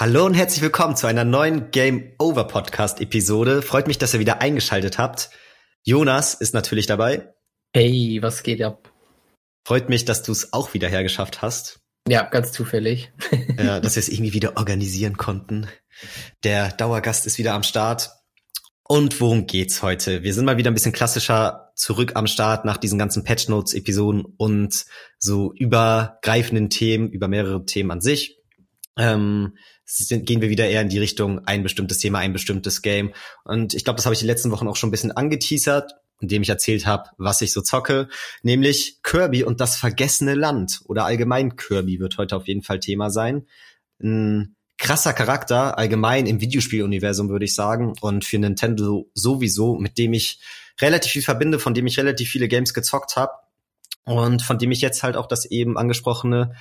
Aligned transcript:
Hallo 0.00 0.24
und 0.24 0.32
herzlich 0.32 0.62
willkommen 0.62 0.96
zu 0.96 1.06
einer 1.06 1.26
neuen 1.26 1.70
Game 1.72 2.12
Over 2.18 2.44
Podcast 2.44 3.02
Episode. 3.02 3.60
Freut 3.60 3.86
mich, 3.86 3.98
dass 3.98 4.14
ihr 4.14 4.20
wieder 4.20 4.40
eingeschaltet 4.40 4.96
habt. 4.96 5.28
Jonas 5.82 6.32
ist 6.32 6.54
natürlich 6.54 6.86
dabei. 6.86 7.34
Hey, 7.74 8.18
was 8.22 8.42
geht 8.42 8.62
ab? 8.62 8.90
Freut 9.62 9.90
mich, 9.90 10.06
dass 10.06 10.22
du 10.22 10.32
es 10.32 10.54
auch 10.54 10.72
wieder 10.72 10.88
hergeschafft 10.88 11.42
hast. 11.42 11.80
Ja, 12.08 12.22
ganz 12.22 12.50
zufällig. 12.50 13.12
ja, 13.58 13.78
dass 13.80 13.96
wir 13.96 14.00
es 14.00 14.08
irgendwie 14.08 14.32
wieder 14.32 14.56
organisieren 14.56 15.18
konnten. 15.18 15.66
Der 16.44 16.70
Dauergast 16.72 17.26
ist 17.26 17.36
wieder 17.36 17.52
am 17.52 17.62
Start. 17.62 18.08
Und 18.88 19.20
worum 19.20 19.46
geht's 19.46 19.82
heute? 19.82 20.22
Wir 20.22 20.32
sind 20.32 20.46
mal 20.46 20.56
wieder 20.56 20.70
ein 20.70 20.74
bisschen 20.74 20.94
klassischer 20.94 21.72
zurück 21.74 22.12
am 22.14 22.26
Start 22.26 22.64
nach 22.64 22.78
diesen 22.78 22.98
ganzen 22.98 23.22
Patch 23.22 23.48
Notes 23.48 23.74
Episoden 23.74 24.24
und 24.38 24.86
so 25.18 25.52
übergreifenden 25.52 26.70
Themen, 26.70 27.10
über 27.10 27.28
mehrere 27.28 27.66
Themen 27.66 27.90
an 27.90 28.00
sich. 28.00 28.38
Ähm, 28.96 29.56
sind, 29.90 30.26
gehen 30.26 30.40
wir 30.40 30.48
wieder 30.48 30.68
eher 30.68 30.82
in 30.82 30.88
die 30.88 30.98
Richtung 30.98 31.46
ein 31.46 31.62
bestimmtes 31.62 31.98
Thema, 31.98 32.18
ein 32.20 32.32
bestimmtes 32.32 32.82
Game. 32.82 33.12
Und 33.44 33.74
ich 33.74 33.84
glaube, 33.84 33.96
das 33.96 34.06
habe 34.06 34.14
ich 34.14 34.20
die 34.20 34.26
letzten 34.26 34.50
Wochen 34.50 34.68
auch 34.68 34.76
schon 34.76 34.88
ein 34.88 34.92
bisschen 34.92 35.12
angeteasert, 35.12 35.94
indem 36.20 36.42
ich 36.42 36.48
erzählt 36.48 36.86
habe, 36.86 37.10
was 37.18 37.40
ich 37.40 37.52
so 37.52 37.60
zocke, 37.60 38.08
nämlich 38.42 39.00
Kirby 39.02 39.42
und 39.42 39.60
das 39.60 39.76
vergessene 39.76 40.34
Land 40.34 40.80
oder 40.84 41.04
allgemein 41.04 41.56
Kirby 41.56 41.98
wird 41.98 42.18
heute 42.18 42.36
auf 42.36 42.46
jeden 42.46 42.62
Fall 42.62 42.78
Thema 42.78 43.10
sein. 43.10 43.46
Ein 44.02 44.56
krasser 44.78 45.12
Charakter 45.12 45.76
allgemein 45.76 46.26
im 46.26 46.40
Videospieluniversum 46.40 47.28
würde 47.28 47.44
ich 47.44 47.54
sagen 47.54 47.94
und 48.00 48.24
für 48.24 48.38
Nintendo 48.38 49.10
sowieso, 49.14 49.76
mit 49.76 49.98
dem 49.98 50.12
ich 50.12 50.40
relativ 50.80 51.12
viel 51.12 51.22
verbinde, 51.22 51.58
von 51.58 51.74
dem 51.74 51.86
ich 51.86 51.98
relativ 51.98 52.30
viele 52.30 52.48
Games 52.48 52.74
gezockt 52.74 53.16
habe 53.16 53.32
und 54.04 54.42
von 54.42 54.58
dem 54.58 54.70
ich 54.70 54.80
jetzt 54.80 55.02
halt 55.02 55.16
auch 55.16 55.26
das 55.26 55.44
eben 55.44 55.76
angesprochene 55.76 56.54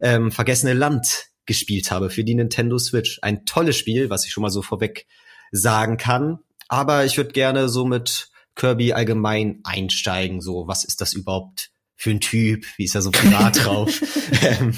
ähm, 0.00 0.30
vergessene 0.30 0.72
Land 0.72 1.26
gespielt 1.46 1.90
habe 1.90 2.10
für 2.10 2.24
die 2.24 2.34
Nintendo 2.34 2.78
Switch. 2.78 3.18
Ein 3.22 3.46
tolles 3.46 3.76
Spiel, 3.76 4.10
was 4.10 4.26
ich 4.26 4.32
schon 4.32 4.42
mal 4.42 4.50
so 4.50 4.62
vorweg 4.62 5.06
sagen 5.52 5.96
kann. 5.96 6.38
Aber 6.68 7.04
ich 7.04 7.16
würde 7.16 7.30
gerne 7.32 7.68
so 7.68 7.84
mit 7.84 8.30
Kirby 8.56 8.92
allgemein 8.92 9.60
einsteigen. 9.64 10.40
So, 10.40 10.66
was 10.66 10.84
ist 10.84 11.00
das 11.00 11.12
überhaupt 11.12 11.70
für 11.94 12.10
ein 12.10 12.20
Typ? 12.20 12.64
Wie 12.76 12.84
ist 12.84 12.94
er 12.94 13.02
so 13.02 13.10
privat 13.10 13.56
drauf? 13.64 14.02
ähm, 14.42 14.72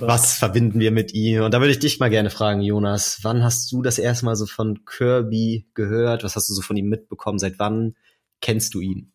was 0.00 0.38
verbinden 0.38 0.80
wir 0.80 0.90
mit 0.90 1.14
ihm? 1.14 1.42
Und 1.42 1.54
da 1.54 1.60
würde 1.60 1.72
ich 1.72 1.78
dich 1.78 2.00
mal 2.00 2.10
gerne 2.10 2.30
fragen, 2.30 2.60
Jonas. 2.60 3.20
Wann 3.22 3.42
hast 3.42 3.70
du 3.70 3.82
das 3.82 3.98
erste 3.98 4.24
Mal 4.24 4.36
so 4.36 4.46
von 4.46 4.84
Kirby 4.84 5.68
gehört? 5.74 6.24
Was 6.24 6.36
hast 6.36 6.48
du 6.48 6.54
so 6.54 6.62
von 6.62 6.76
ihm 6.76 6.88
mitbekommen? 6.88 7.38
Seit 7.38 7.58
wann 7.58 7.94
kennst 8.40 8.74
du 8.74 8.80
ihn? 8.80 9.12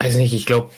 Weiß 0.00 0.16
nicht, 0.16 0.34
ich 0.34 0.44
glaube, 0.44 0.70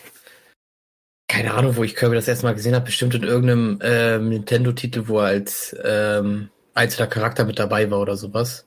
keine 1.36 1.52
Ahnung, 1.52 1.76
wo 1.76 1.84
ich 1.84 1.94
Kirby 1.94 2.14
das 2.14 2.28
erste 2.28 2.46
Mal 2.46 2.54
gesehen 2.54 2.74
habe, 2.74 2.86
bestimmt 2.86 3.14
in 3.14 3.22
irgendeinem 3.22 3.78
ähm, 3.82 4.30
Nintendo-Titel, 4.30 5.02
wo 5.06 5.18
er 5.18 5.26
als 5.26 5.76
ähm, 5.84 6.48
einzelner 6.72 7.08
Charakter 7.08 7.44
mit 7.44 7.58
dabei 7.58 7.90
war 7.90 8.00
oder 8.00 8.16
sowas. 8.16 8.66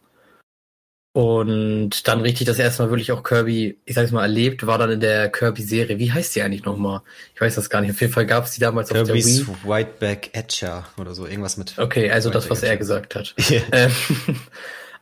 Und 1.14 2.08
dann 2.08 2.22
richtig 2.22 2.45
das 2.45 2.59
erste 2.59 2.84
Mal 2.84 2.89
wirklich 2.92 3.11
auch 3.11 3.23
Kirby, 3.23 3.80
ich 3.86 3.95
sag's 3.95 4.11
mal, 4.11 4.22
erlebt, 4.22 4.67
war 4.67 4.78
dann 4.78 4.92
in 4.92 5.00
der 5.00 5.30
Kirby-Serie. 5.30 5.98
Wie 5.98 6.11
heißt 6.11 6.36
die 6.36 6.44
eigentlich 6.44 6.64
nochmal? 6.64 7.02
Ich 7.34 7.42
weiß 7.42 7.56
das 7.56 7.72
gar 7.72 7.81
nicht. 7.81 7.89
Auf 7.89 8.02
jeden 8.02 8.14
Fall 8.14 8.28
gab 8.28 8.45
es 8.45 8.52
die 8.52 8.59
damals 8.59 8.89
Kirby's 8.89 9.42
auf 9.42 9.48
der 9.48 9.56
Wii. 9.64 9.70
Whiteback 9.72 10.30
Etcher 10.33 10.86
oder 11.00 11.16
so, 11.16 11.26
irgendwas 11.26 11.58
mit. 11.58 11.76
Okay, 11.80 12.11
also 12.11 12.30
das, 12.30 12.52
was 12.52 12.61
er 12.61 12.78
gesagt 12.78 13.16
hat. 13.16 13.33
Yeah. 13.50 13.64
Ähm, 13.72 13.92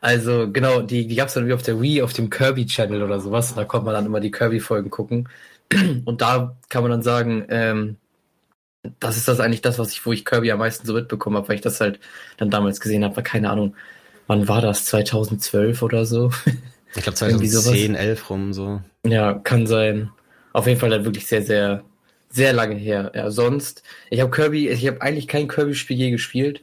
also 0.00 0.50
genau, 0.50 0.80
die, 0.80 1.06
die 1.06 1.16
gab 1.16 1.28
es 1.28 1.34
dann 1.34 1.46
wie 1.46 1.52
auf 1.52 1.62
der 1.62 1.82
Wii, 1.82 2.00
auf 2.00 2.14
dem 2.14 2.30
Kirby-Channel 2.30 3.02
oder 3.02 3.20
sowas. 3.20 3.50
Und 3.50 3.58
da 3.58 3.66
konnte 3.66 3.84
man 3.84 3.94
dann 3.94 4.06
immer 4.06 4.20
die 4.20 4.30
Kirby-Folgen 4.30 4.88
gucken. 4.88 5.28
Und 6.04 6.20
da 6.20 6.56
kann 6.68 6.82
man 6.82 6.90
dann 6.90 7.02
sagen, 7.02 7.44
ähm, 7.50 7.96
das 9.00 9.16
ist 9.16 9.28
das 9.28 9.40
eigentlich 9.40 9.62
das, 9.62 9.78
was 9.78 9.92
ich, 9.92 10.04
wo 10.06 10.12
ich 10.12 10.24
Kirby 10.24 10.50
am 10.50 10.60
meisten 10.60 10.86
so 10.86 10.94
mitbekommen 10.94 11.36
habe, 11.36 11.48
weil 11.48 11.56
ich 11.56 11.60
das 11.60 11.80
halt 11.80 12.00
dann 12.36 12.50
damals 12.50 12.80
gesehen 12.80 13.04
habe, 13.04 13.22
keine 13.22 13.50
Ahnung, 13.50 13.74
wann 14.26 14.48
war 14.48 14.60
das? 14.62 14.84
2012 14.86 15.82
oder 15.82 16.04
so? 16.06 16.32
Ich 16.94 17.02
glaube 17.02 17.16
2010, 17.16 17.94
11 17.94 18.30
rum 18.30 18.52
so. 18.54 18.80
Ja, 19.04 19.34
kann 19.34 19.66
sein. 19.66 20.10
Auf 20.54 20.66
jeden 20.66 20.80
Fall 20.80 20.88
dann 20.88 21.04
wirklich 21.04 21.26
sehr, 21.26 21.42
sehr, 21.42 21.84
sehr 22.30 22.54
lange 22.54 22.76
her. 22.76 23.12
Ja, 23.14 23.30
sonst, 23.30 23.82
ich 24.08 24.20
habe 24.20 24.30
Kirby, 24.30 24.70
ich 24.70 24.86
habe 24.86 25.02
eigentlich 25.02 25.28
kein 25.28 25.48
Kirby-Spiel 25.48 25.96
je 25.96 26.10
gespielt. 26.10 26.62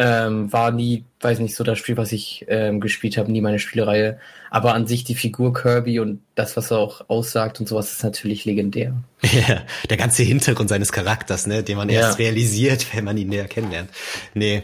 Ähm, 0.00 0.52
war 0.52 0.70
nie, 0.70 1.04
weiß 1.20 1.40
nicht, 1.40 1.56
so 1.56 1.64
das 1.64 1.76
Spiel, 1.76 1.96
was 1.96 2.12
ich 2.12 2.44
ähm, 2.46 2.78
gespielt 2.78 3.16
habe, 3.16 3.32
nie 3.32 3.40
meine 3.40 3.58
Spielereihe. 3.58 4.20
Aber 4.48 4.74
an 4.74 4.86
sich 4.86 5.02
die 5.02 5.16
Figur 5.16 5.52
Kirby 5.52 5.98
und 5.98 6.22
das, 6.36 6.56
was 6.56 6.70
er 6.70 6.78
auch 6.78 7.08
aussagt 7.08 7.58
und 7.58 7.68
sowas, 7.68 7.92
ist 7.92 8.04
natürlich 8.04 8.44
legendär. 8.44 8.94
Ja, 9.48 9.62
der 9.90 9.96
ganze 9.96 10.22
Hintergrund 10.22 10.68
seines 10.68 10.92
Charakters, 10.92 11.48
ne, 11.48 11.64
den 11.64 11.76
man 11.76 11.88
ja. 11.88 12.02
erst 12.02 12.20
realisiert, 12.20 12.94
wenn 12.94 13.04
man 13.04 13.18
ihn 13.18 13.28
näher 13.28 13.48
kennenlernt. 13.48 13.90
Nee. 14.34 14.62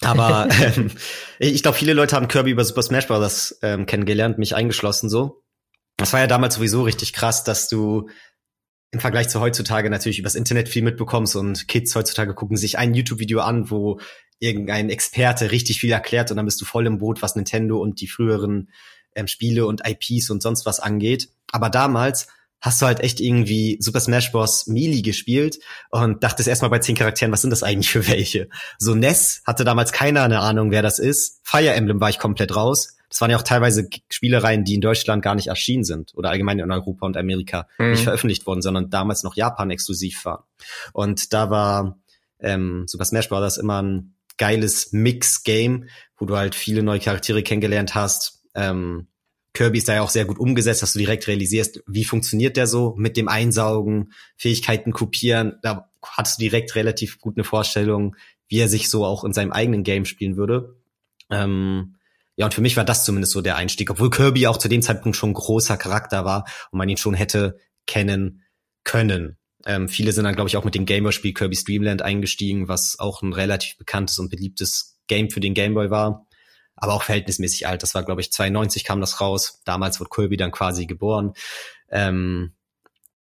Aber 0.00 0.48
ähm, 0.76 0.90
ich 1.38 1.62
glaube, 1.62 1.78
viele 1.78 1.92
Leute 1.92 2.16
haben 2.16 2.26
Kirby 2.26 2.50
über 2.50 2.64
Super 2.64 2.82
Smash 2.82 3.06
Bros. 3.06 3.56
Ähm, 3.62 3.86
kennengelernt, 3.86 4.38
mich 4.38 4.56
eingeschlossen 4.56 5.08
so. 5.08 5.44
Das 5.96 6.12
war 6.12 6.18
ja 6.18 6.26
damals 6.26 6.56
sowieso 6.56 6.82
richtig 6.82 7.12
krass, 7.12 7.44
dass 7.44 7.68
du 7.68 8.08
im 8.90 9.00
Vergleich 9.00 9.28
zu 9.28 9.40
heutzutage 9.40 9.90
natürlich 9.90 10.18
übers 10.18 10.34
Internet 10.34 10.68
viel 10.68 10.82
mitbekommst 10.82 11.36
und 11.36 11.68
Kids 11.68 11.94
heutzutage 11.94 12.34
gucken 12.34 12.56
sich 12.56 12.78
ein 12.78 12.94
YouTube-Video 12.94 13.40
an, 13.40 13.70
wo 13.70 14.00
irgendein 14.44 14.90
Experte 14.90 15.50
richtig 15.50 15.80
viel 15.80 15.92
erklärt 15.92 16.30
und 16.30 16.36
dann 16.36 16.46
bist 16.46 16.60
du 16.60 16.64
voll 16.64 16.86
im 16.86 16.98
Boot, 16.98 17.22
was 17.22 17.34
Nintendo 17.34 17.80
und 17.80 18.00
die 18.00 18.06
früheren 18.06 18.68
ähm, 19.14 19.26
Spiele 19.26 19.66
und 19.66 19.82
IPs 19.86 20.30
und 20.30 20.42
sonst 20.42 20.66
was 20.66 20.80
angeht. 20.80 21.28
Aber 21.50 21.70
damals 21.70 22.28
hast 22.60 22.80
du 22.80 22.86
halt 22.86 23.00
echt 23.00 23.20
irgendwie 23.20 23.76
Super 23.80 24.00
Smash 24.00 24.32
Bros. 24.32 24.66
Melee 24.66 25.02
gespielt 25.02 25.58
und 25.90 26.24
dachtest 26.24 26.48
erstmal 26.48 26.70
bei 26.70 26.78
zehn 26.78 26.96
Charakteren, 26.96 27.30
was 27.30 27.42
sind 27.42 27.50
das 27.50 27.62
eigentlich 27.62 27.90
für 27.90 28.08
welche? 28.08 28.48
So 28.78 28.94
Ness 28.94 29.42
hatte 29.46 29.64
damals 29.64 29.92
keiner 29.92 30.22
eine 30.22 30.40
Ahnung, 30.40 30.70
wer 30.70 30.82
das 30.82 30.98
ist. 30.98 31.40
Fire 31.42 31.74
Emblem 31.74 32.00
war 32.00 32.08
ich 32.08 32.18
komplett 32.18 32.56
raus. 32.56 32.96
Das 33.10 33.20
waren 33.20 33.30
ja 33.30 33.36
auch 33.36 33.42
teilweise 33.42 33.88
Spielereien, 34.10 34.64
die 34.64 34.74
in 34.74 34.80
Deutschland 34.80 35.22
gar 35.22 35.34
nicht 35.34 35.48
erschienen 35.48 35.84
sind 35.84 36.12
oder 36.14 36.30
allgemein 36.30 36.58
in 36.58 36.72
Europa 36.72 37.06
und 37.06 37.16
Amerika 37.16 37.68
mhm. 37.78 37.90
nicht 37.90 38.02
veröffentlicht 38.02 38.46
wurden, 38.46 38.62
sondern 38.62 38.90
damals 38.90 39.22
noch 39.22 39.36
Japan 39.36 39.70
exklusiv 39.70 40.24
war. 40.24 40.48
Und 40.92 41.32
da 41.32 41.50
war 41.50 41.98
ähm, 42.40 42.84
Super 42.88 43.04
Smash 43.04 43.28
Bros. 43.28 43.58
immer 43.58 43.82
ein 43.82 44.13
geiles 44.36 44.92
Mix-Game, 44.92 45.88
wo 46.18 46.26
du 46.26 46.36
halt 46.36 46.54
viele 46.54 46.82
neue 46.82 47.00
Charaktere 47.00 47.42
kennengelernt 47.42 47.94
hast. 47.94 48.42
Ähm, 48.54 49.08
Kirby 49.52 49.78
ist 49.78 49.88
da 49.88 49.94
ja 49.94 50.02
auch 50.02 50.10
sehr 50.10 50.24
gut 50.24 50.38
umgesetzt, 50.38 50.82
dass 50.82 50.94
du 50.94 50.98
direkt 50.98 51.28
realisierst, 51.28 51.82
wie 51.86 52.04
funktioniert 52.04 52.56
der 52.56 52.66
so 52.66 52.94
mit 52.96 53.16
dem 53.16 53.28
Einsaugen, 53.28 54.12
Fähigkeiten 54.36 54.92
kopieren. 54.92 55.58
Da 55.62 55.90
hattest 56.02 56.38
du 56.38 56.42
direkt 56.42 56.74
relativ 56.74 57.20
gut 57.20 57.36
eine 57.36 57.44
Vorstellung, 57.44 58.16
wie 58.48 58.58
er 58.58 58.68
sich 58.68 58.90
so 58.90 59.04
auch 59.04 59.24
in 59.24 59.32
seinem 59.32 59.52
eigenen 59.52 59.84
Game 59.84 60.04
spielen 60.04 60.36
würde. 60.36 60.76
Ähm, 61.30 61.96
ja, 62.36 62.46
und 62.46 62.54
für 62.54 62.60
mich 62.60 62.76
war 62.76 62.84
das 62.84 63.04
zumindest 63.04 63.32
so 63.32 63.42
der 63.42 63.56
Einstieg, 63.56 63.90
obwohl 63.90 64.10
Kirby 64.10 64.48
auch 64.48 64.56
zu 64.56 64.68
dem 64.68 64.82
Zeitpunkt 64.82 65.16
schon 65.16 65.30
ein 65.30 65.34
großer 65.34 65.76
Charakter 65.76 66.24
war 66.24 66.44
und 66.72 66.78
man 66.78 66.88
ihn 66.88 66.96
schon 66.96 67.14
hätte 67.14 67.58
kennen 67.86 68.42
können. 68.82 69.38
Ähm, 69.66 69.88
viele 69.88 70.12
sind 70.12 70.24
dann, 70.24 70.34
glaube 70.34 70.48
ich, 70.48 70.56
auch 70.56 70.64
mit 70.64 70.74
dem 70.74 70.86
Gameboy-Spiel 70.86 71.32
Kirby 71.32 71.56
Streamland 71.56 72.02
eingestiegen, 72.02 72.68
was 72.68 72.98
auch 72.98 73.22
ein 73.22 73.32
relativ 73.32 73.78
bekanntes 73.78 74.18
und 74.18 74.28
beliebtes 74.28 74.98
Game 75.06 75.30
für 75.30 75.40
den 75.40 75.54
Gameboy 75.54 75.90
war. 75.90 76.26
Aber 76.76 76.94
auch 76.94 77.02
verhältnismäßig 77.02 77.66
alt. 77.66 77.82
Das 77.82 77.94
war, 77.94 78.02
glaube 78.02 78.20
ich, 78.20 78.32
92 78.32 78.84
kam 78.84 79.00
das 79.00 79.20
raus. 79.20 79.62
Damals 79.64 80.00
wurde 80.00 80.10
Kirby 80.10 80.36
dann 80.36 80.50
quasi 80.50 80.86
geboren. 80.86 81.34
Ähm, 81.90 82.52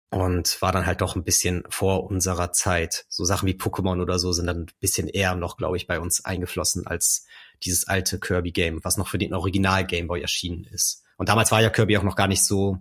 und 0.09 0.61
war 0.61 0.73
dann 0.73 0.85
halt 0.85 0.99
doch 0.99 1.15
ein 1.15 1.23
bisschen 1.23 1.63
vor 1.69 2.03
unserer 2.03 2.51
Zeit. 2.51 3.05
So 3.07 3.23
Sachen 3.23 3.47
wie 3.47 3.53
Pokémon 3.53 4.01
oder 4.01 4.19
so 4.19 4.33
sind 4.33 4.45
dann 4.45 4.63
ein 4.63 4.71
bisschen 4.81 5.07
eher 5.07 5.35
noch, 5.35 5.55
glaube 5.55 5.77
ich, 5.77 5.87
bei 5.87 5.99
uns 5.99 6.25
eingeflossen 6.25 6.85
als 6.85 7.25
dieses 7.63 7.87
alte 7.87 8.19
Kirby-Game, 8.19 8.83
was 8.83 8.97
noch 8.97 9.07
für 9.07 9.17
den 9.17 9.33
Original 9.33 9.85
Gameboy 9.85 10.21
erschienen 10.21 10.65
ist. 10.65 11.03
Und 11.17 11.29
damals 11.29 11.51
war 11.51 11.61
ja 11.61 11.69
Kirby 11.69 11.97
auch 11.97 12.03
noch 12.03 12.17
gar 12.17 12.27
nicht 12.27 12.43
so 12.43 12.77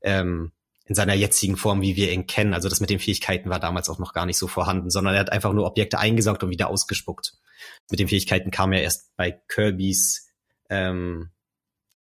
ähm, 0.00 0.52
in 0.86 0.94
seiner 0.94 1.14
jetzigen 1.14 1.56
Form, 1.56 1.80
wie 1.80 1.96
wir 1.96 2.12
ihn 2.12 2.26
kennen. 2.26 2.54
Also 2.54 2.68
das 2.68 2.80
mit 2.80 2.90
den 2.90 2.98
Fähigkeiten 2.98 3.50
war 3.50 3.60
damals 3.60 3.88
auch 3.88 3.98
noch 3.98 4.12
gar 4.12 4.26
nicht 4.26 4.38
so 4.38 4.48
vorhanden, 4.48 4.90
sondern 4.90 5.14
er 5.14 5.20
hat 5.20 5.32
einfach 5.32 5.52
nur 5.52 5.66
Objekte 5.66 5.98
eingesaugt 5.98 6.42
und 6.42 6.50
wieder 6.50 6.68
ausgespuckt. 6.68 7.34
Mit 7.90 8.00
den 8.00 8.08
Fähigkeiten 8.08 8.50
kam 8.50 8.72
er 8.72 8.82
erst 8.82 9.14
bei 9.16 9.40
Kirby's 9.48 10.28
ähm, 10.68 11.30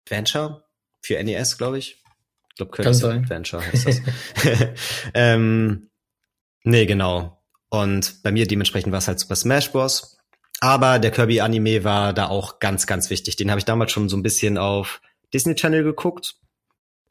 Adventure 0.05 0.65
für 1.03 1.23
NES, 1.23 1.57
glaube 1.57 1.79
ich. 1.79 2.03
Ich 2.51 2.57
glaube, 2.57 2.73
Kirby's 2.73 3.05
Adventure 3.05 3.65
heißt 3.65 3.87
das. 3.87 4.01
ähm, 5.15 5.91
nee, 6.65 6.87
genau. 6.87 7.41
Und 7.69 8.23
bei 8.23 8.33
mir 8.33 8.47
dementsprechend 8.47 8.93
war 8.93 8.99
es 8.99 9.09
halt 9.09 9.21
Super 9.21 9.37
Smash 9.37 9.71
Bros. 9.71 10.19
Aber 10.61 10.99
der 10.99 11.11
Kirby 11.11 11.41
Anime 11.41 11.85
war 11.85 12.13
da 12.13 12.29
auch 12.29 12.59
ganz, 12.59 12.87
ganz 12.87 13.11
wichtig. 13.11 13.37
Den 13.37 13.51
habe 13.51 13.59
ich 13.59 13.65
damals 13.65 13.93
schon 13.93 14.09
so 14.09 14.17
ein 14.17 14.23
bisschen 14.23 14.59
auf 14.59 15.01
Disney 15.33 15.55
Channel 15.55 15.83
geguckt 15.85 16.37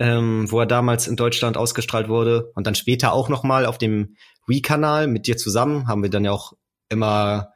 ähm, 0.03 0.51
wo 0.51 0.59
er 0.59 0.65
damals 0.65 1.07
in 1.07 1.15
Deutschland 1.15 1.55
ausgestrahlt 1.55 2.09
wurde 2.09 2.51
und 2.55 2.67
dann 2.67 2.75
später 2.75 3.13
auch 3.13 3.29
noch 3.29 3.43
mal 3.43 3.65
auf 3.65 3.77
dem 3.77 4.17
Wii-Kanal 4.47 5.07
mit 5.07 5.27
dir 5.27 5.37
zusammen 5.37 5.87
haben 5.87 6.03
wir 6.03 6.09
dann 6.09 6.25
ja 6.25 6.31
auch 6.33 6.51
immer 6.89 7.53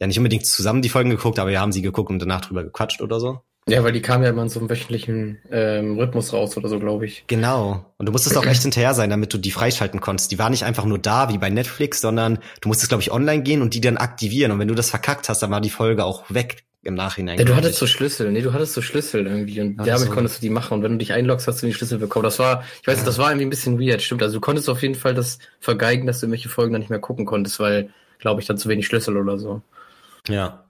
ja 0.00 0.06
nicht 0.06 0.16
unbedingt 0.16 0.46
zusammen 0.46 0.80
die 0.80 0.88
Folgen 0.88 1.10
geguckt, 1.10 1.38
aber 1.38 1.50
wir 1.50 1.60
haben 1.60 1.72
sie 1.72 1.82
geguckt 1.82 2.08
und 2.08 2.18
danach 2.18 2.40
drüber 2.40 2.64
gequatscht 2.64 3.02
oder 3.02 3.20
so. 3.20 3.40
Ja, 3.68 3.84
weil 3.84 3.92
die 3.92 4.00
kamen 4.00 4.24
ja 4.24 4.30
immer 4.30 4.42
in 4.42 4.48
so 4.48 4.58
einem 4.58 4.70
wöchentlichen 4.70 5.40
ähm, 5.50 5.98
Rhythmus 5.98 6.32
raus 6.32 6.56
oder 6.56 6.70
so, 6.70 6.78
glaube 6.80 7.04
ich. 7.04 7.24
Genau. 7.26 7.84
Und 7.98 8.06
du 8.06 8.12
musstest 8.12 8.38
auch 8.38 8.46
echt 8.46 8.62
hinterher 8.62 8.94
sein, 8.94 9.10
damit 9.10 9.34
du 9.34 9.38
die 9.38 9.50
freischalten 9.50 10.00
konntest. 10.00 10.32
Die 10.32 10.38
war 10.38 10.48
nicht 10.48 10.64
einfach 10.64 10.86
nur 10.86 10.98
da 10.98 11.28
wie 11.28 11.36
bei 11.36 11.50
Netflix, 11.50 12.00
sondern 12.00 12.38
du 12.62 12.68
musstest, 12.68 12.88
glaube 12.88 13.02
ich, 13.02 13.12
online 13.12 13.42
gehen 13.42 13.60
und 13.60 13.74
die 13.74 13.82
dann 13.82 13.98
aktivieren. 13.98 14.50
Und 14.52 14.58
wenn 14.58 14.68
du 14.68 14.74
das 14.74 14.88
verkackt 14.88 15.28
hast, 15.28 15.42
dann 15.42 15.50
war 15.50 15.60
die 15.60 15.68
Folge 15.68 16.06
auch 16.06 16.24
weg 16.30 16.64
im 16.82 16.94
Nachhinein. 16.94 17.38
Ja, 17.38 17.44
du 17.44 17.54
hattest 17.56 17.78
so 17.78 17.86
Schlüssel, 17.86 18.32
nee, 18.32 18.40
du 18.40 18.52
hattest 18.52 18.72
so 18.72 18.80
Schlüssel 18.80 19.26
irgendwie 19.26 19.60
und 19.60 19.76
damit 19.76 20.08
so. 20.08 20.10
konntest 20.10 20.38
du 20.38 20.40
die 20.40 20.50
machen 20.50 20.74
und 20.74 20.82
wenn 20.82 20.92
du 20.92 20.98
dich 20.98 21.12
einloggst, 21.12 21.46
hast 21.46 21.62
du 21.62 21.66
die 21.66 21.74
Schlüssel 21.74 21.98
bekommen. 21.98 22.22
Das 22.22 22.38
war, 22.38 22.64
ich 22.80 22.86
weiß, 22.86 22.98
ja. 22.98 23.04
das 23.04 23.18
war 23.18 23.30
irgendwie 23.30 23.46
ein 23.46 23.50
bisschen 23.50 23.78
weird, 23.78 24.00
stimmt. 24.00 24.22
Also 24.22 24.36
du 24.36 24.40
konntest 24.40 24.68
auf 24.70 24.80
jeden 24.82 24.94
Fall 24.94 25.14
das 25.14 25.38
vergeigen, 25.60 26.06
dass 26.06 26.20
du 26.20 26.26
irgendwelche 26.26 26.48
Folgen 26.48 26.72
dann 26.72 26.80
nicht 26.80 26.90
mehr 26.90 26.98
gucken 26.98 27.26
konntest, 27.26 27.60
weil, 27.60 27.90
glaube 28.18 28.40
ich, 28.40 28.46
dann 28.46 28.56
zu 28.56 28.68
wenig 28.68 28.86
Schlüssel 28.86 29.16
oder 29.16 29.38
so. 29.38 29.62
Ja. 30.28 30.64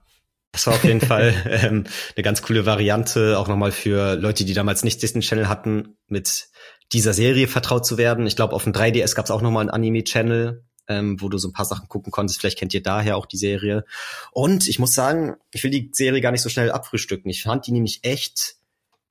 Das 0.52 0.66
war 0.66 0.74
auf 0.74 0.84
jeden 0.84 1.00
Fall 1.06 1.32
ähm, 1.46 1.84
eine 2.16 2.22
ganz 2.24 2.42
coole 2.42 2.66
Variante, 2.66 3.38
auch 3.38 3.46
nochmal 3.46 3.70
für 3.70 4.16
Leute, 4.16 4.44
die 4.44 4.54
damals 4.54 4.82
nicht 4.82 5.00
Disney 5.02 5.22
Channel 5.22 5.48
hatten, 5.48 5.96
mit 6.08 6.48
dieser 6.92 7.12
Serie 7.12 7.46
vertraut 7.46 7.86
zu 7.86 7.98
werden. 7.98 8.26
Ich 8.26 8.34
glaube, 8.34 8.54
auf 8.54 8.64
dem 8.64 8.72
3DS 8.72 9.14
gab 9.14 9.26
es 9.26 9.30
auch 9.30 9.42
nochmal 9.42 9.62
einen 9.62 9.70
Anime-Channel, 9.70 10.64
ähm, 10.88 11.20
wo 11.20 11.28
du 11.28 11.38
so 11.38 11.48
ein 11.48 11.52
paar 11.52 11.64
Sachen 11.64 11.88
gucken 11.88 12.10
konntest. 12.10 12.40
Vielleicht 12.40 12.58
kennt 12.58 12.74
ihr 12.74 12.82
daher 12.82 13.16
auch 13.16 13.26
die 13.26 13.36
Serie. 13.36 13.84
Und 14.32 14.68
ich 14.68 14.78
muss 14.78 14.94
sagen, 14.94 15.36
ich 15.52 15.62
will 15.62 15.70
die 15.70 15.90
Serie 15.92 16.20
gar 16.20 16.32
nicht 16.32 16.42
so 16.42 16.48
schnell 16.48 16.70
abfrühstücken. 16.70 17.30
Ich 17.30 17.42
fand 17.42 17.66
die 17.66 17.72
nämlich 17.72 18.00
echt 18.02 18.56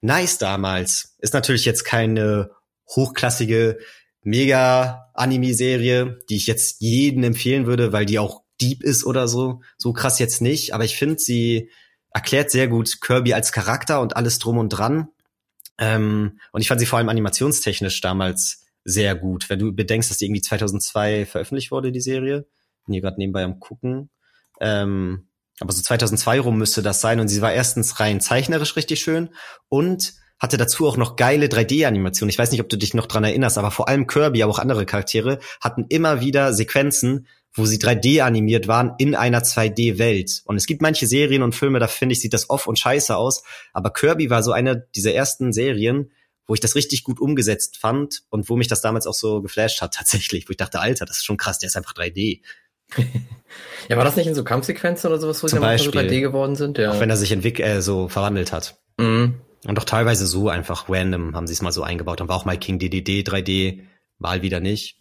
nice 0.01 0.37
damals. 0.37 1.15
Ist 1.19 1.33
natürlich 1.33 1.65
jetzt 1.65 1.83
keine 1.83 2.51
hochklassige 2.87 3.79
Mega-Anime-Serie, 4.23 6.19
die 6.29 6.35
ich 6.35 6.47
jetzt 6.47 6.81
jedem 6.81 7.23
empfehlen 7.23 7.65
würde, 7.65 7.93
weil 7.93 8.05
die 8.05 8.19
auch 8.19 8.43
deep 8.61 8.83
ist 8.83 9.05
oder 9.05 9.27
so. 9.27 9.61
So 9.77 9.93
krass 9.93 10.19
jetzt 10.19 10.41
nicht. 10.41 10.73
Aber 10.73 10.83
ich 10.83 10.97
finde, 10.97 11.19
sie 11.19 11.69
erklärt 12.11 12.51
sehr 12.51 12.67
gut 12.67 13.01
Kirby 13.01 13.33
als 13.33 13.51
Charakter 13.51 14.01
und 14.01 14.15
alles 14.15 14.39
drum 14.39 14.57
und 14.57 14.69
dran. 14.69 15.07
Ähm, 15.77 16.39
und 16.51 16.61
ich 16.61 16.67
fand 16.67 16.81
sie 16.81 16.85
vor 16.85 16.99
allem 16.99 17.09
animationstechnisch 17.09 18.01
damals 18.01 18.65
sehr 18.89 19.15
gut. 19.15 19.49
Wenn 19.49 19.59
du 19.59 19.73
bedenkst, 19.73 20.09
dass 20.09 20.17
die 20.17 20.25
irgendwie 20.25 20.41
2002 20.41 21.25
veröffentlicht 21.25 21.71
wurde, 21.71 21.91
die 21.91 22.01
Serie. 22.01 22.47
Bin 22.85 22.93
hier 22.93 23.01
gerade 23.01 23.19
nebenbei 23.19 23.43
am 23.43 23.59
gucken. 23.59 24.09
Ähm, 24.59 25.29
aber 25.59 25.71
so 25.71 25.81
2002 25.81 26.39
rum 26.39 26.57
müsste 26.57 26.81
das 26.81 27.01
sein. 27.01 27.19
Und 27.19 27.27
sie 27.27 27.41
war 27.41 27.53
erstens 27.53 27.99
rein 27.99 28.21
zeichnerisch 28.21 28.75
richtig 28.75 28.99
schön 28.99 29.29
und 29.67 30.13
hatte 30.39 30.57
dazu 30.57 30.87
auch 30.87 30.97
noch 30.97 31.17
geile 31.17 31.47
3D-Animationen. 31.47 32.29
Ich 32.29 32.39
weiß 32.39 32.51
nicht, 32.51 32.61
ob 32.61 32.69
du 32.69 32.77
dich 32.77 32.93
noch 32.93 33.07
dran 33.07 33.25
erinnerst, 33.25 33.57
aber 33.57 33.71
vor 33.71 33.89
allem 33.89 34.07
Kirby, 34.07 34.41
aber 34.41 34.53
auch 34.53 34.59
andere 34.59 34.85
Charaktere 34.85 35.39
hatten 35.59 35.85
immer 35.89 36.21
wieder 36.21 36.53
Sequenzen, 36.53 37.27
wo 37.53 37.65
sie 37.65 37.77
3D 37.77 38.21
animiert 38.21 38.67
waren 38.67 38.93
in 38.99 39.15
einer 39.15 39.41
2D-Welt. 39.41 40.43
Und 40.45 40.55
es 40.55 40.65
gibt 40.65 40.81
manche 40.81 41.07
Serien 41.07 41.43
und 41.43 41.55
Filme, 41.55 41.79
da 41.79 41.87
finde 41.87 42.13
ich, 42.13 42.21
sieht 42.21 42.33
das 42.33 42.49
off 42.49 42.67
und 42.67 42.79
scheiße 42.79 43.17
aus. 43.17 43.43
Aber 43.73 43.91
Kirby 43.91 44.29
war 44.29 44.41
so 44.41 44.53
eine 44.53 44.87
dieser 44.95 45.13
ersten 45.13 45.51
Serien, 45.51 46.11
wo 46.49 46.55
ich 46.55 46.59
das 46.59 46.73
richtig 46.73 47.03
gut 47.03 47.19
umgesetzt 47.19 47.77
fand 47.77 48.23
und 48.31 48.49
wo 48.49 48.57
mich 48.57 48.67
das 48.67 48.81
damals 48.81 49.05
auch 49.05 49.13
so 49.13 49.41
geflasht 49.41 49.81
hat 49.81 49.93
tatsächlich, 49.97 50.49
wo 50.49 50.51
ich 50.51 50.57
dachte, 50.57 50.79
Alter, 50.79 51.05
das 51.05 51.17
ist 51.17 51.25
schon 51.25 51.37
krass, 51.37 51.59
der 51.59 51.67
ist 51.67 51.77
einfach 51.77 51.93
3D. 51.93 52.41
ja, 53.87 53.97
war 53.97 54.03
das 54.03 54.15
nicht 54.15 54.25
in 54.25 54.33
so 54.33 54.43
Kampfsequenzen 54.43 55.11
oder 55.11 55.21
sowas, 55.21 55.43
wo 55.43 55.47
sie 55.47 55.55
so 55.55 55.61
3D 55.61 56.21
geworden 56.21 56.55
sind? 56.55 56.79
Ja. 56.79 56.91
Auch 56.91 56.99
wenn 56.99 57.11
er 57.11 57.17
sich 57.17 57.31
entwickelt, 57.31 57.67
äh, 57.67 57.81
so 57.83 58.07
verwandelt 58.07 58.51
hat. 58.51 58.79
Mhm. 58.97 59.35
Und 59.67 59.77
doch 59.77 59.83
teilweise 59.83 60.25
so 60.25 60.49
einfach 60.49 60.89
random 60.89 61.35
haben 61.35 61.45
sie 61.45 61.53
es 61.53 61.61
mal 61.61 61.71
so 61.71 61.83
eingebaut. 61.83 62.19
Dann 62.19 62.29
war 62.29 62.35
auch 62.35 62.45
mal 62.45 62.57
King 62.57 62.79
DDD 62.79 63.21
3D, 63.21 63.81
mal 64.17 64.41
wieder 64.41 64.59
nicht. 64.59 64.97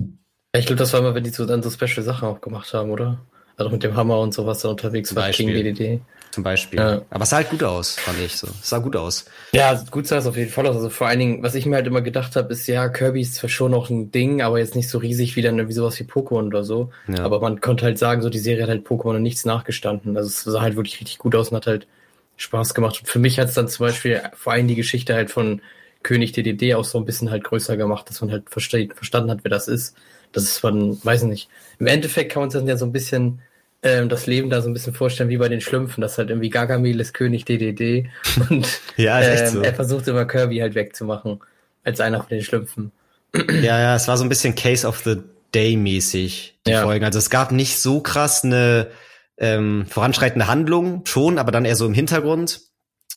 Ich 0.54 0.66
glaube, 0.66 0.78
das 0.78 0.92
war 0.92 1.00
immer, 1.00 1.14
wenn 1.14 1.24
die 1.24 1.30
so 1.30 1.46
dann 1.46 1.62
so 1.62 1.70
Special 1.70 2.04
Sachen 2.04 2.28
auch 2.28 2.42
gemacht 2.42 2.74
haben, 2.74 2.90
oder? 2.90 3.26
Also 3.58 3.70
mit 3.70 3.82
dem 3.82 3.96
Hammer 3.96 4.20
und 4.20 4.32
sowas 4.32 4.60
dann 4.60 4.70
unterwegs 4.70 5.14
war 5.14 5.28
King 5.30 5.48
DDD. 5.48 6.00
Zum 6.30 6.44
Beispiel. 6.44 6.78
Ja. 6.78 7.02
Aber 7.10 7.24
es 7.24 7.30
sah 7.30 7.38
halt 7.38 7.50
gut 7.50 7.64
aus, 7.64 7.96
fand 7.96 8.20
ich 8.20 8.36
so. 8.36 8.46
Es 8.46 8.68
sah 8.68 8.78
gut 8.78 8.94
aus. 8.94 9.24
Ja, 9.52 9.74
gut 9.90 10.06
sah 10.06 10.18
es 10.18 10.26
auf 10.26 10.36
jeden 10.36 10.50
Fall 10.50 10.66
aus. 10.68 10.76
Also 10.76 10.90
vor 10.90 11.08
allen 11.08 11.18
Dingen, 11.18 11.42
was 11.42 11.56
ich 11.56 11.66
mir 11.66 11.74
halt 11.74 11.86
immer 11.86 12.02
gedacht 12.02 12.36
habe, 12.36 12.52
ist 12.52 12.66
ja, 12.68 12.88
Kirby 12.88 13.22
ist 13.22 13.34
zwar 13.34 13.50
schon 13.50 13.72
noch 13.72 13.90
ein 13.90 14.12
Ding, 14.12 14.42
aber 14.42 14.58
jetzt 14.58 14.76
nicht 14.76 14.88
so 14.88 14.98
riesig 14.98 15.34
wie 15.34 15.42
dann 15.42 15.56
irgendwie 15.56 15.74
sowas 15.74 15.98
wie 15.98 16.04
Pokémon 16.04 16.46
oder 16.46 16.62
so. 16.62 16.90
Ja. 17.08 17.24
Aber 17.24 17.40
man 17.40 17.60
konnte 17.60 17.84
halt 17.84 17.98
sagen, 17.98 18.22
so 18.22 18.30
die 18.30 18.38
Serie 18.38 18.62
hat 18.62 18.68
halt 18.68 18.86
Pokémon 18.86 19.16
und 19.16 19.22
nichts 19.22 19.44
nachgestanden. 19.44 20.16
Also 20.16 20.28
es 20.28 20.44
sah 20.44 20.60
halt 20.60 20.76
wirklich 20.76 21.00
richtig 21.00 21.18
gut 21.18 21.34
aus 21.34 21.48
und 21.48 21.56
hat 21.56 21.66
halt 21.66 21.88
Spaß 22.36 22.74
gemacht. 22.74 23.00
Und 23.00 23.08
für 23.08 23.18
mich 23.18 23.40
hat 23.40 23.48
es 23.48 23.54
dann 23.54 23.66
zum 23.66 23.86
Beispiel 23.86 24.22
vor 24.34 24.52
allem 24.52 24.68
die 24.68 24.76
Geschichte 24.76 25.14
halt 25.14 25.30
von 25.30 25.62
König 26.04 26.30
DDD 26.32 26.74
auch 26.74 26.84
so 26.84 26.98
ein 26.98 27.04
bisschen 27.04 27.30
halt 27.30 27.42
größer 27.42 27.76
gemacht, 27.76 28.08
dass 28.08 28.20
man 28.20 28.30
halt 28.30 28.50
versteht, 28.50 28.94
verstanden 28.94 29.30
hat, 29.30 29.40
wer 29.42 29.50
das 29.50 29.66
ist. 29.66 29.96
Das 30.30 30.44
ist 30.44 30.58
von, 30.58 31.02
weiß 31.04 31.24
nicht. 31.24 31.48
Im 31.80 31.86
Endeffekt 31.86 32.30
kann 32.30 32.42
man 32.42 32.50
sich 32.50 32.60
dann 32.60 32.68
ja 32.68 32.76
so 32.76 32.84
ein 32.84 32.92
bisschen 32.92 33.40
ähm, 33.82 34.08
das 34.08 34.26
Leben 34.26 34.50
da 34.50 34.60
so 34.60 34.68
ein 34.68 34.72
bisschen 34.72 34.94
vorstellen 34.94 35.30
wie 35.30 35.36
bei 35.36 35.48
den 35.48 35.60
Schlümpfen, 35.60 36.00
dass 36.00 36.18
halt 36.18 36.30
irgendwie 36.30 36.50
Gargamel 36.50 36.98
ist 37.00 37.14
König 37.14 37.44
DDD 37.44 38.08
und 38.50 38.80
ja, 38.96 39.20
ähm, 39.20 39.46
so. 39.46 39.62
er 39.62 39.74
versucht 39.74 40.08
immer 40.08 40.24
Kirby 40.24 40.58
halt 40.58 40.74
wegzumachen 40.74 41.40
als 41.84 42.00
einer 42.00 42.18
von 42.18 42.28
den 42.28 42.42
Schlümpfen. 42.42 42.92
Ja, 43.62 43.78
ja, 43.78 43.94
es 43.94 44.08
war 44.08 44.16
so 44.16 44.24
ein 44.24 44.30
bisschen 44.30 44.54
Case 44.54 44.86
of 44.86 45.02
the 45.04 45.16
Day 45.54 45.76
mäßig, 45.76 46.58
die 46.66 46.70
ja. 46.70 46.82
Folgen. 46.82 47.04
Also 47.04 47.18
es 47.18 47.28
gab 47.28 47.52
nicht 47.52 47.78
so 47.78 48.00
krass 48.00 48.42
eine 48.42 48.90
ähm, 49.36 49.84
voranschreitende 49.86 50.46
Handlung, 50.46 51.04
schon, 51.04 51.38
aber 51.38 51.52
dann 51.52 51.66
eher 51.66 51.76
so 51.76 51.86
im 51.86 51.92
Hintergrund, 51.92 52.62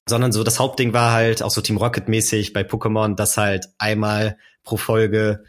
sondern 0.07 0.33
so 0.33 0.43
das 0.43 0.59
Hauptding 0.59 0.91
war 0.91 1.13
halt 1.13 1.41
auch 1.43 1.49
so 1.49 1.61
Team 1.61 1.77
Rocket 1.77 2.09
mäßig 2.09 2.51
bei 2.51 2.61
Pokémon, 2.61 3.15
dass 3.15 3.37
halt 3.37 3.67
einmal 3.77 4.37
pro 4.63 4.75
Folge 4.75 5.43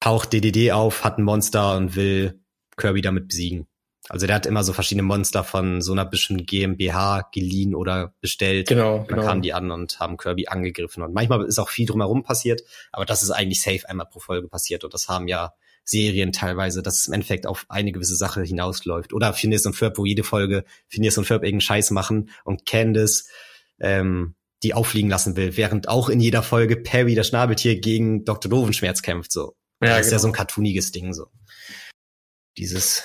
taucht 0.00 0.32
DDD 0.32 0.72
auf, 0.72 1.04
hat 1.04 1.18
ein 1.18 1.24
Monster 1.24 1.76
und 1.76 1.94
will 1.94 2.40
Kirby 2.76 3.00
damit 3.00 3.28
besiegen. 3.28 3.68
Also 4.08 4.26
der 4.26 4.36
hat 4.36 4.46
immer 4.46 4.62
so 4.64 4.72
verschiedene 4.74 5.02
Monster 5.02 5.44
von 5.44 5.80
so 5.80 5.92
einer 5.92 6.04
bestimmten 6.04 6.44
GmbH 6.44 7.28
geliehen 7.32 7.74
oder 7.74 8.14
bestellt. 8.20 8.68
Genau. 8.68 8.98
Dann 8.98 9.06
genau. 9.06 9.22
kamen 9.22 9.42
die 9.42 9.54
an 9.54 9.70
und 9.70 9.98
haben 9.98 10.18
Kirby 10.18 10.46
angegriffen. 10.46 11.02
Und 11.02 11.14
manchmal 11.14 11.44
ist 11.44 11.58
auch 11.58 11.70
viel 11.70 11.86
drumherum 11.86 12.22
passiert, 12.22 12.62
aber 12.92 13.06
das 13.06 13.22
ist 13.22 13.30
eigentlich 13.30 13.62
safe 13.62 13.88
einmal 13.88 14.06
pro 14.06 14.20
Folge 14.20 14.48
passiert. 14.48 14.84
Und 14.84 14.92
das 14.92 15.08
haben 15.08 15.26
ja 15.26 15.54
Serien 15.84 16.32
teilweise, 16.32 16.82
dass 16.82 17.00
es 17.00 17.06
im 17.06 17.14
Endeffekt 17.14 17.46
auf 17.46 17.66
eine 17.68 17.92
gewisse 17.92 18.16
Sache 18.16 18.42
hinausläuft. 18.42 19.12
Oder 19.12 19.32
Phineas 19.32 19.64
und 19.64 19.74
Ferb, 19.74 19.96
wo 19.96 20.04
jede 20.04 20.22
Folge 20.22 20.64
Phineas 20.86 21.16
und 21.16 21.24
Ferb 21.24 21.42
irgendeinen 21.42 21.60
Scheiß 21.62 21.90
machen 21.90 22.30
und 22.44 22.66
Candice 22.66 23.28
ähm, 23.80 24.34
die 24.62 24.74
auffliegen 24.74 25.10
lassen 25.10 25.36
will, 25.36 25.56
während 25.56 25.88
auch 25.88 26.08
in 26.08 26.20
jeder 26.20 26.42
Folge 26.42 26.76
Perry, 26.76 27.14
das 27.14 27.28
Schnabeltier, 27.28 27.80
gegen 27.80 28.24
Dr. 28.24 28.50
Dovenschmerz 28.50 29.02
kämpft. 29.02 29.30
So. 29.30 29.56
Ja, 29.82 29.88
das 29.88 29.88
genau. 29.88 30.00
ist 30.00 30.12
ja 30.12 30.18
so 30.18 30.28
ein 30.28 30.32
genau. 30.32 30.38
cartooniges 30.38 30.92
Ding. 30.92 31.12
so. 31.12 31.26
Dieses 32.56 33.02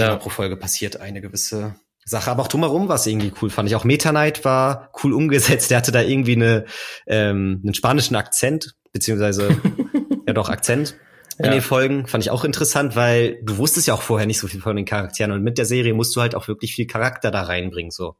ja. 0.00 0.16
pro 0.16 0.30
Folge 0.30 0.56
passiert 0.56 1.00
eine 1.00 1.20
gewisse 1.20 1.74
Sache. 2.04 2.30
Aber 2.30 2.42
auch 2.42 2.48
drumherum 2.48 2.88
war 2.88 2.96
es 2.96 3.06
irgendwie 3.06 3.32
cool, 3.40 3.50
fand 3.50 3.68
ich. 3.68 3.76
Auch 3.76 3.84
Meta 3.84 4.10
Knight 4.10 4.44
war 4.44 4.90
cool 5.02 5.12
umgesetzt. 5.12 5.70
Der 5.70 5.78
hatte 5.78 5.92
da 5.92 6.02
irgendwie 6.02 6.36
eine, 6.36 6.64
ähm, 7.06 7.60
einen 7.62 7.74
spanischen 7.74 8.16
Akzent, 8.16 8.74
beziehungsweise 8.92 9.56
ja 10.26 10.32
doch 10.32 10.48
Akzent 10.48 10.94
in 11.38 11.46
ja. 11.46 11.50
den 11.52 11.62
Folgen. 11.62 12.06
Fand 12.06 12.24
ich 12.24 12.30
auch 12.30 12.44
interessant, 12.44 12.96
weil 12.96 13.40
du 13.42 13.58
wusstest 13.58 13.86
ja 13.86 13.94
auch 13.94 14.02
vorher 14.02 14.26
nicht 14.26 14.38
so 14.38 14.48
viel 14.48 14.60
von 14.60 14.76
den 14.76 14.84
Charakteren 14.84 15.32
und 15.32 15.42
mit 15.42 15.58
der 15.58 15.64
Serie 15.64 15.94
musst 15.94 16.14
du 16.16 16.20
halt 16.20 16.34
auch 16.34 16.48
wirklich 16.48 16.74
viel 16.74 16.86
Charakter 16.86 17.30
da 17.30 17.42
reinbringen. 17.42 17.90
so. 17.90 18.16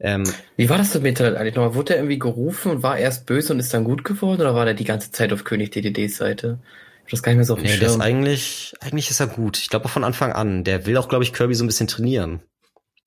Ähm, 0.00 0.24
Wie 0.56 0.68
war 0.68 0.78
das 0.78 0.92
mit 0.94 1.04
Meta 1.04 1.24
Knight 1.24 1.36
eigentlich 1.36 1.54
nochmal? 1.54 1.74
Wurde 1.74 1.94
er 1.94 2.00
irgendwie 2.00 2.18
gerufen 2.18 2.72
und 2.72 2.82
war 2.82 2.98
erst 2.98 3.26
böse 3.26 3.52
und 3.52 3.60
ist 3.60 3.72
dann 3.72 3.84
gut 3.84 4.04
geworden 4.04 4.40
oder 4.40 4.54
war 4.54 4.64
der 4.64 4.74
die 4.74 4.84
ganze 4.84 5.12
Zeit 5.12 5.32
auf 5.32 5.44
König 5.44 5.70
DDDs 5.70 6.16
Seite? 6.16 6.58
Das 7.10 7.22
kann 7.22 7.34
ich 7.34 7.38
mir 7.38 7.44
so 7.44 7.54
auf 7.54 7.60
den 7.60 7.70
nee, 7.70 7.76
Schirm. 7.76 8.00
eigentlich, 8.00 8.74
eigentlich 8.80 9.10
ist 9.10 9.20
er 9.20 9.26
gut. 9.26 9.58
Ich 9.58 9.68
glaube 9.68 9.88
von 9.88 10.04
Anfang 10.04 10.32
an. 10.32 10.64
Der 10.64 10.86
will 10.86 10.96
auch, 10.96 11.08
glaube 11.08 11.24
ich, 11.24 11.32
Kirby 11.32 11.54
so 11.54 11.64
ein 11.64 11.66
bisschen 11.66 11.88
trainieren. 11.88 12.40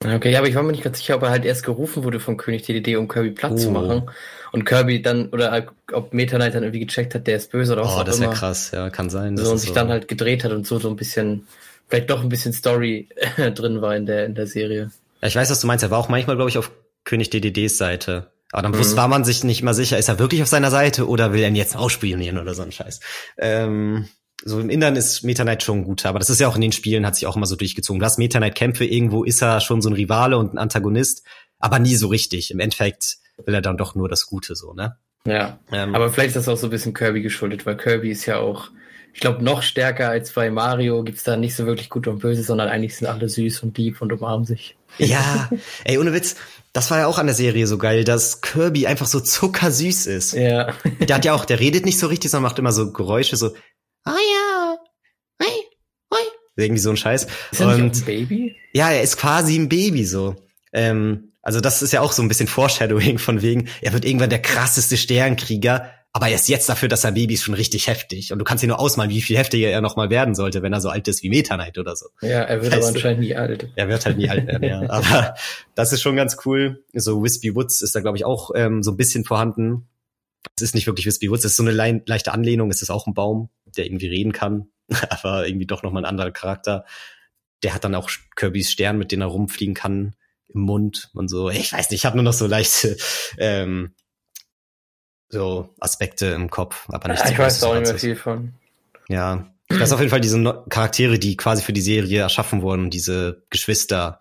Okay, 0.04 0.32
ja, 0.32 0.40
aber 0.40 0.48
ich 0.48 0.56
war 0.56 0.64
mir 0.64 0.74
nicht 0.74 0.84
ganz 0.84 0.98
sicher, 0.98 1.16
ob 1.16 1.24
er 1.24 1.30
halt 1.30 1.46
erst 1.46 1.64
gerufen 1.64 2.04
wurde 2.04 2.20
von 2.20 2.38
König 2.38 2.64
DDD, 2.64 2.98
um 2.98 3.08
Kirby 3.08 3.32
platt 3.32 3.54
oh. 3.54 3.58
zu 3.58 3.72
machen. 3.72 4.04
Und 4.52 4.66
Kirby 4.66 5.02
dann, 5.02 5.30
oder 5.30 5.66
ob 5.92 6.14
Meta 6.14 6.36
Knight 6.36 6.54
dann 6.54 6.64
irgendwie 6.64 6.86
gecheckt 6.86 7.16
hat, 7.16 7.28
der 7.28 7.38
ist 7.38 7.52
böse 7.52 7.74
oder 7.74 7.84
was 7.84 7.92
oh, 7.92 8.00
auch 8.00 8.04
das 8.04 8.20
wäre 8.20 8.34
krass, 8.34 8.72
ja, 8.72 8.90
kann 8.90 9.10
sein. 9.10 9.38
So, 9.38 9.52
und 9.52 9.58
sich 9.58 9.70
so. 9.70 9.76
dann 9.76 9.90
halt 9.90 10.08
gedreht 10.08 10.44
hat 10.44 10.52
und 10.52 10.68
so, 10.68 10.80
so 10.80 10.90
ein 10.90 10.96
bisschen, 10.96 11.48
vielleicht 11.88 12.10
doch 12.10 12.22
ein 12.22 12.30
bisschen 12.30 12.54
Story 12.54 13.08
drin 13.56 13.82
war 13.82 13.96
in 13.96 14.06
der, 14.06 14.26
in 14.26 14.36
der 14.36 14.48
Serie. 14.48 14.92
Ja, 15.22 15.28
ich 15.28 15.36
weiß, 15.36 15.50
was 15.50 15.62
du 15.62 15.68
meinst. 15.68 15.84
Er 15.84 15.92
war 15.92 15.98
auch 15.98 16.10
manchmal, 16.10 16.36
glaube 16.36 16.50
ich, 16.50 16.58
auf 16.58 16.72
König 17.04 17.30
DDDs 17.30 17.78
Seite. 17.78 18.28
Aber 18.56 18.62
dann 18.62 18.72
mhm. 18.72 18.96
war 18.96 19.10
man 19.10 19.26
sich 19.26 19.44
nicht 19.44 19.64
mal 19.64 19.74
sicher, 19.74 19.98
ist 19.98 20.08
er 20.08 20.18
wirklich 20.18 20.42
auf 20.42 20.48
seiner 20.48 20.72
Seite 20.72 21.10
oder 21.10 21.34
will 21.34 21.42
er 21.42 21.50
ihn 21.50 21.56
jetzt 21.56 21.76
ausspionieren 21.76 22.38
oder 22.38 22.54
so 22.54 22.62
ein 22.62 22.72
Scheiß. 22.72 23.02
Ähm, 23.38 24.08
so 24.46 24.62
im 24.62 24.70
Innern 24.70 24.96
ist 24.96 25.24
Meta 25.24 25.44
Knight 25.44 25.62
schon 25.62 25.84
guter, 25.84 26.08
aber 26.08 26.20
das 26.20 26.30
ist 26.30 26.40
ja 26.40 26.48
auch 26.48 26.56
in 26.56 26.62
den 26.62 26.72
Spielen, 26.72 27.06
hat 27.06 27.16
sich 27.16 27.28
auch 27.28 27.36
immer 27.36 27.48
so 27.48 27.58
durchgezogen. 27.58 28.00
Du 28.00 28.06
hast 28.06 28.18
Meta 28.18 28.38
Knight 28.38 28.56
Kämpfe, 28.56 28.86
irgendwo 28.86 29.26
ist 29.26 29.42
er 29.42 29.60
schon 29.60 29.82
so 29.82 29.90
ein 29.90 29.94
Rivale 29.94 30.38
und 30.38 30.54
ein 30.54 30.58
Antagonist, 30.58 31.26
aber 31.60 31.80
nie 31.80 31.96
so 31.96 32.08
richtig. 32.08 32.50
Im 32.50 32.62
Endeffekt 32.62 33.18
will 33.44 33.54
er 33.54 33.62
dann 33.62 33.76
doch 33.76 33.94
nur 33.94 34.08
das 34.08 34.26
Gute 34.26 34.56
so, 34.56 34.74
ne? 34.74 34.96
Ja. 35.28 35.60
Ähm, 35.74 35.94
aber 35.94 36.10
vielleicht 36.10 36.30
ist 36.30 36.36
das 36.38 36.48
auch 36.48 36.58
so 36.58 36.68
ein 36.68 36.70
bisschen 36.70 36.94
Kirby 36.94 37.22
geschuldet, 37.22 37.66
weil 37.66 37.76
Kirby 37.76 38.10
ist 38.10 38.26
ja 38.26 38.38
auch, 38.38 38.70
ich 39.14 39.20
glaube, 39.20 39.44
noch 39.44 39.64
stärker 39.64 40.08
als 40.08 40.32
bei 40.32 40.50
Mario 40.50 41.04
gibt's 41.04 41.24
da 41.24 41.36
nicht 41.36 41.56
so 41.56 41.66
wirklich 41.66 41.90
gut 41.90 42.08
und 42.08 42.20
böse, 42.20 42.44
sondern 42.44 42.70
eigentlich 42.70 42.96
sind 42.96 43.08
alle 43.08 43.28
süß 43.28 43.64
und 43.64 43.78
lieb 43.78 44.02
und 44.02 44.14
umarmen 44.14 44.46
sich. 44.46 44.78
Ja, 44.98 45.50
ey, 45.84 45.98
ohne 45.98 46.14
Witz, 46.14 46.38
das 46.76 46.92
war 46.92 47.00
ja 47.00 47.08
auch 47.08 47.20
an 47.20 47.28
der 47.28 47.36
Serie 47.36 47.68
so 47.68 47.78
geil, 47.78 48.04
dass 48.04 48.42
Kirby 48.42 48.86
einfach 48.86 49.06
so 49.06 49.22
zuckersüß 49.22 50.08
ist. 50.08 50.34
Ja. 50.34 50.74
Der 51.00 51.16
hat 51.16 51.24
ja 51.24 51.34
auch, 51.34 51.46
der 51.46 51.62
redet 51.62 51.86
nicht 51.86 51.98
so 51.98 52.08
richtig, 52.08 52.30
sondern 52.30 52.50
macht 52.50 52.60
immer 52.60 52.74
so 52.74 52.92
Geräusche, 52.92 53.38
so, 53.38 53.56
ah 54.04 54.12
ja, 54.12 54.78
hey, 55.40 55.64
hoi. 56.14 56.20
Irgendwie 56.58 56.82
so 56.82 56.90
ein 56.90 56.98
Scheiß. 56.98 57.28
Ist 57.52 57.62
er 57.62 57.68
und, 57.70 57.96
ein 57.96 58.06
Baby? 58.06 58.58
Ja, 58.74 58.90
er 58.92 59.04
ist 59.04 59.16
quasi 59.16 59.58
ein 59.58 59.70
Baby 59.70 60.04
so. 60.04 60.36
Ähm, 60.74 61.32
also 61.42 61.62
das 61.62 61.82
ist 61.82 61.94
ja 61.94 62.02
auch 62.02 62.12
so 62.12 62.22
ein 62.22 62.28
bisschen 62.28 62.48
Foreshadowing 62.48 63.20
von 63.20 63.42
wegen, 63.42 63.70
er 63.82 63.94
wird 63.94 64.04
irgendwann 64.04 64.30
der 64.30 64.42
krasseste 64.42 64.98
Sternkrieger, 64.98 65.90
Aber 66.16 66.30
erst 66.30 66.48
jetzt 66.48 66.70
dafür, 66.70 66.88
dass 66.88 67.04
er 67.04 67.12
Baby 67.12 67.34
ist, 67.34 67.44
schon 67.44 67.56
richtig 67.56 67.88
heftig. 67.88 68.32
Und 68.32 68.40
du 68.40 68.46
kannst 68.46 68.64
dir 68.64 68.68
nur 68.68 68.80
ausmalen, 68.80 69.12
wie 69.12 69.22
viel 69.22 69.38
heftiger 69.38 69.68
er 69.68 69.82
nochmal 69.82 70.10
werden 70.10 70.34
sollte, 70.34 70.62
wenn 70.62 70.72
er 70.72 70.80
so 70.80 70.88
alt 70.88 71.10
ist 71.10 71.24
wie 71.24 71.30
Meta 71.30 71.56
Knight 71.56 71.78
oder 71.78 71.98
so. 71.98 72.06
Ja, 72.22 72.42
er 72.44 72.62
wird 72.62 72.72
aber 72.72 72.88
anscheinend 72.88 73.20
nie 73.20 73.36
alt. 73.36 73.68
Er 73.76 73.90
wird 73.90 74.06
halt 74.06 74.18
nie 74.18 74.30
alt 74.30 74.48
werden, 74.48 74.64
ja. 74.64 74.82
Aber 74.90 75.36
das 75.76 75.92
ist 75.92 76.02
schon 76.02 76.16
ganz 76.16 76.38
cool. 76.46 76.86
So 76.94 77.22
Wispy 77.22 77.54
Woods 77.54 77.82
ist 77.82 77.96
da, 77.96 78.00
glaube 78.00 78.16
ich, 78.16 78.24
auch 78.24 78.52
ähm, 78.56 78.82
so 78.82 78.92
ein 78.92 78.98
bisschen 78.98 79.26
vorhanden. 79.26 79.90
Es 80.56 80.64
ist 80.64 80.74
nicht 80.74 80.88
wirklich 80.88 81.06
Wispy 81.06 81.30
Woods, 81.30 81.44
es 81.44 81.52
ist 81.52 81.58
so 81.58 81.64
eine 81.64 81.74
le 81.74 82.02
leichte 82.06 82.32
Anlehnung. 82.32 82.70
Es 82.70 82.82
ist 82.82 82.92
auch 82.92 83.08
ein 83.08 83.14
Baum, 83.14 83.50
der 83.76 83.86
irgendwie 83.86 84.08
reden 84.08 84.32
kann, 84.32 84.70
aber 85.10 85.46
irgendwie 85.46 85.68
doch 85.68 85.84
nochmal 85.84 86.04
ein 86.04 86.10
anderer 86.10 86.32
Charakter. 86.32 86.86
Der 87.62 87.74
hat 87.74 87.84
dann 87.84 87.94
auch 87.94 88.10
Kirbys 88.38 88.72
Stern, 88.72 88.98
mit 88.98 89.12
dem 89.12 89.20
er 89.20 89.28
rumfliegen 89.28 89.76
kann, 89.76 90.16
im 90.48 90.62
Mund 90.62 91.10
und 91.14 91.28
so. 91.28 91.50
Ich 91.50 91.74
weiß 91.74 91.90
nicht, 91.90 92.00
ich 92.00 92.06
habe 92.06 92.16
nur 92.16 92.24
noch 92.24 92.32
so 92.32 92.48
leichte 92.48 92.96
ähm, 93.38 93.92
so 95.36 95.70
Aspekte 95.80 96.28
im 96.28 96.50
Kopf, 96.50 96.88
aber 96.90 97.10
nicht 97.10 97.24
ja, 97.24 97.32
Ich 97.32 97.38
weiß 97.38 97.64
auch 97.64 97.76
nicht 97.76 97.88
mehr 97.88 98.00
viel 98.00 98.16
von. 98.16 98.54
Ja, 99.08 99.48
ich 99.70 99.80
weiß 99.80 99.92
auf 99.94 100.00
jeden 100.00 100.10
Fall 100.10 100.22
diese 100.22 100.64
Charaktere, 100.70 101.20
die 101.20 101.38
quasi 101.38 101.62
für 101.62 101.74
die 101.74 101.82
Serie 101.82 102.22
erschaffen 102.22 102.62
wurden, 102.62 102.90
diese 102.90 103.44
Geschwister, 103.50 104.20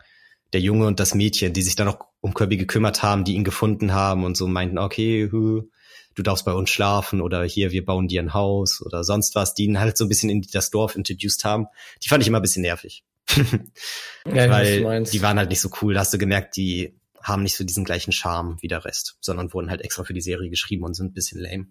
der 0.52 0.60
Junge 0.60 0.86
und 0.86 1.00
das 1.00 1.14
Mädchen, 1.14 1.52
die 1.52 1.62
sich 1.62 1.76
dann 1.76 1.88
auch 1.88 1.98
um 2.20 2.34
Kirby 2.34 2.56
gekümmert 2.56 3.02
haben, 3.02 3.24
die 3.24 3.34
ihn 3.34 3.44
gefunden 3.44 3.92
haben 3.92 4.24
und 4.24 4.36
so 4.36 4.46
meinten, 4.46 4.78
okay, 4.78 5.28
du 5.28 6.22
darfst 6.22 6.44
bei 6.44 6.52
uns 6.52 6.70
schlafen 6.70 7.20
oder 7.20 7.44
hier, 7.44 7.72
wir 7.72 7.84
bauen 7.84 8.08
dir 8.08 8.22
ein 8.22 8.34
Haus 8.34 8.80
oder 8.84 9.04
sonst 9.04 9.34
was, 9.34 9.54
die 9.54 9.64
ihn 9.64 9.80
halt 9.80 9.96
so 9.96 10.04
ein 10.04 10.08
bisschen 10.08 10.30
in 10.30 10.46
das 10.52 10.70
Dorf 10.70 10.96
introduced 10.96 11.44
haben. 11.44 11.66
Die 12.02 12.08
fand 12.08 12.22
ich 12.22 12.28
immer 12.28 12.38
ein 12.38 12.42
bisschen 12.42 12.62
nervig. 12.62 13.04
ja, 14.26 14.50
Weil 14.50 15.04
die 15.04 15.22
waren 15.22 15.38
halt 15.38 15.50
nicht 15.50 15.60
so 15.60 15.70
cool. 15.82 15.94
Da 15.94 16.00
hast 16.00 16.14
du 16.14 16.18
gemerkt, 16.18 16.56
die 16.56 16.94
haben 17.24 17.42
nicht 17.42 17.56
so 17.56 17.64
diesen 17.64 17.84
gleichen 17.84 18.12
Charme 18.12 18.58
wie 18.60 18.68
der 18.68 18.84
Rest, 18.84 19.16
sondern 19.20 19.52
wurden 19.52 19.70
halt 19.70 19.80
extra 19.80 20.04
für 20.04 20.12
die 20.12 20.20
Serie 20.20 20.50
geschrieben 20.50 20.84
und 20.84 20.94
sind 20.94 21.06
ein 21.06 21.14
bisschen 21.14 21.40
lame. 21.40 21.66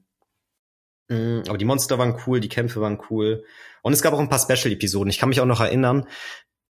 Mm, 1.10 1.44
aber 1.48 1.58
die 1.58 1.66
Monster 1.66 1.98
waren 1.98 2.20
cool, 2.26 2.40
die 2.40 2.50
Kämpfe 2.50 2.82
waren 2.82 3.00
cool. 3.10 3.46
Und 3.84 3.94
es 3.94 4.02
gab 4.02 4.14
auch 4.14 4.20
ein 4.20 4.30
paar 4.30 4.40
Special-Episoden. 4.40 5.10
Ich 5.10 5.20
kann 5.20 5.30
mich 5.30 5.40
auch 5.40 5.46
noch 5.46 5.62
erinnern, 5.62 6.08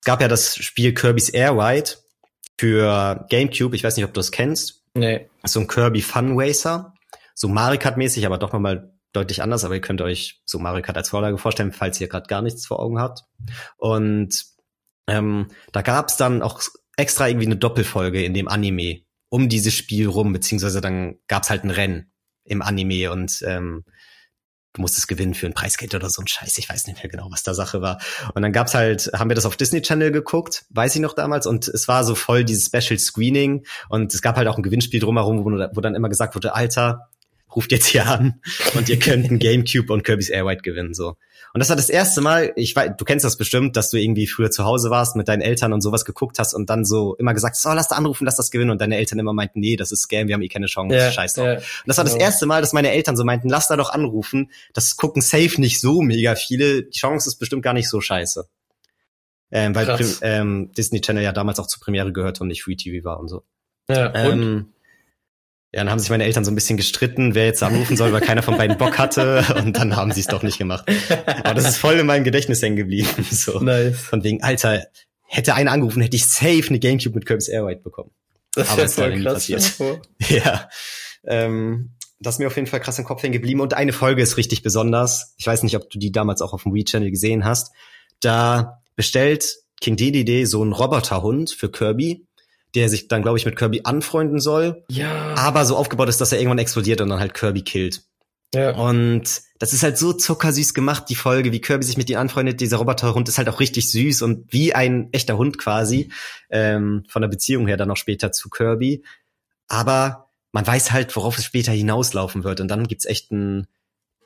es 0.01 0.07
gab 0.07 0.21
ja 0.21 0.29
das 0.29 0.57
Spiel 0.57 0.93
Kirby's 0.93 1.31
Air 1.31 1.57
Ride 1.57 1.91
für 2.59 3.27
GameCube. 3.31 3.75
Ich 3.75 3.85
weiß 3.85 3.97
nicht, 3.97 4.05
ob 4.05 4.13
du 4.13 4.19
das 4.19 4.33
kennst. 4.33 4.83
Nee. 4.95 5.31
So 5.45 5.61
ein 5.61 5.67
Kirby 5.67 6.03
Fun 6.03 6.39
Racer. 6.39 6.95
So 7.35 7.49
Mario 7.49 7.81
Kart-mäßig, 7.81 8.27
aber 8.27 8.39
doch 8.39 8.53
nochmal 8.53 8.93
deutlich 9.13 9.43
anders. 9.43 9.65
Aber 9.65 9.75
ihr 9.75 9.81
könnt 9.81 10.03
euch 10.03 10.43
so 10.45 10.59
Mario 10.59 10.83
Kart 10.83 10.97
als 10.97 11.09
Vorlage 11.09 11.39
vorstellen, 11.39 11.73
falls 11.73 12.01
ihr 12.01 12.09
gerade 12.09 12.27
gar 12.27 12.43
nichts 12.43 12.67
vor 12.67 12.81
Augen 12.81 13.01
habt. 13.01 13.23
Und 13.77 14.45
ähm, 15.07 15.49
da 15.73 15.83
gab's 15.83 16.17
dann 16.17 16.43
auch 16.43 16.63
extra 16.97 17.29
irgendwie 17.29 17.47
eine 17.47 17.57
Doppelfolge 17.57 18.25
in 18.25 18.35
dem 18.35 18.49
Anime 18.49 19.01
um 19.29 19.49
dieses 19.49 19.75
Spiel 19.75 20.07
rum, 20.07 20.33
beziehungsweise 20.33 20.81
dann 20.81 21.17
gab's 21.27 21.51
halt 21.51 21.65
ein 21.65 21.71
Rennen 21.71 22.13
im 22.45 22.63
Anime 22.63 23.11
und 23.11 23.43
ähm, 23.47 23.85
du 24.75 24.81
musstest 24.81 25.09
gewinnen 25.09 25.35
für 25.35 25.47
ein 25.47 25.55
Preisgeld 25.55 25.95
oder 25.95 26.11
so 26.11 26.21
ein 26.21 26.27
Scheiß. 26.27 26.59
Ich 26.59 26.69
weiß 26.69 26.87
nicht 26.87 27.03
mehr 27.03 27.11
genau, 27.11 27.29
was 27.31 27.43
da 27.43 27.55
Sache 27.55 27.81
war. 27.81 28.01
Und 28.35 28.43
dann 28.43 28.53
gab's 28.53 28.75
halt, 28.75 29.11
haben 29.15 29.31
wir 29.31 29.35
das 29.35 29.47
auf 29.47 29.57
Disney 29.57 29.83
Channel 29.83 30.13
geguckt, 30.13 30.67
weiß 30.71 30.95
ich 30.95 31.01
noch 31.01 31.15
damals, 31.15 31.47
und 31.47 31.69
es 31.69 31.89
war 31.89 32.05
so 32.05 32.15
voll 32.15 32.45
dieses 32.45 32.67
Special 32.67 32.99
Screening 32.99 33.67
und 33.89 34.13
es 34.13 34.21
gab 34.21 34.37
halt 34.37 34.49
auch 34.49 34.57
ein 34.57 34.63
Gewinnspiel 34.63 35.01
drumherum, 35.01 35.45
wo, 35.45 35.51
wo 35.51 35.81
dann 35.81 35.95
immer 35.95 36.09
gesagt 36.09 36.35
wurde, 36.35 36.55
Alter, 36.55 37.09
ruft 37.55 37.73
jetzt 37.73 37.87
hier 37.87 38.07
an 38.07 38.41
und 38.75 38.89
ihr 38.89 38.99
könnt 38.99 39.31
ein 39.31 39.39
Gamecube 39.39 39.93
und 39.93 40.05
Kirby's 40.05 40.29
Air 40.29 40.47
Ride 40.47 40.63
gewinnen, 40.63 40.95
so. 40.95 41.17
Und 41.55 41.61
das 41.61 41.69
war 41.69 41.77
das 41.77 41.89
erste 41.89 42.21
Mal, 42.21 42.53
ich 42.57 42.75
weiß, 42.75 42.95
du 42.99 43.05
kennst 43.05 43.25
das 43.25 43.37
bestimmt, 43.37 43.77
dass 43.77 43.89
du 43.89 43.97
irgendwie 43.97 44.27
früher 44.27 44.51
zu 44.51 44.65
Hause 44.65 44.91
warst 44.91 45.15
mit 45.15 45.29
deinen 45.29 45.41
Eltern 45.41 45.73
und 45.73 45.83
sowas 45.83 46.05
geguckt 46.05 46.41
hast 46.41 46.53
und 46.53 46.69
dann 46.69 46.85
so 46.85 47.15
immer 47.15 47.33
gesagt, 47.33 47.55
so, 47.55 47.71
lass 47.73 47.87
da 47.87 47.95
anrufen, 47.95 48.25
lass 48.25 48.35
das 48.35 48.51
gewinnen 48.51 48.73
und 48.73 48.81
deine 48.81 48.97
Eltern 48.97 49.21
immer 49.21 49.33
meinten, 49.33 49.61
nee, 49.61 49.77
das 49.77 49.93
ist 49.93 50.03
Scam, 50.03 50.27
wir 50.27 50.35
haben 50.35 50.43
eh 50.43 50.49
keine 50.49 50.67
Chance, 50.67 50.97
ja, 50.97 51.13
scheiß 51.13 51.35
drauf. 51.35 51.47
Ja, 51.47 51.55
und 51.55 51.63
das 51.87 51.97
war 51.97 52.03
das 52.03 52.15
genau. 52.15 52.25
erste 52.25 52.47
Mal, 52.47 52.61
dass 52.61 52.73
meine 52.73 52.91
Eltern 52.91 53.17
so 53.17 53.23
meinten, 53.23 53.49
lass 53.49 53.69
da 53.69 53.77
doch 53.77 53.91
anrufen, 53.91 54.51
das 54.73 54.97
gucken 54.97 55.23
safe 55.23 55.61
nicht 55.61 55.81
so 55.81 56.03
mega 56.03 56.35
viele, 56.35 56.83
die 56.83 56.99
Chance 56.99 57.29
ist 57.29 57.37
bestimmt 57.37 57.63
gar 57.63 57.73
nicht 57.73 57.89
so 57.89 58.01
scheiße. 58.01 58.49
Ähm, 59.53 59.77
weil 59.77 59.97
ähm, 60.23 60.73
Disney 60.77 61.01
Channel 61.03 61.23
ja 61.23 61.31
damals 61.31 61.61
auch 61.61 61.69
zur 61.69 61.81
Premiere 61.81 62.13
gehörte 62.13 62.43
und 62.43 62.49
nicht 62.49 62.65
Free 62.65 62.75
TV 62.75 63.05
war 63.05 63.21
und 63.21 63.29
so. 63.29 63.45
Ja, 63.89 64.09
und? 64.09 64.43
Ähm, 64.43 64.75
ja, 65.75 65.81
dann 65.81 65.91
haben 65.91 65.99
sich 65.99 66.09
meine 66.09 66.23
Eltern 66.23 66.45
so 66.45 66.53
ein 66.53 66.55
bisschen 66.55 66.77
gestritten, 66.77 67.35
wer 67.35 67.47
jetzt 67.47 67.61
anrufen 67.61 67.97
soll, 67.97 68.13
weil 68.13 68.21
keiner 68.21 68.45
von 68.45 68.57
beiden 68.57 68.79
Bock 68.79 68.97
hatte. 68.97 69.45
Und 69.57 69.77
dann 69.77 69.97
haben 69.97 70.13
sie 70.13 70.21
es 70.21 70.29
doch 70.29 70.45
nicht 70.45 70.57
gemacht. 70.57 70.85
Aber 71.43 71.55
das 71.55 71.69
ist 71.69 71.79
voll 71.79 71.95
in 71.95 72.07
meinem 72.07 72.23
Gedächtnis 72.23 72.63
hängen 72.63 72.77
geblieben. 72.77 73.09
So. 73.33 73.59
Nice. 73.59 73.99
Von 73.99 74.23
wegen, 74.23 74.41
Alter, 74.45 74.87
hätte 75.25 75.55
einer 75.55 75.73
angerufen, 75.73 76.01
hätte 76.01 76.15
ich 76.15 76.27
safe 76.27 76.69
eine 76.69 76.79
Gamecube 76.79 77.17
mit 77.17 77.27
Kirby's 77.27 77.49
Airwide 77.49 77.81
bekommen. 77.81 78.13
Das 78.55 78.71
Aber 78.71 78.85
ist 78.85 78.95
voll 78.95 79.21
krass. 79.21 79.49
Passiert. 79.49 79.73
Ja. 80.29 80.69
Ähm, 81.27 81.91
das 82.21 82.37
ist 82.37 82.39
mir 82.39 82.47
auf 82.47 82.55
jeden 82.55 82.69
Fall 82.69 82.79
krass 82.79 83.01
im 83.01 83.05
Kopf 83.05 83.25
hängen 83.25 83.33
geblieben. 83.33 83.61
Und 83.61 83.75
eine 83.75 83.93
Folge 83.93 84.23
ist 84.23 84.37
richtig 84.37 84.63
besonders. 84.63 85.35
Ich 85.39 85.47
weiß 85.47 85.65
nicht, 85.65 85.75
ob 85.75 85.91
du 85.91 85.99
die 85.99 86.13
damals 86.13 86.41
auch 86.41 86.53
auf 86.53 86.63
dem 86.63 86.73
Wii-Channel 86.73 87.11
gesehen 87.11 87.45
hast. 87.45 87.73
Da 88.21 88.81
bestellt 88.95 89.57
King 89.81 89.97
Dedede 89.97 90.47
so 90.47 90.63
einen 90.63 90.73
Roboterhund 90.73 91.51
für 91.51 91.69
Kirby 91.69 92.24
der 92.75 92.89
sich 92.89 93.09
dann, 93.09 93.23
glaube 93.23 93.39
ich, 93.39 93.47
mit 93.47 93.57
Kirby 93.57 93.83
anfreunden 93.85 94.41
soll. 94.41 94.85
Ja. 94.89 95.35
Aber 95.37 95.65
so 95.65 95.77
aufgebaut 95.77 96.09
ist, 96.09 96.21
dass 96.21 96.33
er 96.33 96.39
irgendwann 96.39 96.59
explodiert 96.59 97.01
und 97.01 97.09
dann 97.09 97.21
halt 97.21 97.35
Kirby 97.35 97.63
killt. 97.63 98.03
Ja. 98.55 98.77
Und 98.77 99.43
das 99.59 99.73
ist 99.73 99.83
halt 99.83 99.99
so 99.99 100.13
zuckersüß 100.13 100.75
gemacht, 100.75 101.05
die 101.09 101.15
Folge, 101.15 101.53
wie 101.53 101.61
Kirby 101.61 101.85
sich 101.85 101.97
mit 101.97 102.09
ihm 102.11 102.19
anfreundet. 102.19 102.61
Dieser 102.61 102.77
Roboterhund 102.77 103.29
ist 103.29 103.39
halt 103.39 103.49
auch 103.49 103.61
richtig 103.61 103.91
süß 103.91 104.23
und 104.23 104.53
wie 104.53 104.75
ein 104.75 105.09
echter 105.13 105.37
Hund 105.37 105.59
quasi, 105.59 106.13
ähm, 106.51 107.05
von 107.09 107.23
der 107.23 107.29
Beziehung 107.29 107.67
her 107.67 107.77
dann 107.77 107.89
noch 107.89 107.97
später 107.97 108.33
zu 108.33 108.49
Kirby. 108.49 109.05
Aber 109.67 110.31
man 110.53 110.67
weiß 110.67 110.93
halt, 110.93 111.15
worauf 111.17 111.39
es 111.39 111.45
später 111.45 111.73
hinauslaufen 111.73 112.45
wird. 112.45 112.61
Und 112.61 112.69
dann 112.69 112.87
gibt's 112.87 113.07
echt 113.07 113.33
ein 113.33 113.67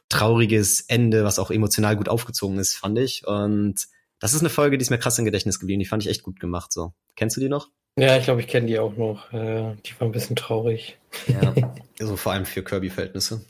trauriges 0.09 0.81
Ende, 0.81 1.25
was 1.25 1.39
auch 1.39 1.51
emotional 1.51 1.97
gut 1.97 2.09
aufgezogen 2.09 2.59
ist, 2.59 2.75
fand 2.75 2.99
ich. 2.99 3.27
Und 3.27 3.87
das 4.21 4.35
ist 4.35 4.41
eine 4.41 4.51
Folge, 4.51 4.79
die 4.79 4.83
ist 4.83 4.91
mir 4.91 4.99
krass 4.99 5.19
im 5.19 5.25
Gedächtnis 5.25 5.59
geblieben. 5.59 5.81
Die 5.81 5.87
fand 5.87 6.03
ich 6.03 6.09
echt 6.11 6.23
gut 6.23 6.41
gemacht. 6.41 6.73
So, 6.73 6.93
kennst 7.17 7.37
du 7.37 7.41
die 7.41 7.49
noch? 7.49 7.71
Ja, 7.99 8.17
ich 8.17 8.25
glaube, 8.25 8.41
ich 8.41 8.47
kenne 8.47 8.67
die 8.67 8.79
auch 8.79 8.97
noch. 8.97 9.33
Äh, 9.33 9.75
die 9.85 9.99
war 9.99 10.09
ein 10.09 10.13
bisschen 10.13 10.37
traurig. 10.37 10.99
Ja, 11.27 11.55
also 12.01 12.17
vor 12.17 12.33
allem 12.33 12.47
für 12.47 12.63
Kirby-Verhältnisse. 12.63 13.45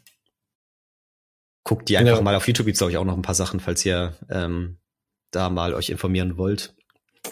Guckt 1.64 1.88
die 1.88 1.98
einfach 1.98 2.16
ja. 2.16 2.22
mal 2.22 2.34
auf 2.34 2.46
YouTube, 2.46 2.66
gibt's 2.66 2.78
glaube 2.78 2.92
ich 2.92 2.96
auch 2.96 3.04
noch 3.04 3.16
ein 3.16 3.22
paar 3.22 3.34
Sachen, 3.34 3.60
falls 3.60 3.84
ihr 3.84 4.16
ähm, 4.30 4.78
da 5.30 5.50
mal 5.50 5.74
euch 5.74 5.90
informieren 5.90 6.38
wollt. 6.38 6.74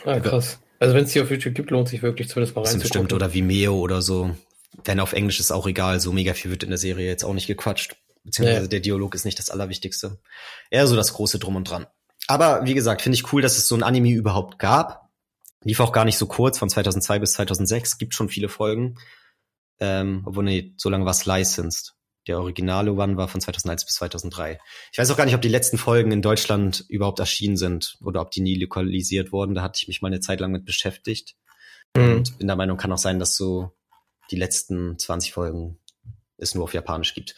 Ah, 0.05 0.21
krass. 0.21 0.59
Also 0.79 0.95
wenn 0.95 1.05
es 1.05 1.13
die 1.13 1.23
auf 1.23 1.31
YouTube 1.31 1.55
gibt, 1.55 1.71
lohnt 1.71 1.89
sich 1.89 2.03
wirklich 2.03 2.29
zumindest 2.29 2.55
mal 2.55 2.63
reinzugucken. 2.63 2.83
Bestimmt 2.83 3.13
oder 3.15 3.33
Vimeo 3.33 3.79
oder 3.79 4.03
so. 4.03 4.37
Wenn 4.85 5.01
auf 5.01 5.15
Englisch 5.15 5.41
ist 5.41 5.53
auch 5.53 5.67
egal, 5.67 6.01
so 6.01 6.13
mega 6.13 6.35
viel 6.35 6.51
wird 6.51 6.65
in 6.65 6.69
der 6.69 6.79
Serie 6.79 7.07
jetzt 7.07 7.25
auch 7.25 7.33
nicht 7.33 7.47
gequatscht. 7.47 7.97
Beziehungsweise 8.25 8.63
ja. 8.63 8.69
der 8.69 8.81
Dialog 8.81 9.15
ist 9.15 9.25
nicht 9.25 9.39
das 9.39 9.49
Allerwichtigste. 9.49 10.19
Eher 10.71 10.87
so 10.87 10.97
das 10.97 11.15
große 11.15 11.39
Drum 11.39 11.57
und 11.57 11.71
Dran. 11.71 11.87
Aber 12.27 12.67
wie 12.67 12.75
gesagt, 12.75 13.01
finde 13.01 13.17
ich 13.17 13.33
cool, 13.33 13.41
dass 13.41 13.57
es 13.57 13.69
so 13.69 13.75
ein 13.75 13.83
Anime 13.83 14.11
überhaupt 14.11 14.59
gab 14.59 15.06
Lief 15.67 15.81
auch 15.81 15.91
gar 15.91 16.05
nicht 16.05 16.17
so 16.17 16.27
kurz, 16.27 16.59
von 16.59 16.69
2002 16.69 17.19
bis 17.19 17.33
2006, 17.33 17.99
gibt 17.99 18.15
schon 18.15 18.29
viele 18.29 18.49
Folgen. 18.49 18.95
Ähm, 19.81 20.23
obwohl, 20.25 20.45
nee, 20.45 20.73
so 20.77 20.89
lange 20.89 21.05
war 21.05 21.11
es 21.11 21.27
licensed. 21.27 21.95
Der 22.29 22.39
originale 22.39 22.93
One 22.93 23.17
war 23.17 23.27
von 23.27 23.41
2001 23.41 23.85
bis 23.85 23.97
2003. 23.97 24.61
Ich 24.93 24.99
weiß 24.99 25.11
auch 25.11 25.17
gar 25.17 25.25
nicht, 25.25 25.35
ob 25.35 25.43
die 25.43 25.49
letzten 25.49 25.77
Folgen 25.77 26.13
in 26.13 26.23
Deutschland 26.23 26.85
überhaupt 26.89 27.19
erschienen 27.19 27.57
sind 27.57 27.97
oder 28.01 28.21
ob 28.21 28.31
die 28.31 28.43
nie 28.43 28.55
lokalisiert 28.55 29.33
wurden. 29.33 29.57
Da 29.57 29.63
hatte 29.63 29.81
ich 29.83 29.89
mich 29.89 30.03
mal 30.03 30.09
eine 30.09 30.21
Zeit 30.21 30.39
lang 30.39 30.53
mit 30.53 30.65
beschäftigt. 30.65 31.35
Mhm. 31.97 32.17
Und 32.17 32.39
bin 32.39 32.47
der 32.47 32.57
Meinung, 32.57 32.77
kann 32.77 32.93
auch 32.93 32.99
sein, 32.99 33.19
dass 33.19 33.37
so 33.37 33.73
die 34.31 34.37
letzten 34.37 35.01
20 35.01 35.33
Folgen 35.33 35.81
es 36.37 36.55
nur 36.55 36.63
auf 36.63 36.75
Japanisch 36.75 37.13
gibt. 37.13 37.35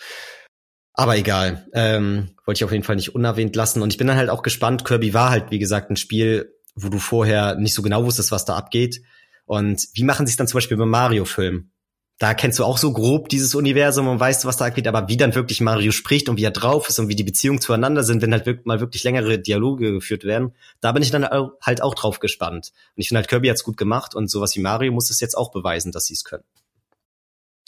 Aber 0.92 1.16
egal. 1.16 1.66
Ähm, 1.72 2.36
wollte 2.44 2.58
ich 2.58 2.64
auf 2.64 2.72
jeden 2.72 2.84
Fall 2.84 2.96
nicht 2.96 3.14
unerwähnt 3.14 3.56
lassen. 3.56 3.80
Und 3.80 3.90
ich 3.92 3.98
bin 3.98 4.06
dann 4.06 4.18
halt 4.18 4.28
auch 4.28 4.42
gespannt. 4.42 4.84
Kirby 4.84 5.14
war 5.14 5.30
halt, 5.30 5.50
wie 5.50 5.58
gesagt, 5.58 5.90
ein 5.90 5.96
Spiel, 5.96 6.57
wo 6.82 6.88
du 6.88 6.98
vorher 6.98 7.54
nicht 7.56 7.74
so 7.74 7.82
genau 7.82 8.04
wusstest, 8.04 8.32
was 8.32 8.44
da 8.44 8.56
abgeht. 8.56 9.02
Und 9.46 9.88
wie 9.94 10.04
machen 10.04 10.26
sie 10.26 10.32
es 10.32 10.36
dann 10.36 10.46
zum 10.46 10.58
Beispiel 10.58 10.76
beim 10.76 10.90
Mario-Film? 10.90 11.70
Da 12.18 12.34
kennst 12.34 12.58
du 12.58 12.64
auch 12.64 12.78
so 12.78 12.92
grob 12.92 13.28
dieses 13.28 13.54
Universum 13.54 14.08
und 14.08 14.18
weißt, 14.18 14.44
was 14.44 14.56
da 14.56 14.66
abgeht, 14.66 14.88
aber 14.88 15.08
wie 15.08 15.16
dann 15.16 15.36
wirklich 15.36 15.60
Mario 15.60 15.92
spricht 15.92 16.28
und 16.28 16.36
wie 16.36 16.44
er 16.44 16.50
drauf 16.50 16.88
ist 16.88 16.98
und 16.98 17.08
wie 17.08 17.14
die 17.14 17.22
Beziehungen 17.22 17.60
zueinander 17.60 18.02
sind, 18.02 18.22
wenn 18.22 18.32
halt 18.32 18.44
wirklich, 18.44 18.66
mal 18.66 18.80
wirklich 18.80 19.04
längere 19.04 19.38
Dialoge 19.38 19.92
geführt 19.92 20.24
werden, 20.24 20.52
da 20.80 20.90
bin 20.90 21.04
ich 21.04 21.12
dann 21.12 21.24
halt 21.24 21.80
auch 21.80 21.94
drauf 21.94 22.18
gespannt. 22.18 22.72
Und 22.96 23.00
ich 23.00 23.08
finde 23.08 23.18
halt, 23.18 23.28
Kirby 23.28 23.48
hat's 23.48 23.62
gut 23.62 23.76
gemacht 23.76 24.16
und 24.16 24.28
sowas 24.28 24.56
wie 24.56 24.60
Mario 24.60 24.92
muss 24.92 25.10
es 25.10 25.20
jetzt 25.20 25.36
auch 25.36 25.52
beweisen, 25.52 25.92
dass 25.92 26.06
sie 26.06 26.14
es 26.14 26.24
können. 26.24 26.44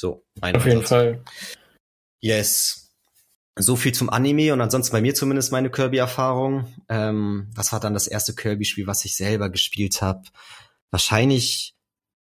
So, 0.01 0.25
mein 0.41 0.57
Auf 0.57 0.67
jeden 0.67 0.83
Fall. 0.83 1.23
Yes. 2.21 2.90
So 3.59 3.77
viel 3.77 3.93
zum 3.93 4.11
Anime 4.11 4.53
und 4.53 4.61
ansonsten 4.61 4.93
bei 4.93 5.01
mir 5.01 5.15
zumindest 5.15 5.53
meine 5.53 5.71
Kirby-Erfahrung. 5.71 6.73
Ähm, 6.89 7.51
was 7.55 7.73
war 7.73 7.81
dann 7.81 7.95
das 7.95 8.07
erste 8.07 8.35
Kirby-Spiel, 8.35 8.87
was 8.87 9.05
ich 9.05 9.17
selber 9.17 9.51
gespielt 9.51 10.03
habe? 10.03 10.23
Wahrscheinlich 10.91 11.75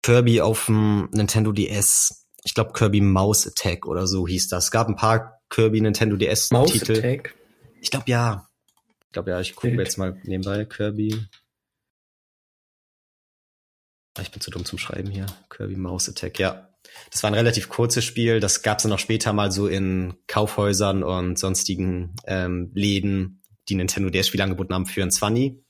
Kirby 0.02 0.40
auf 0.40 0.66
dem 0.66 1.08
Nintendo 1.12 1.52
DS. 1.52 2.26
Ich 2.44 2.54
glaube 2.54 2.72
Kirby 2.72 3.00
Mouse 3.00 3.46
Attack 3.46 3.86
oder 3.86 4.06
so 4.06 4.26
hieß 4.26 4.48
das. 4.48 4.64
Es 4.64 4.70
gab 4.70 4.88
ein 4.88 4.96
paar 4.96 5.40
Kirby 5.48 5.80
Nintendo 5.80 6.16
DS 6.16 6.48
Titel. 6.48 6.54
Mouse 6.54 6.82
Attack? 6.82 7.34
Ich 7.80 7.90
glaube 7.90 8.10
ja. 8.10 8.48
Ich 9.06 9.12
glaube 9.12 9.30
ja, 9.30 9.40
ich 9.40 9.54
gucke 9.54 9.74
jetzt 9.74 9.98
mal 9.98 10.20
nebenbei 10.24 10.64
Kirby. 10.64 11.26
Ah, 14.16 14.22
ich 14.22 14.30
bin 14.30 14.40
zu 14.40 14.50
dumm 14.50 14.64
zum 14.64 14.78
Schreiben 14.78 15.10
hier. 15.10 15.26
Kirby 15.48 15.76
Mouse 15.76 16.08
Attack, 16.08 16.38
ja. 16.38 16.68
Das 17.10 17.22
war 17.22 17.30
ein 17.30 17.34
relativ 17.34 17.68
kurzes 17.68 18.04
Spiel. 18.04 18.40
Das 18.40 18.62
gab 18.62 18.78
es 18.78 18.82
dann 18.82 18.92
auch 18.92 18.98
später 18.98 19.32
mal 19.32 19.52
so 19.52 19.66
in 19.66 20.14
Kaufhäusern 20.26 21.02
und 21.02 21.38
sonstigen 21.38 22.14
ähm, 22.26 22.70
Läden, 22.74 23.42
die 23.68 23.74
Nintendo 23.74 24.10
DS-Spiele 24.10 24.44
angeboten 24.44 24.74
haben 24.74 24.86
für 24.86 25.02
ein 25.02 25.10
20. 25.10 25.62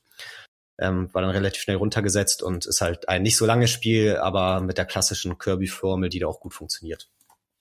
Ähm, 0.79 1.13
war 1.13 1.23
dann 1.23 1.31
relativ 1.31 1.63
schnell 1.63 1.77
runtergesetzt 1.77 2.43
und 2.43 2.67
ist 2.67 2.81
halt 2.81 3.09
ein 3.09 3.23
nicht 3.23 3.37
so 3.37 3.47
langes 3.47 3.71
Spiel, 3.71 4.17
aber 4.17 4.61
mit 4.61 4.79
der 4.79 4.87
klassischen 4.87 5.39
Kirby-Formel, 5.39 6.09
die 6.09 6.19
da 6.19 6.27
auch 6.27 6.41
gut 6.41 6.55
funktioniert. 6.55 7.11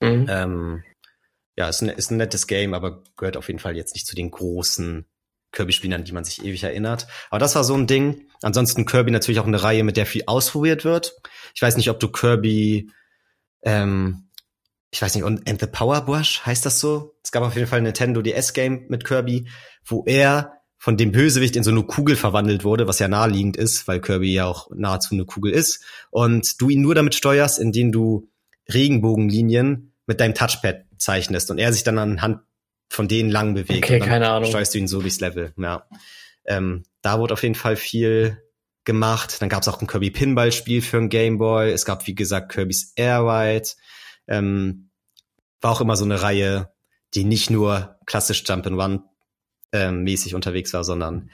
Mhm. 0.00 0.26
Ähm, 0.28 0.84
ja, 1.56 1.68
ist 1.68 1.82
ein, 1.82 1.90
ist 1.90 2.10
ein 2.10 2.16
nettes 2.16 2.46
Game, 2.46 2.74
aber 2.74 3.04
gehört 3.16 3.36
auf 3.36 3.48
jeden 3.48 3.58
Fall 3.58 3.76
jetzt 3.76 3.94
nicht 3.94 4.06
zu 4.06 4.16
den 4.16 4.30
großen 4.30 5.06
Kirby-Spielen, 5.52 5.92
an 5.92 6.04
die 6.04 6.12
man 6.12 6.24
sich 6.24 6.44
ewig 6.44 6.64
erinnert. 6.64 7.06
Aber 7.30 7.38
das 7.38 7.54
war 7.54 7.62
so 7.62 7.74
ein 7.74 7.86
Ding. 7.86 8.26
Ansonsten 8.40 8.86
Kirby 8.86 9.10
natürlich 9.10 9.38
auch 9.38 9.46
eine 9.46 9.62
Reihe, 9.62 9.84
mit 9.84 9.96
der 9.96 10.06
viel 10.06 10.24
ausprobiert 10.26 10.84
wird. 10.84 11.14
Ich 11.54 11.62
weiß 11.62 11.76
nicht, 11.76 11.90
ob 11.90 12.00
du 12.00 12.08
Kirby, 12.08 12.90
ähm, 13.62 14.28
ich 14.90 15.00
weiß 15.00 15.14
nicht, 15.14 15.24
und 15.24 15.48
And 15.48 15.60
the 15.60 15.66
Power 15.66 16.02
Brush 16.02 16.42
heißt 16.44 16.66
das 16.66 16.78
so? 16.78 17.14
Es 17.24 17.32
gab 17.32 17.42
auf 17.42 17.54
jeden 17.54 17.66
Fall 17.66 17.78
ein 17.78 17.84
Nintendo 17.84 18.20
DS-Game 18.20 18.86
mit 18.88 19.04
Kirby, 19.04 19.48
wo 19.84 20.04
er 20.04 20.52
von 20.76 20.96
dem 20.96 21.12
Bösewicht 21.12 21.56
in 21.56 21.62
so 21.62 21.70
eine 21.70 21.84
Kugel 21.84 22.16
verwandelt 22.16 22.64
wurde, 22.64 22.88
was 22.88 22.98
ja 22.98 23.08
naheliegend 23.08 23.56
ist, 23.56 23.86
weil 23.88 24.00
Kirby 24.00 24.34
ja 24.34 24.46
auch 24.46 24.68
nahezu 24.74 25.14
eine 25.14 25.24
Kugel 25.24 25.52
ist. 25.52 25.84
Und 26.10 26.60
du 26.60 26.68
ihn 26.68 26.82
nur 26.82 26.94
damit 26.94 27.14
steuerst, 27.14 27.58
indem 27.58 27.92
du 27.92 28.28
Regenbogenlinien 28.72 29.94
mit 30.06 30.20
deinem 30.20 30.34
Touchpad 30.34 30.84
zeichnest 30.98 31.50
und 31.50 31.58
er 31.58 31.72
sich 31.72 31.84
dann 31.84 31.98
anhand 31.98 32.40
von 32.88 33.08
denen 33.08 33.30
lang 33.30 33.54
bewegt. 33.54 33.84
Okay, 33.84 34.00
keine 34.00 34.28
Ahnung. 34.28 34.48
Steuerst 34.50 34.74
du 34.74 34.78
ihn 34.78 34.88
so 34.88 35.00
durchs 35.00 35.20
Level. 35.20 35.52
Ja. 35.56 35.86
Ähm, 36.44 36.82
da 37.00 37.18
wurde 37.18 37.34
auf 37.34 37.42
jeden 37.42 37.54
Fall 37.54 37.76
viel 37.76 38.42
gemacht. 38.84 39.40
Dann 39.40 39.48
gab 39.48 39.62
es 39.62 39.68
auch 39.68 39.80
ein 39.80 39.86
Kirby 39.86 40.10
Pinball 40.10 40.52
Spiel 40.52 40.82
für 40.82 40.98
ein 40.98 41.08
Game 41.08 41.38
Boy. 41.38 41.70
Es 41.70 41.84
gab 41.84 42.06
wie 42.06 42.14
gesagt 42.14 42.52
Kirby's 42.52 42.92
Air 42.96 43.20
Ride. 43.20 43.68
Ähm, 44.28 44.90
war 45.60 45.72
auch 45.72 45.80
immer 45.80 45.96
so 45.96 46.04
eine 46.04 46.22
Reihe, 46.22 46.72
die 47.14 47.24
nicht 47.24 47.50
nur 47.50 47.96
klassisch 48.06 48.42
Jump 48.46 48.66
and 48.66 48.80
Run 48.80 49.02
ähm, 49.72 50.02
mäßig 50.02 50.34
unterwegs 50.34 50.72
war, 50.72 50.84
sondern 50.84 51.30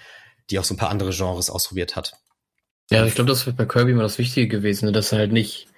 die 0.51 0.59
auch 0.59 0.65
so 0.65 0.75
ein 0.75 0.79
paar 0.79 0.91
andere 0.91 1.11
Genres 1.11 1.51
ausprobiert 1.51 1.97
hat. 1.97 2.15
Ja, 2.91 3.05
ich 3.05 3.15
glaube, 3.15 3.29
das 3.29 3.47
wird 3.47 3.57
bei 3.57 3.67
Kirby 3.67 3.93
immer 3.93 4.03
das 4.03 4.19
Wichtige 4.19 4.49
gewesen, 4.49 4.87
ne? 4.87 4.93
dass 4.93 5.13
er 5.13 5.19
halt 5.19 5.33
nicht 5.33 5.69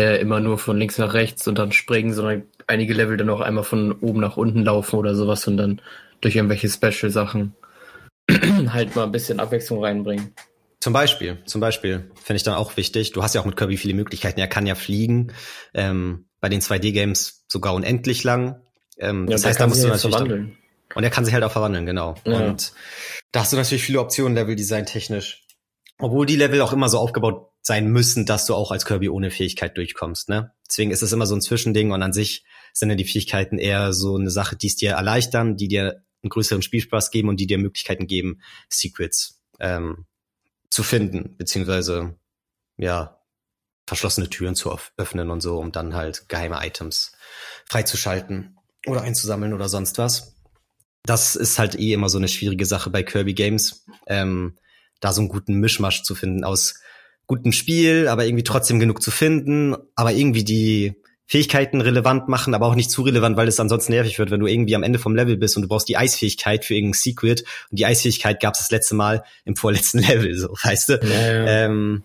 äh, 0.00 0.20
immer 0.20 0.40
nur 0.40 0.58
von 0.58 0.76
links 0.76 0.98
nach 0.98 1.14
rechts 1.14 1.48
und 1.48 1.58
dann 1.58 1.72
springen, 1.72 2.12
sondern 2.12 2.42
einige 2.66 2.94
Level 2.94 3.16
dann 3.16 3.30
auch 3.30 3.40
einmal 3.40 3.64
von 3.64 3.92
oben 3.92 4.20
nach 4.20 4.36
unten 4.36 4.62
laufen 4.62 4.96
oder 4.96 5.14
sowas 5.14 5.46
und 5.46 5.56
dann 5.56 5.80
durch 6.20 6.36
irgendwelche 6.36 6.68
Special-Sachen 6.68 7.54
halt 8.68 8.94
mal 8.96 9.04
ein 9.04 9.12
bisschen 9.12 9.40
Abwechslung 9.40 9.82
reinbringen. 9.82 10.34
Zum 10.80 10.92
Beispiel, 10.92 11.42
zum 11.44 11.60
Beispiel 11.60 12.10
finde 12.22 12.36
ich 12.36 12.44
dann 12.44 12.54
auch 12.54 12.76
wichtig. 12.76 13.12
Du 13.12 13.22
hast 13.22 13.34
ja 13.34 13.40
auch 13.40 13.46
mit 13.46 13.56
Kirby 13.56 13.76
viele 13.76 13.94
Möglichkeiten. 13.94 14.38
Er 14.38 14.46
kann 14.46 14.66
ja 14.66 14.74
fliegen. 14.74 15.32
Ähm, 15.74 16.28
bei 16.40 16.48
den 16.48 16.60
2D-Games 16.60 17.44
sogar 17.48 17.74
unendlich 17.74 18.22
lang. 18.22 18.62
Ähm, 18.98 19.26
ja, 19.26 19.32
das 19.32 19.44
heißt, 19.44 19.60
da 19.60 19.66
musst 19.66 19.82
du 19.82 19.88
natürlich 19.88 20.14
verwandeln. 20.14 20.56
Dann, 20.88 20.96
und 20.96 21.04
er 21.04 21.10
kann 21.10 21.24
sich 21.24 21.34
halt 21.34 21.44
auch 21.44 21.52
verwandeln, 21.52 21.84
genau. 21.84 22.14
Ja. 22.24 22.38
Und 22.38 22.72
da 23.32 23.40
hast 23.40 23.52
du 23.52 23.56
natürlich 23.56 23.82
viele 23.82 24.00
Optionen, 24.00 24.34
Level-Design 24.34 24.86
technisch. 24.86 25.44
Obwohl 25.98 26.26
die 26.26 26.36
Level 26.36 26.60
auch 26.60 26.72
immer 26.72 26.88
so 26.88 26.98
aufgebaut 26.98 27.50
sein 27.60 27.88
müssen, 27.88 28.24
dass 28.24 28.46
du 28.46 28.54
auch 28.54 28.70
als 28.70 28.86
Kirby 28.86 29.08
ohne 29.08 29.30
Fähigkeit 29.30 29.76
durchkommst. 29.76 30.28
Ne? 30.28 30.52
Deswegen 30.68 30.92
ist 30.92 31.02
es 31.02 31.12
immer 31.12 31.26
so 31.26 31.34
ein 31.34 31.40
Zwischending 31.40 31.90
und 31.90 32.02
an 32.02 32.12
sich 32.12 32.44
sind 32.72 32.88
ja 32.88 32.94
die 32.94 33.04
Fähigkeiten 33.04 33.58
eher 33.58 33.92
so 33.92 34.16
eine 34.16 34.30
Sache, 34.30 34.56
die 34.56 34.68
es 34.68 34.76
dir 34.76 34.92
erleichtern, 34.92 35.56
die 35.56 35.68
dir 35.68 36.04
einen 36.22 36.30
größeren 36.30 36.62
Spielspaß 36.62 37.10
geben 37.10 37.28
und 37.28 37.40
die 37.40 37.46
dir 37.46 37.58
Möglichkeiten 37.58 38.06
geben, 38.06 38.40
Secrets 38.68 39.42
ähm, 39.60 40.06
zu 40.70 40.82
finden, 40.82 41.36
beziehungsweise 41.36 42.18
ja 42.76 43.20
verschlossene 43.86 44.28
Türen 44.28 44.54
zu 44.54 44.76
öffnen 44.96 45.30
und 45.30 45.40
so, 45.40 45.58
um 45.58 45.72
dann 45.72 45.94
halt 45.94 46.28
geheime 46.28 46.58
Items 46.64 47.12
freizuschalten 47.66 48.58
oder 48.86 49.02
einzusammeln 49.02 49.54
oder 49.54 49.68
sonst 49.68 49.98
was. 49.98 50.36
Das 51.04 51.36
ist 51.36 51.58
halt 51.58 51.78
eh 51.78 51.94
immer 51.94 52.10
so 52.10 52.18
eine 52.18 52.28
schwierige 52.28 52.66
Sache 52.66 52.90
bei 52.90 53.02
Kirby 53.02 53.32
Games, 53.32 53.86
ähm, 54.06 54.58
da 55.00 55.12
so 55.12 55.22
einen 55.22 55.30
guten 55.30 55.54
Mischmasch 55.54 56.02
zu 56.02 56.14
finden 56.14 56.44
aus 56.44 56.74
gutem 57.26 57.52
Spiel, 57.52 58.08
aber 58.08 58.26
irgendwie 58.26 58.44
trotzdem 58.44 58.78
genug 58.78 59.02
zu 59.02 59.10
finden, 59.10 59.74
aber 59.94 60.12
irgendwie 60.12 60.44
die 60.44 61.00
Fähigkeiten 61.30 61.82
relevant 61.82 62.26
machen, 62.26 62.54
aber 62.54 62.66
auch 62.66 62.74
nicht 62.74 62.90
zu 62.90 63.02
relevant, 63.02 63.36
weil 63.36 63.48
es 63.48 63.60
ansonsten 63.60 63.92
nervig 63.92 64.18
wird, 64.18 64.30
wenn 64.30 64.40
du 64.40 64.46
irgendwie 64.46 64.74
am 64.74 64.82
Ende 64.82 64.98
vom 64.98 65.14
Level 65.14 65.36
bist 65.36 65.56
und 65.56 65.62
du 65.62 65.68
brauchst 65.68 65.86
die 65.86 65.98
Eisfähigkeit 65.98 66.64
für 66.64 66.74
irgendein 66.74 66.94
Secret 66.94 67.44
und 67.70 67.78
die 67.78 67.84
Eisfähigkeit 67.84 68.40
gab 68.40 68.54
es 68.54 68.60
das 68.60 68.70
letzte 68.70 68.94
Mal 68.94 69.22
im 69.44 69.54
vorletzten 69.54 69.98
Level, 70.08 70.34
so 70.38 70.48
weißt 70.48 70.88
du. 70.88 70.92
Ja, 70.94 71.32
ja. 71.32 71.46
Ähm, 71.66 72.02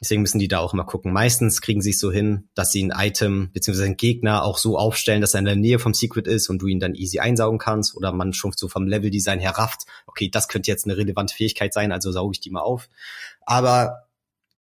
deswegen 0.00 0.22
müssen 0.22 0.38
die 0.38 0.48
da 0.48 0.60
auch 0.60 0.72
immer 0.72 0.86
gucken. 0.86 1.12
Meistens 1.12 1.60
kriegen 1.60 1.82
sie 1.82 1.90
es 1.90 2.00
so 2.00 2.10
hin, 2.10 2.48
dass 2.54 2.72
sie 2.72 2.82
ein 2.82 2.94
Item 2.96 3.50
bzw. 3.52 3.84
einen 3.84 3.98
Gegner 3.98 4.42
auch 4.42 4.56
so 4.56 4.78
aufstellen, 4.78 5.20
dass 5.20 5.34
er 5.34 5.40
in 5.40 5.44
der 5.44 5.56
Nähe 5.56 5.78
vom 5.78 5.92
Secret 5.92 6.26
ist 6.26 6.48
und 6.48 6.62
du 6.62 6.66
ihn 6.66 6.80
dann 6.80 6.94
easy 6.94 7.18
einsaugen 7.18 7.58
kannst 7.58 7.94
oder 7.94 8.10
man 8.10 8.32
schon 8.32 8.52
so 8.56 8.68
vom 8.68 8.86
Leveldesign 8.86 9.38
her 9.38 9.50
rafft, 9.50 9.82
okay, 10.06 10.30
das 10.30 10.48
könnte 10.48 10.70
jetzt 10.70 10.86
eine 10.86 10.96
relevante 10.96 11.34
Fähigkeit 11.34 11.74
sein, 11.74 11.92
also 11.92 12.10
sauge 12.10 12.32
ich 12.32 12.40
die 12.40 12.50
mal 12.50 12.62
auf. 12.62 12.88
Aber 13.42 14.05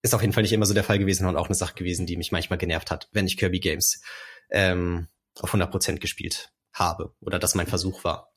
ist 0.01 0.13
auf 0.13 0.21
jeden 0.21 0.33
Fall 0.33 0.43
nicht 0.43 0.53
immer 0.53 0.65
so 0.65 0.73
der 0.73 0.83
Fall 0.83 0.99
gewesen 0.99 1.27
und 1.27 1.35
auch 1.35 1.47
eine 1.47 1.55
Sache 1.55 1.75
gewesen, 1.75 2.05
die 2.05 2.17
mich 2.17 2.31
manchmal 2.31 2.57
genervt 2.57 2.91
hat, 2.91 3.09
wenn 3.11 3.27
ich 3.27 3.37
Kirby 3.37 3.59
Games 3.59 4.01
ähm, 4.49 5.07
auf 5.39 5.53
100% 5.53 5.99
gespielt 5.99 6.51
habe 6.73 7.13
oder 7.19 7.39
das 7.39 7.55
mein 7.55 7.67
Versuch 7.67 8.03
war. 8.03 8.31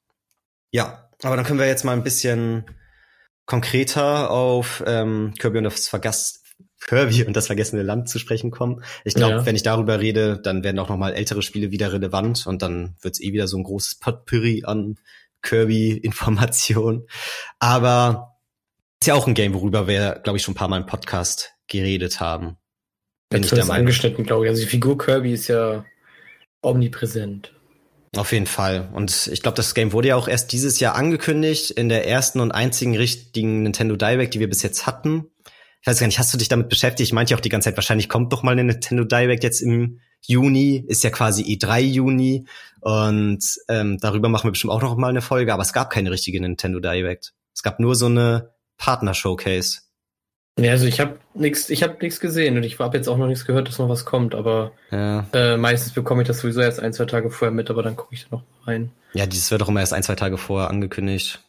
Ja, 0.71 1.11
aber 1.23 1.37
dann 1.37 1.45
können 1.45 1.59
wir 1.59 1.67
jetzt 1.67 1.85
mal 1.85 1.93
ein 1.93 2.03
bisschen 2.03 2.65
konkreter 3.47 4.31
auf 4.31 4.83
ähm, 4.87 5.35
Kirby 5.39 5.59
und 5.59 5.65
das 5.65 5.89
Vergass 5.89 6.43
Kirby 6.81 7.25
und 7.25 7.37
das 7.37 7.47
vergessene 7.47 7.83
Land 7.83 8.09
zu 8.09 8.19
sprechen 8.19 8.51
kommen. 8.51 8.83
Ich 9.05 9.15
glaube, 9.15 9.37
ja. 9.37 9.47
wenn 9.47 9.55
ich 9.55 9.63
darüber 9.63 10.01
rede, 10.01 10.41
dann 10.41 10.65
werden 10.65 10.79
auch 10.79 10.89
noch 10.89 10.97
mal 10.97 11.13
ältere 11.13 11.43
Spiele 11.43 11.71
wieder 11.71 11.93
relevant 11.93 12.47
und 12.47 12.63
dann 12.63 12.97
wird's 13.01 13.21
eh 13.21 13.33
wieder 13.33 13.47
so 13.47 13.57
ein 13.57 13.63
großes 13.63 13.97
Potpourri 13.97 14.65
an 14.65 14.99
Kirby-Informationen. 15.43 17.07
Aber 17.59 18.32
ist 19.03 19.07
ja 19.07 19.15
auch 19.15 19.27
ein 19.27 19.35
Game, 19.35 19.53
worüber 19.53 19.89
wir, 19.89 20.21
glaube 20.23 20.37
ich, 20.37 20.45
schon 20.45 20.53
ein 20.53 20.57
paar 20.57 20.69
Mal 20.69 20.81
im 20.81 20.87
Podcast 20.87 21.55
geredet 21.67 22.21
haben. 22.21 22.57
Bin 23.31 23.43
Jetzt 23.43 23.51
ich 23.51 23.57
der 23.57 23.65
Meinung. 23.65 23.81
angeschnitten, 23.81 24.25
glaube 24.25 24.45
ich. 24.45 24.51
Also 24.51 24.63
die 24.63 24.69
Figur 24.69 24.97
Kirby 24.97 25.33
ist 25.33 25.49
ja 25.49 25.85
omnipräsent. 26.61 27.53
Auf 28.15 28.31
jeden 28.31 28.47
Fall. 28.47 28.91
Und 28.93 29.29
ich 29.33 29.43
glaube, 29.43 29.57
das 29.57 29.75
Game 29.75 29.93
wurde 29.93 30.07
ja 30.07 30.15
auch 30.15 30.29
erst 30.29 30.53
dieses 30.53 30.79
Jahr 30.79 30.95
angekündigt, 30.95 31.73
in 31.73 31.89
der 31.89 32.07
ersten 32.07 32.39
und 32.39 32.53
einzigen 32.53 32.97
richtigen 32.97 33.65
Nintendo 33.65 33.97
Direct, 33.97 34.35
die 34.35 34.39
wir 34.39 34.49
bis 34.49 34.63
jetzt 34.63 34.87
hatten. 34.87 35.27
Ich 35.81 35.89
weiß 35.89 35.99
gar 35.99 36.07
nicht, 36.07 36.21
hast 36.21 36.33
du 36.33 36.39
dich 36.39 36.49
damit 36.49 36.69
beschäftigt? 36.69 37.09
Ich 37.09 37.13
meinte 37.13 37.33
ja 37.33 37.37
auch 37.37 37.43
die 37.43 37.49
ganze 37.49 37.71
Zeit, 37.71 37.77
wahrscheinlich 37.77 38.09
kommt 38.09 38.33
doch 38.33 38.45
mal 38.45 38.53
eine 38.53 38.63
Nintendo 38.63 39.03
Direct 39.03 39.43
jetzt 39.43 39.63
im 39.63 39.99
Juni, 40.25 40.85
ist 40.87 41.03
ja 41.03 41.11
quasi 41.11 41.43
E3 41.43 41.81
Juni. 41.81 42.47
Und 42.81 43.45
ähm, 43.69 43.99
darüber 43.99 44.29
machen 44.29 44.47
wir 44.47 44.53
bestimmt 44.53 44.73
auch 44.73 44.83
noch 44.83 44.97
mal 44.97 45.09
eine 45.09 45.23
Folge, 45.23 45.53
aber 45.53 45.63
es 45.63 45.73
gab 45.73 45.91
keine 45.91 46.13
richtige 46.13 46.41
Nintendo 46.41 46.79
Direct. 46.79 47.35
Es 47.53 47.65
gab 47.65 47.81
nur 47.81 47.97
so 47.97 48.07
eine 48.07 48.52
Partner-Showcase. 48.83 49.79
Ja, 50.59 50.73
also 50.73 50.87
ich 50.87 51.01
habe 51.01 51.19
nichts, 51.35 51.71
ich 51.71 51.83
habe 51.83 51.97
nichts 52.03 52.19
gesehen 52.19 52.57
und 52.57 52.65
ich 52.65 52.79
habe 52.79 52.97
jetzt 52.97 53.09
auch 53.09 53.17
noch 53.17 53.29
nichts 53.29 53.47
gehört, 53.47 53.69
dass 53.69 53.79
noch 53.79 53.89
was 53.89 54.05
kommt, 54.05 54.35
aber 54.35 54.73
ja. 54.91 55.25
äh, 55.33 55.57
meistens 55.57 55.93
bekomme 55.93 56.23
ich 56.23 56.29
das 56.29 56.41
sowieso 56.41 56.61
erst 56.61 56.81
ein, 56.81 56.93
zwei 56.93 57.07
Tage 57.07 57.31
vorher 57.31 57.55
mit, 57.55 57.71
aber 57.71 57.83
dann 57.83 57.97
gucke 57.97 58.15
ich 58.15 58.25
da 58.29 58.37
noch 58.37 58.45
rein. 58.67 58.91
Ja, 59.15 59.27
dieses 59.27 59.51
wird 59.51 59.63
doch 59.63 59.69
immer 59.69 59.81
erst 59.81 59.95
ein, 59.95 60.03
zwei 60.03 60.17
Tage 60.17 60.37
vorher 60.37 60.69
angekündigt, 60.69 61.41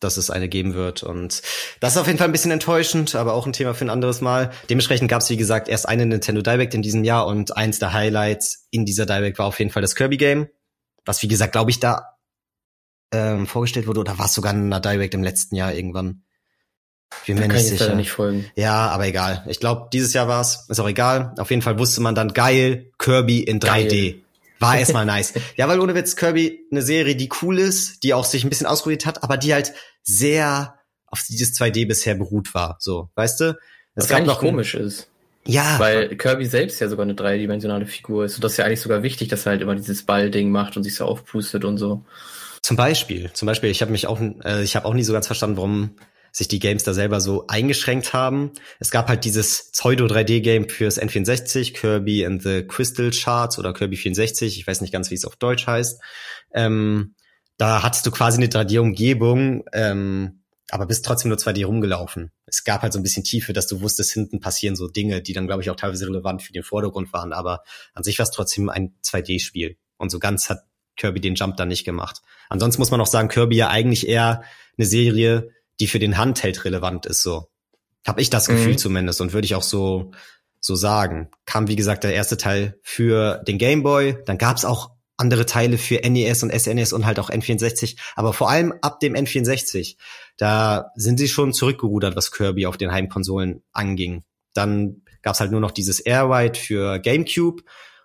dass 0.00 0.16
es 0.16 0.30
eine 0.30 0.48
geben 0.48 0.74
wird 0.74 1.04
und 1.04 1.42
das 1.80 1.92
ist 1.94 1.96
auf 1.96 2.06
jeden 2.06 2.18
Fall 2.18 2.28
ein 2.28 2.32
bisschen 2.32 2.50
enttäuschend, 2.50 3.14
aber 3.14 3.34
auch 3.34 3.46
ein 3.46 3.54
Thema 3.54 3.72
für 3.72 3.86
ein 3.86 3.90
anderes 3.90 4.20
Mal. 4.20 4.50
Dementsprechend 4.68 5.08
gab 5.08 5.22
es, 5.22 5.30
wie 5.30 5.38
gesagt, 5.38 5.68
erst 5.68 5.88
eine 5.88 6.04
Nintendo 6.04 6.42
Direct 6.42 6.74
in 6.74 6.82
diesem 6.82 7.04
Jahr 7.04 7.26
und 7.26 7.56
eins 7.56 7.78
der 7.78 7.92
Highlights 7.92 8.66
in 8.70 8.84
dieser 8.84 9.06
Direct 9.06 9.38
war 9.38 9.46
auf 9.46 9.58
jeden 9.60 9.70
Fall 9.70 9.82
das 9.82 9.94
Kirby 9.94 10.16
Game, 10.16 10.48
was 11.06 11.22
wie 11.22 11.28
gesagt, 11.28 11.52
glaube 11.52 11.70
ich, 11.70 11.78
da 11.78 12.18
ähm, 13.10 13.46
vorgestellt 13.46 13.86
wurde 13.86 14.00
oder 14.00 14.18
war 14.18 14.26
es 14.26 14.34
sogar 14.34 14.52
in 14.52 14.66
einer 14.66 14.80
Direct 14.80 15.14
im 15.14 15.22
letzten 15.22 15.54
Jahr 15.54 15.72
irgendwann. 15.72 16.24
Bin 17.26 17.38
mir 17.38 17.48
nicht 17.48 17.66
sicher. 17.66 17.94
Nicht 17.94 18.10
folgen. 18.10 18.46
Ja, 18.54 18.88
aber 18.88 19.06
egal. 19.06 19.44
Ich 19.48 19.60
glaube, 19.60 19.88
dieses 19.92 20.12
Jahr 20.12 20.28
war's. 20.28 20.66
Ist 20.68 20.80
auch 20.80 20.88
egal. 20.88 21.34
Auf 21.38 21.50
jeden 21.50 21.62
Fall 21.62 21.78
wusste 21.78 22.00
man 22.00 22.14
dann 22.14 22.32
geil, 22.32 22.90
Kirby 22.98 23.40
in 23.40 23.60
3D. 23.60 24.12
Geil. 24.12 24.20
War 24.58 24.76
erstmal 24.78 25.06
nice. 25.06 25.34
Ja, 25.56 25.68
weil 25.68 25.80
ohne 25.80 25.94
Witz 25.94 26.16
Kirby 26.16 26.66
eine 26.70 26.82
Serie, 26.82 27.16
die 27.16 27.30
cool 27.42 27.58
ist, 27.58 28.02
die 28.02 28.14
auch 28.14 28.24
sich 28.24 28.44
ein 28.44 28.50
bisschen 28.50 28.66
ausprobiert 28.66 29.06
hat, 29.06 29.22
aber 29.22 29.36
die 29.36 29.54
halt 29.54 29.72
sehr 30.02 30.74
auf 31.06 31.22
dieses 31.22 31.58
2D 31.58 31.86
bisher 31.86 32.14
beruht 32.14 32.54
war. 32.54 32.76
So, 32.80 33.10
weißt 33.14 33.40
du? 33.40 33.58
Es 33.94 34.04
Was 34.04 34.08
gab 34.08 34.26
noch 34.26 34.40
komisch 34.40 34.74
ist. 34.74 35.08
Ja. 35.46 35.78
Weil 35.78 36.16
Kirby 36.16 36.46
selbst 36.46 36.80
ja 36.80 36.88
sogar 36.88 37.04
eine 37.04 37.14
dreidimensionale 37.14 37.86
Figur 37.86 38.24
ist. 38.24 38.36
Und 38.36 38.44
das 38.44 38.52
ist 38.52 38.58
ja 38.58 38.64
eigentlich 38.64 38.80
sogar 38.80 39.02
wichtig, 39.02 39.28
dass 39.28 39.46
er 39.46 39.52
halt 39.52 39.62
immer 39.62 39.74
dieses 39.74 40.04
Ballding 40.04 40.50
macht 40.50 40.76
und 40.76 40.82
sich 40.82 40.94
so 40.94 41.04
aufpustet 41.04 41.64
und 41.64 41.78
so. 41.78 42.02
Zum 42.62 42.76
Beispiel, 42.76 43.30
zum 43.34 43.46
Beispiel, 43.46 43.70
ich 43.70 43.82
habe 43.82 43.92
mich 43.92 44.06
auch, 44.06 44.20
äh, 44.20 44.62
ich 44.62 44.74
habe 44.74 44.86
auch 44.86 44.94
nie 44.94 45.02
so 45.02 45.12
ganz 45.12 45.26
verstanden, 45.26 45.58
warum 45.58 45.90
sich 46.34 46.48
die 46.48 46.58
Games 46.58 46.82
da 46.82 46.92
selber 46.92 47.20
so 47.20 47.46
eingeschränkt 47.46 48.12
haben. 48.12 48.50
Es 48.80 48.90
gab 48.90 49.08
halt 49.08 49.24
dieses 49.24 49.70
Pseudo-3D-Game 49.70 50.68
fürs 50.68 51.00
N64, 51.00 51.74
Kirby 51.74 52.26
and 52.26 52.42
the 52.42 52.66
Crystal 52.66 53.12
Shards 53.12 53.56
oder 53.56 53.72
Kirby 53.72 53.96
64, 53.96 54.58
ich 54.58 54.66
weiß 54.66 54.80
nicht 54.80 54.92
ganz, 54.92 55.10
wie 55.10 55.14
es 55.14 55.24
auf 55.24 55.36
Deutsch 55.36 55.68
heißt. 55.68 56.02
Ähm, 56.52 57.14
da 57.56 57.84
hattest 57.84 58.04
du 58.04 58.10
quasi 58.10 58.38
eine 58.38 58.48
3D-Umgebung, 58.48 59.62
ähm, 59.72 60.42
aber 60.70 60.86
bist 60.86 61.04
trotzdem 61.04 61.28
nur 61.28 61.38
2D 61.38 61.66
rumgelaufen. 61.66 62.32
Es 62.46 62.64
gab 62.64 62.82
halt 62.82 62.92
so 62.92 62.98
ein 62.98 63.04
bisschen 63.04 63.22
Tiefe, 63.22 63.52
dass 63.52 63.68
du 63.68 63.80
wusstest, 63.80 64.12
hinten 64.12 64.40
passieren 64.40 64.74
so 64.74 64.88
Dinge, 64.88 65.22
die 65.22 65.34
dann, 65.34 65.46
glaube 65.46 65.62
ich, 65.62 65.70
auch 65.70 65.76
teilweise 65.76 66.08
relevant 66.08 66.42
für 66.42 66.52
den 66.52 66.64
Vordergrund 66.64 67.12
waren, 67.12 67.32
aber 67.32 67.62
an 67.92 68.02
sich 68.02 68.18
war 68.18 68.24
es 68.24 68.32
trotzdem 68.32 68.68
ein 68.68 68.92
2D-Spiel. 69.04 69.76
Und 69.98 70.10
so 70.10 70.18
ganz 70.18 70.50
hat 70.50 70.64
Kirby 70.96 71.20
den 71.20 71.36
Jump 71.36 71.56
dann 71.56 71.68
nicht 71.68 71.84
gemacht. 71.84 72.22
Ansonsten 72.48 72.80
muss 72.80 72.90
man 72.90 73.00
auch 73.00 73.06
sagen, 73.06 73.28
Kirby 73.28 73.54
ja 73.56 73.68
eigentlich 73.68 74.08
eher 74.08 74.42
eine 74.76 74.86
Serie, 74.86 75.50
die 75.80 75.86
für 75.86 75.98
den 75.98 76.16
Handheld 76.16 76.64
relevant 76.64 77.06
ist, 77.06 77.22
so. 77.22 77.48
Hab 78.06 78.20
ich 78.20 78.28
das 78.28 78.48
Gefühl 78.48 78.72
mhm. 78.72 78.78
zumindest 78.78 79.20
und 79.20 79.32
würde 79.32 79.46
ich 79.46 79.54
auch 79.54 79.62
so, 79.62 80.12
so 80.60 80.74
sagen. 80.74 81.30
Kam, 81.46 81.68
wie 81.68 81.76
gesagt, 81.76 82.04
der 82.04 82.14
erste 82.14 82.36
Teil 82.36 82.78
für 82.82 83.42
den 83.46 83.58
Game 83.58 83.82
Boy, 83.82 84.18
dann 84.26 84.36
gab's 84.36 84.64
auch 84.64 84.90
andere 85.16 85.46
Teile 85.46 85.78
für 85.78 85.96
NES 85.96 86.42
und 86.42 86.52
SNES 86.52 86.92
und 86.92 87.06
halt 87.06 87.18
auch 87.18 87.30
N64, 87.30 87.96
aber 88.16 88.32
vor 88.32 88.50
allem 88.50 88.74
ab 88.82 89.00
dem 89.00 89.14
N64, 89.14 89.96
da 90.36 90.90
sind 90.96 91.18
sie 91.18 91.28
schon 91.28 91.52
zurückgerudert, 91.52 92.16
was 92.16 92.32
Kirby 92.32 92.66
auf 92.66 92.76
den 92.76 92.92
Heimkonsolen 92.92 93.62
anging. 93.72 94.24
Dann 94.54 95.02
gab's 95.22 95.40
halt 95.40 95.52
nur 95.52 95.60
noch 95.60 95.70
dieses 95.70 96.00
Airwide 96.00 96.58
für 96.58 96.98
GameCube 96.98 97.62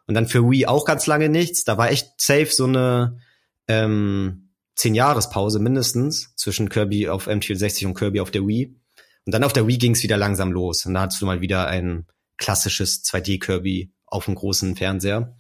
und 0.08 0.14
dann 0.14 0.28
für 0.28 0.50
Wii 0.50 0.68
auch 0.68 0.86
ganz 0.86 1.08
lange 1.08 1.30
nichts. 1.30 1.64
Da 1.64 1.78
war 1.78 1.90
echt 1.90 2.10
safe 2.22 2.48
so 2.52 2.66
eine 2.66 3.20
ähm, 3.68 4.49
zehn 4.80 4.96
Jahrespause 4.96 5.60
mindestens 5.60 6.34
zwischen 6.38 6.70
Kirby 6.70 7.10
auf 7.10 7.28
N64 7.28 7.86
und 7.86 7.96
Kirby 7.96 8.22
auf 8.22 8.32
der 8.32 8.48
Wii. 8.48 8.80
Und 9.26 9.34
dann 9.34 9.44
auf 9.44 9.52
der 9.52 9.68
Wii 9.68 9.78
ging's 9.78 10.04
wieder 10.04 10.16
langsam 10.16 10.54
los. 10.54 10.86
Und 10.86 10.94
da 10.94 11.02
hattest 11.02 11.22
du 11.22 11.26
mal 11.26 11.42
wieder 11.42 11.68
ein 11.68 12.08
klassisches 12.38 13.04
2D-Kirby 13.04 13.92
auf 14.06 14.26
dem 14.26 14.36
großen 14.36 14.78
Fernseher. 14.78 15.36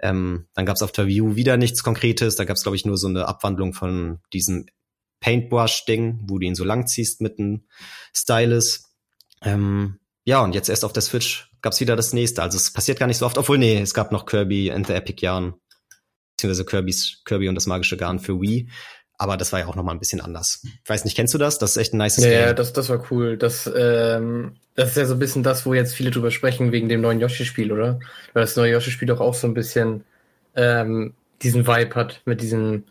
Ähm, 0.00 0.48
dann 0.54 0.66
gab 0.66 0.74
es 0.74 0.82
auf 0.82 0.90
der 0.90 1.06
Wii 1.06 1.20
U 1.20 1.36
wieder 1.36 1.56
nichts 1.56 1.84
Konkretes. 1.84 2.34
Da 2.34 2.44
gab 2.44 2.56
es, 2.56 2.64
glaube 2.64 2.74
ich, 2.74 2.84
nur 2.84 2.96
so 2.96 3.06
eine 3.06 3.28
Abwandlung 3.28 3.74
von 3.74 4.18
diesem 4.32 4.66
Paintbrush-Ding, 5.20 6.24
wo 6.24 6.40
du 6.40 6.46
ihn 6.46 6.56
so 6.56 6.64
lang 6.64 6.88
ziehst 6.88 7.20
mit 7.20 7.38
einem 7.38 7.68
Stylus. 8.12 8.90
Ähm, 9.40 10.00
ja, 10.24 10.42
und 10.42 10.52
jetzt 10.52 10.68
erst 10.68 10.84
auf 10.84 10.92
der 10.92 11.02
Switch 11.02 11.52
gab 11.62 11.74
es 11.74 11.80
wieder 11.80 11.94
das 11.94 12.12
nächste. 12.12 12.42
Also 12.42 12.56
es 12.56 12.72
passiert 12.72 12.98
gar 12.98 13.06
nicht 13.06 13.18
so 13.18 13.26
oft. 13.26 13.38
Obwohl, 13.38 13.58
nee, 13.58 13.80
es 13.80 13.94
gab 13.94 14.10
noch 14.10 14.26
Kirby 14.26 14.72
and 14.72 14.88
the 14.88 14.94
Epic 14.94 15.24
Yarn. 15.24 15.54
Beziehungsweise 16.40 16.64
Kirby's, 16.64 17.22
Kirby 17.24 17.48
und 17.48 17.54
das 17.54 17.66
magische 17.66 17.96
Garn 17.96 18.18
für 18.18 18.40
Wii. 18.40 18.68
Aber 19.18 19.36
das 19.36 19.52
war 19.52 19.60
ja 19.60 19.66
auch 19.66 19.76
noch 19.76 19.82
mal 19.82 19.92
ein 19.92 19.98
bisschen 19.98 20.22
anders. 20.22 20.62
Ich 20.64 20.88
weiß 20.88 21.04
nicht, 21.04 21.14
kennst 21.14 21.34
du 21.34 21.38
das? 21.38 21.58
Das 21.58 21.72
ist 21.72 21.76
echt 21.76 21.92
ein 21.92 21.98
nice 21.98 22.16
ja, 22.16 22.28
Game. 22.30 22.40
Ja, 22.40 22.52
das, 22.54 22.72
das 22.72 22.88
war 22.88 23.04
cool. 23.10 23.36
Das, 23.36 23.70
ähm, 23.76 24.56
das 24.74 24.90
ist 24.90 24.96
ja 24.96 25.04
so 25.04 25.12
ein 25.12 25.18
bisschen 25.18 25.42
das, 25.42 25.66
wo 25.66 25.74
jetzt 25.74 25.94
viele 25.94 26.10
drüber 26.10 26.30
sprechen, 26.30 26.72
wegen 26.72 26.88
dem 26.88 27.02
neuen 27.02 27.20
Yoshi-Spiel, 27.20 27.70
oder? 27.70 28.00
Weil 28.32 28.44
das 28.44 28.56
neue 28.56 28.72
Yoshi-Spiel 28.72 29.08
doch 29.08 29.20
auch 29.20 29.34
so 29.34 29.46
ein 29.46 29.52
bisschen 29.52 30.04
ähm, 30.56 31.12
diesen 31.42 31.66
Vibe 31.66 31.94
hat 31.94 32.22
mit 32.24 32.40
diesen, 32.40 32.84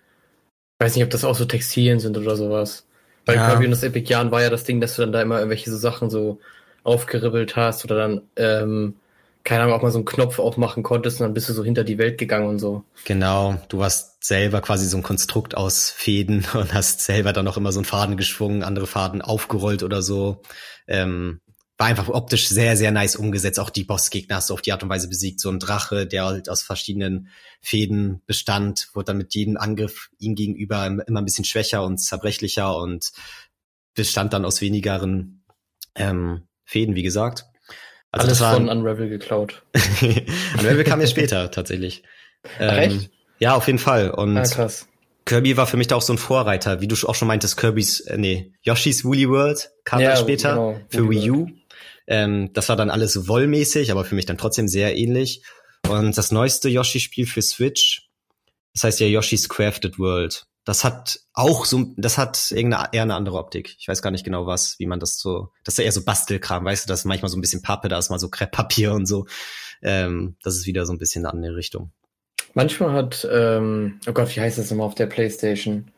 ich 0.79 0.85
weiß 0.85 0.95
nicht, 0.95 1.03
ob 1.03 1.09
das 1.09 1.25
auch 1.25 1.35
so 1.35 1.45
Textilien 1.45 1.99
sind 1.99 2.15
oder 2.15 2.35
sowas. 2.35 2.85
Bei 3.25 3.33
ja. 3.33 3.49
Kirby 3.49 3.65
und 3.65 3.71
das 3.71 3.81
Epic 3.81 4.07
Jahren 4.07 4.29
war 4.29 4.43
ja 4.43 4.51
das 4.51 4.65
Ding, 4.65 4.81
dass 4.81 4.95
du 4.95 5.01
dann 5.01 5.12
da 5.12 5.23
immer 5.23 5.38
irgendwelche 5.38 5.71
so 5.71 5.77
Sachen 5.77 6.12
so 6.12 6.39
aufgeribbelt 6.83 7.55
hast 7.55 7.85
oder 7.85 7.95
dann 7.95 8.21
ähm, 8.35 8.95
keine 9.43 9.63
Ahnung, 9.63 9.75
auch 9.75 9.82
mal 9.82 9.91
so 9.91 9.97
einen 9.97 10.06
Knopf 10.06 10.39
aufmachen 10.39 10.84
konntest 10.84 11.19
und 11.19 11.25
dann 11.25 11.34
bist 11.34 11.49
du 11.49 11.54
so 11.54 11.63
hinter 11.63 11.84
die 11.84 11.97
Welt 11.97 12.17
gegangen 12.17 12.47
und 12.47 12.60
so. 12.60 12.84
Genau, 13.06 13.60
du 13.69 13.80
warst 13.80 14.23
selber 14.23 14.62
quasi 14.62 14.86
so 14.86 14.97
ein 14.97 15.04
Konstrukt 15.04 15.56
aus 15.56 15.89
Fäden 15.89 16.45
und 16.54 16.73
hast 16.73 17.02
selber 17.02 17.34
dann 17.34 17.47
auch 17.47 17.58
immer 17.58 17.71
so 17.71 17.80
einen 17.80 17.86
Faden 17.86 18.17
geschwungen, 18.17 18.63
andere 18.63 18.88
Faden 18.88 19.21
aufgerollt 19.21 19.84
oder 19.84 20.02
so. 20.02 20.41
Ähm, 20.88 21.41
war 21.80 21.88
einfach 21.88 22.10
optisch 22.10 22.49
sehr, 22.49 22.75
sehr 22.75 22.91
nice 22.91 23.15
umgesetzt. 23.15 23.58
Auch 23.58 23.69
die 23.69 23.86
Bossgegner 23.86 24.36
hast 24.36 24.49
du 24.49 24.54
auf 24.54 24.62
die 24.62 24.73
Art 24.73 24.84
und 24.84 24.89
Weise 24.89 25.08
besiegt. 25.08 25.39
So 25.39 25.49
ein 25.49 25.60
Drache, 25.60 26.06
der 26.06 26.25
halt 26.25 26.49
aus 26.49 26.62
verschiedenen 26.62 27.30
Fäden 27.62 28.21
bestand, 28.25 28.89
wurde 28.93 29.06
dann 29.06 29.17
mit 29.17 29.34
jedem 29.34 29.56
Angriff 29.56 30.10
ihm 30.19 30.36
gegenüber 30.36 30.86
immer 30.86 31.21
ein 31.21 31.25
bisschen 31.25 31.45
schwächer 31.45 31.86
und 31.86 31.97
zerbrechlicher 31.97 32.75
und 32.75 33.13
bestand 33.95 34.34
dann 34.34 34.43
aus 34.43 34.60
wenigeren 34.60 35.45
ähm, 35.95 36.49
Fäden, 36.65 36.95
wie 36.95 37.04
gesagt. 37.04 37.45
Also 38.12 38.28
Alles 38.28 38.41
war, 38.41 38.54
von 38.56 38.69
Unravel 38.69 39.10
geklaut. 39.10 39.63
Unravel 40.60 40.84
kam 40.84 41.00
ja 41.00 41.08
später 41.08 41.52
tatsächlich. 41.52 42.04
Ähm, 42.60 43.08
ja, 43.39 43.56
auf 43.56 43.67
jeden 43.67 43.80
Fall. 43.80 44.10
Und 44.10 44.38
ah, 44.38 44.43
krass. 44.43 44.88
Kirby 45.26 45.58
war 45.58 45.67
für 45.67 45.78
mich 45.78 45.88
da 45.88 45.95
auch 45.95 46.02
so 46.02 46.13
ein 46.13 46.17
Vorreiter, 46.17 46.82
wie 46.82 46.88
du 46.88 46.95
auch 47.08 47.13
schon 47.13 47.28
meintest, 47.28 47.58
Kirby's, 47.58 48.00
äh, 48.02 48.17
nee, 48.17 48.52
Yoshi's 48.63 49.06
Woolly 49.06 49.30
World 49.30 49.69
kam 49.84 50.02
ja, 50.02 50.15
später 50.15 50.50
genau, 50.54 50.80
für 50.89 51.08
Wii 51.08 51.30
U. 51.30 51.48
Ähm, 52.08 52.52
das 52.54 52.67
war 52.69 52.76
dann 52.76 52.89
alles 52.89 53.13
so 53.13 53.28
wollmäßig, 53.28 53.91
aber 53.91 54.04
für 54.06 54.15
mich 54.15 54.26
dann 54.26 54.39
trotzdem 54.39 54.67
sehr 54.67 54.98
ähnlich. 54.98 55.43
Und 55.88 56.17
das 56.17 56.32
neueste 56.32 56.67
Yoshi-Spiel 56.69 57.28
für 57.28 57.43
Switch, 57.43 58.10
das 58.74 58.86
heißt 58.86 59.00
ja 59.02 59.08
Yoshi's 59.08 59.48
Crafted 59.48 60.00
World. 60.00 60.48
Das 60.69 60.84
hat 60.84 61.21
auch 61.34 61.65
so, 61.65 61.95
das 61.97 62.19
hat 62.19 62.51
irgendeine, 62.51 62.89
eher 62.91 63.01
eine 63.01 63.15
andere 63.15 63.39
Optik. 63.39 63.75
Ich 63.79 63.88
weiß 63.88 64.03
gar 64.03 64.12
nicht 64.12 64.23
genau 64.23 64.45
was, 64.45 64.77
wie 64.77 64.86
man 64.86 64.99
das 64.99 65.17
so, 65.17 65.49
das 65.63 65.73
ist 65.73 65.77
ja 65.79 65.86
eher 65.86 65.91
so 65.91 66.05
Bastelkram, 66.05 66.63
weißt 66.63 66.86
du, 66.86 66.88
das 66.88 66.99
ist 66.99 67.05
manchmal 67.05 67.29
so 67.29 67.39
ein 67.39 67.41
bisschen 67.41 67.63
Pappe, 67.63 67.89
da 67.89 67.97
ist 67.97 68.12
mal 68.12 68.19
so 68.19 68.29
Krepppapier 68.29 68.93
und 68.93 69.08
so. 69.08 69.25
Ähm, 69.82 70.36
das 70.43 70.58
ist 70.58 70.67
wieder 70.67 70.86
so 70.86 70.93
ein 70.93 70.99
bisschen 70.99 71.25
eine 71.25 71.34
andere 71.34 71.55
Richtung. 71.55 71.89
Manchmal 72.53 72.91
hat, 72.91 73.27
ähm, 73.32 73.99
oh 74.08 74.12
Gott, 74.12 74.36
wie 74.36 74.41
heißt 74.41 74.60
das 74.60 74.69
nochmal 74.69 74.86
auf 74.86 74.93
der 74.93 75.08
Playstation? 75.08 75.89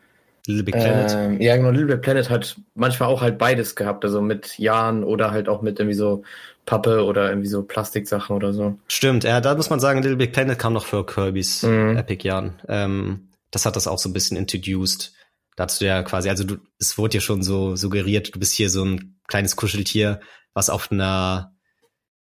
Little 0.48 0.64
Big 0.64 0.76
Planet. 0.76 1.18
Ähm, 1.18 1.42
ja, 1.42 1.58
genau, 1.58 1.72
Little 1.72 1.88
Big 1.88 2.02
Planet 2.02 2.30
hat 2.30 2.56
manchmal 2.74 3.10
auch 3.10 3.22
halt 3.22 3.38
beides 3.38 3.76
gehabt, 3.76 4.06
also 4.06 4.22
mit 4.22 4.58
Jahren 4.58 5.04
oder 5.04 5.32
halt 5.32 5.50
auch 5.50 5.62
mit 5.62 5.80
irgendwie 5.82 5.98
so 5.98 6.24
Pappe 6.66 7.04
oder 7.04 7.28
irgendwie 7.28 7.50
so 7.50 7.64
Plastiksachen 7.64 8.34
oder 8.34 8.54
so. 8.54 8.80
Stimmt, 8.88 9.26
ja, 9.26 9.42
da 9.42 9.54
muss 9.54 9.70
man 9.70 9.82
sagen, 9.82 10.02
Little 10.02 10.16
Big 10.16 10.32
Planet 10.32 10.58
kam 10.58 10.72
noch 10.72 10.86
für 10.86 11.06
Kirby's 11.06 11.64
mhm. 11.64 11.98
Epic 11.98 12.26
Jahren. 12.26 12.54
Ähm, 12.70 13.28
das 13.52 13.66
hat 13.66 13.76
das 13.76 13.88
auch 13.88 14.00
so 14.00 14.10
ein 14.10 14.14
bisschen 14.14 14.38
introduced. 14.38 15.14
Da 15.56 15.66
hast 15.66 15.82
du 15.82 15.86
ja 15.86 16.02
quasi, 16.04 16.30
also 16.30 16.44
du, 16.44 16.58
es 16.80 16.98
wurde 16.98 17.16
ja 17.16 17.22
schon 17.22 17.44
so 17.44 17.76
suggeriert, 17.76 18.34
du 18.34 18.40
bist 18.40 18.54
hier 18.54 18.70
so 18.70 18.84
ein 18.84 19.20
kleines 19.28 19.56
Kuscheltier, 19.56 20.22
was 20.54 20.70
auf 20.70 20.92
einer, 20.92 21.56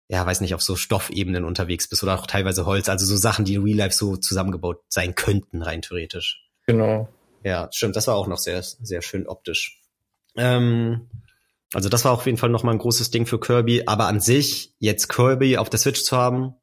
ja, 0.08 0.26
weiß 0.26 0.42
nicht, 0.42 0.54
auf 0.54 0.62
so 0.62 0.76
Stoffebenen 0.76 1.44
unterwegs 1.44 1.90
bist 1.90 2.04
oder 2.04 2.20
auch 2.20 2.28
teilweise 2.28 2.66
Holz, 2.66 2.88
also 2.88 3.06
so 3.06 3.18
Sachen, 3.18 3.46
die 3.46 3.56
in 3.56 3.64
Real 3.64 3.78
Life 3.78 3.96
so 3.96 4.16
zusammengebaut 4.16 4.84
sein 4.90 5.16
könnten, 5.16 5.64
rein 5.64 5.82
theoretisch. 5.82 6.48
Genau. 6.68 7.10
Ja, 7.44 7.70
stimmt, 7.72 7.96
das 7.96 8.08
war 8.08 8.16
auch 8.16 8.28
noch 8.28 8.38
sehr, 8.40 8.62
sehr 8.64 9.02
schön 9.02 9.28
optisch. 9.28 9.82
Ähm, 10.36 11.10
also 11.74 11.90
das 11.90 12.06
war 12.06 12.12
auf 12.12 12.26
jeden 12.26 12.38
Fall 12.38 12.50
nochmal 12.50 12.76
ein 12.76 12.80
großes 12.80 13.12
Ding 13.12 13.26
für 13.26 13.40
Kirby, 13.40 13.84
aber 13.86 14.08
an 14.08 14.20
sich, 14.20 14.74
jetzt 14.80 15.10
Kirby 15.10 15.58
auf 15.58 15.70
der 15.70 15.80
Switch 15.80 16.04
zu 16.04 16.16
haben, 16.16 16.56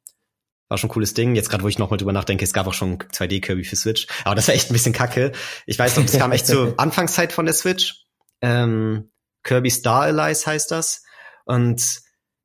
war 0.69 0.77
schon 0.77 0.89
ein 0.89 0.93
cooles 0.93 1.13
Ding. 1.13 1.35
Jetzt 1.35 1.49
gerade, 1.49 1.63
wo 1.63 1.67
ich 1.67 1.77
nochmal 1.77 1.97
drüber 1.97 2.13
nachdenke, 2.13 2.43
es 2.43 2.53
gab 2.53 2.67
auch 2.67 2.73
schon 2.73 2.97
2D 2.97 3.41
Kirby 3.41 3.63
für 3.63 3.75
Switch. 3.75 4.07
Aber 4.25 4.35
das 4.35 4.47
war 4.47 4.55
echt 4.55 4.69
ein 4.69 4.73
bisschen 4.73 4.93
kacke. 4.93 5.31
Ich 5.65 5.77
weiß 5.77 5.97
noch, 5.97 6.05
das 6.05 6.17
kam 6.17 6.31
echt 6.31 6.47
zur 6.47 6.73
Anfangszeit 6.77 7.33
von 7.33 7.45
der 7.45 7.53
Switch. 7.53 8.05
Ähm, 8.41 9.11
Kirby 9.43 9.69
Star 9.69 10.03
Allies 10.03 10.47
heißt 10.47 10.71
das. 10.71 11.03
Und 11.45 12.01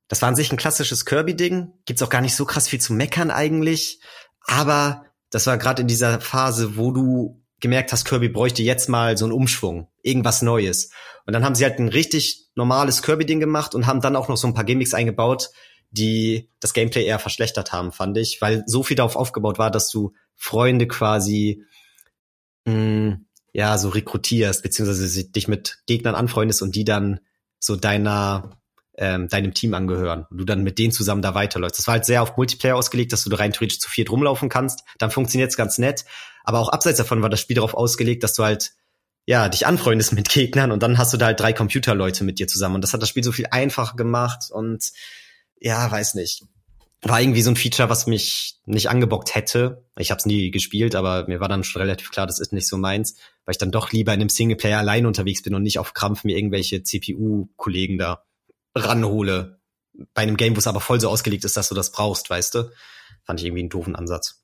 das 0.07 0.21
war 0.21 0.29
an 0.29 0.35
sich 0.35 0.51
ein 0.51 0.57
klassisches 0.57 1.05
Kirby-Ding. 1.05 1.73
Gibt's 1.85 2.01
auch 2.01 2.09
gar 2.09 2.21
nicht 2.21 2.35
so 2.35 2.45
krass 2.45 2.67
viel 2.67 2.81
zu 2.81 2.93
meckern 2.93 3.31
eigentlich. 3.31 4.01
Aber 4.45 5.05
das 5.29 5.47
war 5.47 5.57
gerade 5.57 5.83
in 5.83 5.87
dieser 5.87 6.19
Phase, 6.19 6.77
wo 6.77 6.91
du 6.91 7.43
gemerkt 7.59 7.91
hast, 7.91 8.05
Kirby 8.05 8.29
bräuchte 8.29 8.63
jetzt 8.63 8.89
mal 8.89 9.17
so 9.17 9.25
einen 9.25 9.33
Umschwung, 9.33 9.87
irgendwas 10.01 10.41
Neues. 10.41 10.91
Und 11.25 11.33
dann 11.33 11.43
haben 11.43 11.55
sie 11.55 11.63
halt 11.63 11.79
ein 11.79 11.89
richtig 11.89 12.49
normales 12.55 13.03
Kirby-Ding 13.03 13.39
gemacht 13.39 13.75
und 13.75 13.85
haben 13.85 14.01
dann 14.01 14.15
auch 14.15 14.27
noch 14.27 14.37
so 14.37 14.47
ein 14.47 14.53
paar 14.53 14.63
Gimmicks 14.63 14.93
eingebaut, 14.93 15.49
die 15.91 16.49
das 16.59 16.73
Gameplay 16.73 17.05
eher 17.05 17.19
verschlechtert 17.19 17.71
haben, 17.71 17.91
fand 17.91 18.17
ich, 18.17 18.41
weil 18.41 18.63
so 18.67 18.83
viel 18.83 18.95
darauf 18.97 19.15
aufgebaut 19.15 19.57
war, 19.57 19.71
dass 19.71 19.89
du 19.89 20.13
Freunde 20.35 20.87
quasi 20.87 21.63
mh, 22.65 22.73
mm, 22.73 23.25
ja 23.53 23.77
so 23.77 23.89
rekrutierst, 23.89 24.61
beziehungsweise 24.61 25.25
dich 25.25 25.47
mit 25.47 25.79
Gegnern 25.87 26.15
anfreundest 26.15 26.61
und 26.61 26.75
die 26.75 26.85
dann 26.85 27.19
so 27.59 27.75
deiner 27.75 28.59
ähm, 28.99 29.29
deinem 29.29 29.53
Team 29.53 29.73
angehören 29.73 30.27
und 30.29 30.37
du 30.37 30.45
dann 30.45 30.61
mit 30.61 30.77
denen 30.77 30.91
zusammen 30.91 31.21
da 31.21 31.33
weiterläufst. 31.33 31.79
Das 31.79 31.87
war 31.87 31.93
halt 31.93 32.05
sehr 32.05 32.21
auf 32.21 32.35
Multiplayer 32.35 32.75
ausgelegt, 32.75 33.13
dass 33.13 33.23
du 33.23 33.29
da 33.29 33.37
rein 33.37 33.53
theoretisch 33.53 33.79
zu 33.79 33.89
viert 33.89 34.11
rumlaufen 34.11 34.49
kannst. 34.49 34.83
Dann 34.97 35.09
funktioniert's 35.09 35.55
ganz 35.55 35.77
nett. 35.77 36.03
Aber 36.43 36.59
auch 36.59 36.69
abseits 36.69 36.97
davon 36.97 37.21
war 37.21 37.29
das 37.29 37.39
Spiel 37.39 37.55
darauf 37.55 37.73
ausgelegt, 37.73 38.23
dass 38.23 38.33
du 38.33 38.43
halt 38.43 38.73
ja, 39.25 39.47
dich 39.47 39.65
anfreundest 39.67 40.11
mit 40.13 40.27
Gegnern 40.27 40.71
und 40.71 40.83
dann 40.83 40.97
hast 40.97 41.13
du 41.13 41.17
da 41.17 41.27
halt 41.27 41.39
drei 41.39 41.53
Computerleute 41.53 42.23
mit 42.23 42.39
dir 42.39 42.47
zusammen. 42.47 42.75
Und 42.75 42.81
das 42.81 42.93
hat 42.93 43.01
das 43.01 43.09
Spiel 43.09 43.23
so 43.23 43.31
viel 43.31 43.47
einfacher 43.51 43.95
gemacht 43.95 44.51
und 44.51 44.91
ja, 45.59 45.89
weiß 45.91 46.15
nicht. 46.15 46.43
War 47.01 47.21
irgendwie 47.21 47.41
so 47.41 47.49
ein 47.49 47.55
Feature, 47.55 47.89
was 47.89 48.07
mich 48.07 48.59
nicht 48.65 48.89
angebockt 48.89 49.33
hätte. 49.33 49.85
Ich 49.97 50.11
habe 50.11 50.19
es 50.19 50.25
nie 50.25 50.51
gespielt, 50.51 50.95
aber 50.95 51.27
mir 51.27 51.39
war 51.39 51.47
dann 51.47 51.63
schon 51.63 51.81
relativ 51.81 52.11
klar, 52.11 52.27
das 52.27 52.39
ist 52.39 52.51
nicht 52.51 52.67
so 52.67 52.77
meins, 52.77 53.15
weil 53.45 53.53
ich 53.53 53.57
dann 53.57 53.71
doch 53.71 53.91
lieber 53.91 54.13
in 54.13 54.19
einem 54.19 54.29
Singleplayer 54.29 54.79
allein 54.79 55.05
unterwegs 55.05 55.41
bin 55.41 55.55
und 55.55 55.63
nicht 55.63 55.79
auf 55.79 55.93
Krampf 55.93 56.25
mir 56.25 56.35
irgendwelche 56.35 56.83
CPU-Kollegen 56.83 57.97
da 57.97 58.25
ranhole. 58.75 59.59
Bei 60.13 60.23
einem 60.23 60.35
Game, 60.35 60.55
wo 60.55 60.59
es 60.59 60.67
aber 60.67 60.81
voll 60.81 60.99
so 60.99 61.09
ausgelegt 61.09 61.45
ist, 61.45 61.55
dass 61.55 61.69
du 61.69 61.75
das 61.75 61.91
brauchst, 61.91 62.29
weißt 62.29 62.55
du? 62.55 62.71
Fand 63.23 63.39
ich 63.39 63.45
irgendwie 63.45 63.61
einen 63.61 63.69
doofen 63.69 63.95
Ansatz. 63.95 64.43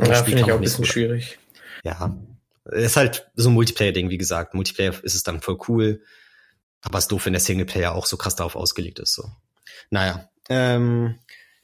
Ja, 0.00 0.24
finde 0.24 0.40
ich 0.40 0.50
auch 0.50 0.56
ein 0.56 0.62
bisschen 0.62 0.86
schwierig. 0.86 1.38
Ja. 1.84 2.16
Ist 2.64 2.96
halt 2.96 3.30
so 3.34 3.50
ein 3.50 3.54
Multiplayer-Ding, 3.54 4.08
wie 4.08 4.18
gesagt. 4.18 4.54
Multiplayer 4.54 4.94
ist 5.04 5.14
es 5.14 5.22
dann 5.22 5.42
voll 5.42 5.58
cool. 5.68 6.02
Aber 6.80 6.98
es 6.98 7.04
ist 7.04 7.12
doof, 7.12 7.26
wenn 7.26 7.34
der 7.34 7.40
Singleplayer 7.40 7.94
auch 7.94 8.06
so 8.06 8.16
krass 8.16 8.36
darauf 8.36 8.56
ausgelegt 8.56 8.98
ist. 8.98 9.14
So. 9.14 9.30
Naja, 9.90 10.28
ähm, 10.48 11.18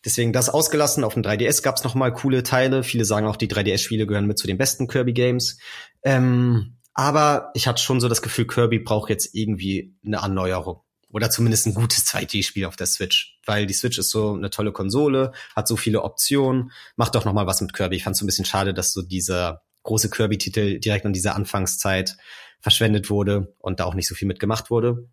deswegen 0.05 0.33
das 0.33 0.49
ausgelassen. 0.49 1.05
Auf 1.05 1.15
dem 1.15 1.23
3DS 1.23 1.63
gab's 1.63 1.85
noch 1.85 1.95
mal 1.95 2.13
coole 2.13 2.43
Teile. 2.43 2.83
Viele 2.83 3.05
sagen 3.05 3.27
auch, 3.27 3.37
die 3.37 3.49
3DS-Spiele 3.49 4.07
gehören 4.07 4.27
mit 4.27 4.39
zu 4.39 4.47
den 4.47 4.59
besten 4.59 4.89
Kirby-Games. 4.89 5.59
Ähm, 6.03 6.77
Aber 6.95 7.51
ich 7.55 7.67
hatte 7.67 7.83
schon 7.83 8.01
so 8.01 8.09
das 8.09 8.23
Gefühl, 8.23 8.47
Kirby 8.47 8.79
braucht 8.79 9.11
jetzt 9.11 9.35
irgendwie 9.35 9.95
eine 10.05 10.19
Erneuerung. 10.19 10.81
Oder 11.09 11.31
zumindest 11.31 11.67
ein 11.67 11.75
gutes 11.75 12.05
2D-Spiel 12.07 12.67
auf 12.67 12.77
der 12.77 12.87
Switch. 12.87 13.39
Weil 13.47 13.67
die 13.67 13.75
Switch 13.75 13.99
ist 13.99 14.11
so 14.11 14.35
eine 14.35 14.51
tolle 14.51 14.73
Konsole, 14.73 15.33
hat 15.55 15.69
so 15.69 15.77
viele 15.77 16.03
Optionen, 16.03 16.73
macht 16.97 17.15
doch 17.15 17.25
noch 17.25 17.33
mal 17.33 17.47
was 17.47 17.61
mit 17.61 17.73
Kirby. 17.73 17.97
Ich 17.97 18.05
fand 18.05 18.15
es 18.15 18.21
so 18.21 18.25
ein 18.25 18.27
bisschen 18.27 18.45
schade, 18.45 18.75
dass 18.75 18.93
so 18.93 19.03
dieser 19.03 19.63
große 19.85 20.11
Kirby-Titel 20.11 20.79
direkt 20.79 21.07
an 21.07 21.13
dieser 21.13 21.37
Anfangszeit 21.37 22.17
verschwendet 22.61 23.09
wurde 23.09 23.55
und 23.59 23.81
da 23.81 23.85
auch 23.85 23.95
nicht 23.95 24.09
so 24.09 24.15
viel 24.15 24.29
mitgemacht 24.29 24.71
wurde. 24.71 25.09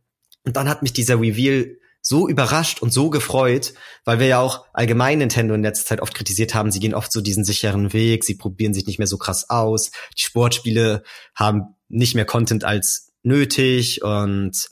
Und 0.46 0.58
dann 0.58 0.68
hat 0.68 0.82
mich 0.82 0.94
dieser 0.94 1.20
Reveal 1.22 1.78
so 2.06 2.28
überrascht 2.28 2.82
und 2.82 2.92
so 2.92 3.10
gefreut, 3.10 3.74
weil 4.04 4.20
wir 4.20 4.28
ja 4.28 4.40
auch 4.40 4.66
allgemein 4.74 5.20
Nintendo 5.20 5.56
in 5.56 5.64
letzter 5.64 5.88
Zeit 5.88 6.02
oft 6.02 6.14
kritisiert 6.14 6.54
haben, 6.54 6.70
sie 6.70 6.82
gehen 6.82 6.94
oft 6.94 7.12
so 7.12 7.22
diesen 7.22 7.46
sicheren 7.46 7.94
Weg, 7.94 8.26
sie 8.26 8.36
probieren 8.36 8.74
sich 8.74 8.86
nicht 8.86 9.00
mehr 9.00 9.08
so 9.08 9.18
krass 9.18 9.50
aus, 9.50 9.90
die 10.18 10.22
Sportspiele 10.22 11.04
haben 11.34 11.76
nicht 11.88 12.14
mehr 12.14 12.26
Content 12.26 12.66
als 12.66 13.14
nötig 13.24 14.04
und 14.04 14.70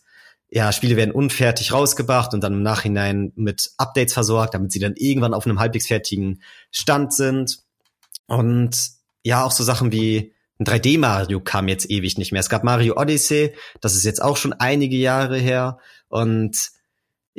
ja, 0.49 0.73
Spiele 0.73 0.97
werden 0.97 1.13
unfertig 1.13 1.71
rausgebracht 1.71 2.33
und 2.33 2.43
dann 2.43 2.51
im 2.51 2.63
Nachhinein 2.63 3.31
mit 3.35 3.71
Updates 3.77 4.13
versorgt, 4.13 4.53
damit 4.53 4.73
sie 4.73 4.79
dann 4.79 4.95
irgendwann 4.97 5.33
auf 5.33 5.45
einem 5.45 5.59
halbwegs 5.59 5.87
fertigen 5.87 6.41
Stand 6.71 7.13
sind. 7.13 7.59
Und 8.27 8.91
ja, 9.23 9.45
auch 9.45 9.51
so 9.51 9.63
Sachen 9.63 9.93
wie 9.93 10.33
ein 10.59 10.65
3D-Mario 10.65 11.39
kam 11.39 11.69
jetzt 11.69 11.89
ewig 11.89 12.17
nicht 12.17 12.33
mehr. 12.33 12.41
Es 12.41 12.49
gab 12.49 12.65
Mario 12.65 12.97
Odyssey, 12.97 13.55
das 13.79 13.95
ist 13.95 14.03
jetzt 14.03 14.21
auch 14.21 14.35
schon 14.35 14.51
einige 14.51 14.97
Jahre 14.97 15.37
her. 15.37 15.79
Und 16.09 16.57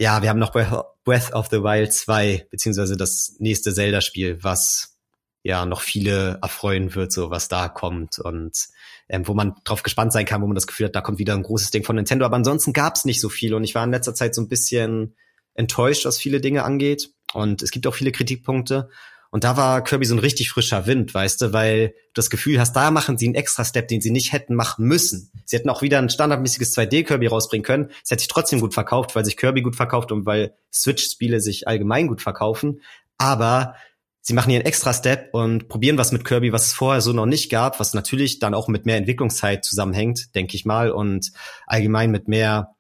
ja, 0.02 0.20
wir 0.20 0.30
haben 0.30 0.40
noch 0.40 0.50
Breath 0.50 1.32
of 1.32 1.46
the 1.52 1.62
Wild 1.62 1.92
2, 1.92 2.48
beziehungsweise 2.50 2.96
das 2.96 3.36
nächste 3.38 3.72
Zelda-Spiel, 3.72 4.42
was 4.42 4.98
ja 5.44 5.64
noch 5.64 5.80
viele 5.80 6.40
erfreuen 6.42 6.96
wird, 6.96 7.12
so 7.12 7.30
was 7.30 7.46
da 7.46 7.68
kommt 7.68 8.18
und 8.18 8.66
ähm, 9.08 9.28
wo 9.28 9.34
man 9.34 9.54
drauf 9.62 9.84
gespannt 9.84 10.12
sein 10.12 10.26
kann, 10.26 10.42
wo 10.42 10.48
man 10.48 10.56
das 10.56 10.66
Gefühl 10.66 10.86
hat, 10.86 10.96
da 10.96 11.02
kommt 11.02 11.20
wieder 11.20 11.34
ein 11.34 11.44
großes 11.44 11.70
Ding 11.70 11.84
von 11.84 11.94
Nintendo. 11.94 12.24
Aber 12.24 12.34
ansonsten 12.34 12.72
gab 12.72 12.96
es 12.96 13.04
nicht 13.04 13.20
so 13.20 13.28
viel 13.28 13.54
und 13.54 13.62
ich 13.62 13.76
war 13.76 13.84
in 13.84 13.92
letzter 13.92 14.12
Zeit 14.12 14.34
so 14.34 14.42
ein 14.42 14.48
bisschen 14.48 15.14
enttäuscht, 15.54 16.04
was 16.04 16.18
viele 16.18 16.40
Dinge 16.40 16.64
angeht. 16.64 17.10
Und 17.32 17.62
es 17.62 17.70
gibt 17.70 17.86
auch 17.86 17.94
viele 17.94 18.10
Kritikpunkte. 18.10 18.90
Und 19.32 19.44
da 19.44 19.56
war 19.56 19.82
Kirby 19.82 20.04
so 20.04 20.14
ein 20.14 20.18
richtig 20.18 20.50
frischer 20.50 20.86
Wind, 20.86 21.14
weißt 21.14 21.40
du, 21.40 21.52
weil 21.54 21.88
du 21.88 21.94
das 22.12 22.28
Gefühl 22.28 22.60
hast, 22.60 22.74
da 22.74 22.90
machen 22.90 23.16
sie 23.16 23.24
einen 23.24 23.34
extra 23.34 23.64
Step, 23.64 23.88
den 23.88 24.02
sie 24.02 24.10
nicht 24.10 24.32
hätten 24.32 24.54
machen 24.54 24.84
müssen. 24.84 25.32
Sie 25.46 25.56
hätten 25.56 25.70
auch 25.70 25.80
wieder 25.80 25.98
ein 25.98 26.10
standardmäßiges 26.10 26.76
2D-Kirby 26.76 27.28
rausbringen 27.28 27.64
können. 27.64 27.88
Es 28.04 28.10
hätte 28.10 28.20
sich 28.20 28.28
trotzdem 28.28 28.60
gut 28.60 28.74
verkauft, 28.74 29.16
weil 29.16 29.24
sich 29.24 29.38
Kirby 29.38 29.62
gut 29.62 29.74
verkauft 29.74 30.12
und 30.12 30.26
weil 30.26 30.54
Switch-Spiele 30.70 31.40
sich 31.40 31.66
allgemein 31.66 32.08
gut 32.08 32.20
verkaufen. 32.20 32.82
Aber 33.16 33.74
sie 34.20 34.34
machen 34.34 34.50
hier 34.50 34.58
einen 34.58 34.66
extra 34.66 34.92
Step 34.92 35.30
und 35.32 35.66
probieren 35.68 35.96
was 35.96 36.12
mit 36.12 36.26
Kirby, 36.26 36.52
was 36.52 36.66
es 36.66 36.74
vorher 36.74 37.00
so 37.00 37.14
noch 37.14 37.24
nicht 37.24 37.50
gab, 37.50 37.80
was 37.80 37.94
natürlich 37.94 38.38
dann 38.38 38.52
auch 38.52 38.68
mit 38.68 38.84
mehr 38.84 38.98
Entwicklungszeit 38.98 39.64
zusammenhängt, 39.64 40.34
denke 40.34 40.56
ich 40.56 40.66
mal, 40.66 40.90
und 40.90 41.32
allgemein 41.66 42.10
mit 42.10 42.28
mehr, 42.28 42.74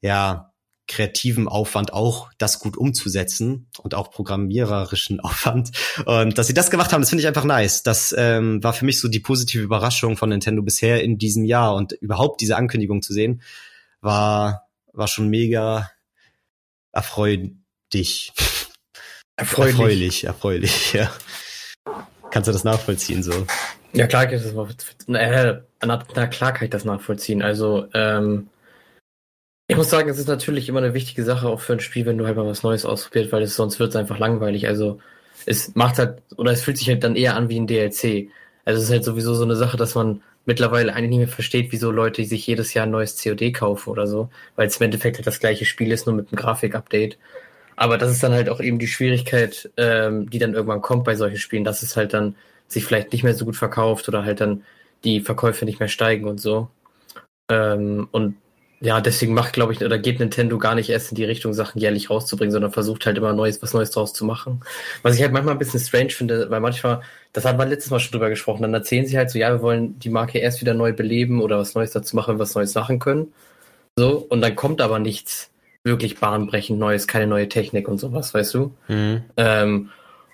ja, 0.00 0.49
kreativen 0.90 1.46
Aufwand 1.46 1.92
auch 1.92 2.30
das 2.36 2.58
gut 2.58 2.76
umzusetzen 2.76 3.68
und 3.78 3.94
auch 3.94 4.10
programmiererischen 4.10 5.20
Aufwand. 5.20 5.70
Und 6.04 6.36
dass 6.36 6.48
sie 6.48 6.54
das 6.54 6.70
gemacht 6.70 6.92
haben, 6.92 7.00
das 7.00 7.10
finde 7.10 7.22
ich 7.22 7.28
einfach 7.28 7.44
nice. 7.44 7.82
Das 7.82 8.14
ähm, 8.16 8.62
war 8.62 8.72
für 8.72 8.84
mich 8.84 9.00
so 9.00 9.08
die 9.08 9.20
positive 9.20 9.62
Überraschung 9.62 10.16
von 10.16 10.28
Nintendo 10.28 10.62
bisher 10.62 11.02
in 11.02 11.16
diesem 11.16 11.44
Jahr 11.44 11.74
und 11.76 11.92
überhaupt 11.92 12.40
diese 12.40 12.56
Ankündigung 12.56 13.02
zu 13.02 13.12
sehen, 13.12 13.40
war, 14.00 14.68
war 14.92 15.06
schon 15.06 15.28
mega 15.28 15.90
erfreulich. 16.92 18.32
Erfreulich. 19.36 19.72
Erfreulich, 19.72 20.24
erfreulich, 20.24 20.92
ja. 20.92 21.10
Kannst 22.30 22.48
du 22.48 22.52
das 22.52 22.62
nachvollziehen 22.62 23.22
so? 23.22 23.46
Ja, 23.94 24.06
klar 24.06 24.26
kann 24.26 24.34
ich 24.34 24.42
das 24.42 24.52
nachvollziehen. 24.52 25.14
Äh, 25.14 25.62
na, 25.82 26.04
na, 26.14 26.26
klar 26.26 26.52
kann 26.52 26.64
ich 26.64 26.70
das 26.70 26.84
nachvollziehen. 26.84 27.40
Also, 27.40 27.86
ähm, 27.94 28.50
ich 29.70 29.76
muss 29.76 29.88
sagen, 29.88 30.08
es 30.08 30.18
ist 30.18 30.26
natürlich 30.26 30.68
immer 30.68 30.80
eine 30.80 30.94
wichtige 30.94 31.22
Sache 31.22 31.48
auch 31.48 31.60
für 31.60 31.74
ein 31.74 31.80
Spiel, 31.80 32.04
wenn 32.04 32.18
du 32.18 32.26
halt 32.26 32.36
mal 32.36 32.44
was 32.44 32.64
Neues 32.64 32.84
ausprobiert, 32.84 33.30
weil 33.30 33.42
es 33.42 33.54
sonst 33.54 33.78
wird 33.78 33.90
es 33.90 33.96
einfach 33.96 34.18
langweilig. 34.18 34.66
Also 34.66 34.98
es 35.46 35.76
macht 35.76 35.98
halt, 35.98 36.22
oder 36.36 36.50
es 36.50 36.62
fühlt 36.62 36.76
sich 36.76 36.88
halt 36.88 37.04
dann 37.04 37.14
eher 37.14 37.36
an 37.36 37.48
wie 37.48 37.60
ein 37.60 37.68
DLC. 37.68 38.30
Also 38.64 38.78
es 38.78 38.86
ist 38.86 38.90
halt 38.90 39.04
sowieso 39.04 39.34
so 39.34 39.44
eine 39.44 39.54
Sache, 39.54 39.76
dass 39.76 39.94
man 39.94 40.22
mittlerweile 40.44 40.92
eigentlich 40.92 41.10
nicht 41.10 41.18
mehr 41.18 41.28
versteht, 41.28 41.70
wieso 41.70 41.92
Leute 41.92 42.24
sich 42.24 42.48
jedes 42.48 42.74
Jahr 42.74 42.84
ein 42.86 42.90
neues 42.90 43.22
COD 43.22 43.52
kaufen 43.52 43.90
oder 43.90 44.08
so, 44.08 44.28
weil 44.56 44.66
es 44.66 44.78
im 44.78 44.86
Endeffekt 44.86 45.18
halt 45.18 45.26
das 45.28 45.38
gleiche 45.38 45.64
Spiel 45.64 45.92
ist, 45.92 46.04
nur 46.04 46.16
mit 46.16 46.32
einem 46.32 46.40
Grafik-Update. 46.40 47.16
Aber 47.76 47.96
das 47.96 48.10
ist 48.10 48.24
dann 48.24 48.32
halt 48.32 48.48
auch 48.48 48.60
eben 48.60 48.80
die 48.80 48.88
Schwierigkeit, 48.88 49.70
ähm, 49.76 50.28
die 50.28 50.40
dann 50.40 50.54
irgendwann 50.54 50.82
kommt 50.82 51.04
bei 51.04 51.14
solchen 51.14 51.38
Spielen, 51.38 51.62
dass 51.62 51.84
es 51.84 51.96
halt 51.96 52.12
dann 52.12 52.34
sich 52.66 52.84
vielleicht 52.84 53.12
nicht 53.12 53.22
mehr 53.22 53.34
so 53.34 53.44
gut 53.44 53.56
verkauft 53.56 54.08
oder 54.08 54.24
halt 54.24 54.40
dann 54.40 54.64
die 55.04 55.20
Verkäufe 55.20 55.64
nicht 55.64 55.78
mehr 55.78 55.88
steigen 55.88 56.26
und 56.26 56.40
so. 56.40 56.68
Ähm, 57.48 58.08
und 58.10 58.34
ja, 58.82 59.02
deswegen 59.02 59.34
macht, 59.34 59.52
glaube 59.52 59.74
ich, 59.74 59.84
oder 59.84 59.98
geht 59.98 60.20
Nintendo 60.20 60.56
gar 60.56 60.74
nicht 60.74 60.88
erst 60.88 61.10
in 61.10 61.14
die 61.14 61.24
Richtung, 61.24 61.52
Sachen 61.52 61.80
jährlich 61.80 62.08
rauszubringen, 62.08 62.50
sondern 62.50 62.72
versucht 62.72 63.04
halt 63.04 63.18
immer 63.18 63.34
Neues, 63.34 63.62
was 63.62 63.74
Neues 63.74 63.90
draus 63.90 64.14
zu 64.14 64.24
machen. 64.24 64.62
Was 65.02 65.16
ich 65.16 65.22
halt 65.22 65.32
manchmal 65.32 65.54
ein 65.54 65.58
bisschen 65.58 65.80
strange 65.80 66.10
finde, 66.10 66.48
weil 66.48 66.60
manchmal, 66.60 67.02
das 67.34 67.44
hat 67.44 67.58
man 67.58 67.68
letztes 67.68 67.90
Mal 67.90 68.00
schon 68.00 68.12
drüber 68.12 68.30
gesprochen, 68.30 68.62
dann 68.62 68.72
erzählen 68.72 69.04
sie 69.04 69.18
halt 69.18 69.30
so, 69.30 69.38
ja, 69.38 69.50
wir 69.50 69.60
wollen 69.60 69.98
die 69.98 70.08
Marke 70.08 70.38
erst 70.38 70.62
wieder 70.62 70.72
neu 70.72 70.94
beleben 70.94 71.42
oder 71.42 71.58
was 71.58 71.74
Neues 71.74 71.90
dazu 71.90 72.16
machen, 72.16 72.38
was 72.38 72.54
Neues 72.54 72.74
machen 72.74 72.98
können. 72.98 73.32
So, 73.96 74.16
und 74.30 74.40
dann 74.40 74.56
kommt 74.56 74.80
aber 74.80 74.98
nichts 74.98 75.50
wirklich 75.84 76.18
bahnbrechend 76.18 76.78
Neues, 76.78 77.06
keine 77.06 77.26
neue 77.26 77.50
Technik 77.50 77.86
und 77.86 77.98
sowas, 77.98 78.32
weißt 78.32 78.54
du? 78.54 78.74
Mhm. 78.88 79.22
Ähm, 79.36 79.90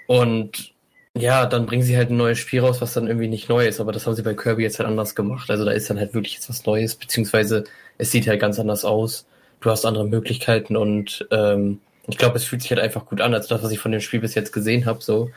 und 0.06 0.72
ja, 1.16 1.46
dann 1.46 1.66
bringen 1.66 1.82
sie 1.82 1.96
halt 1.96 2.10
ein 2.10 2.16
neues 2.16 2.38
Spiel 2.38 2.60
raus, 2.60 2.80
was 2.80 2.92
dann 2.92 3.06
irgendwie 3.06 3.28
nicht 3.28 3.48
neu 3.48 3.66
ist, 3.66 3.80
aber 3.80 3.90
das 3.90 4.06
haben 4.06 4.14
sie 4.14 4.22
bei 4.22 4.34
Kirby 4.34 4.62
jetzt 4.62 4.78
halt 4.78 4.88
anders 4.88 5.14
gemacht. 5.14 5.50
Also 5.50 5.64
da 5.64 5.72
ist 5.72 5.88
dann 5.88 5.98
halt 5.98 6.14
wirklich 6.14 6.34
jetzt 6.34 6.48
was 6.48 6.66
Neues, 6.66 6.94
beziehungsweise 6.94 7.64
es 7.98 8.10
sieht 8.10 8.26
halt 8.26 8.40
ganz 8.40 8.58
anders 8.58 8.84
aus. 8.84 9.26
Du 9.60 9.70
hast 9.70 9.84
andere 9.84 10.06
Möglichkeiten 10.06 10.76
und 10.76 11.26
ähm, 11.30 11.80
ich 12.06 12.18
glaube, 12.18 12.36
es 12.36 12.44
fühlt 12.44 12.62
sich 12.62 12.70
halt 12.70 12.80
einfach 12.80 13.06
gut 13.06 13.20
an, 13.20 13.34
als 13.34 13.48
das, 13.48 13.62
was 13.62 13.72
ich 13.72 13.78
von 13.78 13.92
dem 13.92 14.00
Spiel 14.00 14.20
bis 14.20 14.34
jetzt 14.34 14.52
gesehen 14.52 14.86
habe. 14.86 15.02
So 15.02 15.30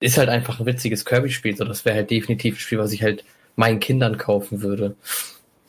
ist 0.00 0.18
halt 0.18 0.28
einfach 0.28 0.58
ein 0.60 0.66
witziges 0.66 1.04
Kirby-Spiel. 1.04 1.56
So, 1.56 1.64
das 1.64 1.84
wäre 1.84 1.96
halt 1.96 2.10
definitiv 2.10 2.56
ein 2.56 2.60
Spiel, 2.60 2.78
was 2.78 2.92
ich 2.92 3.02
halt 3.02 3.24
meinen 3.56 3.80
Kindern 3.80 4.18
kaufen 4.18 4.62
würde. 4.62 4.96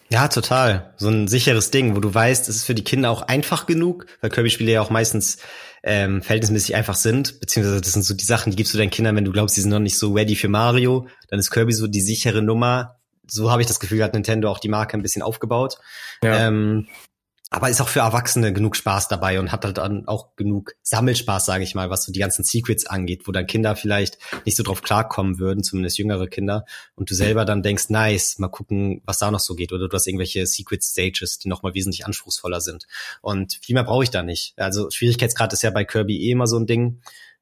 Ja, 0.09 0.27
total. 0.27 0.93
So 0.97 1.09
ein 1.09 1.27
sicheres 1.27 1.71
Ding, 1.71 1.95
wo 1.95 1.99
du 1.99 2.13
weißt, 2.13 2.47
es 2.47 2.57
ist 2.57 2.65
für 2.65 2.75
die 2.75 2.83
Kinder 2.83 3.09
auch 3.09 3.23
einfach 3.23 3.65
genug, 3.65 4.05
weil 4.21 4.29
Kirby-Spiele 4.29 4.71
ja 4.71 4.81
auch 4.81 4.89
meistens 4.89 5.37
ähm, 5.83 6.21
verhältnismäßig 6.21 6.75
einfach 6.75 6.95
sind, 6.95 7.39
beziehungsweise 7.39 7.81
das 7.81 7.93
sind 7.93 8.03
so 8.03 8.13
die 8.13 8.23
Sachen, 8.23 8.51
die 8.51 8.55
gibst 8.55 8.73
du 8.73 8.77
deinen 8.77 8.91
Kindern, 8.91 9.15
wenn 9.15 9.25
du 9.25 9.31
glaubst, 9.31 9.57
die 9.57 9.61
sind 9.61 9.71
noch 9.71 9.79
nicht 9.79 9.97
so 9.97 10.13
ready 10.13 10.35
für 10.35 10.47
Mario, 10.47 11.07
dann 11.27 11.39
ist 11.39 11.51
Kirby 11.51 11.73
so 11.73 11.87
die 11.87 12.01
sichere 12.01 12.41
Nummer. 12.41 12.99
So 13.27 13.51
habe 13.51 13.61
ich 13.61 13.67
das 13.67 13.79
Gefühl, 13.79 14.03
hat 14.03 14.13
Nintendo 14.13 14.49
auch 14.49 14.59
die 14.59 14.69
Marke 14.69 14.97
ein 14.97 15.01
bisschen 15.01 15.21
aufgebaut. 15.21 15.77
Ja. 16.23 16.47
Ähm, 16.47 16.87
aber 17.53 17.69
ist 17.69 17.81
auch 17.81 17.87
für 17.87 17.99
Erwachsene 17.99 18.51
genug 18.51 18.75
Spaß 18.75 19.09
dabei 19.09 19.39
und 19.39 19.51
hat 19.51 19.63
halt 19.63 19.77
dann 19.77 20.07
auch 20.07 20.35
genug 20.35 20.73
Sammelspaß, 20.81 21.45
sage 21.45 21.63
ich 21.63 21.75
mal, 21.75 21.91
was 21.91 22.03
so 22.03 22.11
die 22.11 22.19
ganzen 22.19 22.43
Secrets 22.43 22.87
angeht, 22.87 23.27
wo 23.27 23.31
dann 23.31 23.45
Kinder 23.45 23.75
vielleicht 23.75 24.17
nicht 24.43 24.57
so 24.57 24.63
drauf 24.63 24.81
klarkommen 24.81 25.37
würden, 25.37 25.63
zumindest 25.63 25.99
jüngere 25.99 26.25
Kinder, 26.25 26.65
und 26.95 27.11
du 27.11 27.13
selber 27.13 27.45
dann 27.45 27.61
denkst, 27.61 27.89
nice, 27.89 28.39
mal 28.39 28.47
gucken, 28.47 29.03
was 29.05 29.19
da 29.19 29.29
noch 29.29 29.39
so 29.39 29.53
geht, 29.53 29.71
oder 29.71 29.87
du 29.87 29.95
hast 29.95 30.07
irgendwelche 30.07 30.47
Secret 30.47 30.83
Stages, 30.83 31.37
die 31.37 31.47
nochmal 31.47 31.75
wesentlich 31.75 32.07
anspruchsvoller 32.07 32.59
sind. 32.59 32.87
Und 33.21 33.59
viel 33.61 33.75
mehr 33.75 33.83
brauche 33.83 34.03
ich 34.03 34.09
da 34.09 34.23
nicht. 34.23 34.55
Also 34.57 34.89
Schwierigkeitsgrad 34.89 35.53
ist 35.53 35.61
ja 35.61 35.69
bei 35.69 35.85
Kirby 35.85 36.25
eh 36.25 36.31
immer 36.31 36.47
so 36.47 36.57
ein 36.57 36.65
Ding, 36.65 37.01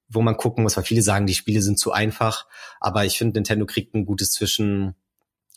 wo 0.10 0.22
man 0.22 0.36
gucken 0.36 0.64
muss, 0.64 0.76
weil 0.76 0.84
viele 0.84 1.04
sagen, 1.04 1.26
die 1.26 1.36
Spiele 1.36 1.62
sind 1.62 1.80
zu 1.80 1.94
einfach, 1.94 2.48
aber 2.82 3.06
ich 3.06 3.18
finde, 3.18 3.38
Nintendo 3.38 3.66
kriegt 3.66 3.96
ein 3.96 4.06
gutes 4.06 4.34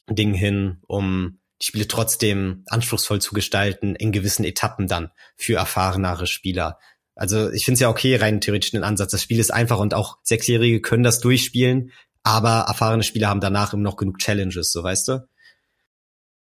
Zwischending 0.06 0.34
hin, 0.34 0.78
um 0.86 1.38
die 1.62 1.66
Spiele 1.66 1.88
trotzdem 1.88 2.64
anspruchsvoll 2.68 3.20
zu 3.20 3.34
gestalten, 3.34 3.94
in 3.94 4.12
gewissen 4.12 4.44
Etappen 4.44 4.86
dann 4.86 5.10
für 5.36 5.56
erfahrenere 5.56 6.26
Spieler. 6.26 6.78
Also 7.14 7.50
ich 7.52 7.64
finde 7.64 7.74
es 7.74 7.80
ja 7.80 7.88
okay, 7.88 8.16
rein 8.16 8.40
theoretisch 8.40 8.72
den 8.72 8.82
Ansatz. 8.82 9.12
Das 9.12 9.22
Spiel 9.22 9.38
ist 9.38 9.52
einfach 9.52 9.78
und 9.78 9.94
auch 9.94 10.18
Sechsjährige 10.22 10.80
können 10.80 11.04
das 11.04 11.20
durchspielen, 11.20 11.92
aber 12.22 12.64
erfahrene 12.68 13.02
Spieler 13.02 13.28
haben 13.28 13.40
danach 13.40 13.72
immer 13.72 13.82
noch 13.82 13.96
genug 13.96 14.18
Challenges, 14.18 14.72
so 14.72 14.82
weißt 14.82 15.08
du? 15.08 15.28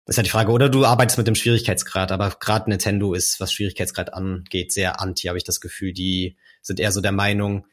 Das 0.05 0.15
ist 0.15 0.17
ja 0.19 0.23
die 0.23 0.31
Frage, 0.31 0.53
oder 0.53 0.69
du 0.69 0.85
arbeitest 0.85 1.19
mit 1.19 1.27
dem 1.27 1.35
Schwierigkeitsgrad, 1.35 2.13
aber 2.13 2.31
gerade 2.31 2.71
Nintendo 2.71 3.13
ist, 3.13 3.41
was 3.41 3.53
Schwierigkeitsgrad 3.53 4.15
angeht, 4.15 4.73
sehr 4.73 5.01
anti, 5.01 5.29
habe 5.29 5.37
ich 5.37 5.45
das 5.45 5.61
Gefühl. 5.61 5.93
Die 5.93 6.39
sind 6.63 6.81
eher 6.81 6.93
so 6.93 7.03
der 7.03 7.13
Meinung, 7.13 7.67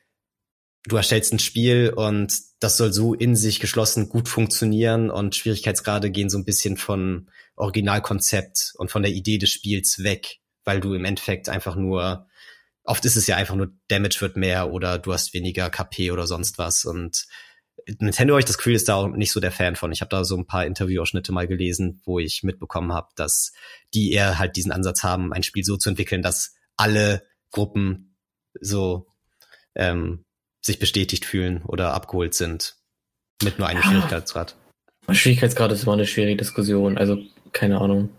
du 0.88 0.96
erstellst 0.96 1.34
ein 1.34 1.40
Spiel 1.40 1.92
und 1.96 2.40
das 2.60 2.78
soll 2.78 2.94
so 2.94 3.14
in 3.14 3.36
sich 3.36 3.60
geschlossen 3.60 4.10
gut 4.10 4.30
funktionieren 4.30 5.10
und 5.10 5.36
Schwierigkeitsgrade 5.36 6.12
gehen 6.12 6.30
so 6.30 6.38
ein 6.38 6.46
bisschen 6.46 6.78
von 6.78 7.30
Originalkonzept 7.56 8.74
und 8.78 8.92
von 8.92 9.02
der 9.02 9.12
Idee 9.12 9.38
des 9.38 9.50
Spiels 9.50 10.04
weg, 10.04 10.40
weil 10.64 10.80
du 10.80 10.94
im 10.94 11.06
Endeffekt 11.06 11.50
einfach 11.50 11.76
nur, 11.76 12.28
oft 12.84 13.04
ist 13.06 13.16
es 13.16 13.28
ja 13.28 13.36
einfach 13.36 13.56
nur 13.56 13.72
Damage 13.88 14.22
wird 14.22 14.38
mehr 14.38 14.72
oder 14.72 15.00
du 15.00 15.14
hast 15.14 15.34
weniger 15.34 15.70
KP 15.70 16.12
oder 16.12 16.28
sonst 16.28 16.58
was 16.58 16.86
und 16.86 17.26
Nintendo 18.00 18.38
ich 18.38 18.46
das 18.46 18.58
Gefühl, 18.58 18.74
ist 18.74 18.90
da 18.90 18.96
auch 18.96 19.08
nicht 19.10 19.32
so 19.32 19.40
der 19.40 19.52
Fan 19.52 19.76
von. 19.76 19.92
Ich 19.92 20.02
habe 20.02 20.10
da 20.10 20.24
so 20.24 20.36
ein 20.36 20.48
paar 20.48 20.66
Interviewausschnitte 20.66 21.32
mal 21.32 21.48
gelesen, 21.48 22.02
wo 22.06 22.20
ich 22.20 22.42
mitbekommen 22.42 22.94
habe, 22.94 23.10
dass 23.16 23.54
die 23.94 24.12
eher 24.12 24.40
halt 24.40 24.56
diesen 24.56 24.72
Ansatz 24.72 25.04
haben, 25.04 25.34
ein 25.34 25.44
Spiel 25.44 25.64
so 25.64 25.78
zu 25.78 25.90
entwickeln, 25.90 26.24
dass 26.24 26.56
alle 26.78 27.24
Gruppen 27.52 28.16
so 28.60 29.08
ähm, 29.76 30.26
sich 30.66 30.80
bestätigt 30.80 31.26
fühlen 31.26 31.62
oder 31.68 31.94
abgeholt 31.94 32.34
sind 32.34 32.76
mit 33.44 33.60
nur 33.60 33.68
einem 33.68 33.82
ja. 33.82 33.88
Schwierigkeitsgrad. 33.88 34.56
Schwierigkeitsgrad 35.12 35.72
ist 35.72 35.84
immer 35.84 35.94
eine 35.94 36.08
schwierige 36.08 36.38
Diskussion, 36.38 36.98
also 36.98 37.20
keine 37.52 37.80
Ahnung. 37.80 38.10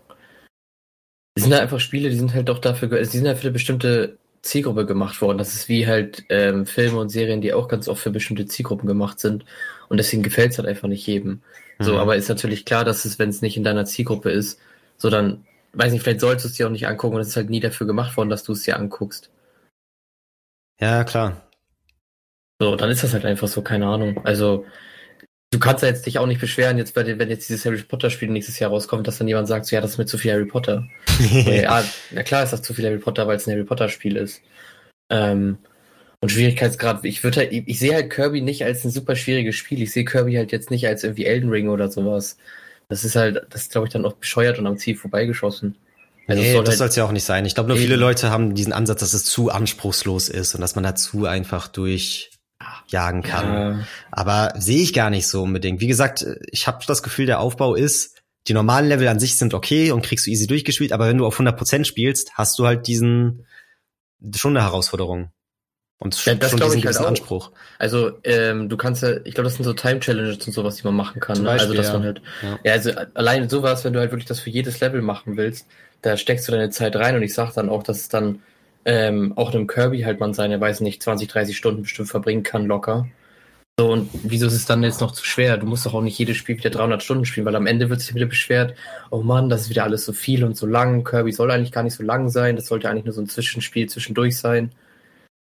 Es 1.35 1.43
sind 1.43 1.51
halt 1.51 1.63
einfach 1.63 1.81
Spiele, 1.81 2.09
die 2.09 2.15
sind 2.15 2.33
halt 2.33 2.49
doch 2.49 2.59
dafür, 2.59 2.87
die 2.87 3.05
sind 3.05 3.27
halt 3.27 3.37
für 3.37 3.43
eine 3.43 3.51
bestimmte 3.51 4.17
Zielgruppe 4.41 4.85
gemacht 4.85 5.21
worden. 5.21 5.37
Das 5.37 5.53
ist 5.53 5.67
wie 5.67 5.85
halt 5.85 6.23
ähm, 6.29 6.65
Filme 6.65 6.99
und 6.99 7.09
Serien, 7.09 7.41
die 7.41 7.53
auch 7.53 7.67
ganz 7.67 7.89
oft 7.89 8.01
für 8.01 8.11
bestimmte 8.11 8.45
Zielgruppen 8.45 8.87
gemacht 8.87 9.19
sind. 9.19 9.45
Und 9.89 9.97
deswegen 9.97 10.23
gefällt 10.23 10.51
es 10.51 10.57
halt 10.57 10.67
einfach 10.67 10.87
nicht 10.87 11.05
jedem. 11.05 11.41
Mhm. 11.79 11.83
So, 11.83 11.99
aber 11.99 12.15
ist 12.15 12.29
natürlich 12.29 12.63
klar, 12.63 12.85
dass 12.85 13.03
es, 13.03 13.19
wenn 13.19 13.29
es 13.29 13.41
nicht 13.41 13.57
in 13.57 13.63
deiner 13.63 13.85
Zielgruppe 13.85 14.31
ist, 14.31 14.59
so 14.95 15.09
dann, 15.09 15.45
weiß 15.73 15.91
nicht, 15.91 16.01
vielleicht 16.01 16.21
solltest 16.21 16.45
du 16.45 16.49
es 16.49 16.55
dir 16.55 16.67
auch 16.67 16.71
nicht 16.71 16.87
angucken 16.87 17.15
und 17.15 17.21
es 17.21 17.29
ist 17.29 17.35
halt 17.35 17.49
nie 17.49 17.59
dafür 17.59 17.85
gemacht 17.85 18.15
worden, 18.15 18.29
dass 18.29 18.43
du 18.43 18.53
es 18.53 18.63
dir 18.63 18.77
anguckst. 18.77 19.29
Ja, 20.79 21.03
klar. 21.03 21.46
So, 22.59 22.75
dann 22.75 22.89
ist 22.89 23.03
das 23.03 23.13
halt 23.13 23.25
einfach 23.25 23.47
so, 23.47 23.61
keine 23.61 23.87
Ahnung. 23.87 24.25
Also, 24.25 24.65
du 25.51 25.59
kannst 25.59 25.83
ja 25.83 25.89
jetzt 25.89 26.05
dich 26.05 26.19
auch 26.19 26.25
nicht 26.25 26.41
beschweren, 26.41 26.77
jetzt, 26.77 26.95
wenn 26.95 27.29
jetzt 27.29 27.49
dieses 27.49 27.65
Harry 27.65 27.77
Potter 27.77 28.09
Spiel 28.09 28.29
nächstes 28.29 28.59
Jahr 28.59 28.71
rauskommt, 28.71 29.07
dass 29.07 29.17
dann 29.17 29.27
jemand 29.27 29.47
sagt, 29.47 29.65
so, 29.65 29.75
ja, 29.75 29.81
das 29.81 29.91
ist 29.91 29.97
mir 29.97 30.05
zu 30.05 30.17
viel 30.17 30.31
Harry 30.31 30.45
Potter. 30.45 30.87
ja, 31.45 31.83
na 32.11 32.23
klar 32.23 32.43
ist 32.43 32.53
das 32.53 32.61
zu 32.61 32.73
viel 32.73 32.85
Harry 32.85 32.97
Potter, 32.97 33.27
weil 33.27 33.37
es 33.37 33.47
ein 33.47 33.53
Harry 33.53 33.63
Potter 33.63 33.89
Spiel 33.89 34.17
ist. 34.17 34.41
Ähm, 35.09 35.57
und 36.19 36.31
Schwierigkeitsgrad, 36.31 37.05
ich 37.05 37.23
würde 37.23 37.41
halt, 37.41 37.51
ich, 37.51 37.67
ich 37.67 37.79
sehe 37.79 37.93
halt 37.93 38.09
Kirby 38.09 38.41
nicht 38.41 38.63
als 38.63 38.83
ein 38.83 38.91
super 38.91 39.15
schwieriges 39.15 39.55
Spiel. 39.55 39.81
Ich 39.81 39.91
sehe 39.91 40.03
Kirby 40.03 40.33
halt 40.33 40.51
jetzt 40.51 40.71
nicht 40.71 40.87
als 40.87 41.03
irgendwie 41.03 41.25
Elden 41.25 41.49
Ring 41.49 41.69
oder 41.69 41.91
sowas. 41.91 42.37
Das 42.89 43.03
ist 43.03 43.15
halt, 43.15 43.45
das 43.51 43.63
ist, 43.63 43.71
glaube 43.71 43.87
ich, 43.87 43.93
dann 43.93 44.05
auch 44.05 44.13
bescheuert 44.13 44.57
und 44.57 44.65
am 44.65 44.77
Ziel 44.77 44.95
vorbeigeschossen. 44.95 45.77
Also 46.27 46.41
nee, 46.41 46.53
das 46.53 46.67
halt 46.67 46.77
soll 46.77 46.87
es 46.87 46.95
ja 46.95 47.05
auch 47.05 47.11
nicht 47.11 47.23
sein. 47.23 47.45
Ich 47.45 47.53
glaube, 47.53 47.69
nur 47.69 47.77
viele 47.77 47.95
Leute 47.95 48.31
haben 48.31 48.53
diesen 48.53 48.73
Ansatz, 48.73 48.99
dass 48.99 49.13
es 49.13 49.25
zu 49.25 49.49
anspruchslos 49.49 50.27
ist 50.27 50.55
und 50.55 50.61
dass 50.61 50.75
man 50.75 50.83
dazu 50.83 51.25
einfach 51.25 51.67
durchjagen 52.59 53.21
kann. 53.21 53.53
Ja. 53.53 53.79
Aber 54.11 54.53
sehe 54.57 54.81
ich 54.81 54.93
gar 54.93 55.09
nicht 55.09 55.27
so 55.27 55.43
unbedingt. 55.43 55.81
Wie 55.81 55.87
gesagt, 55.87 56.25
ich 56.51 56.67
habe 56.67 56.83
das 56.87 57.03
Gefühl, 57.03 57.25
der 57.25 57.39
Aufbau 57.39 57.75
ist, 57.75 58.21
die 58.47 58.53
normalen 58.53 58.87
Level 58.87 59.07
an 59.07 59.19
sich 59.19 59.37
sind 59.37 59.53
okay 59.53 59.91
und 59.91 60.05
kriegst 60.05 60.25
du 60.25 60.31
easy 60.31 60.47
durchgespielt, 60.47 60.93
aber 60.93 61.07
wenn 61.07 61.17
du 61.17 61.25
auf 61.25 61.39
100% 61.39 61.85
spielst, 61.85 62.33
hast 62.35 62.57
du 62.57 62.65
halt 62.65 62.87
diesen 62.87 63.45
schon 64.35 64.55
eine 64.55 64.65
Herausforderung. 64.65 65.31
Und 65.99 66.15
schon, 66.15 66.33
ja, 66.33 66.39
das 66.39 66.51
schon 66.51 66.59
diesen 66.59 66.77
ich 66.77 66.85
halt 66.85 66.97
Anspruch. 66.97 67.51
Also 67.79 68.19
ähm, 68.23 68.69
du 68.69 68.77
kannst 68.77 69.01
ja, 69.01 69.17
ich 69.17 69.33
glaube, 69.33 69.43
das 69.43 69.55
sind 69.55 69.65
so 69.65 69.73
Time 69.73 69.99
Challenges 69.99 70.45
und 70.45 70.53
sowas, 70.53 70.75
die 70.77 70.83
man 70.83 70.95
machen 70.95 71.19
kann. 71.19 71.41
Ne? 71.41 71.49
also 71.49 71.73
dass 71.73 71.87
ja. 71.87 71.93
man 71.93 72.03
halt, 72.03 72.21
ja. 72.43 72.59
ja, 72.63 72.71
also 72.73 72.91
alleine 73.15 73.49
sowas, 73.49 73.83
wenn 73.83 73.93
du 73.93 73.99
halt 73.99 74.11
wirklich 74.11 74.27
das 74.27 74.39
für 74.39 74.51
jedes 74.51 74.79
Level 74.79 75.01
machen 75.01 75.37
willst, 75.37 75.65
da 76.03 76.15
steckst 76.15 76.47
du 76.47 76.51
deine 76.51 76.69
Zeit 76.69 76.95
rein 76.95 77.15
und 77.15 77.23
ich 77.23 77.33
sag 77.33 77.53
dann 77.53 77.69
auch, 77.69 77.81
dass 77.81 77.97
es 77.97 78.09
dann 78.09 78.43
ähm, 78.87 79.33
auch 79.35 79.49
in 79.49 79.57
einem 79.57 79.67
Kirby 79.67 80.01
halt 80.01 80.21
man 80.21 80.33
seine, 80.33 80.61
weiß 80.61 80.79
nicht, 80.79 81.03
20, 81.03 81.27
30 81.27 81.57
Stunden 81.57 81.81
bestimmt 81.81 82.07
verbringen 82.07 82.43
kann 82.43 82.65
locker. 82.65 83.05
So, 83.77 83.91
und 83.91 84.09
wieso 84.23 84.47
ist 84.47 84.53
es 84.53 84.65
dann 84.65 84.81
jetzt 84.81 85.01
noch 85.01 85.11
zu 85.11 85.25
schwer? 85.25 85.57
Du 85.57 85.67
musst 85.67 85.85
doch 85.85 85.93
auch 85.93 86.01
nicht 86.01 86.17
jedes 86.17 86.37
Spiel 86.37 86.57
wieder 86.57 86.69
300 86.69 87.03
Stunden 87.03 87.25
spielen, 87.25 87.45
weil 87.45 87.57
am 87.57 87.67
Ende 87.67 87.89
wird 87.89 87.99
sich 87.99 88.15
wieder 88.15 88.25
beschwert, 88.25 88.75
oh 89.11 89.21
Mann, 89.21 89.49
das 89.49 89.63
ist 89.63 89.69
wieder 89.69 89.83
alles 89.83 90.05
so 90.05 90.13
viel 90.13 90.45
und 90.45 90.55
so 90.55 90.65
lang. 90.65 91.03
Kirby 91.03 91.33
soll 91.33 91.51
eigentlich 91.51 91.73
gar 91.73 91.83
nicht 91.83 91.95
so 91.95 92.03
lang 92.03 92.29
sein. 92.29 92.55
Das 92.55 92.67
sollte 92.67 92.89
eigentlich 92.89 93.03
nur 93.03 93.13
so 93.13 93.21
ein 93.21 93.29
Zwischenspiel 93.29 93.89
zwischendurch 93.89 94.37
sein. 94.37 94.71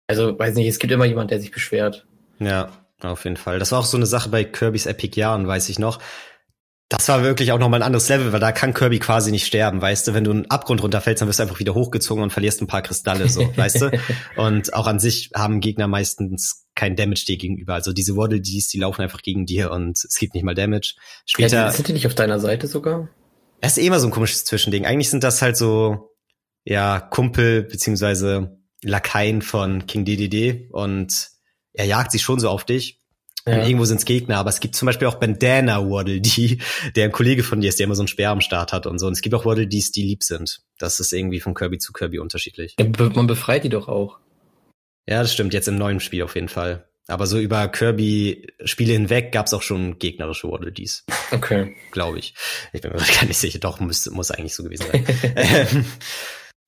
Also, 0.07 0.37
weiß 0.37 0.55
nicht, 0.55 0.67
es 0.67 0.77
gibt 0.77 0.91
immer 0.91 1.05
jemand, 1.05 1.31
der 1.31 1.39
sich 1.39 1.51
beschwert. 1.51 2.05
Ja, 2.39 2.69
auf 3.01 3.23
jeden 3.23 3.37
Fall. 3.37 3.59
Das 3.59 3.71
war 3.71 3.79
auch 3.79 3.85
so 3.85 3.95
eine 3.95 4.05
Sache 4.05 4.27
bei 4.27 4.43
Kirby's 4.43 4.87
Epic 4.87 5.17
Jahren, 5.17 5.47
weiß 5.47 5.69
ich 5.69 5.79
noch. 5.79 5.99
Das 6.91 7.07
war 7.07 7.23
wirklich 7.23 7.53
auch 7.53 7.57
nochmal 7.57 7.79
ein 7.79 7.85
anderes 7.85 8.09
Level, 8.09 8.33
weil 8.33 8.41
da 8.41 8.51
kann 8.51 8.73
Kirby 8.73 8.99
quasi 8.99 9.31
nicht 9.31 9.45
sterben, 9.45 9.81
weißt 9.81 10.09
du? 10.09 10.13
Wenn 10.13 10.25
du 10.25 10.31
einen 10.31 10.51
Abgrund 10.51 10.83
runterfällst, 10.83 11.21
dann 11.21 11.29
wirst 11.29 11.39
du 11.39 11.43
einfach 11.43 11.59
wieder 11.59 11.73
hochgezogen 11.73 12.21
und 12.21 12.31
verlierst 12.31 12.61
ein 12.61 12.67
paar 12.67 12.81
Kristalle, 12.81 13.29
so, 13.29 13.49
weißt 13.55 13.81
du? 13.81 13.91
Und 14.35 14.73
auch 14.73 14.87
an 14.87 14.99
sich 14.99 15.31
haben 15.33 15.61
Gegner 15.61 15.87
meistens 15.87 16.65
kein 16.75 16.97
Damage 16.97 17.23
dir 17.25 17.37
gegenüber. 17.37 17.75
Also 17.75 17.93
diese 17.93 18.17
Waddle 18.17 18.41
Dees, 18.41 18.67
die 18.67 18.79
laufen 18.79 19.01
einfach 19.01 19.21
gegen 19.21 19.45
dir 19.45 19.71
und 19.71 20.03
es 20.03 20.17
gibt 20.17 20.33
nicht 20.33 20.43
mal 20.43 20.53
Damage. 20.53 20.95
Später. 21.25 21.55
Ja, 21.55 21.71
sind 21.71 21.87
die 21.87 21.93
nicht 21.93 22.07
auf 22.07 22.15
deiner 22.15 22.41
Seite 22.41 22.67
sogar? 22.67 23.07
Das 23.61 23.77
ist 23.77 23.83
eh 23.83 23.87
immer 23.87 23.99
so 24.01 24.07
ein 24.07 24.11
komisches 24.11 24.43
Zwischending. 24.43 24.85
Eigentlich 24.85 25.09
sind 25.09 25.23
das 25.23 25.41
halt 25.41 25.55
so, 25.55 26.09
ja, 26.65 26.99
Kumpel, 26.99 27.63
beziehungsweise 27.63 28.57
Lakaien 28.83 29.41
von 29.41 29.85
King 29.85 30.03
DDD 30.03 30.69
und 30.71 31.29
er 31.73 31.85
jagt 31.85 32.11
sich 32.11 32.21
schon 32.21 32.39
so 32.41 32.49
auf 32.49 32.65
dich. 32.65 33.00
Ja. 33.47 33.65
Irgendwo 33.65 33.85
sind's 33.85 34.05
Gegner, 34.05 34.37
aber 34.37 34.49
es 34.49 34.59
gibt 34.59 34.75
zum 34.75 34.85
Beispiel 34.85 35.07
auch 35.07 35.15
Bandana 35.15 35.79
Waddle 35.89 36.21
Dee, 36.21 36.59
der 36.95 37.05
ein 37.05 37.11
Kollege 37.11 37.43
von 37.43 37.59
dir 37.61 37.69
ist, 37.69 37.79
der 37.79 37.85
immer 37.85 37.95
so 37.95 38.03
ein 38.03 38.07
Speer 38.07 38.29
am 38.29 38.41
Start 38.41 38.71
hat 38.71 38.85
und 38.85 38.99
so. 38.99 39.07
Und 39.07 39.13
es 39.13 39.21
gibt 39.21 39.33
auch 39.33 39.45
Waddle 39.45 39.67
Dees, 39.67 39.91
die 39.91 40.03
lieb 40.03 40.23
sind. 40.23 40.61
Das 40.77 40.99
ist 40.99 41.11
irgendwie 41.11 41.39
von 41.39 41.53
Kirby 41.53 41.79
zu 41.79 41.91
Kirby 41.91 42.19
unterschiedlich. 42.19 42.75
Ja, 42.79 42.85
man 43.13 43.27
befreit 43.27 43.63
die 43.63 43.69
doch 43.69 43.87
auch. 43.87 44.19
Ja, 45.07 45.21
das 45.21 45.33
stimmt. 45.33 45.53
Jetzt 45.53 45.67
im 45.67 45.77
neuen 45.77 45.99
Spiel 45.99 46.23
auf 46.23 46.35
jeden 46.35 46.49
Fall. 46.49 46.87
Aber 47.07 47.25
so 47.25 47.39
über 47.39 47.67
Kirby-Spiele 47.67 48.93
hinweg 48.93 49.31
gab's 49.31 49.53
auch 49.53 49.63
schon 49.63 49.97
gegnerische 49.97 50.49
Waddle 50.49 50.71
Dees. 50.71 51.03
Okay. 51.31 51.75
Glaube 51.91 52.19
ich. 52.19 52.35
Ich 52.73 52.81
bin 52.81 52.91
mir 52.91 52.97
gar 53.19 53.25
nicht 53.25 53.37
sicher. 53.37 53.59
Doch, 53.59 53.79
muss, 53.79 54.09
muss 54.11 54.31
eigentlich 54.31 54.55
so 54.55 54.63
gewesen 54.63 54.85
sein. 54.91 55.85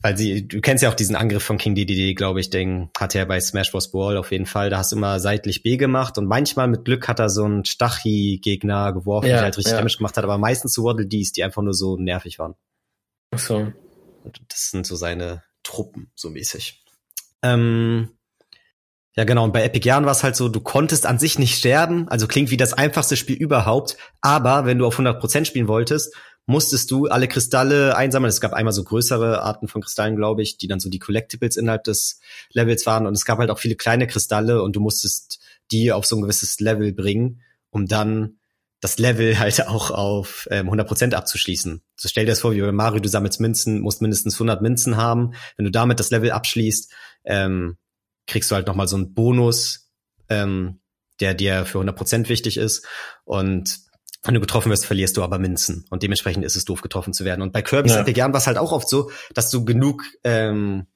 weil 0.04 0.18
sie, 0.18 0.46
du 0.46 0.60
kennst 0.60 0.84
ja 0.84 0.90
auch 0.90 0.96
diesen 0.96 1.16
Angriff 1.16 1.44
von 1.44 1.58
King 1.58 1.76
DDD, 1.76 2.14
glaube 2.14 2.42
ich, 2.42 2.50
den 2.50 2.90
hat 2.98 3.16
er 3.16 3.26
bei 3.26 3.40
Smash 3.40 3.72
Bros. 3.72 3.90
Brawl 3.90 4.18
auf 4.18 4.32
jeden 4.32 4.46
Fall. 4.46 4.70
Da 4.70 4.80
hast 4.80 4.92
du 4.92 4.98
immer 4.98 5.18
seitlich 5.22 5.64
B 5.64 5.78
gemacht 5.78 6.18
und 6.18 6.28
manchmal 6.28 6.68
mit 6.68 6.84
Glück 6.84 7.08
hat 7.08 7.20
er 7.20 7.30
so 7.30 7.46
einen 7.46 7.64
Stachi-Gegner 7.64 8.92
geworfen, 8.92 9.28
ja, 9.28 9.36
der 9.36 9.44
halt 9.44 9.58
richtig 9.58 9.72
ja. 9.72 9.78
Damage 9.78 9.98
gemacht 9.98 10.18
hat, 10.18 10.26
aber 10.26 10.38
meistens 10.38 10.74
so 10.74 10.84
Waddle 10.84 11.08
Dees, 11.08 11.32
die 11.32 11.44
einfach 11.44 11.62
nur 11.62 11.74
so 11.74 11.96
nervig 11.96 12.38
waren. 12.38 12.56
Ach 13.32 13.40
so. 13.40 13.72
Und 14.24 14.42
das 14.50 14.72
sind 14.72 14.86
so 14.86 14.98
seine 14.98 15.42
Truppen, 15.64 16.12
so 16.16 16.30
mäßig. 16.30 16.84
Ähm, 17.42 18.10
ja, 19.16 19.24
genau. 19.24 19.46
Und 19.46 19.54
bei 19.54 19.64
Epic 19.64 19.88
Jahren 19.88 20.06
war 20.06 20.12
es 20.12 20.24
halt 20.24 20.36
so, 20.36 20.50
du 20.50 20.60
konntest 20.60 21.06
an 21.06 21.20
sich 21.20 21.40
nicht 21.40 21.58
sterben. 21.58 22.10
Also 22.10 22.28
klingt 22.28 22.52
wie 22.52 22.58
das 22.58 22.74
einfachste 22.74 23.16
Spiel 23.16 23.38
überhaupt. 23.38 23.98
Aber 24.22 24.66
wenn 24.66 24.80
du 24.80 24.86
auf 24.86 25.00
100% 25.00 25.46
spielen 25.46 25.68
wolltest, 25.68 26.16
musstest 26.46 26.92
du 26.92 27.08
alle 27.08 27.28
Kristalle 27.28 27.96
einsammeln. 27.96 28.30
Es 28.30 28.42
gab 28.42 28.54
einmal 28.54 28.74
so 28.74 28.84
größere 28.84 29.42
Arten 29.42 29.68
von 29.68 29.82
Kristallen, 29.82 30.16
glaube 30.16 30.42
ich, 30.42 30.58
die 30.58 30.68
dann 30.68 30.80
so 30.80 30.90
die 30.90 31.00
Collectibles 31.00 31.56
innerhalb 31.56 31.84
des 31.86 32.20
Levels 32.52 32.86
waren. 32.86 33.08
Und 33.08 33.14
es 33.14 33.26
gab 33.26 33.40
halt 33.40 33.50
auch 33.50 33.60
viele 33.60 33.76
kleine 33.76 34.08
Kristalle 34.08 34.62
und 34.62 34.76
du 34.76 34.80
musstest 34.80 35.40
die 35.72 35.92
auf 35.92 36.06
so 36.06 36.18
ein 36.18 36.22
gewisses 36.22 36.60
Level 36.60 36.92
bringen, 36.94 37.42
um 37.70 37.88
dann 37.88 38.38
das 38.82 39.00
Level 39.00 39.40
halt 39.40 39.68
auch 39.68 39.92
auf 39.92 40.48
ähm, 40.52 40.70
100% 40.70 41.14
abzuschließen. 41.14 41.82
So 41.96 42.10
stell 42.10 42.26
dir 42.26 42.32
das 42.32 42.42
vor, 42.42 42.54
wie 42.54 42.62
bei 42.62 42.72
Mario, 42.72 43.00
du 43.00 43.10
sammelst 43.10 43.40
Münzen, 43.40 43.80
musst 43.80 44.02
mindestens 44.02 44.36
100 44.36 44.62
Münzen 44.62 44.98
haben. 44.98 45.34
Wenn 45.56 45.66
du 45.66 45.72
damit 45.72 46.00
das 46.00 46.12
Level 46.12 46.32
abschließt, 46.32 46.92
ähm, 47.26 47.78
kriegst 48.28 48.52
du 48.52 48.56
halt 48.56 48.68
nochmal 48.68 48.88
so 48.88 48.98
einen 48.98 49.14
Bonus, 49.14 49.90
ähm, 50.30 50.80
der 51.20 51.34
dir 51.34 51.66
für 51.66 51.80
100% 51.80 52.28
wichtig 52.30 52.58
ist. 52.58 52.86
Und 53.24 53.83
wenn 54.24 54.34
du 54.34 54.40
getroffen 54.40 54.72
wirst, 54.72 54.86
verlierst 54.86 55.18
du 55.18 55.24
aber 55.24 55.38
Münzen. 55.38 55.86
Und 55.90 56.02
dementsprechend 56.02 56.46
ist 56.46 56.56
es 56.56 56.66
doof, 56.66 56.82
getroffen 56.82 57.14
zu 57.14 57.26
werden. 57.26 57.42
Und 57.42 57.52
bei 57.52 57.62
Kirby's 57.62 57.94
ja. 57.94 58.02
Epic 58.02 58.18
Yarn 58.18 58.32
war 58.32 58.40
es 58.40 58.48
halt 58.48 58.58
auch 58.58 58.72
oft 58.72 58.88
so, 58.88 59.12
dass 59.34 59.50
du 59.50 59.66
genug 59.66 60.04
ähm, 60.24 60.88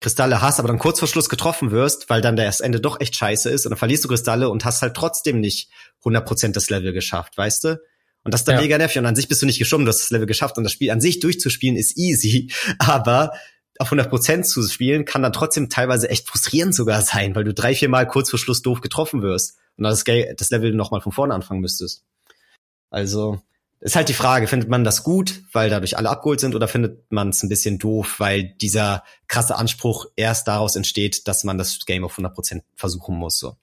Kristalle 0.00 0.40
hast, 0.40 0.58
aber 0.58 0.68
dann 0.68 0.78
kurz 0.78 0.98
vor 1.00 1.08
Schluss 1.08 1.28
getroffen 1.28 1.72
wirst, 1.72 2.08
weil 2.08 2.20
dann 2.22 2.36
das 2.36 2.60
Ende 2.60 2.80
doch 2.80 3.00
echt 3.00 3.16
scheiße 3.16 3.50
ist. 3.50 3.66
Und 3.66 3.70
dann 3.70 3.78
verlierst 3.78 4.04
du 4.04 4.08
Kristalle 4.08 4.48
und 4.48 4.64
hast 4.64 4.82
halt 4.82 4.94
trotzdem 4.94 5.40
nicht 5.40 5.68
100% 6.04 6.52
das 6.52 6.70
Level 6.70 6.92
geschafft, 6.92 7.36
weißt 7.36 7.64
du? 7.64 7.80
Und 8.22 8.32
das 8.32 8.42
ist 8.42 8.48
dann 8.48 8.56
ja. 8.56 8.62
mega 8.62 8.78
nervig. 8.78 8.98
Und 8.98 9.06
an 9.06 9.16
sich 9.16 9.28
bist 9.28 9.42
du 9.42 9.46
nicht 9.46 9.58
geschoben, 9.58 9.84
du 9.84 9.88
hast 9.88 10.00
das 10.00 10.10
Level 10.10 10.26
geschafft. 10.26 10.56
Und 10.56 10.64
das 10.64 10.72
Spiel 10.72 10.90
an 10.90 11.00
sich 11.00 11.20
durchzuspielen 11.20 11.76
ist 11.76 11.98
easy. 11.98 12.52
Aber 12.78 13.32
auf 13.78 13.90
100% 13.90 14.42
zu 14.42 14.62
spielen 14.62 15.04
kann 15.04 15.22
dann 15.22 15.32
trotzdem 15.32 15.70
teilweise 15.70 16.08
echt 16.08 16.28
frustrierend 16.28 16.74
sogar 16.74 17.02
sein, 17.02 17.34
weil 17.34 17.44
du 17.44 17.54
drei, 17.54 17.74
vier 17.74 17.88
Mal 17.88 18.06
kurz 18.06 18.30
vor 18.30 18.38
Schluss 18.38 18.62
doof 18.62 18.80
getroffen 18.82 19.22
wirst. 19.22 19.56
Und 19.76 19.84
dann 19.84 19.92
das, 19.92 20.04
das 20.36 20.50
Level 20.50 20.72
nochmal 20.74 21.00
von 21.00 21.12
vorne 21.12 21.34
anfangen 21.34 21.60
müsstest. 21.60 22.04
Also 22.90 23.40
ist 23.80 23.96
halt 23.96 24.10
die 24.10 24.14
Frage, 24.14 24.46
findet 24.46 24.68
man 24.68 24.84
das 24.84 25.02
gut, 25.04 25.40
weil 25.52 25.70
dadurch 25.70 25.96
alle 25.96 26.10
abgeholt 26.10 26.38
sind, 26.38 26.54
oder 26.54 26.68
findet 26.68 27.10
man 27.10 27.30
es 27.30 27.42
ein 27.42 27.48
bisschen 27.48 27.78
doof, 27.78 28.16
weil 28.18 28.44
dieser 28.60 29.04
krasse 29.26 29.56
Anspruch 29.56 30.06
erst 30.16 30.48
daraus 30.48 30.76
entsteht, 30.76 31.26
dass 31.26 31.44
man 31.44 31.56
das 31.56 31.86
Game 31.86 32.04
auf 32.04 32.18
100% 32.18 32.60
versuchen 32.76 33.16
muss. 33.16 33.38
So. 33.38 33.56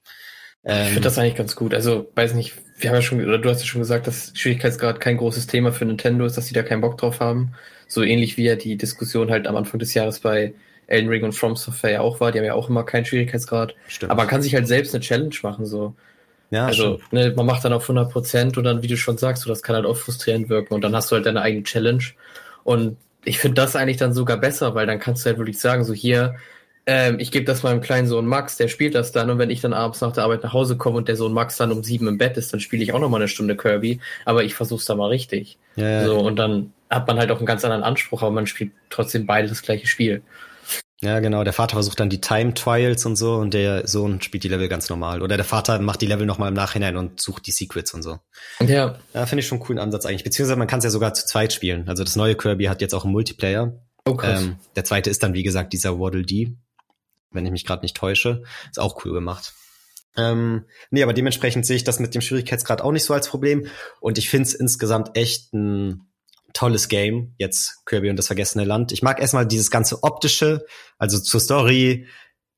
Ähm, 0.66 0.88
ich 0.88 0.94
finde 0.94 1.02
das 1.02 1.20
eigentlich 1.20 1.36
ganz 1.36 1.56
gut. 1.56 1.76
Also, 1.76 2.12
weiß 2.16 2.34
nicht, 2.34 2.56
wir 2.80 2.90
haben 2.90 2.96
ja 2.96 3.02
schon, 3.04 3.24
oder 3.24 3.38
du 3.38 3.48
hast 3.48 3.60
ja 3.60 3.68
schon 3.68 3.82
gesagt, 3.82 4.08
dass 4.08 4.32
Schwierigkeitsgrad 4.34 5.00
kein 5.00 5.18
großes 5.18 5.46
Thema 5.46 5.72
für 5.72 5.86
Nintendo 5.86 6.26
ist, 6.26 6.36
dass 6.36 6.48
die 6.48 6.54
da 6.56 6.64
keinen 6.64 6.82
Bock 6.82 6.98
drauf 6.98 7.20
haben. 7.20 7.54
So 7.88 8.02
ähnlich 8.02 8.38
wie 8.38 8.46
ja 8.46 8.56
die 8.56 8.76
Diskussion 8.76 9.30
halt 9.30 9.46
am 9.46 9.56
Anfang 9.56 9.80
des 9.80 9.94
Jahres 9.94 10.20
bei 10.20 10.56
Elden 10.88 11.10
Ring 11.10 11.24
und 11.24 11.34
From 11.34 11.56
Software 11.56 11.92
ja 11.92 12.02
auch 12.02 12.20
war. 12.20 12.32
Die 12.32 12.40
haben 12.40 12.46
ja 12.46 12.56
auch 12.56 12.70
immer 12.70 12.84
keinen 12.84 13.06
Schwierigkeitsgrad. 13.06 13.76
Stimmt. 13.88 14.12
Aber 14.12 14.24
man 14.24 14.30
kann 14.30 14.42
sich 14.42 14.56
halt 14.56 14.68
selbst 14.68 14.96
eine 14.96 15.04
Challenge 15.04 15.36
machen, 15.44 15.68
so. 15.68 15.96
Ja, 16.50 16.66
also 16.66 17.00
ne, 17.12 17.34
man 17.36 17.46
macht 17.46 17.66
dann 17.66 17.74
auf 17.74 17.84
100 17.84 18.12
Prozent 18.12 18.58
und 18.58 18.64
dann, 18.64 18.82
wie 18.82 18.88
du 18.88 18.98
schon 18.98 19.18
sagst, 19.18 19.44
so, 19.44 19.50
das 19.50 19.62
kann 19.62 19.76
halt 19.76 19.86
auch 19.86 19.98
frustrierend 19.98 20.50
wirken 20.50 20.74
und 20.74 20.82
dann 20.82 20.96
hast 20.96 21.12
du 21.12 21.16
halt 21.16 21.26
deine 21.26 21.42
eigene 21.42 21.64
Challenge 21.64 22.04
und 22.64 22.98
ich 23.26 23.40
finde 23.40 23.56
das 23.62 23.76
eigentlich 23.76 23.98
dann 23.98 24.14
sogar 24.14 24.38
besser, 24.38 24.74
weil 24.74 24.88
dann 24.88 25.00
kannst 25.00 25.26
du 25.26 25.30
halt 25.30 25.38
wirklich 25.38 25.60
sagen, 25.60 25.84
so 25.84 25.94
hier, 25.94 26.36
ähm, 26.86 27.20
ich 27.20 27.32
gebe 27.32 27.44
das 27.44 27.64
meinem 27.64 27.82
kleinen 27.82 28.08
Sohn 28.08 28.26
Max, 28.26 28.56
der 28.56 28.70
spielt 28.70 28.96
das 28.96 29.12
dann 29.12 29.30
und 29.30 29.40
wenn 29.40 29.50
ich 29.50 29.60
dann 29.60 29.74
abends 29.74 30.00
nach 30.00 30.14
der 30.14 30.24
Arbeit 30.24 30.44
nach 30.44 30.54
Hause 30.54 30.78
komme 30.78 30.98
und 30.98 31.10
der 31.10 31.18
Sohn 31.18 31.34
Max 31.34 31.58
dann 31.58 31.74
um 31.74 31.84
sieben 31.84 32.08
im 32.08 32.18
Bett 32.18 32.38
ist, 32.38 32.54
dann 32.54 32.62
spiele 32.62 32.82
ich 32.82 32.94
auch 32.94 33.00
noch 33.00 33.10
mal 33.10 33.18
eine 33.18 33.28
Stunde 33.28 33.58
Kirby, 33.58 34.00
aber 34.24 34.46
ich 34.46 34.56
versuch's 34.56 34.86
da 34.86 34.96
mal 34.96 35.10
richtig. 35.10 35.58
Ja, 35.76 35.90
ja. 35.90 36.06
So 36.06 36.20
und 36.20 36.38
dann 36.38 36.72
hat 36.90 37.06
man 37.08 37.18
halt 37.18 37.32
auch 37.32 37.38
einen 37.38 37.46
ganz 37.46 37.66
anderen 37.66 37.84
Anspruch, 37.84 38.22
aber 38.22 38.32
man 38.32 38.48
spielt 38.48 38.72
trotzdem 38.90 39.26
beide 39.26 39.50
das 39.50 39.62
gleiche 39.62 39.88
Spiel. 39.88 40.22
Ja, 41.02 41.20
genau. 41.20 41.44
Der 41.44 41.54
Vater 41.54 41.76
versucht 41.76 42.00
dann 42.00 42.10
die 42.10 42.22
Time 42.22 42.56
Trials 42.56 43.06
und 43.06 43.16
so 43.16 43.36
und 43.36 43.54
der 43.54 43.88
Sohn 43.88 44.20
spielt 44.22 44.44
die 44.44 44.48
Level 44.48 44.68
ganz 44.68 44.90
normal. 44.90 45.22
Oder 45.22 45.38
der 45.38 45.46
Vater 45.46 45.80
macht 45.80 46.02
die 46.02 46.08
Level 46.08 46.26
nochmal 46.26 46.50
im 46.50 46.56
Nachhinein 46.56 46.98
und 46.98 47.22
sucht 47.22 47.46
die 47.46 47.52
Secrets 47.52 47.94
und 47.94 48.02
so. 48.02 48.20
Ja. 48.60 48.98
Ja, 49.14 49.26
finde 49.28 49.42
ich 49.42 49.48
schon 49.48 49.58
einen 49.58 49.66
coolen 49.66 49.80
Ansatz 49.80 50.08
eigentlich. 50.08 50.24
Beziehungsweise 50.24 50.58
man 50.58 50.68
kann 50.68 50.80
es 50.80 50.86
ja 50.86 50.90
sogar 50.90 51.14
zu 51.14 51.28
zweit 51.28 51.54
spielen. 51.54 51.88
Also 51.88 52.04
das 52.04 52.16
neue 52.16 52.36
Kirby 52.36 52.66
hat 52.66 52.82
jetzt 52.82 52.96
auch 52.96 53.04
einen 53.04 53.14
Multiplayer. 53.14 53.80
Oh, 54.06 54.16
krass. 54.16 54.42
Ähm, 54.42 54.56
der 54.76 54.86
zweite 54.86 55.12
ist 55.12 55.22
dann, 55.22 55.36
wie 55.36 55.44
gesagt, 55.44 55.72
dieser 55.74 56.00
Waddle 56.00 56.24
Dee. 56.24 56.56
Wenn 57.30 57.46
ich 57.46 57.52
mich 57.52 57.66
gerade 57.66 57.84
nicht 57.84 57.96
täusche. 57.96 58.44
Ist 58.72 58.80
auch 58.80 59.06
cool 59.06 59.14
gemacht. 59.14 59.54
Ähm, 60.16 60.66
nee, 60.90 61.04
aber 61.04 61.14
dementsprechend 61.14 61.68
sehe 61.68 61.76
ich 61.76 61.84
das 61.84 62.00
mit 62.00 62.16
dem 62.16 62.22
Schwierigkeitsgrad 62.22 62.82
auch 62.82 62.92
nicht 62.92 63.04
so 63.04 63.14
als 63.14 63.28
Problem. 63.28 63.68
Und 64.00 64.18
ich 64.18 64.32
finde 64.32 64.48
es 64.48 64.56
insgesamt 64.56 65.16
echt 65.16 65.54
ein 65.54 66.08
tolles 66.54 66.88
Game, 66.88 67.34
jetzt 67.38 67.86
Kirby 67.86 68.10
und 68.10 68.18
das 68.18 68.28
vergessene 68.28 68.66
Land. 68.66 68.92
Ich 68.92 69.02
mag 69.02 69.20
erstmal 69.20 69.46
dieses 69.46 69.72
ganze 69.72 70.04
optische, 70.04 70.66
also 70.98 71.20
zur 71.20 71.40
Story 71.40 72.08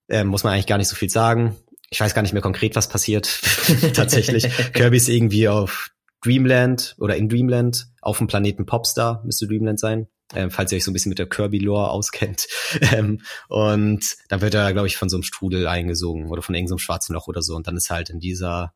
äh, 0.07 0.23
muss 0.23 0.43
man 0.43 0.53
eigentlich 0.53 0.67
gar 0.67 0.77
nicht 0.77 0.87
so 0.87 0.95
viel 0.95 1.09
sagen. 1.09 1.55
Ich 1.89 1.99
weiß 1.99 2.13
gar 2.13 2.21
nicht 2.21 2.33
mehr 2.33 2.41
konkret, 2.41 2.75
was 2.75 2.87
passiert. 2.87 3.41
Tatsächlich. 3.93 4.47
Kirby 4.73 4.97
ist 4.97 5.09
irgendwie 5.09 5.47
auf 5.47 5.91
Dreamland 6.21 6.95
oder 6.99 7.15
in 7.15 7.29
Dreamland 7.29 7.87
auf 8.01 8.17
dem 8.17 8.27
Planeten 8.27 8.65
Popstar, 8.65 9.21
müsste 9.25 9.47
Dreamland 9.47 9.79
sein. 9.79 10.07
Ähm, 10.35 10.51
falls 10.51 10.71
ihr 10.71 10.75
euch 10.75 10.83
so 10.83 10.91
ein 10.91 10.93
bisschen 10.93 11.09
mit 11.09 11.17
der 11.17 11.27
Kirby-Lore 11.27 11.89
auskennt. 11.89 12.47
Ähm, 12.93 13.21
und 13.47 14.15
dann 14.27 14.41
wird 14.41 14.53
er, 14.53 14.71
glaube 14.73 14.87
ich, 14.87 14.95
von 14.95 15.09
so 15.09 15.17
einem 15.17 15.23
Strudel 15.23 15.67
eingesogen 15.67 16.29
oder 16.29 16.43
von 16.43 16.53
irgendeinem 16.53 16.77
so 16.77 16.77
schwarzen 16.77 17.13
Loch 17.13 17.27
oder 17.27 17.41
so. 17.41 17.55
Und 17.55 17.65
dann 17.65 17.75
ist 17.75 17.89
er 17.89 17.97
halt 17.97 18.11
in 18.11 18.19
dieser 18.19 18.73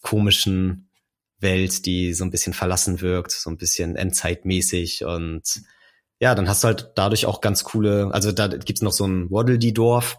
komischen 0.00 0.88
Welt, 1.42 1.86
die 1.86 2.14
so 2.14 2.24
ein 2.24 2.30
bisschen 2.30 2.52
verlassen 2.52 3.00
wirkt, 3.00 3.32
so 3.32 3.50
ein 3.50 3.56
bisschen 3.56 3.96
endzeitmäßig 3.96 5.04
und 5.04 5.62
ja, 6.20 6.34
dann 6.34 6.48
hast 6.48 6.62
du 6.62 6.68
halt 6.68 6.92
dadurch 6.94 7.26
auch 7.26 7.40
ganz 7.40 7.64
coole, 7.64 8.10
also 8.12 8.30
da 8.30 8.46
gibt's 8.46 8.82
noch 8.82 8.92
so 8.92 9.04
ein 9.06 9.30
Waddle-Dee-Dorf. 9.30 10.18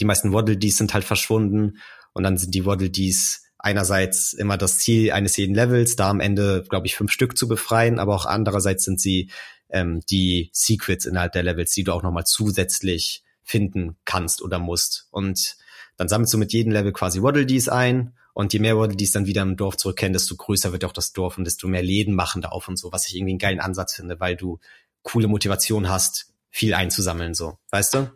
Die 0.00 0.06
meisten 0.06 0.32
Waddle-Dees 0.32 0.78
sind 0.78 0.94
halt 0.94 1.04
verschwunden 1.04 1.78
und 2.14 2.22
dann 2.22 2.38
sind 2.38 2.54
die 2.54 2.64
Waddle-Dees 2.64 3.42
einerseits 3.58 4.32
immer 4.32 4.56
das 4.56 4.78
Ziel 4.78 5.12
eines 5.12 5.36
jeden 5.36 5.54
Levels, 5.54 5.96
da 5.96 6.08
am 6.08 6.20
Ende, 6.20 6.64
glaube 6.68 6.86
ich, 6.86 6.96
fünf 6.96 7.12
Stück 7.12 7.36
zu 7.36 7.46
befreien, 7.46 7.98
aber 7.98 8.14
auch 8.14 8.26
andererseits 8.26 8.84
sind 8.84 9.00
sie 9.00 9.30
ähm, 9.68 10.00
die 10.10 10.50
Secrets 10.52 11.06
innerhalb 11.06 11.32
der 11.32 11.42
Levels, 11.42 11.72
die 11.72 11.84
du 11.84 11.92
auch 11.92 12.02
nochmal 12.02 12.24
zusätzlich 12.24 13.22
finden 13.42 13.96
kannst 14.04 14.42
oder 14.42 14.58
musst. 14.58 15.08
Und 15.10 15.56
dann 15.96 16.08
sammelst 16.08 16.32
du 16.32 16.38
mit 16.38 16.52
jedem 16.52 16.72
Level 16.72 16.92
quasi 16.92 17.22
Waddle-Dees 17.22 17.68
ein 17.68 18.14
und 18.34 18.52
je 18.52 18.58
mehr 18.58 18.74
Leute, 18.74 18.96
die 18.96 19.04
es 19.04 19.12
dann 19.12 19.26
wieder 19.26 19.42
im 19.42 19.56
Dorf 19.56 19.76
zurückkennen, 19.76 20.12
desto 20.12 20.34
größer 20.36 20.72
wird 20.72 20.84
auch 20.84 20.92
das 20.92 21.12
Dorf 21.12 21.38
und 21.38 21.44
desto 21.44 21.66
mehr 21.68 21.82
Läden 21.82 22.14
machen 22.14 22.42
da 22.42 22.48
auf 22.48 22.68
und 22.68 22.76
so, 22.76 22.92
was 22.92 23.08
ich 23.08 23.16
irgendwie 23.16 23.32
einen 23.32 23.38
geilen 23.38 23.60
Ansatz 23.60 23.94
finde, 23.94 24.20
weil 24.20 24.36
du 24.36 24.58
coole 25.02 25.28
Motivation 25.28 25.88
hast, 25.88 26.34
viel 26.50 26.74
einzusammeln, 26.74 27.34
so. 27.34 27.58
Weißt 27.70 27.94
du? 27.94 28.10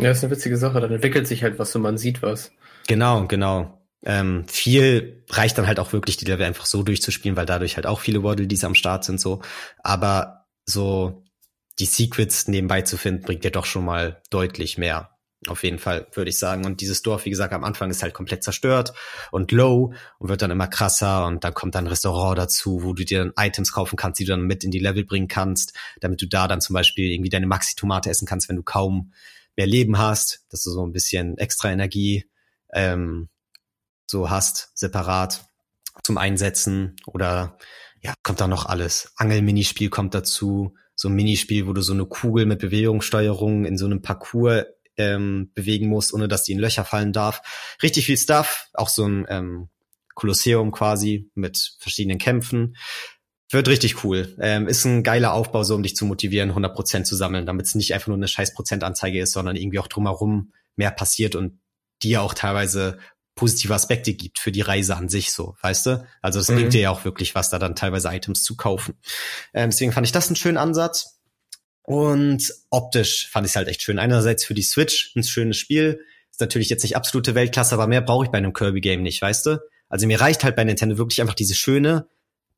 Ja, 0.00 0.10
ist 0.10 0.24
eine 0.24 0.30
witzige 0.30 0.56
Sache. 0.56 0.80
Dann 0.80 0.92
entwickelt 0.92 1.26
sich 1.26 1.42
halt 1.42 1.58
was 1.58 1.74
und 1.76 1.82
man 1.82 1.98
sieht 1.98 2.22
was. 2.22 2.50
Genau, 2.86 3.26
genau. 3.26 3.82
Ähm, 4.04 4.46
viel 4.48 5.24
reicht 5.30 5.58
dann 5.58 5.66
halt 5.66 5.80
auch 5.80 5.92
wirklich, 5.92 6.16
die 6.16 6.24
Level 6.24 6.46
einfach 6.46 6.66
so 6.66 6.82
durchzuspielen, 6.82 7.36
weil 7.36 7.46
dadurch 7.46 7.76
halt 7.76 7.86
auch 7.86 8.00
viele 8.00 8.22
Waddle, 8.22 8.46
die 8.46 8.64
am 8.64 8.74
Start 8.74 9.04
sind, 9.04 9.20
so. 9.20 9.42
Aber 9.82 10.46
so 10.64 11.24
die 11.78 11.86
Secrets 11.86 12.48
nebenbei 12.48 12.82
zu 12.82 12.96
finden, 12.96 13.22
bringt 13.22 13.44
dir 13.44 13.50
doch 13.50 13.66
schon 13.66 13.84
mal 13.84 14.22
deutlich 14.30 14.78
mehr. 14.78 15.17
Auf 15.50 15.62
jeden 15.62 15.78
Fall, 15.78 16.06
würde 16.12 16.30
ich 16.30 16.38
sagen. 16.38 16.64
Und 16.64 16.80
dieses 16.80 17.02
Dorf, 17.02 17.24
wie 17.24 17.30
gesagt, 17.30 17.52
am 17.52 17.64
Anfang 17.64 17.90
ist 17.90 18.02
halt 18.02 18.14
komplett 18.14 18.42
zerstört 18.42 18.92
und 19.30 19.52
low 19.52 19.92
und 20.18 20.28
wird 20.28 20.42
dann 20.42 20.50
immer 20.50 20.68
krasser 20.68 21.26
und 21.26 21.44
dann 21.44 21.54
kommt 21.54 21.74
dann 21.74 21.84
ein 21.84 21.88
Restaurant 21.88 22.38
dazu, 22.38 22.82
wo 22.82 22.92
du 22.92 23.04
dir 23.04 23.18
dann 23.18 23.32
Items 23.36 23.72
kaufen 23.72 23.96
kannst, 23.96 24.20
die 24.20 24.24
du 24.24 24.32
dann 24.32 24.42
mit 24.42 24.64
in 24.64 24.70
die 24.70 24.78
Level 24.78 25.04
bringen 25.04 25.28
kannst, 25.28 25.74
damit 26.00 26.20
du 26.22 26.26
da 26.26 26.48
dann 26.48 26.60
zum 26.60 26.74
Beispiel 26.74 27.10
irgendwie 27.10 27.30
deine 27.30 27.46
Maxi-Tomate 27.46 28.10
essen 28.10 28.26
kannst, 28.26 28.48
wenn 28.48 28.56
du 28.56 28.62
kaum 28.62 29.12
mehr 29.56 29.66
Leben 29.66 29.98
hast, 29.98 30.44
dass 30.50 30.62
du 30.62 30.70
so 30.70 30.86
ein 30.86 30.92
bisschen 30.92 31.36
extra 31.38 31.70
Energie 31.70 32.24
ähm, 32.72 33.28
so 34.06 34.30
hast, 34.30 34.70
separat 34.74 35.44
zum 36.02 36.18
Einsetzen 36.18 36.96
oder 37.06 37.58
ja, 38.00 38.14
kommt 38.22 38.40
da 38.40 38.46
noch 38.46 38.66
alles. 38.66 39.12
Angel-Minispiel 39.16 39.90
kommt 39.90 40.14
dazu, 40.14 40.76
so 40.94 41.08
ein 41.08 41.14
Minispiel, 41.14 41.66
wo 41.66 41.72
du 41.72 41.80
so 41.80 41.92
eine 41.92 42.06
Kugel 42.06 42.44
mit 42.46 42.58
Bewegungssteuerung 42.58 43.64
in 43.64 43.78
so 43.78 43.86
einem 43.86 44.02
Parcours 44.02 44.64
ähm, 44.98 45.50
bewegen 45.54 45.88
muss, 45.88 46.12
ohne 46.12 46.28
dass 46.28 46.42
die 46.42 46.52
in 46.52 46.58
Löcher 46.58 46.84
fallen 46.84 47.12
darf. 47.12 47.40
Richtig 47.82 48.06
viel 48.06 48.18
Stuff, 48.18 48.68
auch 48.74 48.88
so 48.88 49.06
ein 49.06 49.26
ähm, 49.28 49.68
Kolosseum 50.14 50.72
quasi 50.72 51.30
mit 51.34 51.76
verschiedenen 51.78 52.18
Kämpfen. 52.18 52.76
Wird 53.50 53.68
richtig 53.68 54.04
cool. 54.04 54.36
Ähm, 54.40 54.68
ist 54.68 54.84
ein 54.84 55.02
geiler 55.02 55.32
Aufbau, 55.32 55.64
so 55.64 55.74
um 55.74 55.82
dich 55.82 55.96
zu 55.96 56.04
motivieren, 56.04 56.52
100% 56.52 57.04
zu 57.04 57.16
sammeln, 57.16 57.46
damit 57.46 57.66
es 57.66 57.74
nicht 57.74 57.94
einfach 57.94 58.08
nur 58.08 58.16
eine 58.16 58.28
scheiß 58.28 58.52
Prozentanzeige 58.52 59.20
ist, 59.20 59.32
sondern 59.32 59.56
irgendwie 59.56 59.78
auch 59.78 59.86
drumherum 59.86 60.52
mehr 60.76 60.90
passiert 60.90 61.34
und 61.34 61.60
dir 62.02 62.22
auch 62.22 62.34
teilweise 62.34 62.98
positive 63.38 63.72
Aspekte 63.72 64.14
gibt 64.14 64.40
für 64.40 64.50
die 64.50 64.60
Reise 64.60 64.96
an 64.96 65.08
sich 65.08 65.32
so, 65.32 65.54
weißt 65.62 65.86
du? 65.86 66.06
Also 66.20 66.40
es 66.40 66.48
mhm. 66.48 66.56
bringt 66.56 66.72
dir 66.74 66.80
ja 66.80 66.90
auch 66.90 67.04
wirklich 67.04 67.36
was, 67.36 67.50
da 67.50 67.60
dann 67.60 67.76
teilweise 67.76 68.08
Items 68.08 68.42
zu 68.42 68.56
kaufen. 68.56 68.98
Ähm, 69.54 69.70
deswegen 69.70 69.92
fand 69.92 70.06
ich 70.06 70.12
das 70.12 70.26
einen 70.26 70.36
schönen 70.36 70.58
Ansatz. 70.58 71.17
Und 71.88 72.52
optisch 72.68 73.30
fand 73.30 73.46
ich 73.46 73.52
es 73.52 73.56
halt 73.56 73.66
echt 73.66 73.80
schön. 73.80 73.98
Einerseits 73.98 74.44
für 74.44 74.52
die 74.52 74.60
Switch 74.60 75.10
ein 75.16 75.24
schönes 75.24 75.56
Spiel. 75.56 76.04
Ist 76.30 76.38
natürlich 76.38 76.68
jetzt 76.68 76.82
nicht 76.82 76.96
absolute 76.96 77.34
Weltklasse, 77.34 77.72
aber 77.72 77.86
mehr 77.86 78.02
brauche 78.02 78.26
ich 78.26 78.30
bei 78.30 78.36
einem 78.36 78.52
Kirby-Game 78.52 79.00
nicht, 79.00 79.22
weißt 79.22 79.46
du? 79.46 79.58
Also 79.88 80.06
mir 80.06 80.20
reicht 80.20 80.44
halt 80.44 80.54
bei 80.54 80.64
Nintendo 80.64 80.98
wirklich 80.98 81.22
einfach 81.22 81.32
diese 81.32 81.54
schöne 81.54 82.06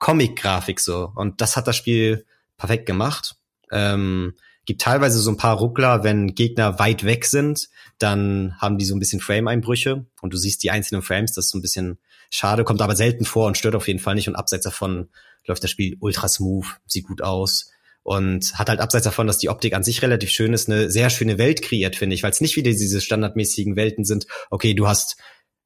Comic-Grafik 0.01 0.81
so. 0.81 1.13
Und 1.15 1.41
das 1.41 1.57
hat 1.57 1.69
das 1.69 1.77
Spiel 1.77 2.27
perfekt 2.57 2.87
gemacht. 2.87 3.37
Ähm, 3.71 4.35
gibt 4.67 4.81
teilweise 4.81 5.21
so 5.21 5.31
ein 5.31 5.37
paar 5.37 5.59
Ruckler, 5.59 6.03
wenn 6.03 6.35
Gegner 6.35 6.81
weit 6.81 7.05
weg 7.05 7.25
sind, 7.25 7.69
dann 7.99 8.57
haben 8.59 8.79
die 8.79 8.85
so 8.85 8.97
ein 8.97 8.99
bisschen 8.99 9.21
Frame-Einbrüche 9.21 10.07
und 10.23 10.35
du 10.35 10.39
siehst 10.39 10.65
die 10.65 10.73
einzelnen 10.73 11.03
Frames, 11.03 11.35
das 11.35 11.45
ist 11.45 11.51
so 11.53 11.59
ein 11.59 11.63
bisschen 11.63 11.99
schade, 12.31 12.65
kommt 12.65 12.83
aber 12.83 12.97
selten 12.97 13.25
vor 13.25 13.47
und 13.47 13.57
stört 13.57 13.77
auf 13.77 13.87
jeden 13.87 14.01
Fall 14.01 14.17
nicht 14.17 14.27
und 14.27 14.35
abseits 14.35 14.65
davon 14.65 15.09
läuft 15.47 15.63
das 15.63 15.71
Spiel 15.71 15.97
ultra 16.01 16.27
smooth, 16.27 16.67
sieht 16.87 17.07
gut 17.07 17.23
aus 17.23 17.71
und 18.03 18.59
hat 18.59 18.69
halt 18.69 18.81
abseits 18.81 19.05
davon, 19.05 19.27
dass 19.27 19.39
die 19.39 19.49
Optik 19.49 19.75
an 19.75 19.85
sich 19.85 20.03
relativ 20.03 20.31
schön 20.31 20.53
ist, 20.53 20.69
eine 20.69 20.91
sehr 20.91 21.11
schöne 21.11 21.39
Welt 21.39 21.63
kreiert, 21.63 21.97
finde 21.97 22.15
ich, 22.15 22.23
weil 22.23 22.31
es 22.31 22.41
nicht 22.41 22.57
wieder 22.57 22.71
diese 22.71 23.01
standardmäßigen 23.01 23.77
Welten 23.77 24.05
sind. 24.05 24.27
Okay, 24.51 24.75
du 24.75 24.89
hast 24.89 25.17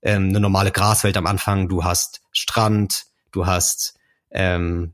ähm, 0.02 0.28
eine 0.28 0.40
normale 0.40 0.72
Graswelt 0.72 1.16
am 1.16 1.26
Anfang, 1.26 1.68
du 1.68 1.84
hast 1.84 2.22
Strand, 2.32 3.04
du 3.32 3.46
hast 3.46 3.94
ähm, 4.30 4.92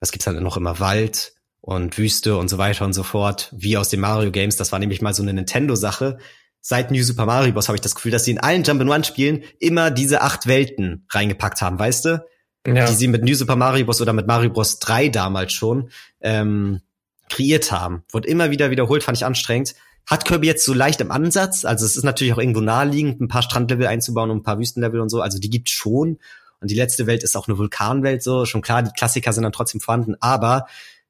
was 0.00 0.12
gibt's 0.12 0.24
dann 0.24 0.42
noch 0.42 0.56
immer 0.56 0.80
Wald 0.80 1.34
und 1.60 1.98
Wüste 1.98 2.36
und 2.36 2.48
so 2.48 2.58
weiter 2.58 2.84
und 2.84 2.92
so 2.92 3.02
fort, 3.02 3.52
wie 3.56 3.76
aus 3.76 3.88
den 3.88 4.00
Mario 4.00 4.30
Games. 4.30 4.56
Das 4.56 4.72
war 4.72 4.78
nämlich 4.78 5.02
mal 5.02 5.14
so 5.14 5.22
eine 5.22 5.32
Nintendo-Sache. 5.32 6.18
Seit 6.60 6.90
New 6.90 7.02
Super 7.02 7.26
Mario 7.26 7.52
Bros. 7.52 7.68
habe 7.68 7.76
ich 7.76 7.82
das 7.82 7.94
Gefühl, 7.94 8.10
dass 8.10 8.24
sie 8.24 8.32
in 8.32 8.40
allen 8.40 8.64
Jump'n'Run-Spielen 8.64 9.44
immer 9.60 9.90
diese 9.90 10.22
acht 10.22 10.46
Welten 10.46 11.06
reingepackt 11.10 11.62
haben, 11.62 11.78
weißt 11.78 12.04
du? 12.04 12.26
Ja. 12.66 12.86
die 12.86 12.94
sie 12.94 13.08
mit 13.08 13.24
New 13.24 13.34
Super 13.34 13.56
Mario 13.56 13.84
Bros. 13.84 14.00
oder 14.00 14.12
mit 14.12 14.26
Mario 14.26 14.50
Bros. 14.50 14.78
3 14.78 15.08
damals 15.08 15.52
schon 15.52 15.90
ähm, 16.20 16.80
kreiert 17.28 17.72
haben. 17.72 18.04
Wurde 18.10 18.28
immer 18.28 18.50
wieder 18.50 18.70
wiederholt, 18.70 19.02
fand 19.02 19.18
ich 19.18 19.24
anstrengend. 19.24 19.74
Hat 20.06 20.24
Kirby 20.24 20.46
jetzt 20.46 20.64
so 20.64 20.72
leicht 20.72 21.00
im 21.02 21.10
Ansatz, 21.10 21.66
also 21.66 21.84
es 21.84 21.96
ist 21.96 22.04
natürlich 22.04 22.32
auch 22.32 22.38
irgendwo 22.38 22.60
naheliegend, 22.60 23.20
ein 23.20 23.28
paar 23.28 23.42
Strandlevel 23.42 23.86
einzubauen 23.86 24.30
und 24.30 24.38
ein 24.38 24.42
paar 24.42 24.58
Wüstenlevel 24.58 25.00
und 25.00 25.10
so, 25.10 25.20
also 25.20 25.38
die 25.38 25.50
gibt's 25.50 25.70
schon. 25.70 26.18
Und 26.60 26.70
die 26.70 26.74
letzte 26.74 27.06
Welt 27.06 27.22
ist 27.22 27.36
auch 27.36 27.46
eine 27.46 27.58
Vulkanwelt, 27.58 28.22
so, 28.22 28.46
schon 28.46 28.62
klar, 28.62 28.82
die 28.82 28.90
Klassiker 28.90 29.32
sind 29.32 29.42
dann 29.42 29.52
trotzdem 29.52 29.80
vorhanden, 29.82 30.16
aber 30.20 30.66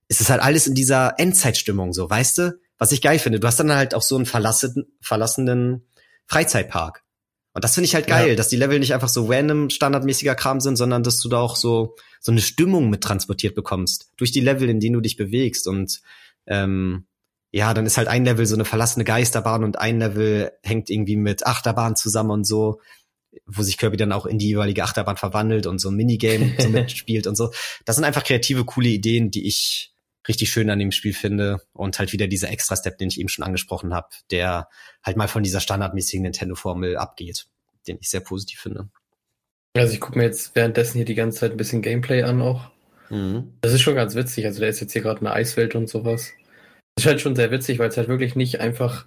es 0.08 0.20
ist 0.20 0.30
halt 0.30 0.42
alles 0.42 0.66
in 0.66 0.74
dieser 0.74 1.18
Endzeitstimmung, 1.18 1.92
so, 1.92 2.10
weißt 2.10 2.38
du? 2.38 2.58
Was 2.76 2.92
ich 2.92 3.02
geil 3.02 3.18
finde. 3.18 3.40
Du 3.40 3.46
hast 3.46 3.58
dann 3.58 3.72
halt 3.72 3.94
auch 3.94 4.02
so 4.02 4.14
einen 4.16 4.26
verlassenen, 4.26 4.86
verlassenen 5.00 5.84
Freizeitpark. 6.26 7.02
Und 7.58 7.64
das 7.64 7.74
finde 7.74 7.86
ich 7.86 7.96
halt 7.96 8.06
geil, 8.06 8.28
ja. 8.28 8.34
dass 8.36 8.50
die 8.50 8.56
Level 8.56 8.78
nicht 8.78 8.94
einfach 8.94 9.08
so 9.08 9.26
random 9.26 9.68
standardmäßiger 9.68 10.36
Kram 10.36 10.60
sind, 10.60 10.76
sondern 10.76 11.02
dass 11.02 11.18
du 11.18 11.28
da 11.28 11.40
auch 11.40 11.56
so 11.56 11.96
so 12.20 12.30
eine 12.30 12.40
Stimmung 12.40 12.88
mit 12.88 13.00
transportiert 13.00 13.56
bekommst 13.56 14.12
durch 14.16 14.30
die 14.30 14.38
Level, 14.38 14.68
in 14.68 14.78
denen 14.78 14.92
du 14.92 15.00
dich 15.00 15.16
bewegst. 15.16 15.66
Und 15.66 16.00
ähm, 16.46 17.08
ja, 17.50 17.74
dann 17.74 17.84
ist 17.84 17.96
halt 17.96 18.06
ein 18.06 18.24
Level 18.24 18.46
so 18.46 18.54
eine 18.54 18.64
verlassene 18.64 19.04
Geisterbahn 19.04 19.64
und 19.64 19.76
ein 19.76 19.98
Level 19.98 20.52
hängt 20.62 20.88
irgendwie 20.88 21.16
mit 21.16 21.48
Achterbahn 21.48 21.96
zusammen 21.96 22.30
und 22.30 22.44
so, 22.44 22.80
wo 23.44 23.62
sich 23.64 23.76
Kirby 23.76 23.96
dann 23.96 24.12
auch 24.12 24.26
in 24.26 24.38
die 24.38 24.50
jeweilige 24.50 24.84
Achterbahn 24.84 25.16
verwandelt 25.16 25.66
und 25.66 25.80
so 25.80 25.90
ein 25.90 25.96
Minigame 25.96 26.54
so 26.60 26.68
mitspielt 26.68 27.26
und 27.26 27.34
so. 27.34 27.50
Das 27.84 27.96
sind 27.96 28.04
einfach 28.04 28.22
kreative, 28.22 28.66
coole 28.66 28.90
Ideen, 28.90 29.32
die 29.32 29.48
ich 29.48 29.92
richtig 30.28 30.50
schön 30.50 30.70
an 30.70 30.78
dem 30.78 30.92
Spiel 30.92 31.14
finde 31.14 31.60
und 31.72 31.98
halt 31.98 32.12
wieder 32.12 32.26
dieser 32.26 32.50
Extra-Step, 32.50 32.98
den 32.98 33.08
ich 33.08 33.18
eben 33.18 33.28
schon 33.28 33.44
angesprochen 33.44 33.94
habe, 33.94 34.08
der 34.30 34.68
halt 35.02 35.16
mal 35.16 35.28
von 35.28 35.42
dieser 35.42 35.60
standardmäßigen 35.60 36.22
Nintendo-Formel 36.22 36.96
abgeht, 36.96 37.46
den 37.86 37.98
ich 38.00 38.10
sehr 38.10 38.20
positiv 38.20 38.60
finde. 38.60 38.88
Also 39.76 39.92
ich 39.92 40.00
gucke 40.00 40.18
mir 40.18 40.24
jetzt 40.24 40.54
währenddessen 40.54 40.98
hier 40.98 41.04
die 41.04 41.14
ganze 41.14 41.40
Zeit 41.40 41.52
ein 41.52 41.56
bisschen 41.56 41.82
Gameplay 41.82 42.22
an 42.22 42.42
auch. 42.42 42.70
Mhm. 43.10 43.54
Das 43.60 43.72
ist 43.72 43.80
schon 43.80 43.94
ganz 43.94 44.14
witzig. 44.14 44.44
Also 44.44 44.60
der 44.60 44.68
ist 44.68 44.80
jetzt 44.80 44.92
hier 44.92 45.02
gerade 45.02 45.20
eine 45.20 45.32
Eiswelt 45.32 45.74
und 45.74 45.88
sowas. 45.88 46.32
Das 46.94 47.04
ist 47.04 47.06
halt 47.06 47.20
schon 47.20 47.36
sehr 47.36 47.50
witzig, 47.50 47.78
weil 47.78 47.88
es 47.88 47.96
halt 47.96 48.08
wirklich 48.08 48.34
nicht 48.34 48.60
einfach. 48.60 49.06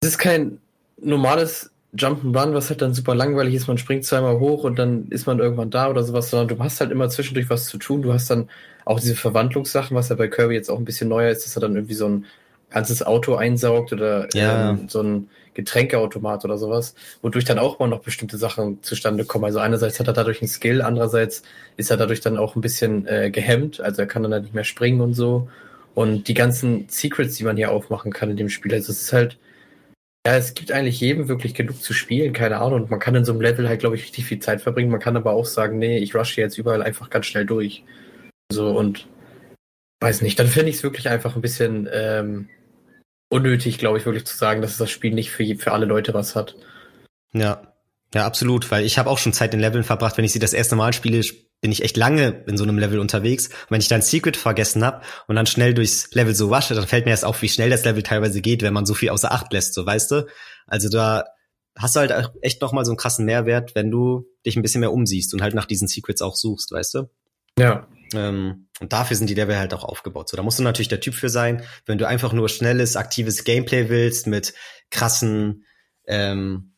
Es 0.00 0.10
ist 0.10 0.18
kein 0.18 0.60
normales 0.98 1.70
Jump'n'Run, 1.96 2.54
was 2.54 2.70
halt 2.70 2.82
dann 2.82 2.94
super 2.94 3.14
langweilig 3.14 3.54
ist. 3.54 3.68
Man 3.68 3.78
springt 3.78 4.04
zweimal 4.04 4.38
hoch 4.38 4.64
und 4.64 4.78
dann 4.78 5.08
ist 5.08 5.26
man 5.26 5.38
irgendwann 5.38 5.70
da 5.70 5.88
oder 5.90 6.02
sowas, 6.04 6.30
sondern 6.30 6.48
du 6.56 6.62
hast 6.62 6.80
halt 6.80 6.90
immer 6.90 7.08
zwischendurch 7.08 7.50
was 7.50 7.66
zu 7.66 7.78
tun. 7.78 8.02
Du 8.02 8.12
hast 8.12 8.30
dann 8.30 8.48
auch 8.84 9.00
diese 9.00 9.16
Verwandlungssachen, 9.16 9.96
was 9.96 10.08
ja 10.08 10.16
bei 10.16 10.28
Kirby 10.28 10.54
jetzt 10.54 10.70
auch 10.70 10.78
ein 10.78 10.84
bisschen 10.84 11.08
neuer 11.08 11.30
ist, 11.30 11.44
dass 11.44 11.56
er 11.56 11.60
dann 11.60 11.74
irgendwie 11.74 11.94
so 11.94 12.06
ein, 12.08 12.26
ganzes 12.70 13.02
Auto 13.04 13.36
einsaugt 13.36 13.92
oder 13.92 14.28
Ja. 14.34 14.70
ähm, 14.70 14.88
so 14.88 15.02
ein 15.02 15.28
Getränkeautomat 15.54 16.44
oder 16.44 16.58
sowas, 16.58 16.94
wodurch 17.22 17.44
dann 17.44 17.58
auch 17.58 17.78
mal 17.78 17.88
noch 17.88 18.00
bestimmte 18.00 18.36
Sachen 18.36 18.82
zustande 18.82 19.24
kommen. 19.24 19.44
Also 19.46 19.58
einerseits 19.58 19.98
hat 19.98 20.06
er 20.08 20.12
dadurch 20.12 20.42
einen 20.42 20.48
Skill, 20.48 20.82
andererseits 20.82 21.42
ist 21.76 21.90
er 21.90 21.96
dadurch 21.96 22.20
dann 22.20 22.36
auch 22.36 22.56
ein 22.56 22.60
bisschen 22.60 23.06
äh, 23.06 23.30
gehemmt, 23.30 23.80
also 23.80 24.02
er 24.02 24.06
kann 24.08 24.22
dann 24.22 24.32
halt 24.32 24.42
nicht 24.44 24.54
mehr 24.54 24.64
springen 24.64 25.00
und 25.00 25.14
so. 25.14 25.48
Und 25.94 26.28
die 26.28 26.34
ganzen 26.34 26.86
Secrets, 26.88 27.36
die 27.36 27.44
man 27.44 27.56
hier 27.56 27.70
aufmachen 27.70 28.12
kann 28.12 28.30
in 28.30 28.36
dem 28.36 28.50
Spiel, 28.50 28.74
also 28.74 28.92
es 28.92 29.00
ist 29.00 29.12
halt, 29.14 29.38
ja, 30.26 30.34
es 30.34 30.54
gibt 30.54 30.72
eigentlich 30.72 30.98
jedem 30.98 31.28
wirklich 31.28 31.54
genug 31.54 31.80
zu 31.80 31.92
spielen, 31.92 32.32
keine 32.32 32.58
Ahnung. 32.58 32.82
Und 32.82 32.90
man 32.90 32.98
kann 32.98 33.14
in 33.14 33.24
so 33.24 33.30
einem 33.30 33.40
Level 33.40 33.68
halt, 33.68 33.78
glaube 33.78 33.94
ich, 33.94 34.02
richtig 34.02 34.24
viel 34.24 34.40
Zeit 34.40 34.60
verbringen. 34.60 34.90
Man 34.90 34.98
kann 34.98 35.16
aber 35.16 35.32
auch 35.32 35.44
sagen, 35.44 35.78
nee, 35.78 35.98
ich 35.98 36.16
rushe 36.16 36.40
jetzt 36.40 36.58
überall 36.58 36.82
einfach 36.82 37.10
ganz 37.10 37.26
schnell 37.26 37.46
durch. 37.46 37.84
So 38.50 38.76
und 38.76 39.06
weiß 40.00 40.22
nicht, 40.22 40.36
dann 40.40 40.48
finde 40.48 40.70
ich 40.70 40.76
es 40.76 40.82
wirklich 40.82 41.08
einfach 41.08 41.36
ein 41.36 41.42
bisschen 41.42 41.88
ähm, 41.92 42.48
unnötig, 43.28 43.78
glaube 43.78 43.98
ich, 43.98 44.04
wirklich 44.04 44.24
zu 44.24 44.36
sagen, 44.36 44.62
dass 44.62 44.76
das 44.78 44.90
Spiel 44.90 45.14
nicht 45.14 45.30
für, 45.30 45.44
für 45.54 45.70
alle 45.70 45.86
Leute 45.86 46.12
was 46.12 46.34
hat. 46.34 46.56
Ja, 47.32 47.72
ja, 48.12 48.26
absolut, 48.26 48.68
weil 48.72 48.84
ich 48.84 48.98
habe 48.98 49.10
auch 49.10 49.18
schon 49.18 49.32
Zeit 49.32 49.54
in 49.54 49.60
Leveln 49.60 49.84
verbracht. 49.84 50.16
Wenn 50.16 50.24
ich 50.24 50.32
sie 50.32 50.40
das 50.40 50.54
erste 50.54 50.74
Mal 50.74 50.92
spiele, 50.92 51.22
bin 51.60 51.72
ich 51.72 51.82
echt 51.82 51.96
lange 51.96 52.44
in 52.46 52.56
so 52.56 52.64
einem 52.64 52.78
Level 52.78 52.98
unterwegs. 52.98 53.48
Und 53.48 53.70
wenn 53.70 53.80
ich 53.80 53.88
dann 53.88 54.02
Secret 54.02 54.36
vergessen 54.36 54.84
habe 54.84 55.02
und 55.26 55.36
dann 55.36 55.46
schnell 55.46 55.74
durchs 55.74 56.12
Level 56.14 56.34
so 56.34 56.50
wasche, 56.50 56.74
dann 56.74 56.86
fällt 56.86 57.06
mir 57.06 57.12
erst 57.12 57.24
auf, 57.24 57.42
wie 57.42 57.48
schnell 57.48 57.70
das 57.70 57.84
Level 57.84 58.02
teilweise 58.02 58.40
geht, 58.40 58.62
wenn 58.62 58.74
man 58.74 58.86
so 58.86 58.94
viel 58.94 59.10
außer 59.10 59.32
Acht 59.32 59.52
lässt, 59.52 59.74
so 59.74 59.84
weißt 59.84 60.10
du. 60.10 60.26
Also 60.66 60.88
da 60.88 61.24
hast 61.76 61.96
du 61.96 62.00
halt 62.00 62.30
echt 62.42 62.62
noch 62.62 62.72
mal 62.72 62.84
so 62.84 62.90
einen 62.90 62.98
krassen 62.98 63.24
Mehrwert, 63.24 63.74
wenn 63.74 63.90
du 63.90 64.26
dich 64.44 64.56
ein 64.56 64.62
bisschen 64.62 64.80
mehr 64.80 64.92
umsiehst 64.92 65.34
und 65.34 65.42
halt 65.42 65.54
nach 65.54 65.66
diesen 65.66 65.88
Secrets 65.88 66.22
auch 66.22 66.36
suchst, 66.36 66.72
weißt 66.72 66.94
du. 66.94 67.10
Ja. 67.58 67.86
Ähm, 68.14 68.68
und 68.80 68.92
dafür 68.92 69.16
sind 69.16 69.28
die 69.28 69.34
Level 69.34 69.58
halt 69.58 69.74
auch 69.74 69.84
aufgebaut. 69.84 70.28
So, 70.28 70.36
da 70.36 70.42
musst 70.42 70.58
du 70.58 70.62
natürlich 70.62 70.88
der 70.88 71.00
Typ 71.00 71.14
für 71.14 71.28
sein. 71.28 71.62
Wenn 71.86 71.98
du 71.98 72.06
einfach 72.06 72.32
nur 72.32 72.48
schnelles, 72.48 72.96
aktives 72.96 73.44
Gameplay 73.44 73.88
willst 73.88 74.26
mit 74.26 74.54
krassen, 74.90 75.64
ähm, 76.06 76.75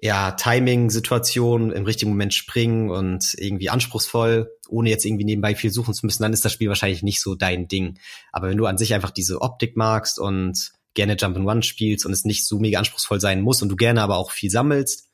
ja, 0.00 0.32
Timing-Situationen, 0.32 1.72
im 1.72 1.84
richtigen 1.84 2.12
Moment 2.12 2.32
springen 2.32 2.90
und 2.90 3.34
irgendwie 3.36 3.70
anspruchsvoll, 3.70 4.50
ohne 4.68 4.90
jetzt 4.90 5.04
irgendwie 5.04 5.24
nebenbei 5.24 5.54
viel 5.54 5.70
suchen 5.70 5.94
zu 5.94 6.06
müssen, 6.06 6.22
dann 6.22 6.32
ist 6.32 6.44
das 6.44 6.52
Spiel 6.52 6.68
wahrscheinlich 6.68 7.02
nicht 7.02 7.20
so 7.20 7.34
dein 7.34 7.66
Ding. 7.68 7.98
Aber 8.30 8.48
wenn 8.48 8.56
du 8.58 8.66
an 8.66 8.78
sich 8.78 8.94
einfach 8.94 9.10
diese 9.10 9.40
Optik 9.40 9.76
magst 9.76 10.18
und 10.18 10.72
gerne 10.94 11.14
Jump'n'Run 11.14 11.62
spielst 11.62 12.06
und 12.06 12.12
es 12.12 12.24
nicht 12.24 12.46
so 12.46 12.58
mega 12.58 12.78
anspruchsvoll 12.78 13.20
sein 13.20 13.40
muss 13.40 13.62
und 13.62 13.68
du 13.70 13.76
gerne 13.76 14.02
aber 14.02 14.18
auch 14.18 14.30
viel 14.30 14.50
sammelst, 14.50 15.08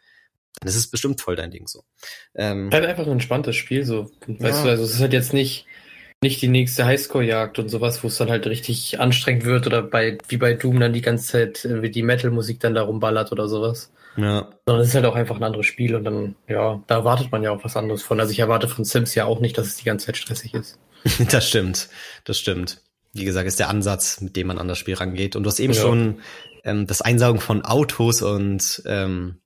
dann 0.61 0.69
ist 0.69 0.77
es 0.77 0.87
bestimmt 0.87 1.21
voll 1.21 1.37
dein 1.37 1.51
Ding 1.51 1.67
so. 1.67 1.85
Ähm, 2.35 2.71
Halt 2.73 2.85
einfach 2.85 3.07
ein 3.07 3.13
entspanntes 3.13 3.57
Spiel, 3.57 3.85
so. 3.85 4.11
Weißt 4.27 4.59
Ja. 4.59 4.65
du, 4.65 4.71
also 4.71 4.85
es 4.85 4.95
ist 4.95 5.01
halt 5.01 5.13
jetzt 5.13 5.33
nicht, 5.33 5.67
nicht 6.23 6.41
die 6.43 6.49
nächste 6.49 6.85
Highscore-Jagd 6.85 7.59
und 7.59 7.69
sowas, 7.69 8.03
wo 8.03 8.09
es 8.09 8.17
dann 8.17 8.31
halt 8.31 8.47
richtig 8.47 9.01
anstrengend 9.01 9.45
wird 9.45 9.67
oder 9.67 9.83
bei, 9.83 10.19
wie 10.29 10.37
bei 10.37 10.55
Doom 10.55 10.79
dann 10.79 10.93
die 10.93 11.03
ganze 11.03 11.27
Zeit, 11.27 11.65
äh, 11.65 11.83
wie 11.83 11.91
die 11.91 12.03
Metal-Musik 12.03 12.61
dann 12.61 12.75
da 12.75 12.83
rumballert 12.83 13.33
oder 13.33 13.49
sowas. 13.49 13.91
Ja, 14.17 14.49
Sondern 14.67 14.83
es 14.83 14.89
ist 14.89 14.95
halt 14.95 15.07
auch 15.07 15.15
einfach 15.15 15.37
ein 15.37 15.43
anderes 15.43 15.67
Spiel 15.67 15.95
und 15.95 16.05
dann, 16.05 16.37
ja, 16.49 16.83
da 16.87 16.95
erwartet 16.97 17.33
man 17.33 17.43
ja 17.43 17.51
auch 17.51 17.65
was 17.65 17.77
anderes 17.77 18.03
von. 18.03 18.21
Also 18.21 18.33
ich 18.33 18.39
erwarte 18.39 18.69
von 18.69 18.85
Sims 18.85 19.15
ja 19.15 19.25
auch 19.25 19.41
nicht, 19.41 19.57
dass 19.59 19.67
es 19.67 19.77
die 19.77 19.85
ganze 19.85 20.07
Zeit 20.07 20.17
stressig 20.17 20.55
ist. 20.55 20.79
Das 21.31 21.49
stimmt, 21.49 21.89
das 22.25 22.39
stimmt. 22.39 22.81
Wie 23.13 23.25
gesagt, 23.25 23.47
ist 23.47 23.59
der 23.61 23.69
Ansatz, 23.69 24.21
mit 24.21 24.37
dem 24.37 24.47
man 24.49 24.59
an 24.59 24.69
das 24.69 24.79
Spiel 24.79 24.95
rangeht. 24.95 25.37
Und 25.37 25.43
du 25.45 25.51
hast 25.51 25.61
eben 25.61 25.73
Ja. 25.75 25.81
schon 25.81 26.21
ähm, 26.65 26.87
das 26.87 27.03
Einsaugen 27.03 27.41
von 27.41 27.63
Autos 27.63 28.23
und 28.23 28.83
ähm, 28.87 29.41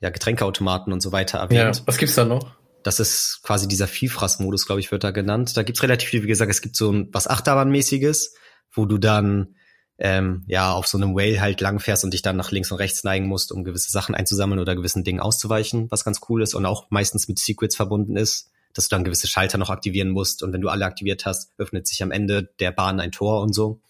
ja, 0.00 0.10
Getränkeautomaten 0.10 0.92
und 0.92 1.00
so 1.00 1.10
weiter 1.12 1.38
Ja. 1.38 1.44
erwähnt. 1.62 1.82
Was 1.86 1.98
gibt's 1.98 2.14
da 2.14 2.24
noch? 2.24 2.54
Das 2.84 3.00
ist 3.00 3.40
quasi 3.42 3.66
dieser 3.66 3.88
Vielfraß-Modus, 3.88 4.66
glaube 4.66 4.80
ich, 4.80 4.92
wird 4.92 5.02
da 5.02 5.10
genannt. 5.10 5.56
Da 5.56 5.64
gibt's 5.64 5.82
relativ 5.82 6.08
viel, 6.10 6.22
wie 6.22 6.28
gesagt, 6.28 6.50
es 6.50 6.62
gibt 6.62 6.76
so 6.76 6.92
ein 6.92 7.08
was 7.12 7.26
Achterbahnmäßiges, 7.26 8.34
wo 8.72 8.84
du 8.86 8.98
dann 8.98 9.56
ähm, 9.98 10.44
ja 10.46 10.72
auf 10.72 10.86
so 10.86 10.98
einem 10.98 11.14
Whale 11.14 11.40
halt 11.40 11.60
langfährst 11.60 12.04
und 12.04 12.12
dich 12.12 12.22
dann 12.22 12.36
nach 12.36 12.50
links 12.50 12.70
und 12.70 12.78
rechts 12.78 13.04
neigen 13.04 13.26
musst, 13.26 13.52
um 13.52 13.64
gewisse 13.64 13.90
Sachen 13.90 14.14
einzusammeln 14.14 14.60
oder 14.60 14.76
gewissen 14.76 15.04
Dingen 15.04 15.20
auszuweichen, 15.20 15.90
was 15.90 16.04
ganz 16.04 16.20
cool 16.28 16.42
ist 16.42 16.54
und 16.54 16.66
auch 16.66 16.86
meistens 16.90 17.28
mit 17.28 17.38
Secrets 17.38 17.76
verbunden 17.76 18.16
ist, 18.16 18.50
dass 18.74 18.88
du 18.88 18.96
dann 18.96 19.04
gewisse 19.04 19.26
Schalter 19.26 19.58
noch 19.58 19.70
aktivieren 19.70 20.10
musst 20.10 20.42
und 20.42 20.52
wenn 20.52 20.60
du 20.60 20.68
alle 20.68 20.84
aktiviert 20.84 21.24
hast, 21.24 21.52
öffnet 21.56 21.86
sich 21.86 22.02
am 22.02 22.10
Ende 22.10 22.50
der 22.60 22.72
Bahn 22.72 23.00
ein 23.00 23.12
Tor 23.12 23.40
und 23.40 23.54
so. 23.54 23.80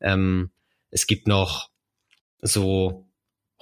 Ähm, 0.00 0.50
es 0.90 1.06
gibt 1.06 1.28
noch 1.28 1.70
so 2.40 3.06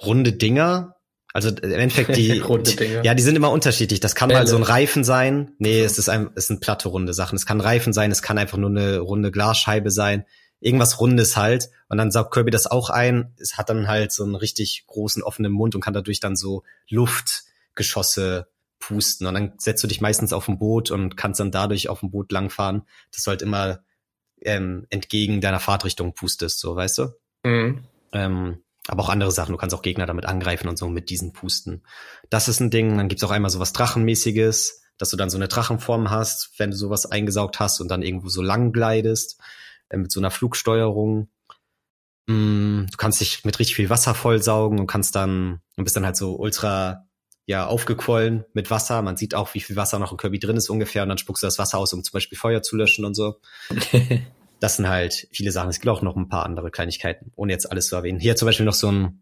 runde 0.01 0.33
Dinger, 0.33 0.95
also 1.33 1.49
im 1.49 1.71
Endeffekt 1.71 2.15
die, 2.15 2.43
ja, 3.03 3.15
die 3.15 3.23
sind 3.23 3.35
immer 3.35 3.49
unterschiedlich. 3.49 3.99
Das 3.99 4.13
kann 4.13 4.29
mal 4.29 4.35
Bälle. 4.35 4.47
so 4.47 4.55
ein 4.55 4.63
Reifen 4.63 5.03
sein. 5.03 5.53
Nee, 5.57 5.79
So. 5.79 5.85
es 5.85 5.97
ist 5.97 6.09
ein, 6.09 6.29
es 6.35 6.47
sind 6.47 6.61
platte 6.61 6.89
runde 6.89 7.13
Sachen. 7.13 7.35
Es 7.35 7.47
kann 7.47 7.57
ein 7.57 7.61
Reifen 7.61 7.91
sein, 7.91 8.11
es 8.11 8.21
kann 8.21 8.37
einfach 8.37 8.59
nur 8.59 8.69
eine 8.69 8.99
runde 8.99 9.31
Glasscheibe 9.31 9.89
sein. 9.89 10.25
Irgendwas 10.63 11.01
Rundes 11.01 11.35
halt. 11.35 11.69
Und 11.89 11.97
dann 11.97 12.09
saugt 12.09 12.33
Kirby 12.33 12.49
das 12.49 12.67
auch 12.67 12.89
ein. 12.89 13.33
Es 13.37 13.57
hat 13.57 13.69
dann 13.69 13.87
halt 13.87 14.13
so 14.13 14.23
einen 14.23 14.35
richtig 14.35 14.85
großen 14.87 15.21
offenen 15.21 15.51
Mund 15.51 15.75
und 15.75 15.81
kann 15.81 15.93
dadurch 15.93 16.21
dann 16.21 16.37
so 16.37 16.63
Luftgeschosse 16.89 18.47
pusten. 18.79 19.27
Und 19.27 19.33
dann 19.33 19.53
setzt 19.57 19.83
du 19.83 19.87
dich 19.87 19.99
meistens 19.99 20.31
auf 20.31 20.47
ein 20.47 20.59
Boot 20.59 20.89
und 20.89 21.17
kannst 21.17 21.41
dann 21.41 21.51
dadurch 21.51 21.89
auf 21.89 21.99
dem 21.99 22.11
Boot 22.11 22.31
langfahren, 22.31 22.83
dass 23.11 23.23
du 23.23 23.31
halt 23.31 23.41
immer 23.41 23.83
ähm, 24.41 24.87
entgegen 24.89 25.41
deiner 25.41 25.59
Fahrtrichtung 25.59 26.13
pustest, 26.13 26.59
so 26.59 26.75
weißt 26.75 26.97
du? 26.97 27.07
Mhm. 27.43 27.83
Ähm, 28.13 28.63
aber 28.87 29.03
auch 29.03 29.09
andere 29.09 29.31
Sachen. 29.31 29.51
Du 29.51 29.57
kannst 29.57 29.75
auch 29.75 29.81
Gegner 29.81 30.05
damit 30.05 30.25
angreifen 30.25 30.69
und 30.69 30.77
so 30.77 30.87
mit 30.87 31.09
diesen 31.09 31.33
Pusten. 31.33 31.83
Das 32.29 32.47
ist 32.47 32.61
ein 32.61 32.69
Ding. 32.69 32.97
Dann 32.97 33.07
gibt's 33.09 33.23
auch 33.23 33.31
einmal 33.31 33.51
sowas 33.51 33.73
Drachenmäßiges, 33.73 34.81
dass 34.97 35.09
du 35.09 35.17
dann 35.17 35.29
so 35.29 35.37
eine 35.37 35.47
Drachenform 35.47 36.09
hast, 36.09 36.51
wenn 36.57 36.71
du 36.71 36.77
sowas 36.77 37.05
eingesaugt 37.05 37.59
hast 37.59 37.81
und 37.81 37.89
dann 37.89 38.01
irgendwo 38.01 38.29
so 38.29 38.41
lang 38.41 38.71
glidest, 38.71 39.39
äh, 39.89 39.97
mit 39.97 40.11
so 40.11 40.19
einer 40.19 40.31
Flugsteuerung. 40.31 41.29
Mm, 42.27 42.85
du 42.89 42.97
kannst 42.97 43.19
dich 43.21 43.43
mit 43.43 43.59
richtig 43.59 43.75
viel 43.75 43.89
Wasser 43.89 44.13
vollsaugen 44.15 44.79
und 44.79 44.87
kannst 44.87 45.15
dann, 45.15 45.59
und 45.75 45.83
bist 45.83 45.95
dann 45.95 46.05
halt 46.05 46.15
so 46.15 46.35
ultra, 46.37 47.05
ja, 47.45 47.65
aufgequollen 47.67 48.45
mit 48.53 48.71
Wasser. 48.71 49.01
Man 49.01 49.17
sieht 49.17 49.35
auch, 49.35 49.53
wie 49.53 49.59
viel 49.59 49.75
Wasser 49.75 49.99
noch 49.99 50.11
in 50.11 50.17
Kirby 50.17 50.39
drin 50.39 50.55
ist 50.55 50.69
ungefähr 50.69 51.03
und 51.03 51.09
dann 51.09 51.17
spuckst 51.17 51.43
du 51.43 51.47
das 51.47 51.59
Wasser 51.59 51.77
aus, 51.77 51.91
um 51.91 52.01
zum 52.03 52.13
Beispiel 52.13 52.37
Feuer 52.37 52.61
zu 52.61 52.75
löschen 52.77 53.05
und 53.05 53.15
so. 53.15 53.39
Das 54.59 54.77
sind 54.77 54.87
halt 54.87 55.27
viele 55.33 55.51
Sachen. 55.51 55.69
Es 55.69 55.81
gibt 55.81 55.89
auch 55.89 56.01
noch 56.01 56.15
ein 56.15 56.29
paar 56.29 56.45
andere 56.45 56.71
Kleinigkeiten, 56.71 57.33
ohne 57.35 57.51
jetzt 57.51 57.69
alles 57.69 57.87
zu 57.87 57.97
erwähnen. 57.97 58.21
Hier 58.21 58.37
zum 58.37 58.45
Beispiel 58.45 58.65
noch 58.65 58.73
so 58.73 58.89
ein, 58.89 59.21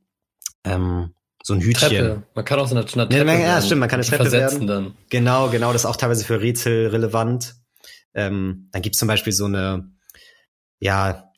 ähm, 0.66 1.16
so 1.42 1.56
ein 1.56 1.62
Hütchen. 1.62 1.90
Treppe. 1.90 2.24
Man 2.36 2.46
kann 2.46 2.60
auch 2.60 2.68
so 2.68 2.76
eine, 2.76 2.86
eine 2.86 3.02
Ja, 3.06 3.08
Treppe 3.08 3.26
man- 3.26 3.42
ja, 3.42 3.60
stimmt, 3.60 3.80
man 3.80 3.90
kann 3.90 4.00
eine 4.02 4.08
Treppe 4.08 4.30
versetzen 4.30 4.68
werden. 4.68 4.86
dann. 4.86 4.98
Genau, 5.10 5.50
genau, 5.50 5.74
das 5.74 5.82
ist 5.82 5.86
auch 5.88 5.96
teilweise 5.96 6.26
für 6.26 6.40
Rätsel 6.42 6.90
relevant. 6.90 7.56
Ähm, 8.14 8.70
dann 8.72 8.84
gibt's 8.84 9.00
zum 9.00 9.08
Beispiel 9.08 9.34
so 9.34 9.46
eine, 9.46 9.90
ja, 10.82 11.32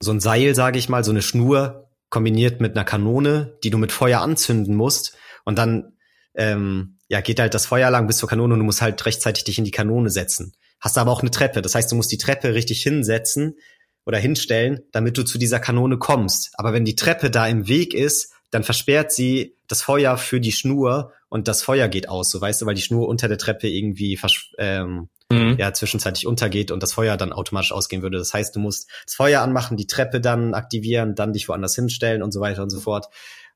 so 0.00 0.10
ein 0.10 0.20
Seil, 0.20 0.54
sage 0.54 0.78
ich 0.78 0.90
mal, 0.90 1.04
so 1.04 1.12
eine 1.12 1.22
Schnur 1.22 1.88
kombiniert 2.10 2.60
mit 2.60 2.76
einer 2.76 2.84
Kanone, 2.84 3.56
die 3.64 3.70
du 3.70 3.78
mit 3.78 3.92
Feuer 3.92 4.20
anzünden 4.20 4.74
musst. 4.74 5.16
Und 5.44 5.56
dann 5.56 5.96
ähm, 6.34 6.98
ja, 7.08 7.20
geht 7.20 7.40
halt 7.40 7.54
das 7.54 7.66
Feuer 7.66 7.90
lang 7.90 8.06
bis 8.06 8.18
zur 8.18 8.28
Kanone 8.28 8.52
und 8.54 8.60
du 8.60 8.66
musst 8.66 8.82
halt 8.82 9.04
rechtzeitig 9.06 9.44
dich 9.44 9.58
in 9.58 9.64
die 9.64 9.70
Kanone 9.70 10.10
setzen. 10.10 10.52
Hast 10.80 10.98
aber 10.98 11.12
auch 11.12 11.20
eine 11.20 11.30
Treppe. 11.30 11.62
Das 11.62 11.74
heißt, 11.74 11.90
du 11.90 11.96
musst 11.96 12.10
die 12.10 12.18
Treppe 12.18 12.54
richtig 12.54 12.82
hinsetzen 12.82 13.56
oder 14.04 14.18
hinstellen, 14.18 14.80
damit 14.90 15.16
du 15.16 15.22
zu 15.22 15.38
dieser 15.38 15.60
Kanone 15.60 15.96
kommst. 15.96 16.50
Aber 16.54 16.72
wenn 16.72 16.84
die 16.84 16.96
Treppe 16.96 17.30
da 17.30 17.46
im 17.46 17.68
Weg 17.68 17.94
ist, 17.94 18.32
dann 18.50 18.64
versperrt 18.64 19.12
sie 19.12 19.56
das 19.68 19.82
Feuer 19.82 20.18
für 20.18 20.40
die 20.40 20.52
Schnur 20.52 21.12
und 21.32 21.48
das 21.48 21.62
Feuer 21.62 21.88
geht 21.88 22.08
aus, 22.08 22.30
so 22.30 22.40
weißt 22.40 22.62
du, 22.62 22.66
weil 22.66 22.74
die 22.74 22.82
Schnur 22.82 23.08
unter 23.08 23.26
der 23.26 23.38
Treppe 23.38 23.68
irgendwie 23.68 24.18
ähm, 24.58 25.08
Mhm. 25.32 25.56
ja, 25.58 25.72
zwischenzeitlich 25.72 26.26
untergeht 26.26 26.70
und 26.70 26.82
das 26.82 26.92
Feuer 26.92 27.16
dann 27.16 27.32
automatisch 27.32 27.72
ausgehen 27.72 28.02
würde. 28.02 28.18
Das 28.18 28.34
heißt, 28.34 28.54
du 28.54 28.60
musst 28.60 28.90
das 29.06 29.14
Feuer 29.14 29.40
anmachen, 29.40 29.78
die 29.78 29.86
Treppe 29.86 30.20
dann 30.20 30.52
aktivieren, 30.52 31.14
dann 31.14 31.32
dich 31.32 31.48
woanders 31.48 31.74
hinstellen 31.74 32.22
und 32.22 32.32
so 32.32 32.40
weiter 32.40 32.62
und 32.62 32.68
so 32.68 32.80
fort. 32.80 33.06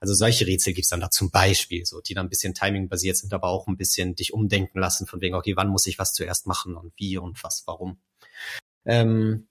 Also 0.01 0.15
solche 0.15 0.47
Rätsel 0.47 0.73
gibt's 0.73 0.89
dann 0.89 1.01
da 1.01 1.11
zum 1.11 1.31
Beispiel, 1.31 1.85
so, 1.85 2.01
die 2.01 2.15
dann 2.15 2.27
ein 2.27 2.31
bisschen 2.31 2.55
Timing-basiert 2.55 3.19
sind, 3.19 3.35
aber 3.35 3.49
auch 3.49 3.67
ein 3.67 3.77
bisschen 3.77 4.15
dich 4.15 4.33
umdenken 4.33 4.79
lassen, 4.79 5.07
von 5.07 5.21
wegen, 5.21 5.35
okay, 5.35 5.55
wann 5.57 5.69
muss 5.69 5.87
ich 5.87 5.99
was 5.99 6.15
zuerst 6.15 6.47
machen 6.47 6.77
und 6.77 6.93
wie 6.97 7.19
und 7.19 7.45
was, 7.45 7.65
warum. 7.67 7.99
Ähm, 8.87 9.49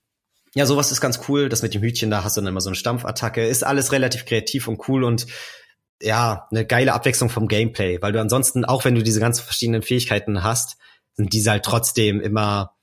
ja, 0.55 0.65
sowas 0.65 0.91
ist 0.91 1.01
ganz 1.01 1.19
cool. 1.27 1.49
Das 1.49 1.61
mit 1.61 1.73
dem 1.75 1.83
Hütchen, 1.83 2.09
da 2.09 2.23
hast 2.23 2.37
du 2.37 2.41
dann 2.41 2.47
immer 2.47 2.61
so 2.61 2.69
eine 2.69 2.75
Stampfattacke. 2.75 3.45
Ist 3.45 3.63
alles 3.63 3.91
relativ 3.91 4.25
kreativ 4.25 4.67
und 4.67 4.87
cool 4.87 5.03
und 5.03 5.27
ja, 6.01 6.47
eine 6.51 6.65
geile 6.65 6.93
Abwechslung 6.93 7.29
vom 7.29 7.47
Gameplay, 7.47 8.01
weil 8.01 8.11
du 8.11 8.19
ansonsten, 8.19 8.65
auch 8.65 8.85
wenn 8.85 8.95
du 8.95 9.03
diese 9.03 9.19
ganzen 9.19 9.43
verschiedenen 9.43 9.81
Fähigkeiten 9.81 10.43
hast, 10.43 10.77
sind 11.13 11.33
diese 11.33 11.51
halt 11.51 11.63
trotzdem 11.63 12.19
immer, 12.19 12.75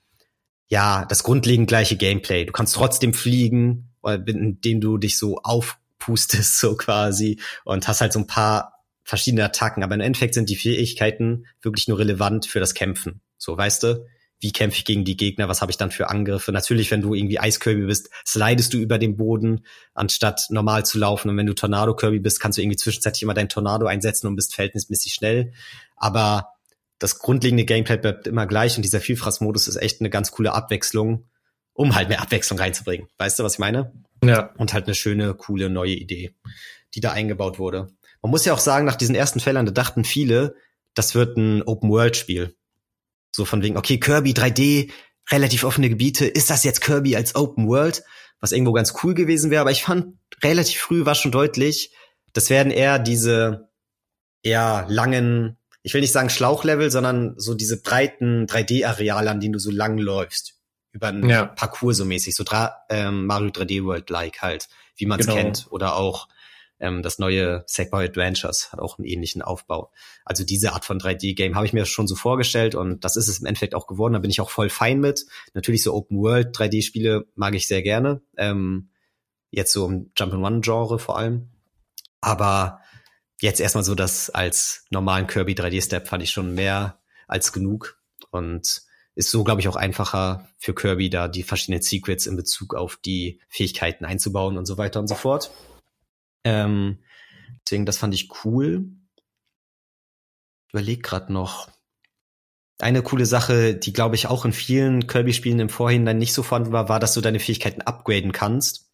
ja, 0.68 1.04
das 1.04 1.22
grundlegend 1.22 1.68
gleiche 1.68 1.96
Gameplay. 1.96 2.44
Du 2.46 2.52
kannst 2.52 2.74
trotzdem 2.74 3.12
fliegen, 3.12 3.90
äh, 4.04 4.18
indem 4.26 4.80
du 4.80 4.96
dich 4.98 5.18
so 5.18 5.38
aufpustest, 5.38 6.58
so 6.60 6.76
quasi, 6.76 7.40
und 7.64 7.86
hast 7.86 8.00
halt 8.00 8.12
so 8.12 8.20
ein 8.20 8.26
paar 8.26 8.72
verschiedene 9.04 9.44
Attacken. 9.44 9.82
Aber 9.82 9.94
im 9.94 10.00
Endeffekt 10.00 10.34
sind 10.34 10.48
die 10.48 10.56
Fähigkeiten 10.56 11.46
wirklich 11.60 11.88
nur 11.88 11.98
relevant 11.98 12.46
für 12.46 12.60
das 12.60 12.74
Kämpfen. 12.74 13.20
So, 13.36 13.56
weißt 13.56 13.82
du? 13.82 14.06
Wie 14.42 14.50
kämpfe 14.50 14.78
ich 14.78 14.84
gegen 14.84 15.04
die 15.04 15.16
Gegner? 15.16 15.48
Was 15.48 15.60
habe 15.60 15.70
ich 15.70 15.78
dann 15.78 15.92
für 15.92 16.10
Angriffe? 16.10 16.50
Natürlich, 16.50 16.90
wenn 16.90 17.00
du 17.00 17.14
irgendwie 17.14 17.38
Eiskirby 17.38 17.86
bist, 17.86 18.10
slidest 18.26 18.74
du 18.74 18.78
über 18.78 18.98
den 18.98 19.16
Boden, 19.16 19.64
anstatt 19.94 20.46
normal 20.50 20.84
zu 20.84 20.98
laufen. 20.98 21.30
Und 21.30 21.36
wenn 21.36 21.46
du 21.46 21.54
Tornado-Kirby 21.54 22.18
bist, 22.18 22.40
kannst 22.40 22.58
du 22.58 22.62
irgendwie 22.62 22.76
zwischenzeitlich 22.76 23.22
immer 23.22 23.34
dein 23.34 23.48
Tornado 23.48 23.86
einsetzen 23.86 24.26
und 24.26 24.34
bist 24.34 24.56
verhältnismäßig 24.56 25.14
schnell. 25.14 25.52
Aber 25.94 26.48
das 26.98 27.20
grundlegende 27.20 27.64
Gameplay 27.64 27.98
bleibt 27.98 28.26
immer 28.26 28.48
gleich 28.48 28.74
und 28.76 28.82
dieser 28.82 29.00
Vielfraß-Modus 29.00 29.68
ist 29.68 29.76
echt 29.76 30.00
eine 30.00 30.10
ganz 30.10 30.32
coole 30.32 30.52
Abwechslung, 30.52 31.28
um 31.72 31.94
halt 31.94 32.08
mehr 32.08 32.20
Abwechslung 32.20 32.58
reinzubringen. 32.58 33.06
Weißt 33.18 33.38
du, 33.38 33.44
was 33.44 33.54
ich 33.54 33.58
meine? 33.60 33.92
Ja. 34.24 34.50
Und 34.56 34.72
halt 34.72 34.86
eine 34.86 34.96
schöne, 34.96 35.34
coole, 35.34 35.70
neue 35.70 35.94
Idee, 35.94 36.34
die 36.96 37.00
da 37.00 37.12
eingebaut 37.12 37.60
wurde. 37.60 37.92
Man 38.22 38.30
muss 38.30 38.44
ja 38.44 38.54
auch 38.54 38.58
sagen, 38.58 38.86
nach 38.86 38.96
diesen 38.96 39.14
ersten 39.14 39.38
Fällen, 39.38 39.66
da 39.66 39.72
dachten 39.72 40.04
viele, 40.04 40.56
das 40.94 41.14
wird 41.14 41.36
ein 41.36 41.62
Open-World-Spiel. 41.62 42.56
So 43.34 43.44
von 43.44 43.62
wegen, 43.62 43.76
okay, 43.76 43.98
Kirby 43.98 44.32
3D, 44.32 44.90
relativ 45.30 45.64
offene 45.64 45.88
Gebiete, 45.88 46.26
ist 46.26 46.50
das 46.50 46.64
jetzt 46.64 46.80
Kirby 46.80 47.16
als 47.16 47.34
Open 47.34 47.68
World? 47.68 48.02
Was 48.40 48.52
irgendwo 48.52 48.72
ganz 48.72 48.92
cool 49.02 49.14
gewesen 49.14 49.50
wäre, 49.50 49.60
aber 49.60 49.70
ich 49.70 49.82
fand, 49.82 50.16
relativ 50.42 50.80
früh 50.80 51.04
war 51.06 51.14
schon 51.14 51.30
deutlich, 51.30 51.92
das 52.32 52.50
werden 52.50 52.72
eher 52.72 52.98
diese 52.98 53.70
eher 54.42 54.86
langen, 54.88 55.56
ich 55.82 55.94
will 55.94 56.00
nicht 56.00 56.12
sagen 56.12 56.30
Schlauchlevel, 56.30 56.90
sondern 56.90 57.34
so 57.36 57.54
diese 57.54 57.80
breiten 57.80 58.46
3D-Areale, 58.46 59.30
an 59.30 59.40
denen 59.40 59.52
du 59.52 59.58
so 59.58 59.70
lang 59.70 59.98
läufst. 59.98 60.54
Über 60.90 61.08
ein 61.08 61.28
ja. 61.28 61.46
Parcours 61.46 61.96
so 61.96 62.04
mäßig, 62.04 62.34
so 62.34 62.44
ähm, 62.90 63.26
Mario 63.26 63.48
3D 63.48 63.84
World-like 63.84 64.42
halt, 64.42 64.68
wie 64.96 65.06
man 65.06 65.20
es 65.20 65.26
genau. 65.26 65.38
kennt. 65.38 65.66
Oder 65.70 65.96
auch 65.96 66.28
ähm, 66.82 67.02
das 67.02 67.18
neue 67.18 67.62
Sackboy 67.66 68.04
Adventures 68.04 68.72
hat 68.72 68.80
auch 68.80 68.98
einen 68.98 69.06
ähnlichen 69.06 69.40
Aufbau. 69.40 69.92
Also 70.24 70.44
diese 70.44 70.72
Art 70.72 70.84
von 70.84 70.98
3D-Game 70.98 71.54
habe 71.54 71.64
ich 71.64 71.72
mir 71.72 71.86
schon 71.86 72.08
so 72.08 72.16
vorgestellt 72.16 72.74
und 72.74 73.04
das 73.04 73.16
ist 73.16 73.28
es 73.28 73.38
im 73.38 73.46
Endeffekt 73.46 73.74
auch 73.74 73.86
geworden. 73.86 74.14
Da 74.14 74.18
bin 74.18 74.30
ich 74.30 74.40
auch 74.40 74.50
voll 74.50 74.68
fein 74.68 75.00
mit. 75.00 75.24
Natürlich 75.54 75.82
so 75.82 75.94
Open 75.94 76.18
World 76.18 76.56
3D-Spiele 76.56 77.26
mag 77.36 77.54
ich 77.54 77.68
sehr 77.68 77.82
gerne. 77.82 78.20
Ähm, 78.36 78.90
jetzt 79.50 79.72
so 79.72 79.86
im 79.86 80.10
Jump-and-One-Genre 80.16 80.98
vor 80.98 81.16
allem. 81.16 81.50
Aber 82.20 82.80
jetzt 83.40 83.60
erstmal 83.60 83.84
so 83.84 83.94
das 83.94 84.30
als 84.30 84.84
normalen 84.90 85.28
Kirby 85.28 85.52
3D-Step 85.52 86.08
fand 86.08 86.22
ich 86.22 86.30
schon 86.30 86.54
mehr 86.54 86.98
als 87.28 87.52
genug 87.52 88.00
und 88.30 88.82
ist 89.14 89.30
so, 89.30 89.44
glaube 89.44 89.60
ich, 89.60 89.68
auch 89.68 89.76
einfacher 89.76 90.48
für 90.58 90.74
Kirby, 90.74 91.10
da 91.10 91.28
die 91.28 91.42
verschiedenen 91.42 91.82
Secrets 91.82 92.26
in 92.26 92.34
Bezug 92.34 92.74
auf 92.74 92.96
die 92.96 93.40
Fähigkeiten 93.48 94.04
einzubauen 94.04 94.56
und 94.56 94.66
so 94.66 94.78
weiter 94.78 95.00
und 95.00 95.06
so 95.06 95.14
fort. 95.14 95.50
Ähm, 96.44 96.98
deswegen, 97.64 97.86
das 97.86 97.98
fand 97.98 98.14
ich 98.14 98.30
cool. 98.44 98.84
Überleg 100.72 101.02
gerade 101.02 101.32
noch. 101.32 101.68
Eine 102.78 103.02
coole 103.02 103.26
Sache, 103.26 103.74
die, 103.74 103.92
glaube 103.92 104.16
ich, 104.16 104.26
auch 104.26 104.44
in 104.44 104.52
vielen 104.52 105.06
Kirby-Spielen 105.06 105.60
im 105.60 105.68
Vorhinein 105.68 106.18
nicht 106.18 106.32
so 106.32 106.42
vorhanden 106.42 106.72
war, 106.72 106.88
war, 106.88 106.98
dass 106.98 107.14
du 107.14 107.20
deine 107.20 107.38
Fähigkeiten 107.38 107.82
upgraden 107.82 108.32
kannst. 108.32 108.90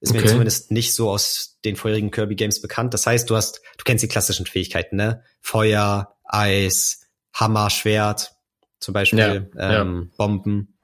Ist 0.00 0.10
okay. 0.10 0.22
mir 0.22 0.28
zumindest 0.28 0.70
nicht 0.70 0.94
so 0.94 1.10
aus 1.10 1.58
den 1.64 1.74
vorherigen 1.76 2.10
Kirby-Games 2.10 2.60
bekannt. 2.60 2.94
Das 2.94 3.06
heißt, 3.06 3.28
du 3.30 3.34
hast, 3.34 3.62
du 3.78 3.84
kennst 3.84 4.04
die 4.04 4.08
klassischen 4.08 4.46
Fähigkeiten, 4.46 4.96
ne? 4.96 5.24
Feuer, 5.40 6.16
Eis, 6.22 7.06
Hammer, 7.32 7.70
Schwert, 7.70 8.36
zum 8.78 8.94
Beispiel, 8.94 9.50
ja, 9.54 9.80
ähm, 9.80 10.10
ja. 10.10 10.16
Bomben. 10.16 10.78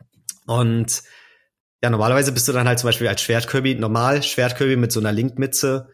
Und 0.47 1.03
ja, 1.83 1.91
normalerweise 1.91 2.33
bist 2.33 2.47
du 2.49 2.53
dann 2.53 2.69
halt 2.69 2.79
zum 2.79 2.89
Beispiel 2.89 3.09
als 3.09 3.23
Schwert-Kirby, 3.23 3.75
normal 3.75 4.23
Schwert-Kirby 4.23 4.77
mit 4.77 4.93
so 4.93 5.01
einer 5.01 5.13
Link-Mütze 5.13 5.89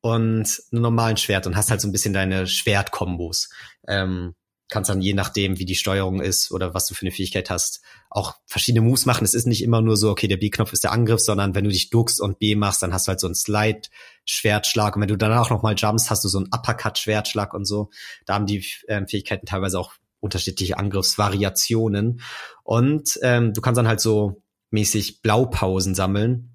und 0.00 0.62
einem 0.72 0.82
normalen 0.82 1.16
Schwert 1.16 1.46
und 1.46 1.56
hast 1.56 1.70
halt 1.70 1.80
so 1.80 1.88
ein 1.88 1.92
bisschen 1.92 2.14
deine 2.14 2.46
Schwert-Kombos. 2.46 3.50
Ähm, 3.86 4.34
kannst 4.68 4.88
dann 4.88 5.02
je 5.02 5.12
nachdem, 5.12 5.58
wie 5.58 5.66
die 5.66 5.74
Steuerung 5.74 6.20
ist 6.22 6.50
oder 6.50 6.72
was 6.72 6.86
du 6.86 6.94
für 6.94 7.02
eine 7.02 7.10
Fähigkeit 7.10 7.50
hast, 7.50 7.82
auch 8.08 8.34
verschiedene 8.46 8.86
Moves 8.86 9.04
machen. 9.04 9.24
Es 9.24 9.34
ist 9.34 9.46
nicht 9.46 9.62
immer 9.62 9.82
nur 9.82 9.96
so, 9.96 10.10
okay, 10.10 10.28
der 10.28 10.38
B-Knopf 10.38 10.72
ist 10.72 10.84
der 10.84 10.92
Angriff, 10.92 11.20
sondern 11.20 11.54
wenn 11.54 11.64
du 11.64 11.70
dich 11.70 11.90
duckst 11.90 12.20
und 12.20 12.38
B 12.38 12.54
machst, 12.54 12.82
dann 12.82 12.94
hast 12.94 13.06
du 13.06 13.10
halt 13.10 13.20
so 13.20 13.26
einen 13.26 13.34
Slide-Schwertschlag 13.34 14.96
und 14.96 15.02
wenn 15.02 15.08
du 15.08 15.16
danach 15.16 15.50
nochmal 15.50 15.74
jumpst, 15.76 16.10
hast 16.10 16.24
du 16.24 16.28
so 16.28 16.38
einen 16.38 16.48
Uppercut-Schwertschlag 16.52 17.52
und 17.52 17.66
so. 17.66 17.90
Da 18.24 18.34
haben 18.34 18.46
die 18.46 18.64
äh, 18.88 19.06
Fähigkeiten 19.06 19.46
teilweise 19.46 19.78
auch 19.78 19.92
unterschiedliche 20.20 20.78
Angriffsvariationen 20.78 22.22
und 22.62 23.18
ähm, 23.22 23.52
du 23.52 23.60
kannst 23.60 23.78
dann 23.78 23.88
halt 23.88 24.00
so 24.00 24.42
mäßig 24.74 25.22
Blaupausen 25.22 25.94
sammeln 25.94 26.52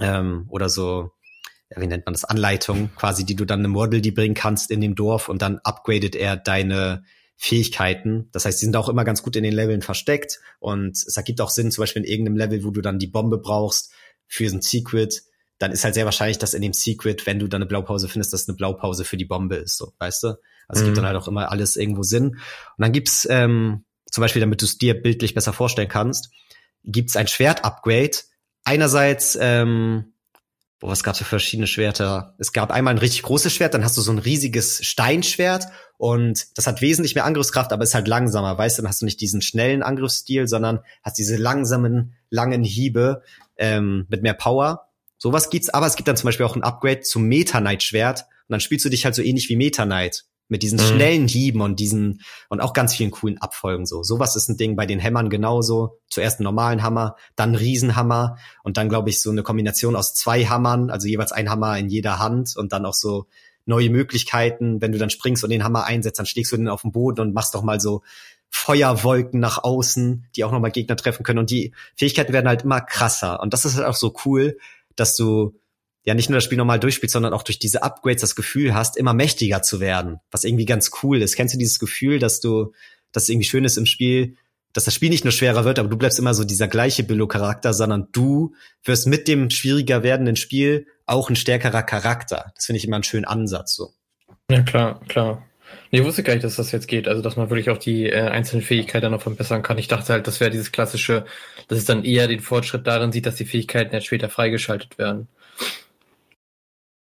ähm, 0.00 0.46
oder 0.48 0.70
so, 0.70 1.10
wie 1.76 1.86
nennt 1.86 2.06
man 2.06 2.14
das, 2.14 2.24
Anleitung 2.24 2.90
quasi, 2.96 3.26
die 3.26 3.36
du 3.36 3.44
dann 3.44 3.60
einem 3.60 3.72
Model 3.72 4.00
die 4.00 4.12
bringen 4.12 4.34
kannst 4.34 4.70
in 4.70 4.80
dem 4.80 4.94
Dorf 4.94 5.28
und 5.28 5.42
dann 5.42 5.58
upgradet 5.58 6.16
er 6.16 6.36
deine 6.36 7.04
Fähigkeiten. 7.36 8.30
Das 8.32 8.46
heißt, 8.46 8.60
die 8.60 8.64
sind 8.64 8.76
auch 8.76 8.88
immer 8.88 9.04
ganz 9.04 9.22
gut 9.22 9.36
in 9.36 9.42
den 9.42 9.52
Leveln 9.52 9.82
versteckt 9.82 10.40
und 10.58 10.96
es 10.96 11.16
ergibt 11.16 11.40
auch 11.42 11.50
Sinn, 11.50 11.70
zum 11.70 11.82
Beispiel 11.82 12.02
in 12.02 12.08
irgendeinem 12.08 12.36
Level, 12.36 12.64
wo 12.64 12.70
du 12.70 12.80
dann 12.80 12.98
die 12.98 13.08
Bombe 13.08 13.38
brauchst 13.38 13.92
für 14.26 14.48
so 14.48 14.56
ein 14.56 14.62
Secret, 14.62 15.22
dann 15.58 15.72
ist 15.72 15.84
halt 15.84 15.94
sehr 15.94 16.04
wahrscheinlich, 16.04 16.38
dass 16.38 16.54
in 16.54 16.62
dem 16.62 16.72
Secret, 16.72 17.26
wenn 17.26 17.38
du 17.38 17.48
dann 17.48 17.62
eine 17.62 17.68
Blaupause 17.68 18.08
findest, 18.08 18.32
dass 18.32 18.48
eine 18.48 18.56
Blaupause 18.56 19.04
für 19.04 19.16
die 19.16 19.24
Bombe 19.24 19.56
ist, 19.56 19.76
so, 19.76 19.92
weißt 19.98 20.22
du? 20.22 20.28
Also 20.28 20.36
mhm. 20.36 20.74
es 20.74 20.84
gibt 20.84 20.96
dann 20.98 21.06
halt 21.06 21.16
auch 21.16 21.28
immer 21.28 21.50
alles 21.50 21.76
irgendwo 21.76 22.02
Sinn. 22.02 22.28
Und 22.28 22.40
dann 22.78 22.92
gibt's 22.92 23.26
ähm, 23.30 23.84
zum 24.10 24.22
Beispiel, 24.22 24.40
damit 24.40 24.60
du 24.62 24.66
es 24.66 24.78
dir 24.78 24.94
bildlich 25.00 25.34
besser 25.34 25.52
vorstellen 25.52 25.88
kannst, 25.88 26.30
gibt's 26.86 27.16
ein 27.16 27.28
Schwert-Upgrade. 27.28 28.16
Einerseits, 28.64 29.36
ähm, 29.40 30.14
boah, 30.80 30.90
was 30.90 31.02
gab's 31.02 31.18
für 31.18 31.24
verschiedene 31.24 31.66
Schwerter? 31.66 32.34
Es 32.38 32.52
gab 32.52 32.70
einmal 32.70 32.94
ein 32.94 32.98
richtig 32.98 33.22
großes 33.22 33.52
Schwert, 33.52 33.74
dann 33.74 33.84
hast 33.84 33.96
du 33.96 34.00
so 34.00 34.12
ein 34.12 34.18
riesiges 34.18 34.84
Steinschwert 34.84 35.66
und 35.98 36.46
das 36.56 36.66
hat 36.66 36.80
wesentlich 36.80 37.14
mehr 37.14 37.24
Angriffskraft, 37.24 37.72
aber 37.72 37.84
ist 37.84 37.94
halt 37.94 38.08
langsamer. 38.08 38.56
Weißt 38.56 38.78
du, 38.78 38.82
dann 38.82 38.88
hast 38.88 39.02
du 39.02 39.06
nicht 39.06 39.20
diesen 39.20 39.42
schnellen 39.42 39.82
Angriffsstil, 39.82 40.46
sondern 40.48 40.80
hast 41.02 41.18
diese 41.18 41.36
langsamen, 41.36 42.14
langen 42.30 42.64
Hiebe 42.64 43.22
ähm, 43.56 44.06
mit 44.08 44.22
mehr 44.22 44.34
Power. 44.34 44.88
Sowas 45.18 45.50
gibt's, 45.50 45.70
aber 45.70 45.86
es 45.86 45.96
gibt 45.96 46.08
dann 46.08 46.16
zum 46.16 46.28
Beispiel 46.28 46.46
auch 46.46 46.56
ein 46.56 46.62
Upgrade 46.62 47.00
zum 47.00 47.24
Meta 47.24 47.60
Knight 47.60 47.82
Schwert 47.82 48.22
und 48.22 48.52
dann 48.52 48.60
spielst 48.60 48.84
du 48.84 48.90
dich 48.90 49.04
halt 49.04 49.14
so 49.14 49.22
ähnlich 49.22 49.48
wie 49.48 49.56
Meta 49.56 49.84
Knight. 49.84 50.24
Mit 50.48 50.62
diesen 50.62 50.78
mhm. 50.78 50.82
schnellen 50.82 51.28
Hieben 51.28 51.60
und 51.60 51.80
diesen 51.80 52.20
und 52.48 52.60
auch 52.60 52.72
ganz 52.72 52.94
vielen 52.94 53.10
coolen 53.10 53.38
Abfolgen 53.38 53.84
so. 53.84 54.02
Sowas 54.02 54.36
ist 54.36 54.48
ein 54.48 54.56
Ding 54.56 54.76
bei 54.76 54.86
den 54.86 55.00
Hämmern 55.00 55.28
genauso. 55.28 55.98
Zuerst 56.08 56.38
einen 56.38 56.44
normalen 56.44 56.82
Hammer, 56.82 57.16
dann 57.34 57.50
einen 57.50 57.58
Riesenhammer 57.58 58.36
und 58.62 58.76
dann 58.76 58.88
glaube 58.88 59.10
ich 59.10 59.20
so 59.20 59.30
eine 59.30 59.42
Kombination 59.42 59.96
aus 59.96 60.14
zwei 60.14 60.44
Hammern, 60.44 60.90
also 60.90 61.08
jeweils 61.08 61.32
ein 61.32 61.50
Hammer 61.50 61.76
in 61.78 61.88
jeder 61.88 62.18
Hand 62.20 62.56
und 62.56 62.72
dann 62.72 62.86
auch 62.86 62.94
so 62.94 63.26
neue 63.64 63.90
Möglichkeiten. 63.90 64.80
Wenn 64.80 64.92
du 64.92 64.98
dann 64.98 65.10
springst 65.10 65.44
und 65.44 65.50
den 65.50 65.64
Hammer 65.64 65.84
einsetzt, 65.84 66.18
dann 66.18 66.26
schlägst 66.26 66.52
du 66.52 66.56
den 66.56 66.68
auf 66.68 66.82
den 66.82 66.92
Boden 66.92 67.20
und 67.20 67.34
machst 67.34 67.54
doch 67.54 67.62
mal 67.62 67.80
so 67.80 68.02
Feuerwolken 68.48 69.40
nach 69.40 69.62
außen, 69.62 70.26
die 70.34 70.44
auch 70.44 70.52
nochmal 70.52 70.70
Gegner 70.70 70.96
treffen 70.96 71.24
können. 71.24 71.40
Und 71.40 71.50
die 71.50 71.74
Fähigkeiten 71.96 72.32
werden 72.32 72.48
halt 72.48 72.62
immer 72.62 72.80
krasser. 72.80 73.40
Und 73.40 73.52
das 73.52 73.64
ist 73.64 73.76
halt 73.76 73.86
auch 73.86 73.96
so 73.96 74.14
cool, 74.24 74.56
dass 74.94 75.16
du 75.16 75.54
ja 76.06 76.14
nicht 76.14 76.30
nur 76.30 76.36
das 76.36 76.44
Spiel 76.44 76.56
normal 76.56 76.80
durchspielst, 76.80 77.12
sondern 77.12 77.34
auch 77.34 77.42
durch 77.42 77.58
diese 77.58 77.82
Upgrades 77.82 78.20
das 78.22 78.36
Gefühl 78.36 78.74
hast, 78.74 78.96
immer 78.96 79.12
mächtiger 79.12 79.60
zu 79.62 79.80
werden, 79.80 80.20
was 80.30 80.44
irgendwie 80.44 80.64
ganz 80.64 80.90
cool 81.02 81.20
ist. 81.20 81.36
Kennst 81.36 81.54
du 81.54 81.58
dieses 81.58 81.78
Gefühl, 81.78 82.18
dass 82.18 82.40
du, 82.40 82.72
dass 83.12 83.24
es 83.24 83.28
irgendwie 83.28 83.46
schön 83.46 83.64
ist 83.64 83.76
im 83.76 83.86
Spiel, 83.86 84.36
dass 84.72 84.84
das 84.84 84.94
Spiel 84.94 85.10
nicht 85.10 85.24
nur 85.24 85.32
schwerer 85.32 85.64
wird, 85.64 85.78
aber 85.78 85.88
du 85.88 85.96
bleibst 85.96 86.18
immer 86.18 86.34
so 86.34 86.44
dieser 86.44 86.68
gleiche 86.68 87.02
Billo-Charakter, 87.02 87.74
sondern 87.74 88.08
du 88.12 88.54
wirst 88.84 89.06
mit 89.06 89.26
dem 89.26 89.50
schwieriger 89.50 90.02
werdenden 90.02 90.36
Spiel 90.36 90.86
auch 91.06 91.28
ein 91.28 91.36
stärkerer 91.36 91.82
Charakter. 91.82 92.52
Das 92.54 92.66
finde 92.66 92.78
ich 92.78 92.84
immer 92.84 92.96
einen 92.96 93.04
schönen 93.04 93.24
Ansatz 93.24 93.74
so. 93.74 93.94
Ja, 94.50 94.62
klar, 94.62 95.00
klar. 95.08 95.44
Nee, 95.90 96.00
ich 96.00 96.04
wusste 96.04 96.22
gar 96.22 96.34
nicht, 96.34 96.44
dass 96.44 96.56
das 96.56 96.72
jetzt 96.72 96.88
geht. 96.88 97.08
Also, 97.08 97.22
dass 97.22 97.36
man 97.36 97.50
wirklich 97.50 97.70
auch 97.70 97.78
die 97.78 98.06
äh, 98.06 98.20
einzelnen 98.28 98.62
Fähigkeiten 98.62 99.10
noch 99.10 99.22
verbessern 99.22 99.62
kann. 99.62 99.78
Ich 99.78 99.88
dachte 99.88 100.12
halt, 100.12 100.26
das 100.26 100.40
wäre 100.40 100.50
dieses 100.50 100.72
klassische, 100.72 101.24
dass 101.68 101.78
es 101.78 101.84
dann 101.84 102.04
eher 102.04 102.28
den 102.28 102.40
Fortschritt 102.40 102.86
darin 102.86 103.12
sieht, 103.12 103.26
dass 103.26 103.36
die 103.36 103.46
Fähigkeiten 103.46 103.94
jetzt 103.94 104.06
später 104.06 104.28
freigeschaltet 104.28 104.98
werden. 104.98 105.28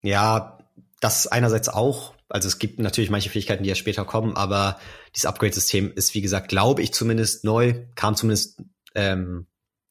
Ja, 0.02 0.58
das 1.00 1.28
einerseits 1.28 1.70
auch. 1.70 2.14
Also 2.30 2.48
es 2.48 2.60
gibt 2.60 2.80
natürlich 2.80 3.10
manche 3.10 3.30
Fähigkeiten, 3.30 3.64
die 3.64 3.70
ja 3.70 3.76
später 3.76 4.06
kommen, 4.06 4.36
aber 4.36 4.80
dieses 5.16 5.26
Upgrade-System 5.26 5.92
ist, 5.96 6.14
wie 6.14 6.22
gesagt, 6.22 6.50
glaube 6.50 6.82
ich 6.82 6.94
zumindest 6.94 7.44
neu, 7.44 7.86
kam 7.96 8.16
zumindest 8.16 8.62
ähm, 8.94 9.48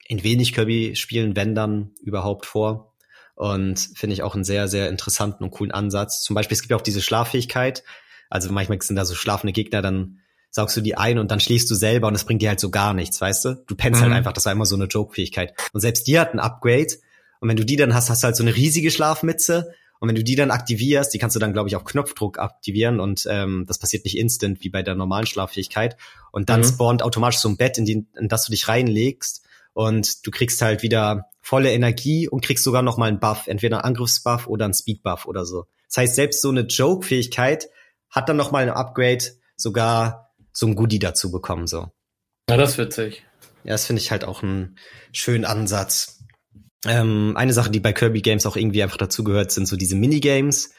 in 0.07 0.23
wenig 0.23 0.53
Kirby-Spielen, 0.53 1.37
wenn 1.37 1.55
dann 1.55 1.93
überhaupt 2.01 2.47
vor. 2.47 2.95
Und 3.35 3.79
finde 3.95 4.15
ich 4.15 4.23
auch 4.23 4.35
einen 4.35 4.45
sehr, 4.45 4.67
sehr 4.67 4.89
interessanten 4.89 5.45
und 5.45 5.51
coolen 5.51 5.71
Ansatz. 5.71 6.23
Zum 6.23 6.35
Beispiel, 6.35 6.57
es 6.57 6.63
gibt 6.63 6.71
ja 6.71 6.77
auch 6.77 6.83
diese 6.83 7.03
Schlaffähigkeit. 7.03 7.85
Also 8.31 8.53
manchmal 8.53 8.83
sind 8.83 8.97
da 8.97 9.05
so 9.05 9.15
schlafende 9.15 9.53
Gegner, 9.53 9.81
dann 9.81 10.19
saugst 10.51 10.77
du 10.77 10.81
die 10.81 10.97
ein 10.97 11.19
und 11.19 11.31
dann 11.31 11.41
schläfst 11.41 11.71
du 11.71 11.75
selber 11.75 12.09
und 12.09 12.15
das 12.15 12.25
bringt 12.25 12.43
dir 12.43 12.49
halt 12.49 12.61
so 12.61 12.71
gar 12.71 12.95
nichts, 12.95 13.21
weißt 13.21 13.45
du? 13.45 13.65
Du 13.67 13.77
pennst 13.77 14.01
halt 14.01 14.09
mhm. 14.09 14.15
halt 14.15 14.19
einfach, 14.19 14.33
das 14.33 14.45
war 14.47 14.53
immer 14.53 14.67
so 14.67 14.75
eine 14.75 14.87
Joke-Fähigkeit. 14.87 15.55
Und 15.73 15.81
selbst 15.81 16.07
die 16.07 16.19
hat 16.19 16.35
ein 16.35 16.41
Upgrade. 16.41 16.95
Und 17.41 17.49
wenn 17.49 17.57
du 17.57 17.65
die 17.65 17.77
dann 17.77 17.95
hast, 17.95 18.11
hast 18.11 18.23
du 18.23 18.27
halt 18.27 18.37
so 18.37 18.43
eine 18.43 18.57
riesige 18.57 18.91
Schlafmütze 18.91 19.73
und 20.01 20.09
wenn 20.09 20.15
du 20.15 20.23
die 20.23 20.37
dann 20.37 20.51
aktivierst, 20.51 21.13
die 21.13 21.19
kannst 21.19 21.35
du 21.35 21.41
dann, 21.41 21.53
glaube 21.53 21.69
ich, 21.69 21.77
auf 21.77 21.85
Knopfdruck 21.85 22.39
aktivieren 22.39 23.01
und 23.01 23.27
ähm, 23.29 23.65
das 23.67 23.79
passiert 23.79 24.05
nicht 24.05 24.17
instant 24.17 24.63
wie 24.63 24.71
bei 24.71 24.83
der 24.83 24.95
normalen 24.95 25.27
Schlaffähigkeit. 25.27 25.97
Und 26.31 26.49
dann 26.49 26.61
mhm. 26.61 26.67
spawnt 26.67 27.03
automatisch 27.03 27.41
so 27.41 27.49
ein 27.49 27.57
Bett, 27.57 27.79
in, 27.79 27.85
die, 27.85 28.07
in 28.19 28.29
das 28.29 28.47
du 28.47 28.53
dich 28.53 28.69
reinlegst 28.69 29.45
und 29.73 30.27
du 30.27 30.31
kriegst 30.31 30.63
halt 30.63 30.83
wieder 30.83 31.31
volle 31.41 31.73
Energie 31.73 32.29
und 32.29 32.45
kriegst 32.45 32.63
sogar 32.63 32.83
noch 32.83 32.97
mal 32.97 33.09
einen 33.09 33.21
Buff, 33.21 33.47
entweder 33.47 33.79
einen 33.79 33.95
Angriffsbuff 33.95 34.47
oder 34.47 34.67
einen 34.67 34.75
Speedbuff 34.75 35.27
oder 35.27 35.45
so. 35.45 35.67
Das 35.89 35.97
heißt, 35.97 36.15
selbst 36.15 36.43
so 36.43 36.51
eine 36.51 36.63
Joke-Fähigkeit 36.63 37.69
hat 38.11 38.29
dann 38.29 38.37
noch 38.37 38.53
mal 38.53 38.63
ein 38.63 38.71
Upgrade 38.71 39.25
sogar 39.57 40.35
so 40.53 40.67
ein 40.67 40.77
Goodie 40.77 40.99
dazu 40.99 41.31
bekommen, 41.31 41.67
so. 41.67 41.89
Ja, 42.49 42.57
das 42.57 42.73
ist 42.73 42.79
witzig. 42.79 43.25
Ja, 43.65 43.73
das 43.73 43.87
finde 43.87 44.01
ich 44.01 44.11
halt 44.11 44.25
auch 44.25 44.43
einen 44.43 44.79
schönen 45.13 45.45
Ansatz. 45.45 46.18
Ähm, 46.87 47.35
eine 47.37 47.53
Sache, 47.53 47.70
die 47.70 47.81
bei 47.81 47.93
Kirby 47.93 48.20
Games 48.20 48.47
auch 48.47 48.57
irgendwie 48.57 48.83
einfach 48.83 48.97
dazugehört, 48.97 49.51
sind 49.51 49.66
so 49.66 49.76
diese 49.76 49.97
Minigames. 49.97 50.70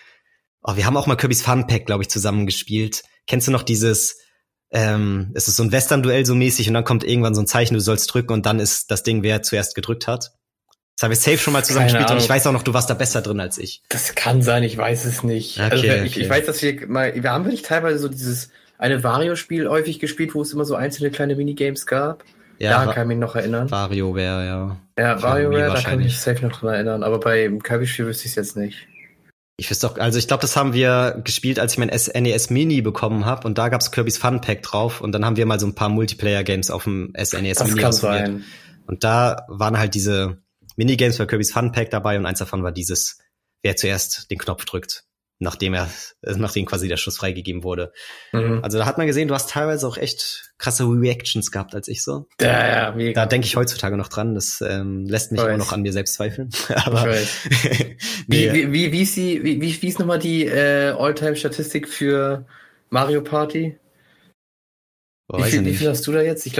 Oh, 0.63 0.75
wir 0.75 0.85
haben 0.85 0.97
auch 0.97 1.07
mal 1.07 1.15
Kirby's 1.15 1.41
Fun 1.41 1.67
Pack, 1.67 1.85
glaube 1.85 2.03
ich, 2.03 2.09
zusammen 2.09 2.45
gespielt. 2.45 3.03
Kennst 3.27 3.47
du 3.47 3.51
noch 3.51 3.63
dieses, 3.63 4.17
ähm, 4.71 5.31
es 5.35 5.47
ist 5.47 5.55
so 5.55 5.63
ein 5.63 5.71
Western-Duell 5.71 6.25
so 6.25 6.35
mäßig 6.35 6.67
und 6.67 6.73
dann 6.73 6.83
kommt 6.83 7.03
irgendwann 7.03 7.35
so 7.35 7.41
ein 7.41 7.47
Zeichen, 7.47 7.73
du 7.73 7.81
sollst 7.81 8.13
drücken 8.13 8.33
und 8.33 8.45
dann 8.45 8.59
ist 8.59 8.91
das 8.91 9.03
Ding, 9.03 9.23
wer 9.23 9.41
zuerst 9.41 9.75
gedrückt 9.75 10.07
hat. 10.07 10.31
Das 10.95 11.03
habe 11.03 11.13
ich 11.13 11.19
safe 11.21 11.37
schon 11.37 11.53
mal 11.53 11.63
zusammen 11.63 11.87
Keine 11.87 11.99
gespielt 11.99 12.09
Ahnung. 12.09 12.17
und 12.17 12.23
ich 12.23 12.29
weiß 12.29 12.47
auch 12.47 12.51
noch, 12.51 12.63
du 12.63 12.73
warst 12.73 12.89
da 12.89 12.93
besser 12.93 13.21
drin 13.21 13.39
als 13.39 13.57
ich. 13.57 13.83
Das 13.87 14.15
kann 14.15 14.41
sein, 14.41 14.63
ich 14.63 14.77
weiß 14.77 15.05
es 15.05 15.23
nicht. 15.23 15.57
Okay, 15.57 15.89
also, 15.89 16.03
ich, 16.03 16.11
okay. 16.11 16.21
ich 16.21 16.29
weiß, 16.29 16.45
dass 16.45 16.61
wir 16.61 16.87
mal, 16.87 17.13
wir 17.15 17.31
haben 17.31 17.45
wirklich 17.45 17.61
teilweise 17.61 17.99
so 17.99 18.09
dieses 18.09 18.49
eine 18.77 19.01
Vario-Spiel 19.01 19.69
häufig 19.69 19.99
gespielt, 19.99 20.35
wo 20.35 20.41
es 20.41 20.51
immer 20.51 20.65
so 20.65 20.75
einzelne 20.75 21.09
kleine 21.09 21.35
Minigames 21.35 21.85
gab. 21.85 22.25
Ja, 22.59 22.85
da 22.85 22.93
kann 22.93 23.03
ich 23.03 23.07
mich 23.07 23.17
noch 23.17 23.35
erinnern. 23.35 23.71
WarioWare, 23.71 24.45
ja. 24.45 24.77
Ja, 24.97 25.21
WarioWare, 25.21 25.73
da 25.73 25.81
kann 25.81 25.99
ich 25.99 26.07
mich 26.07 26.19
safe 26.19 26.45
noch 26.45 26.59
dran 26.59 26.73
erinnern, 26.73 27.03
aber 27.03 27.19
bei 27.19 27.49
Kirby-Spiel 27.63 28.05
wüsste 28.05 28.25
ich 28.25 28.31
es 28.31 28.35
jetzt 28.35 28.57
nicht. 28.57 28.87
Ich 29.57 29.69
wüsste 29.69 29.87
doch, 29.87 29.97
also 29.97 30.19
ich 30.19 30.27
glaube, 30.27 30.41
das 30.41 30.55
haben 30.55 30.73
wir 30.73 31.21
gespielt, 31.23 31.59
als 31.59 31.73
ich 31.73 31.79
mein 31.79 31.89
NES 31.89 32.49
Mini 32.49 32.81
bekommen 32.81 33.25
habe 33.25 33.47
und 33.47 33.57
da 33.57 33.69
gab's 33.69 33.91
Kirby's 33.91 34.17
Fun 34.17 34.41
Pack 34.41 34.61
drauf 34.61 35.01
und 35.01 35.11
dann 35.13 35.25
haben 35.25 35.37
wir 35.37 35.45
mal 35.45 35.59
so 35.59 35.67
ein 35.67 35.75
paar 35.75 35.89
Multiplayer-Games 35.89 36.69
auf 36.69 36.83
dem 36.83 37.13
SNES 37.17 37.63
Mini 37.63 37.81
kann 37.81 37.93
sein. 37.93 38.43
Und 38.87 39.03
da 39.03 39.45
waren 39.47 39.77
halt 39.77 39.95
diese 39.95 40.41
Minigames 40.75 41.17
für 41.17 41.27
Kirby's 41.27 41.51
Fun 41.51 41.71
Pack 41.71 41.89
dabei 41.91 42.17
und 42.17 42.25
eins 42.25 42.39
davon 42.39 42.63
war 42.63 42.71
dieses, 42.71 43.19
wer 43.61 43.75
zuerst 43.75 44.31
den 44.31 44.37
Knopf 44.37 44.65
drückt, 44.65 45.03
nachdem 45.39 45.73
er, 45.73 45.89
äh, 46.21 46.33
nachdem 46.35 46.65
quasi 46.65 46.87
der 46.87 46.97
Schuss 46.97 47.17
freigegeben 47.17 47.63
wurde. 47.63 47.91
Mhm. 48.33 48.59
Also 48.61 48.77
da 48.77 48.85
hat 48.85 48.97
man 48.97 49.07
gesehen, 49.07 49.29
du 49.29 49.33
hast 49.33 49.49
teilweise 49.49 49.87
auch 49.87 49.97
echt 49.97 50.51
krasse 50.57 50.83
Reactions 50.83 51.49
gehabt 51.51 51.73
als 51.73 51.87
ich 51.87 52.03
so. 52.03 52.27
Ja, 52.41 52.67
ja, 52.67 52.91
mega. 52.91 53.21
Da 53.21 53.25
denke 53.25 53.47
ich 53.47 53.55
heutzutage 53.55 53.95
noch 53.95 54.09
dran. 54.09 54.35
Das 54.35 54.61
ähm, 54.61 55.05
lässt 55.05 55.31
mich 55.31 55.41
immer 55.41 55.57
noch 55.57 55.71
an 55.71 55.81
mir 55.81 55.93
selbst 55.93 56.15
zweifeln. 56.15 56.49
Aber 56.75 57.05
nee. 58.27 58.53
wie, 58.53 58.71
wie, 58.71 58.91
wie, 58.91 59.01
ist 59.01 59.15
die, 59.15 59.43
wie, 59.43 59.61
wie, 59.61 59.81
wie 59.81 59.87
ist 59.87 59.99
nochmal 59.99 60.19
die 60.19 60.45
äh, 60.45 60.91
All-Time-Statistik 60.91 61.87
für 61.87 62.45
Mario 62.89 63.21
Party? 63.21 63.77
Boah, 65.27 65.45
wie, 65.45 65.51
viel, 65.51 65.65
wie 65.65 65.75
viel 65.75 65.87
hast 65.87 66.05
du 66.05 66.11
da 66.11 66.21
jetzt? 66.21 66.45
Ich 66.47 66.53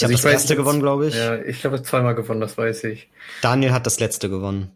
glaube, 0.00 0.12
wir 0.12 0.18
sind 0.18 0.26
immer 0.26 0.32
noch 0.32 0.32
gleich, 0.32 0.32
äh, 0.32 0.32
Gleichstand? 0.32 0.32
2-2. 0.32 0.32
Boah, 0.32 0.32
wir 0.32 0.32
haben 0.32 0.32
jedes 0.32 0.32
Brett 0.32 0.32
einmal 0.32 0.32
gespielt. 0.32 0.32
Ja. 0.32 0.32
Ich 0.32 0.32
also 0.32 0.32
habe 0.32 0.32
das 0.32 0.32
erste 0.32 0.56
gewonnen, 0.56 0.80
glaube 0.80 1.08
ich. 1.08 1.14
Ja, 1.14 1.36
ich 1.36 1.60
glaube, 1.60 1.82
zweimal 1.82 2.14
gewonnen, 2.14 2.40
das 2.40 2.56
weiß 2.56 2.84
ich. 2.84 3.10
Daniel 3.42 3.72
hat 3.72 3.86
das 3.86 4.00
letzte 4.00 4.30
gewonnen. 4.30 4.74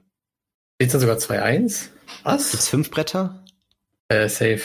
Jetzt 0.81 0.93
dann 0.93 1.01
sogar 1.01 1.17
2-1? 1.17 1.89
Was? 2.23 2.51
Gibt's 2.51 2.69
fünf 2.69 2.91
Bretter? 2.91 3.43
Äh, 4.09 4.29
safe. 4.29 4.61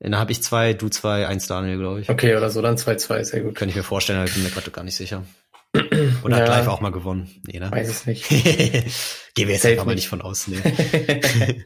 Dann 0.00 0.16
habe 0.16 0.32
ich 0.32 0.42
zwei, 0.42 0.74
du 0.74 0.88
zwei, 0.88 1.26
eins 1.26 1.46
Daniel, 1.46 1.78
glaube 1.78 2.00
ich. 2.00 2.10
Okay, 2.10 2.36
oder 2.36 2.50
so, 2.50 2.60
dann 2.60 2.76
2-2, 2.76 3.24
sehr 3.24 3.40
gut. 3.40 3.54
Könnte 3.54 3.70
ich 3.70 3.76
mir 3.76 3.82
vorstellen, 3.82 4.18
aber 4.18 4.28
ich 4.28 4.34
bin 4.34 4.42
mir 4.42 4.50
gerade 4.50 4.70
gar 4.70 4.84
nicht 4.84 4.96
sicher. 4.96 5.24
Oder 6.22 6.38
ja. 6.38 6.42
hat 6.42 6.48
live 6.48 6.68
auch 6.68 6.80
mal 6.80 6.92
gewonnen? 6.92 7.28
Nee, 7.46 7.58
ne? 7.58 7.70
Weiß 7.70 7.88
es 7.88 8.06
nicht. 8.06 8.28
Gehen 9.34 9.48
wir 9.48 9.54
jetzt 9.54 9.66
einfach 9.66 9.84
mal 9.84 9.94
nicht 9.94 10.08
von 10.08 10.22
aus. 10.22 10.46
Nee. 10.46 10.62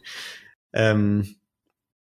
ähm, 0.73 1.37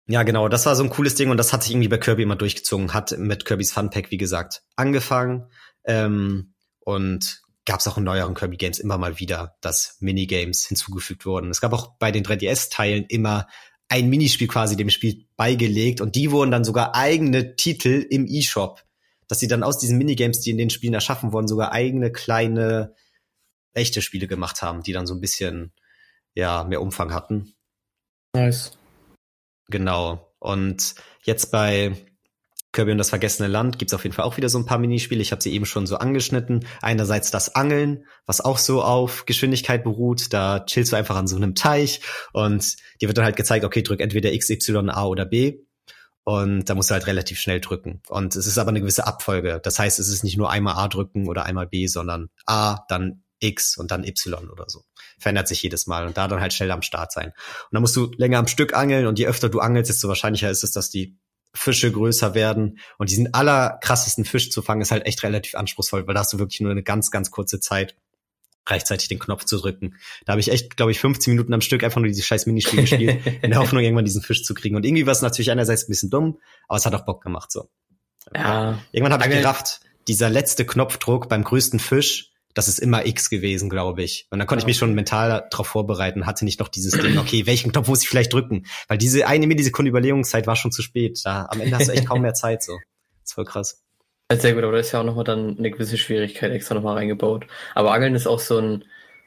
ja, 0.07 0.23
genau, 0.23 0.49
das 0.49 0.67
war 0.67 0.77
so 0.77 0.83
ein 0.83 0.91
cooles 0.91 1.15
Ding 1.15 1.31
und 1.31 1.37
das 1.37 1.53
hat 1.53 1.63
sich 1.63 1.73
irgendwie 1.73 1.89
bei 1.89 1.99
Kirby 1.99 2.23
immer 2.23 2.37
durchgezogen, 2.37 2.93
hat 2.93 3.17
mit 3.17 3.45
Kirby's 3.45 3.73
Fun 3.73 3.91
Pack, 3.91 4.11
wie 4.11 4.17
gesagt, 4.17 4.63
angefangen 4.77 5.47
ähm, 5.85 6.55
und 6.81 7.43
gab 7.67 7.81
es 7.81 7.87
auch 7.87 7.97
in 7.97 8.05
neueren 8.05 8.35
Kirby 8.35 8.57
Games 8.57 8.79
immer 8.79 8.99
mal 8.99 9.19
wieder, 9.19 9.57
dass 9.61 9.97
Minigames 10.01 10.67
hinzugefügt 10.67 11.25
wurden. 11.25 11.51
Es 11.51 11.61
gab 11.61 11.73
auch 11.73 11.97
bei 11.99 12.13
den 12.13 12.25
3DS-Teilen 12.25 13.07
immer 13.09 13.49
ein 13.89 14.09
Minispiel 14.09 14.49
quasi 14.49 14.77
dem 14.77 14.91
Spiel 14.91 15.27
beigelegt 15.37 16.01
und 16.01 16.15
die 16.15 16.31
wurden 16.31 16.51
dann 16.51 16.65
sogar 16.65 16.95
eigene 16.95 17.57
Titel 17.57 18.07
im 18.09 18.27
eShop, 18.27 18.83
dass 19.29 19.41
sie 19.41 19.49
dann 19.49 19.63
aus 19.63 19.79
diesen 19.79 19.99
Minigames, 19.99 20.41
die 20.41 20.51
in 20.51 20.59
den 20.59 20.71
Spielen 20.71 20.95
erschaffen 20.95 21.33
wurden, 21.33 21.49
sogar 21.49 21.73
eigene 21.73 22.13
kleine 22.13 22.95
echte 23.73 24.03
Spiele 24.03 24.27
gemacht 24.27 24.63
haben, 24.63 24.83
die 24.83 24.93
dann 24.93 25.07
so 25.07 25.15
ein 25.15 25.21
bisschen 25.21 25.73
ja 26.35 26.65
mehr 26.65 26.83
Umfang 26.83 27.13
hatten. 27.13 27.55
Nice. 28.35 28.77
Genau. 29.69 30.35
Und 30.39 30.95
jetzt 31.23 31.51
bei 31.51 31.95
Kirby 32.75 32.93
und 32.93 32.99
das 32.99 33.09
vergessene 33.09 33.49
Land 33.49 33.79
gibt's 33.79 33.95
auf 33.95 34.03
jeden 34.03 34.15
Fall 34.15 34.27
auch 34.27 34.37
wieder 34.37 34.51
so 34.51 34.59
ein 34.59 34.67
paar 34.67 34.79
Minispiele. 34.79 35.23
Ich 35.23 35.33
habe 35.33 35.43
sie 35.43 35.53
eben 35.53 35.65
schon 35.65 35.87
so 35.87 35.97
angeschnitten. 35.97 36.67
Einerseits 36.83 37.31
das 37.31 37.55
Angeln, 37.55 38.05
was 38.27 38.43
auch 38.43 38.59
so 38.59 38.83
auf 38.83 39.25
Geschwindigkeit 39.25 39.85
beruht. 39.85 40.33
Da 40.33 40.61
chillst 40.61 40.93
du 40.93 40.97
einfach 40.97 41.17
an 41.17 41.27
so 41.27 41.37
einem 41.37 41.55
Teich 41.55 42.01
und 42.33 42.77
dir 43.01 43.09
wird 43.09 43.17
dann 43.17 43.25
halt 43.25 43.37
gezeigt, 43.37 43.65
okay, 43.65 43.83
drück 43.83 44.01
entweder 44.01 44.33
X, 44.33 44.51
Y, 44.51 44.91
A 44.91 45.07
oder 45.07 45.25
B. 45.25 45.61
Und 46.25 46.71
da 46.71 46.75
musst 46.75 46.91
du 46.91 46.95
halt 46.95 47.07
relativ 47.07 47.39
schnell 47.39 47.61
drücken. 47.61 48.01
Und 48.09 48.35
es 48.35 48.47
ist 48.47 48.59
aber 48.59 48.71
eine 48.71 48.81
gewisse 48.81 49.07
Abfolge. 49.07 49.61
Das 49.63 49.79
heißt, 49.79 49.99
es 49.99 50.09
ist 50.09 50.25
nicht 50.25 50.39
nur 50.39 50.51
einmal 50.51 50.75
A 50.75 50.89
drücken 50.89 51.29
oder 51.29 51.45
einmal 51.45 51.67
B, 51.67 51.87
sondern 51.87 52.31
A, 52.47 52.79
dann 52.89 53.23
X 53.41 53.77
und 53.77 53.91
dann 53.91 54.05
Y 54.05 54.49
oder 54.49 54.65
so. 54.69 54.85
Verändert 55.19 55.49
sich 55.49 55.63
jedes 55.63 55.87
Mal 55.87 56.07
und 56.07 56.17
da 56.17 56.27
dann 56.29 56.41
halt 56.41 56.55
schnell 56.55 56.71
am 56.71 56.83
Start 56.83 57.13
sein. 57.13 57.27
Und 57.29 57.69
dann 57.73 57.83
musst 57.83 57.95
du 57.95 58.11
länger 58.17 58.39
am 58.39 58.47
Stück 58.47 58.75
angeln 58.75 59.07
und 59.07 59.19
je 59.19 59.27
öfter 59.27 59.51
du 59.51 59.61
angelst, 59.61 59.91
desto 59.91 60.09
wahrscheinlicher 60.09 60.51
ist 60.51 60.65
es, 60.65 60.73
dass 60.73 60.91
die 60.91 61.19
Fische 61.55 61.91
größer 61.91 62.35
werden. 62.35 62.79
Und 62.99 63.11
diesen 63.11 63.33
allerkrassesten 63.33 64.25
Fisch 64.25 64.51
zu 64.51 64.61
fangen, 64.61 64.83
ist 64.83 64.91
halt 64.91 65.07
echt 65.07 65.23
relativ 65.23 65.55
anspruchsvoll, 65.55 66.07
weil 66.07 66.15
da 66.15 66.21
hast 66.21 66.33
du 66.33 66.39
wirklich 66.39 66.61
nur 66.61 66.71
eine 66.71 66.83
ganz, 66.83 67.11
ganz 67.11 67.31
kurze 67.31 67.61
Zeit, 67.61 67.97
rechtzeitig 68.69 69.09
den 69.09 69.19
Knopf 69.19 69.45
zu 69.45 69.59
drücken. 69.59 69.97
Da 70.25 70.33
habe 70.33 70.41
ich 70.41 70.51
echt, 70.51 70.77
glaube 70.77 70.91
ich, 70.91 70.99
15 70.99 71.33
Minuten 71.33 71.55
am 71.55 71.61
Stück 71.61 71.85
einfach 71.85 72.01
nur 72.01 72.09
dieses 72.09 72.27
scheiß 72.27 72.47
Minispiel 72.47 72.81
gespielt, 72.81 73.21
in 73.43 73.51
der 73.51 73.61
Hoffnung, 73.61 73.83
irgendwann 73.83 74.05
diesen 74.05 74.23
Fisch 74.23 74.43
zu 74.43 74.55
kriegen. 74.55 74.77
Und 74.77 74.85
irgendwie 74.85 75.07
war 75.07 75.13
es 75.13 75.23
natürlich 75.23 75.51
einerseits 75.51 75.85
ein 75.85 75.89
bisschen 75.89 76.11
dumm, 76.11 76.39
aber 76.69 76.79
es 76.79 76.87
hat 76.87 76.95
auch 76.95 77.05
Bock 77.05 77.23
gemacht 77.23 77.53
so. 77.53 77.69
Ja. 78.35 78.79
Irgendwann 78.91 79.13
habe 79.13 79.33
ich 79.33 79.41
gerafft, 79.41 79.81
dieser 80.09 80.31
letzte 80.31 80.65
Knopfdruck 80.65 81.29
beim 81.29 81.45
größten 81.45 81.79
Fisch, 81.79 82.33
das 82.55 82.69
ist 82.69 82.79
immer 82.79 83.05
X 83.05 83.31
gewesen, 83.31 83.69
glaube 83.69 84.03
ich. 84.03 84.27
Und 84.31 84.39
dann 84.39 84.47
konnte 84.47 84.63
ja. 84.63 84.65
ich 84.65 84.69
mich 84.69 84.79
schon 84.79 84.95
mental 84.95 85.47
darauf 85.51 85.67
vorbereiten, 85.67 86.25
hatte 86.25 86.45
nicht 86.45 86.61
noch 86.61 86.69
dieses 86.69 86.99
Ding, 86.99 87.19
okay, 87.19 87.47
welchen 87.47 87.73
Knopf 87.73 87.89
muss 87.89 88.03
ich 88.03 88.09
vielleicht 88.09 88.33
drücken? 88.33 88.67
Weil 88.89 88.97
diese 88.97 89.27
eine 89.27 89.47
Millisekunde 89.47 89.91
Überlegungszeit 89.91 90.47
war 90.47 90.57
schon 90.57 90.73
zu 90.73 90.81
spät. 90.81 91.21
Da, 91.25 91.47
am 91.51 91.61
Ende 91.61 91.77
hast 91.77 91.89
du 91.89 91.93
echt 91.93 92.07
kaum 92.07 92.23
mehr 92.23 92.35
Zeit, 92.35 92.63
so. 92.63 92.79
Das 93.21 93.31
ist 93.31 93.35
voll 93.35 93.45
krass. 93.45 93.83
Sehr 94.33 94.55
gut, 94.55 94.63
aber 94.63 94.73
da 94.73 94.79
ist 94.79 94.93
ja 94.93 95.01
auch 95.01 95.05
nochmal 95.05 95.25
dann 95.25 95.59
eine 95.59 95.71
gewisse 95.71 95.99
Schwierigkeit 95.99 96.51
extra 96.51 96.75
nochmal 96.75 96.97
reingebaut. 96.97 97.47
Aber 97.75 97.93
Angeln 97.93 98.15
ist 98.15 98.27
auch 98.27 98.41
so 98.41 98.59
ein 98.59 98.85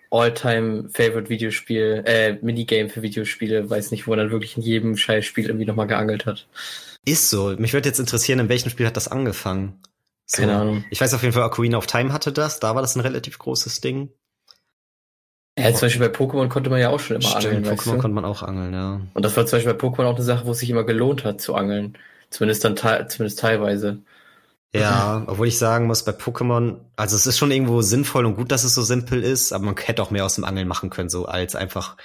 All-Time-Favorite-Videospiel, 0.10 2.04
äh, 2.06 2.34
Minigame 2.42 2.90
für 2.90 3.02
Videospiele, 3.02 3.70
weiß 3.70 3.92
nicht, 3.92 4.08
wo 4.08 4.12
man 4.12 4.20
dann 4.20 4.32
wirklich 4.32 4.58
in 4.58 4.64
jedem 4.64 4.98
Scheißspiel 4.98 5.48
irgendwie 5.48 5.66
nochmal 5.66 5.88
geangelt 5.88 6.26
hat. 6.26 6.48
Ist 7.06 7.30
so. 7.30 7.56
Mich 7.58 7.74
würde 7.74 7.90
jetzt 7.90 8.00
interessieren, 8.00 8.40
in 8.40 8.50
welchem 8.50 8.70
Spiel 8.70 8.86
hat 8.86 8.98
das 8.98 9.08
angefangen? 9.08 9.80
So. 10.28 10.44
Ahnung. 10.44 10.84
Ich 10.90 11.00
weiß 11.00 11.14
auf 11.14 11.24
jeden 11.24 11.34
Fall, 11.34 11.44
Ocarina 11.44 11.78
of 11.78 11.88
Time 11.88 12.12
hatte 12.12 12.34
das. 12.34 12.60
Da 12.60 12.76
war 12.76 12.82
das 12.82 12.96
ein 12.96 13.00
relativ 13.00 13.40
großes 13.40 13.80
Ding. 13.80 14.12
Ja, 15.58 15.72
zum 15.72 15.88
Beispiel 15.88 16.08
bei 16.08 16.16
Pokémon 16.16 16.50
konnte 16.50 16.70
man 16.70 16.80
ja 16.80 16.90
auch 16.90 17.00
schon 17.00 17.16
immer 17.16 17.30
Stimmt, 17.40 17.66
angeln. 17.66 17.78
Pokémon 17.78 17.98
konnte 17.98 18.10
man 18.10 18.26
auch 18.26 18.44
angeln, 18.44 18.74
ja. 18.74 19.02
Und 19.14 19.26
das 19.26 19.36
war 19.38 19.46
zum 19.48 19.58
Beispiel 19.58 19.74
bei 19.74 19.80
Pokémon 19.80 20.06
auch 20.06 20.16
eine 20.16 20.24
Sache, 20.24 20.46
wo 20.46 20.52
es 20.52 20.60
sich 20.60 20.70
immer 20.70 20.84
gelohnt 20.84 21.24
hat 21.24 21.42
zu 21.42 21.56
angeln. 21.56 21.98
Zumindest 22.30 22.64
dann 22.66 22.76
zumindest 22.78 23.40
teilweise. 23.40 24.04
Ja, 24.76 25.24
obwohl 25.26 25.48
ich 25.48 25.58
sagen 25.58 25.88
muss, 25.88 26.04
bei 26.04 26.12
Pokémon, 26.12 26.82
also 26.98 27.16
es 27.16 27.26
ist 27.26 27.38
schon 27.38 27.50
irgendwo 27.50 27.82
sinnvoll 27.82 28.26
und 28.26 28.36
gut, 28.36 28.52
dass 28.52 28.66
es 28.66 28.76
so 28.76 28.84
simpel 28.84 29.24
ist, 29.24 29.54
aber 29.54 29.64
man 29.64 29.78
hätte 29.78 30.04
auch 30.04 30.12
mehr 30.12 30.26
aus 30.26 30.36
dem 30.36 30.44
Angeln 30.44 30.68
machen 30.68 30.90
können, 30.90 31.10
so 31.10 31.26
als 31.26 31.56
einfach 31.56 31.96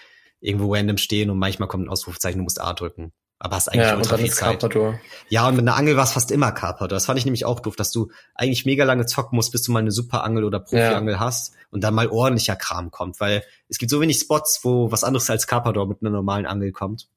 irgendwo 0.40 0.72
random 0.72 0.96
stehen 0.96 1.28
und 1.28 1.38
manchmal 1.38 1.68
kommt 1.68 1.84
ein 1.84 1.90
Ausrufezeichen, 1.90 2.38
du 2.38 2.44
musst 2.44 2.60
A 2.60 2.72
drücken 2.72 3.12
aber 3.42 3.56
hast 3.56 3.68
eigentlich 3.68 3.88
ja, 3.88 3.96
ultra 3.96 4.18
viel 4.18 4.30
Zeit. 4.30 4.60
Carpador. 4.60 5.00
Ja, 5.28 5.48
und 5.48 5.56
mit 5.56 5.66
einer 5.66 5.76
Angel 5.76 5.96
war 5.96 6.04
es 6.04 6.12
fast 6.12 6.30
immer 6.30 6.52
Carpador. 6.52 6.96
Das 6.96 7.06
fand 7.06 7.18
ich 7.18 7.24
nämlich 7.24 7.44
auch 7.44 7.58
doof, 7.58 7.74
dass 7.74 7.90
du 7.90 8.12
eigentlich 8.36 8.64
mega 8.66 8.84
lange 8.84 9.04
zocken 9.04 9.34
musst, 9.34 9.50
bis 9.50 9.62
du 9.62 9.72
mal 9.72 9.80
eine 9.80 9.90
super 9.90 10.22
Angel 10.22 10.44
oder 10.44 10.60
Profi-Angel 10.60 11.14
ja. 11.14 11.20
hast 11.20 11.52
und 11.72 11.82
dann 11.82 11.92
mal 11.92 12.06
ordentlicher 12.06 12.54
Kram 12.54 12.92
kommt, 12.92 13.18
weil 13.18 13.42
es 13.68 13.78
gibt 13.78 13.90
so 13.90 14.00
wenig 14.00 14.20
Spots, 14.20 14.60
wo 14.62 14.92
was 14.92 15.02
anderes 15.02 15.28
als 15.28 15.48
Carpador 15.48 15.88
mit 15.88 16.02
einer 16.02 16.10
normalen 16.10 16.46
Angel 16.46 16.70
kommt. 16.70 17.08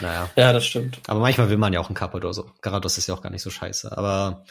Naja. 0.00 0.28
Ja, 0.36 0.52
das 0.52 0.66
stimmt. 0.66 1.00
Aber 1.06 1.20
manchmal 1.20 1.48
will 1.48 1.56
man 1.56 1.72
ja 1.72 1.80
auch 1.80 1.88
einen 1.88 1.94
Carpador 1.94 2.34
so. 2.34 2.50
Garados 2.60 2.98
ist 2.98 3.06
ja 3.06 3.14
auch 3.14 3.22
gar 3.22 3.30
nicht 3.30 3.42
so 3.42 3.48
scheiße, 3.48 3.96
aber 3.96 4.44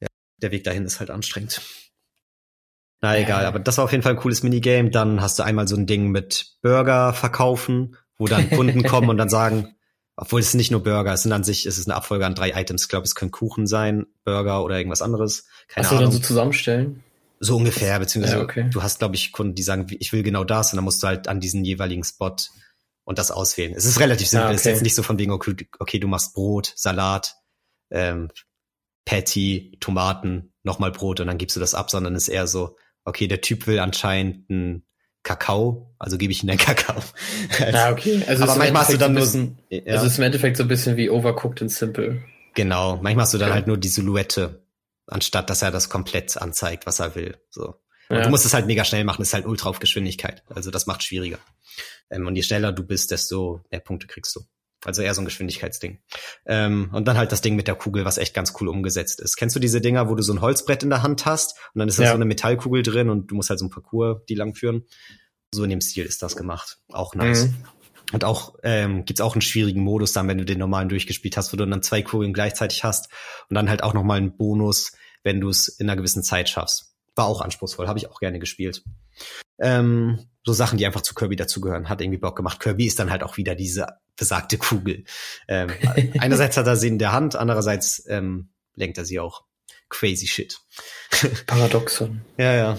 ja, 0.00 0.08
der 0.40 0.52
Weg 0.52 0.64
dahin 0.64 0.86
ist 0.86 1.00
halt 1.00 1.10
anstrengend. 1.10 1.60
Na 3.02 3.18
egal, 3.18 3.44
aber 3.44 3.58
das 3.58 3.76
war 3.76 3.84
auf 3.84 3.92
jeden 3.92 4.02
Fall 4.02 4.12
ein 4.12 4.18
cooles 4.18 4.42
Minigame. 4.42 4.88
Dann 4.88 5.20
hast 5.20 5.38
du 5.38 5.42
einmal 5.42 5.68
so 5.68 5.76
ein 5.76 5.86
Ding 5.86 6.08
mit 6.08 6.56
Burger 6.62 7.12
verkaufen 7.12 7.98
wo 8.18 8.26
dann 8.26 8.50
Kunden 8.50 8.82
kommen 8.84 9.08
und 9.08 9.18
dann 9.18 9.28
sagen, 9.28 9.74
obwohl 10.16 10.40
es 10.40 10.54
nicht 10.54 10.70
nur 10.70 10.82
Burger, 10.82 11.12
es 11.12 11.22
sind 11.22 11.32
an 11.32 11.44
sich, 11.44 11.66
es 11.66 11.78
ist 11.78 11.88
eine 11.88 11.96
Abfolge 11.96 12.24
an 12.24 12.34
drei 12.34 12.50
Items. 12.60 12.82
Ich 12.82 12.88
glaube, 12.88 13.04
es 13.04 13.14
können 13.14 13.32
Kuchen 13.32 13.66
sein, 13.66 14.06
Burger 14.24 14.62
oder 14.62 14.76
irgendwas 14.76 15.02
anderes. 15.02 15.46
Keine 15.68 15.88
Ahnung. 15.88 16.02
dann 16.02 16.12
so 16.12 16.18
zusammenstellen? 16.20 17.02
So 17.40 17.56
ungefähr, 17.56 17.98
beziehungsweise 17.98 18.38
ja, 18.38 18.42
okay. 18.42 18.70
du 18.70 18.82
hast, 18.82 19.00
glaube 19.00 19.16
ich, 19.16 19.32
Kunden, 19.32 19.54
die 19.54 19.62
sagen, 19.62 19.86
ich 19.98 20.12
will 20.12 20.22
genau 20.22 20.44
das 20.44 20.72
und 20.72 20.76
dann 20.76 20.84
musst 20.84 21.02
du 21.02 21.08
halt 21.08 21.26
an 21.26 21.40
diesen 21.40 21.64
jeweiligen 21.64 22.04
Spot 22.04 22.36
und 23.04 23.18
das 23.18 23.30
auswählen. 23.30 23.74
Es 23.74 23.84
ist 23.84 24.00
relativ 24.00 24.28
simpel. 24.28 24.46
Ah, 24.46 24.48
okay. 24.48 24.54
Es 24.54 24.60
ist 24.62 24.66
jetzt 24.66 24.82
nicht 24.82 24.94
so 24.94 25.02
von 25.02 25.18
wegen, 25.18 25.32
okay, 25.32 25.54
okay, 25.78 25.98
du 25.98 26.06
machst 26.06 26.34
Brot, 26.34 26.72
Salat, 26.76 27.34
ähm, 27.90 28.30
Patty, 29.04 29.76
Tomaten, 29.80 30.54
nochmal 30.62 30.92
Brot 30.92 31.20
und 31.20 31.26
dann 31.26 31.38
gibst 31.38 31.56
du 31.56 31.60
das 31.60 31.74
ab, 31.74 31.90
sondern 31.90 32.14
es 32.14 32.28
ist 32.28 32.34
eher 32.34 32.46
so, 32.46 32.76
okay, 33.04 33.28
der 33.28 33.40
Typ 33.40 33.66
will 33.66 33.78
anscheinend 33.78 34.48
ein 34.48 34.86
Kakao, 35.24 35.92
also 35.98 36.16
gebe 36.18 36.32
ich 36.32 36.42
ihnen 36.42 36.56
den 36.56 36.58
Kakao. 36.64 37.02
ja, 37.58 37.90
okay. 37.90 38.22
Also 38.28 38.44
aber 38.44 38.56
manchmal 38.56 38.82
hast 38.82 38.92
du 38.92 38.98
dann 38.98 39.14
nur 39.14 39.26
so 39.26 39.50
ja. 39.70 39.80
Also 39.94 40.06
es 40.06 40.12
ist 40.12 40.18
im 40.18 40.24
Endeffekt 40.24 40.56
so 40.56 40.62
ein 40.62 40.68
bisschen 40.68 40.96
wie 40.96 41.10
Overcooked 41.10 41.62
and 41.62 41.72
Simple. 41.72 42.22
Genau. 42.54 43.00
Manchmal 43.02 43.24
hast 43.24 43.34
du 43.34 43.38
dann 43.38 43.48
ja. 43.48 43.54
halt 43.54 43.66
nur 43.66 43.78
die 43.78 43.88
Silhouette, 43.88 44.62
anstatt 45.06 45.50
dass 45.50 45.62
er 45.62 45.72
das 45.72 45.88
komplett 45.88 46.36
anzeigt, 46.36 46.86
was 46.86 47.00
er 47.00 47.16
will. 47.16 47.36
So. 47.50 47.74
Ja. 48.10 48.22
du 48.22 48.28
musst 48.28 48.44
es 48.44 48.52
halt 48.52 48.66
mega 48.66 48.84
schnell 48.84 49.04
machen, 49.04 49.22
ist 49.22 49.32
halt 49.32 49.46
ultra 49.46 49.70
auf 49.70 49.80
Geschwindigkeit. 49.80 50.44
Also 50.54 50.70
das 50.70 50.86
macht 50.86 51.02
schwieriger. 51.02 51.38
Ähm, 52.10 52.26
und 52.26 52.36
je 52.36 52.42
schneller 52.42 52.72
du 52.72 52.84
bist, 52.84 53.10
desto 53.10 53.62
mehr 53.70 53.80
Punkte 53.80 54.06
kriegst 54.06 54.36
du. 54.36 54.40
Also 54.84 55.02
eher 55.02 55.14
so 55.14 55.22
ein 55.22 55.24
Geschwindigkeitsding. 55.24 56.00
Ähm, 56.46 56.90
und 56.92 57.08
dann 57.08 57.16
halt 57.16 57.32
das 57.32 57.40
Ding 57.40 57.56
mit 57.56 57.68
der 57.68 57.74
Kugel, 57.74 58.04
was 58.04 58.18
echt 58.18 58.34
ganz 58.34 58.54
cool 58.60 58.68
umgesetzt 58.68 59.20
ist. 59.20 59.36
Kennst 59.36 59.56
du 59.56 59.60
diese 59.60 59.80
Dinger, 59.80 60.08
wo 60.08 60.14
du 60.14 60.22
so 60.22 60.32
ein 60.32 60.40
Holzbrett 60.40 60.82
in 60.82 60.90
der 60.90 61.02
Hand 61.02 61.26
hast 61.26 61.58
und 61.74 61.78
dann 61.78 61.88
ist 61.88 61.98
da 61.98 62.04
ja. 62.04 62.08
so 62.10 62.14
eine 62.14 62.24
Metallkugel 62.24 62.82
drin 62.82 63.08
und 63.08 63.30
du 63.30 63.34
musst 63.34 63.50
halt 63.50 63.58
so 63.58 63.66
ein 63.66 63.70
Parcours 63.70 64.22
die 64.28 64.34
lang 64.34 64.54
führen? 64.54 64.84
So 65.54 65.64
in 65.64 65.70
dem 65.70 65.80
Stil 65.80 66.04
ist 66.04 66.22
das 66.22 66.36
gemacht. 66.36 66.78
Auch 66.88 67.14
nice. 67.14 67.46
Mhm. 67.46 67.54
Und 68.12 68.24
auch 68.24 68.54
ähm, 68.62 69.04
gibt 69.04 69.20
auch 69.20 69.34
einen 69.34 69.42
schwierigen 69.42 69.80
Modus 69.80 70.12
dann, 70.12 70.28
wenn 70.28 70.38
du 70.38 70.44
den 70.44 70.58
normalen 70.58 70.88
durchgespielt 70.88 71.36
hast, 71.36 71.52
wo 71.52 71.56
du 71.56 71.66
dann 71.66 71.82
zwei 71.82 72.02
Kugeln 72.02 72.32
gleichzeitig 72.32 72.84
hast 72.84 73.08
und 73.48 73.54
dann 73.54 73.68
halt 73.68 73.82
auch 73.82 73.94
nochmal 73.94 74.18
einen 74.18 74.36
Bonus, 74.36 74.92
wenn 75.22 75.40
du 75.40 75.48
es 75.48 75.68
in 75.68 75.88
einer 75.88 75.96
gewissen 75.96 76.22
Zeit 76.22 76.48
schaffst. 76.48 76.94
War 77.16 77.26
auch 77.26 77.40
anspruchsvoll, 77.40 77.88
habe 77.88 77.98
ich 77.98 78.10
auch 78.10 78.20
gerne 78.20 78.38
gespielt. 78.38 78.84
Ähm, 79.58 80.26
so 80.44 80.52
Sachen, 80.52 80.78
die 80.78 80.86
einfach 80.86 81.00
zu 81.00 81.14
Kirby 81.14 81.36
dazugehören, 81.36 81.88
hat 81.88 82.00
irgendwie 82.00 82.18
Bock 82.18 82.36
gemacht. 82.36 82.60
Kirby 82.60 82.86
ist 82.86 82.98
dann 82.98 83.10
halt 83.10 83.22
auch 83.22 83.36
wieder 83.36 83.54
diese 83.54 83.86
besagte 84.16 84.58
Kugel. 84.58 85.04
Ähm, 85.48 85.70
einerseits 86.18 86.56
hat 86.56 86.66
er 86.66 86.76
sie 86.76 86.88
in 86.88 86.98
der 86.98 87.12
Hand, 87.12 87.36
andererseits 87.36 88.04
ähm, 88.08 88.50
lenkt 88.74 88.98
er 88.98 89.04
sie 89.04 89.20
auch. 89.20 89.44
Crazy 89.88 90.26
shit. 90.26 90.58
Paradoxon. 91.46 92.22
ja, 92.36 92.54
ja. 92.54 92.78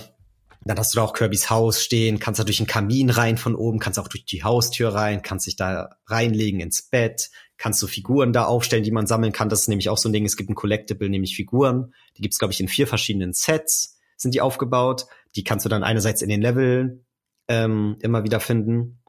Dann 0.68 0.80
hast 0.80 0.94
du 0.94 0.98
da 0.98 1.04
auch 1.04 1.14
Kirbys 1.14 1.52
Haus 1.52 1.84
stehen, 1.84 2.18
kannst 2.18 2.40
da 2.40 2.44
durch 2.44 2.58
den 2.58 2.66
Kamin 2.66 3.12
rein 3.12 3.38
von 3.38 3.54
oben, 3.54 3.78
kannst 3.78 4.00
auch 4.00 4.08
durch 4.08 4.26
die 4.26 4.44
Haustür 4.44 4.96
rein, 4.96 5.22
kannst 5.22 5.46
dich 5.46 5.56
da 5.56 5.92
reinlegen 6.08 6.60
ins 6.60 6.82
Bett, 6.82 7.30
kannst 7.58 7.84
du 7.84 7.88
Figuren 7.88 8.34
da 8.34 8.46
aufstellen, 8.46 8.84
die 8.84 8.92
man 8.92 9.06
sammeln 9.06 9.32
kann. 9.32 9.48
Das 9.48 9.62
ist 9.62 9.68
nämlich 9.68 9.90
auch 9.90 9.98
so 10.00 10.10
ein 10.10 10.14
Ding, 10.14 10.26
es 10.26 10.38
gibt 10.38 10.50
ein 10.50 10.56
Collectible, 10.56 11.08
nämlich 11.08 11.36
Figuren. 11.36 11.94
Die 12.18 12.24
gibt's 12.24 12.40
glaube 12.40 12.52
ich, 12.52 12.60
in 12.60 12.68
vier 12.68 12.88
verschiedenen 12.88 13.34
Sets 13.34 14.00
sind 14.18 14.34
die 14.34 14.42
aufgebaut. 14.42 15.06
Die 15.36 15.44
kannst 15.44 15.66
du 15.66 15.70
dann 15.70 15.84
einerseits 15.84 16.22
in 16.22 16.30
den 16.30 16.42
Leveln 16.42 17.06
ähm, 17.48 17.98
immer 18.00 18.24
wieder 18.24 18.40
finden. 18.40 19.02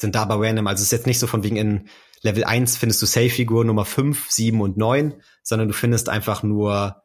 Sind 0.00 0.14
da 0.14 0.22
aber 0.22 0.40
random. 0.40 0.66
Also 0.66 0.80
es 0.80 0.86
ist 0.86 0.92
jetzt 0.92 1.06
nicht 1.06 1.18
so 1.18 1.26
von 1.26 1.44
wegen 1.44 1.56
in 1.56 1.88
Level 2.22 2.44
1 2.44 2.78
findest 2.78 3.02
du 3.02 3.06
Safe-Figur 3.06 3.64
Nummer 3.64 3.84
5, 3.84 4.30
7 4.30 4.60
und 4.60 4.76
9, 4.76 5.14
sondern 5.42 5.68
du 5.68 5.74
findest 5.74 6.08
einfach 6.08 6.42
nur, 6.42 7.02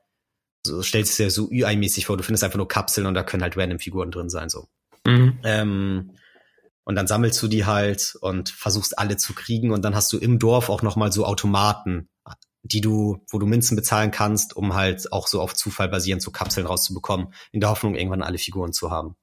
so 0.66 0.82
stellst 0.82 1.20
du 1.20 1.24
dir 1.24 1.30
so 1.30 1.49
UI-mäßig 1.49 2.05
vor, 2.05 2.16
du 2.16 2.24
findest 2.24 2.43
einfach 2.43 2.57
nur 2.57 2.70
Kapseln 2.70 3.05
und 3.05 3.14
da 3.14 3.24
können 3.24 3.43
halt 3.43 3.57
random 3.57 3.80
Figuren 3.80 4.12
drin 4.12 4.30
sein. 4.30 4.49
so. 4.49 4.70
Mhm. 5.05 5.39
Ähm, 5.43 6.12
und 6.86 6.95
dann 6.95 7.05
sammelst 7.05 7.41
du 7.43 7.47
die 7.47 7.66
halt 7.66 8.18
und 8.22 8.49
versuchst 8.49 8.97
alle 8.97 9.18
zu 9.18 9.34
kriegen 9.34 9.72
und 9.72 9.84
dann 9.84 9.93
hast 9.93 10.12
du 10.14 10.18
im 10.18 10.39
Dorf 10.39 10.70
auch 10.70 10.82
nochmal 10.82 11.12
so 11.12 11.26
Automaten, 11.26 12.10
die 12.64 12.82
du, 12.82 13.24
wo 13.30 13.39
du 13.39 13.45
Münzen 13.45 13.76
bezahlen 13.76 14.12
kannst, 14.12 14.55
um 14.55 14.74
halt 14.74 15.12
auch 15.12 15.28
so 15.28 15.41
auf 15.41 15.53
Zufall 15.53 15.89
basierend 15.89 16.22
so 16.22 16.32
Kapseln 16.32 16.68
rauszubekommen, 16.68 17.34
in 17.51 17.62
der 17.62 17.70
Hoffnung, 17.70 17.95
irgendwann 17.95 18.22
alle 18.22 18.38
Figuren 18.38 18.74
zu 18.74 18.91
haben. 18.91 19.16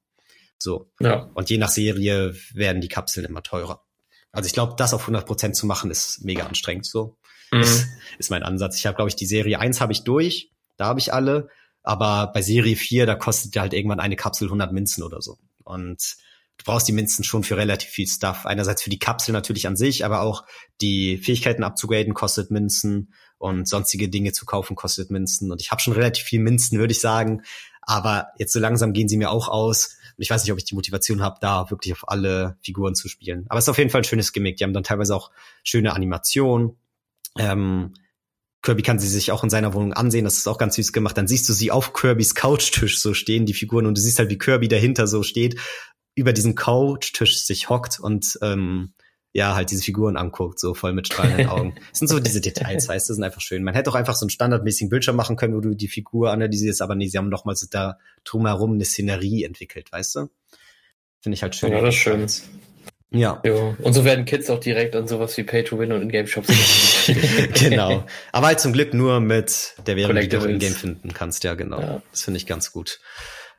So. 0.59 0.91
Ja. 1.01 1.31
Und 1.35 1.51
je 1.51 1.59
nach 1.59 1.69
Serie 1.69 2.35
werden 2.55 2.81
die 2.81 2.89
Kapseln 2.89 3.27
immer 3.27 3.43
teurer. 3.43 3.85
Also 4.33 4.47
ich 4.47 4.53
glaube, 4.53 4.75
das 4.77 4.95
auf 4.95 5.03
100 5.03 5.27
Prozent 5.27 5.57
zu 5.57 5.67
machen, 5.67 5.91
ist 5.91 6.25
mega 6.25 6.45
anstrengend 6.45 6.87
so. 6.87 7.19
Mhm. 7.53 7.61
Das 7.61 7.87
ist 8.19 8.31
mein 8.31 8.43
Ansatz. 8.43 8.79
Ich 8.79 8.87
habe, 8.87 8.97
glaube 8.97 9.09
ich, 9.09 9.17
die 9.17 9.27
Serie 9.27 9.61
1 9.61 9.81
habe 9.81 9.93
ich 9.93 10.05
durch, 10.05 10.53
da 10.77 10.87
habe 10.87 11.01
ich 11.01 11.13
alle. 11.13 11.49
Aber 11.83 12.33
bei 12.33 12.43
Serie 12.43 12.77
4, 12.77 13.07
da 13.07 13.15
kostet 13.15 13.57
halt 13.57 13.73
irgendwann 13.73 14.01
eine 14.01 14.17
Kapsel 14.17 14.49
100 14.49 14.73
Münzen 14.73 15.05
oder 15.05 15.23
so. 15.23 15.39
Und 15.63 16.17
du 16.59 16.65
brauchst 16.65 16.89
die 16.89 16.93
Münzen 16.93 17.23
schon 17.23 17.45
für 17.45 17.57
relativ 17.57 17.91
viel 17.91 18.09
Stuff. 18.09 18.45
Einerseits 18.45 18.83
für 18.83 18.91
die 18.91 18.99
Kapsel 18.99 19.33
natürlich 19.33 19.67
an 19.67 19.77
sich, 19.77 20.05
aber 20.05 20.23
auch 20.23 20.45
die 20.81 21.19
Fähigkeiten 21.19 21.63
abzugraden 21.63 22.13
kostet 22.13 22.51
Münzen 22.51 23.15
und 23.47 23.69
sonstige 23.69 24.09
Dinge 24.09 24.33
zu 24.33 24.47
kaufen 24.47 24.77
kostet 24.77 25.11
Münzen. 25.11 25.51
Und 25.51 25.61
ich 25.61 25.71
habe 25.71 25.81
schon 25.81 25.95
relativ 25.95 26.25
viel 26.25 26.41
Münzen, 26.41 26.79
würde 26.79 26.93
ich 26.93 27.01
sagen. 27.01 27.43
Aber 27.83 28.29
jetzt 28.39 28.53
so 28.53 28.59
langsam 28.59 28.93
gehen 28.93 29.09
sie 29.09 29.17
mir 29.17 29.31
auch 29.31 29.49
aus. 29.49 29.97
Und 30.17 30.23
ich 30.23 30.31
weiß 30.31 30.43
nicht, 30.43 30.53
ob 30.53 30.59
ich 30.59 30.65
die 30.65 30.75
Motivation 30.75 31.23
habe, 31.23 31.39
da 31.41 31.71
wirklich 31.71 31.93
auf 31.93 32.09
alle 32.09 32.57
Figuren 32.63 32.95
zu 32.95 33.09
spielen. 33.09 33.47
Aber 33.49 33.59
es 33.59 33.65
ist 33.65 33.69
auf 33.69 33.79
jeden 33.79 33.91
Fall 33.91 34.01
ein 34.01 34.05
schönes 34.05 34.33
Gimmick. 34.33 34.57
Die 34.57 34.65
haben 34.65 34.73
dann 34.73 34.83
teilweise 34.83 35.15
auch 35.15 35.31
schöne 35.63 35.95
Animationen. 35.95 36.77
Ähm, 37.39 37.95
Kirby 38.67 38.83
kann 38.83 38.99
sie 38.99 39.09
sich 39.09 39.31
auch 39.31 39.45
in 39.45 39.51
seiner 39.51 39.75
Wohnung 39.75 39.93
ansehen, 39.93 40.25
das 40.25 40.39
ist 40.39 40.49
auch 40.49 40.59
ganz 40.59 40.75
süß 40.75 40.93
gemacht. 40.93 41.17
Dann 41.17 41.29
siehst 41.29 41.49
du 41.49 41.53
sie 41.53 41.71
auf 41.71 41.93
Kirbys 41.93 42.35
Couchtisch 42.35 42.99
so 42.99 43.15
stehen, 43.15 43.47
die 43.47 43.55
Figuren, 43.55 43.87
und 43.87 43.97
du 43.97 44.01
siehst 44.01 44.19
halt, 44.19 44.29
wie 44.29 44.39
Kirby 44.39 44.67
dahinter 44.67 45.07
so 45.07 45.23
steht, 45.23 45.61
über 46.17 46.33
diesen 46.33 46.57
Couchtisch 46.57 47.45
sich 47.45 47.69
hockt 47.69 48.01
und 48.01 48.39
ähm, 48.43 48.93
ja, 49.37 49.55
halt 49.55 49.71
diese 49.71 49.83
Figuren 49.83 50.17
anguckt, 50.17 50.59
so 50.59 50.73
voll 50.73 50.95
mit 50.95 51.09
strahlenden 51.09 51.49
Augen. 51.49 51.75
Das 51.91 51.99
sind 51.99 52.09
so 52.09 52.19
diese 52.21 52.41
Details, 52.41 52.89
weißt 52.89 53.11
du, 53.11 53.13
sind 53.13 53.23
einfach 53.23 53.43
schön. 53.43 53.63
Man 53.63 53.75
hätte 53.75 53.91
auch 53.91 53.95
einfach 53.95 54.15
so 54.15 54.25
einen 54.25 54.31
standardmäßigen 54.31 54.89
Bildschirm 54.89 55.15
machen 55.15 55.37
können, 55.37 55.55
wo 55.55 55.61
du 55.61 55.75
die 55.75 55.89
Figur 55.89 56.31
analysierst, 56.31 56.81
aber 56.81 56.95
nee, 56.95 57.09
sie 57.09 57.19
haben 57.19 57.29
nochmal 57.29 57.55
so 57.55 57.67
da 57.71 57.99
drumherum 58.25 58.73
eine 58.73 58.87
Szenerie 58.87 59.45
entwickelt, 59.45 59.93
weißt 59.93 60.17
du? 60.17 60.31
Finde 61.21 61.35
ich 61.35 61.43
halt 61.43 61.55
schön. 61.55 61.71
Ja, 61.71 61.83
das 61.83 61.95
ist 61.95 62.01
schön. 62.01 62.27
Ja. 63.11 63.43
Jo. 63.45 63.77
Und 63.83 63.93
so 63.93 64.07
werden 64.07 64.25
Kids 64.25 64.49
auch 64.49 64.59
direkt 64.59 64.97
an 64.97 65.07
sowas 65.07 65.37
wie 65.37 65.43
Pay 65.43 65.65
to 65.65 65.79
Win 65.79 65.93
und 65.93 66.01
In-Game-Shops. 66.01 66.49
genau. 67.61 68.07
Aber 68.33 68.47
halt 68.47 68.61
zum 68.61 68.73
Glück 68.73 68.95
nur 68.95 69.21
mit 69.21 69.75
der 69.87 69.97
Währung, 69.97 70.17
die 70.17 70.29
du 70.29 70.39
in-Game 70.47 70.73
finden 70.73 71.13
kannst. 71.13 71.45
Ja, 71.45 71.55
genau. 71.55 71.79
Ja. 71.79 72.03
Das 72.11 72.23
finde 72.23 72.39
ich 72.39 72.47
ganz 72.47 72.73
gut. 72.73 73.01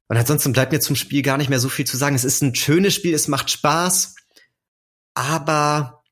Und 0.08 0.18
ansonsten 0.18 0.54
bleibt 0.54 0.72
mir 0.72 0.80
zum 0.80 0.96
Spiel 0.96 1.22
gar 1.22 1.38
nicht 1.38 1.52
mehr 1.52 1.60
so 1.60 1.70
viel 1.70 1.86
zu 1.86 1.98
sagen. 1.98 2.16
Es 2.16 2.24
ist 2.24 2.42
ein 2.42 2.56
schönes 2.56 2.96
Spiel, 2.96 3.14
es 3.14 3.28
macht 3.28 3.52
Spaß 3.52 4.16
aber 5.18 6.04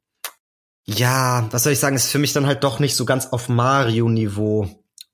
ja, 0.85 1.47
was 1.51 1.63
soll 1.63 1.73
ich 1.73 1.79
sagen, 1.79 1.95
ist 1.95 2.11
für 2.11 2.17
mich 2.17 2.33
dann 2.33 2.47
halt 2.47 2.63
doch 2.63 2.79
nicht 2.79 2.95
so 2.95 3.05
ganz 3.05 3.27
auf 3.27 3.49
Mario-Niveau, 3.49 4.67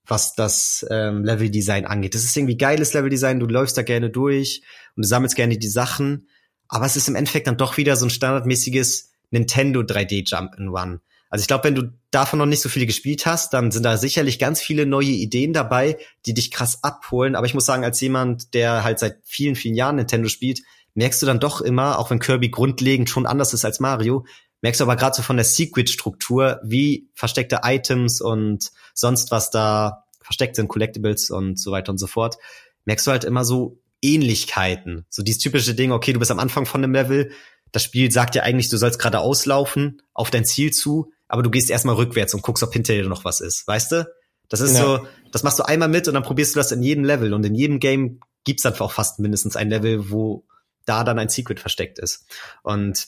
was 0.07 0.33
das 0.33 0.85
ähm, 0.89 1.25
Leveldesign 1.25 1.85
angeht. 1.85 2.15
Das 2.15 2.23
ist 2.23 2.37
irgendwie 2.37 2.55
geiles 2.55 2.93
Leveldesign, 2.93 3.41
du 3.41 3.47
läufst 3.47 3.77
da 3.77 3.81
gerne 3.81 4.09
durch 4.09 4.61
und 4.95 5.03
du 5.03 5.07
sammelst 5.09 5.35
gerne 5.35 5.57
die 5.57 5.67
Sachen, 5.67 6.29
aber 6.69 6.85
es 6.85 6.95
ist 6.95 7.09
im 7.09 7.15
Endeffekt 7.15 7.47
dann 7.47 7.57
doch 7.57 7.75
wieder 7.75 7.97
so 7.97 8.05
ein 8.05 8.09
standardmäßiges 8.09 9.11
Nintendo 9.29 9.81
3D 9.81 10.23
Jump 10.25 10.55
in 10.57 10.69
One. 10.69 11.01
Also 11.29 11.43
ich 11.43 11.47
glaube, 11.47 11.65
wenn 11.65 11.75
du 11.75 11.91
davon 12.11 12.39
noch 12.39 12.45
nicht 12.45 12.61
so 12.61 12.69
viele 12.69 12.85
gespielt 12.85 13.25
hast, 13.25 13.53
dann 13.53 13.71
sind 13.71 13.83
da 13.83 13.97
sicherlich 13.97 14.39
ganz 14.39 14.61
viele 14.61 14.85
neue 14.85 15.07
Ideen 15.07 15.51
dabei, 15.51 15.97
die 16.25 16.33
dich 16.33 16.49
krass 16.49 16.81
abholen. 16.81 17.35
Aber 17.35 17.45
ich 17.45 17.53
muss 17.53 17.65
sagen, 17.65 17.83
als 17.83 17.99
jemand, 17.99 18.53
der 18.53 18.85
halt 18.85 18.99
seit 18.99 19.17
vielen, 19.23 19.55
vielen 19.55 19.75
Jahren 19.75 19.97
Nintendo 19.97 20.29
spielt, 20.29 20.61
merkst 20.93 21.21
du 21.21 21.25
dann 21.25 21.39
doch 21.39 21.61
immer, 21.61 21.99
auch 21.99 22.09
wenn 22.09 22.19
Kirby 22.19 22.49
grundlegend 22.49 23.09
schon 23.09 23.25
anders 23.25 23.53
ist 23.53 23.65
als 23.65 23.79
Mario, 23.79 24.25
merkst 24.61 24.79
du 24.79 24.85
aber 24.85 24.95
gerade 24.95 25.15
so 25.15 25.21
von 25.21 25.37
der 25.37 25.45
Secret-Struktur, 25.45 26.59
wie 26.63 27.09
versteckte 27.13 27.61
Items 27.63 28.21
und 28.21 28.71
sonst 28.93 29.31
was 29.31 29.49
da 29.49 30.05
versteckt 30.21 30.55
sind, 30.55 30.67
Collectibles 30.67 31.29
und 31.31 31.59
so 31.59 31.71
weiter 31.71 31.91
und 31.91 31.97
so 31.97 32.07
fort, 32.07 32.37
merkst 32.85 33.07
du 33.07 33.11
halt 33.11 33.23
immer 33.23 33.43
so 33.43 33.79
Ähnlichkeiten. 34.01 35.05
So 35.09 35.23
dieses 35.23 35.41
typische 35.41 35.75
Ding, 35.75 35.91
okay, 35.91 36.13
du 36.13 36.19
bist 36.19 36.31
am 36.31 36.39
Anfang 36.39 36.65
von 36.65 36.83
einem 36.83 36.93
Level, 36.93 37.31
das 37.71 37.83
Spiel 37.83 38.11
sagt 38.11 38.35
dir 38.35 38.43
eigentlich, 38.43 38.69
du 38.69 38.77
sollst 38.77 38.99
gerade 38.99 39.19
auslaufen 39.19 40.01
auf 40.13 40.29
dein 40.29 40.45
Ziel 40.45 40.71
zu, 40.71 41.11
aber 41.27 41.43
du 41.43 41.49
gehst 41.49 41.69
erstmal 41.69 41.95
rückwärts 41.95 42.33
und 42.33 42.41
guckst, 42.41 42.63
ob 42.63 42.73
hinter 42.73 42.93
dir 42.93 43.07
noch 43.07 43.23
was 43.23 43.39
ist, 43.39 43.67
weißt 43.67 43.91
du? 43.93 44.11
Das 44.49 44.59
ist 44.59 44.75
ja. 44.75 44.81
so, 44.81 45.07
das 45.31 45.43
machst 45.43 45.59
du 45.59 45.63
einmal 45.63 45.87
mit 45.87 46.07
und 46.09 46.13
dann 46.13 46.23
probierst 46.23 46.55
du 46.55 46.59
das 46.59 46.73
in 46.73 46.83
jedem 46.83 47.05
Level 47.05 47.33
und 47.33 47.45
in 47.45 47.55
jedem 47.55 47.79
Game 47.79 48.19
gibt's 48.43 48.63
dann 48.63 48.77
auch 48.79 48.91
fast 48.91 49.19
mindestens 49.19 49.55
ein 49.55 49.69
Level, 49.69 50.11
wo 50.11 50.45
da 50.85 51.03
dann 51.03 51.19
ein 51.19 51.29
Secret 51.29 51.59
versteckt 51.59 51.99
ist. 51.99 52.25
Und 52.63 53.07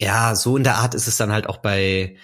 ja, 0.00 0.34
so 0.34 0.56
in 0.56 0.64
der 0.64 0.76
Art 0.76 0.94
ist 0.94 1.06
es 1.06 1.16
dann 1.16 1.32
halt 1.32 1.46
auch 1.46 1.58
bei 1.58 2.16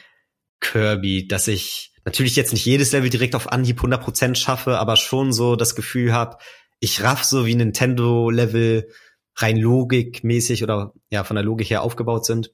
Kirby, 0.61 1.29
dass 1.29 1.49
ich 1.49 1.93
natürlich 2.05 2.37
jetzt 2.37 2.53
nicht 2.53 2.65
jedes 2.65 2.93
Level 2.93 3.11
direkt 3.11 3.35
auf 3.35 3.53
Anhieb 3.53 3.81
100% 3.81 4.37
schaffe, 4.37 4.79
aber 4.79 4.97
schon 4.97 5.33
so 5.33 5.57
das 5.57 5.75
Gefühl 5.75 6.13
habe, 6.13 6.39
ich 6.81 7.03
raff 7.03 7.25
so 7.25 7.47
wie 7.47 7.55
Nintendo-Level 7.55 8.89
rein 9.37 9.57
logikmäßig 9.57 10.63
oder 10.63 10.95
ja 11.11 11.25
von 11.25 11.37
der 11.37 11.45
Logik 11.45 11.69
her 11.69 11.83
aufgebaut 11.83 12.25
sind. 12.25 12.53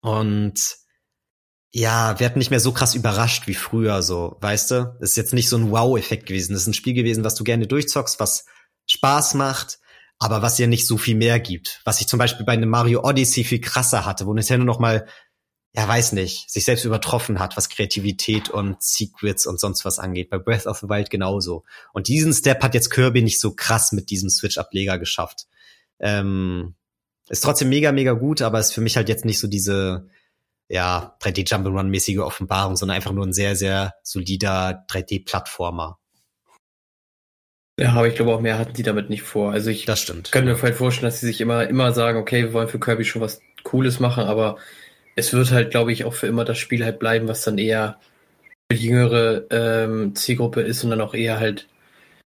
Und 0.00 0.76
ja, 1.72 2.18
werden 2.20 2.38
nicht 2.38 2.50
mehr 2.50 2.60
so 2.60 2.72
krass 2.72 2.94
überrascht 2.94 3.46
wie 3.46 3.54
früher, 3.54 4.02
so, 4.02 4.36
weißt 4.40 4.70
du? 4.70 4.96
Es 5.00 5.10
ist 5.10 5.16
jetzt 5.16 5.34
nicht 5.34 5.48
so 5.48 5.58
ein 5.58 5.70
Wow-Effekt 5.70 6.26
gewesen. 6.26 6.54
Es 6.54 6.62
ist 6.62 6.68
ein 6.68 6.74
Spiel 6.74 6.94
gewesen, 6.94 7.24
was 7.24 7.34
du 7.34 7.44
gerne 7.44 7.66
durchzockst, 7.66 8.18
was 8.18 8.46
Spaß 8.86 9.34
macht, 9.34 9.78
aber 10.18 10.42
was 10.42 10.58
ja 10.58 10.66
nicht 10.66 10.86
so 10.86 10.96
viel 10.96 11.14
mehr 11.14 11.40
gibt. 11.40 11.80
Was 11.84 12.00
ich 12.00 12.08
zum 12.08 12.18
Beispiel 12.18 12.46
bei 12.46 12.52
einem 12.52 12.70
Mario 12.70 13.02
Odyssey 13.04 13.44
viel 13.44 13.60
krasser 13.60 14.06
hatte, 14.06 14.26
wo 14.26 14.32
Nintendo 14.32 14.64
noch 14.64 14.78
mal, 14.78 15.06
ja 15.74 15.86
weiß 15.86 16.12
nicht, 16.12 16.50
sich 16.50 16.64
selbst 16.64 16.84
übertroffen 16.84 17.38
hat, 17.38 17.56
was 17.56 17.68
Kreativität 17.68 18.48
und 18.48 18.82
Secrets 18.82 19.46
und 19.46 19.60
sonst 19.60 19.84
was 19.84 19.98
angeht. 19.98 20.30
Bei 20.30 20.38
Breath 20.38 20.66
of 20.66 20.78
the 20.78 20.88
Wild 20.88 21.10
genauso. 21.10 21.64
Und 21.92 22.08
diesen 22.08 22.32
Step 22.32 22.62
hat 22.62 22.74
jetzt 22.74 22.90
Kirby 22.90 23.22
nicht 23.22 23.40
so 23.40 23.54
krass 23.54 23.92
mit 23.92 24.08
diesem 24.08 24.30
Switch-Ableger 24.30 24.98
geschafft. 24.98 25.46
Ähm, 25.98 26.74
ist 27.28 27.44
trotzdem 27.44 27.68
mega, 27.68 27.92
mega 27.92 28.12
gut, 28.12 28.40
aber 28.40 28.58
ist 28.58 28.72
für 28.72 28.80
mich 28.80 28.96
halt 28.96 29.08
jetzt 29.08 29.24
nicht 29.24 29.38
so 29.38 29.48
diese, 29.48 30.08
ja, 30.68 31.16
3D 31.20 31.46
Jump'n'Run-mäßige 31.46 32.20
Offenbarung, 32.20 32.76
sondern 32.76 32.96
einfach 32.96 33.12
nur 33.12 33.26
ein 33.26 33.32
sehr, 33.32 33.56
sehr 33.56 33.94
solider 34.02 34.86
3D-Plattformer. 34.88 35.98
Ja, 37.78 37.92
aber 37.92 38.08
ich 38.08 38.14
glaube 38.14 38.34
auch 38.34 38.40
mehr 38.40 38.58
hatten 38.58 38.72
die 38.72 38.82
damit 38.82 39.10
nicht 39.10 39.22
vor. 39.22 39.52
Also 39.52 39.70
ich 39.70 39.84
das 39.84 40.00
stimmt. 40.00 40.32
kann 40.32 40.44
mir 40.44 40.56
vielleicht 40.56 40.78
vorstellen, 40.78 41.10
dass 41.10 41.20
sie 41.20 41.26
sich 41.26 41.40
immer, 41.40 41.68
immer 41.68 41.92
sagen, 41.92 42.18
okay, 42.18 42.44
wir 42.44 42.52
wollen 42.52 42.68
für 42.68 42.80
Kirby 42.80 43.04
schon 43.04 43.20
was 43.22 43.40
Cooles 43.64 44.00
machen, 44.00 44.24
aber 44.24 44.56
es 45.14 45.32
wird 45.32 45.50
halt, 45.50 45.70
glaube 45.70 45.92
ich, 45.92 46.04
auch 46.04 46.14
für 46.14 46.26
immer 46.26 46.44
das 46.44 46.58
Spiel 46.58 46.84
halt 46.84 46.98
bleiben, 46.98 47.28
was 47.28 47.42
dann 47.42 47.58
eher 47.58 47.98
für 48.70 48.78
die 48.78 48.86
jüngere 48.86 49.44
ähm, 49.50 50.14
Zielgruppe 50.14 50.62
ist 50.62 50.84
und 50.84 50.90
dann 50.90 51.00
auch 51.00 51.14
eher 51.14 51.38
halt 51.38 51.66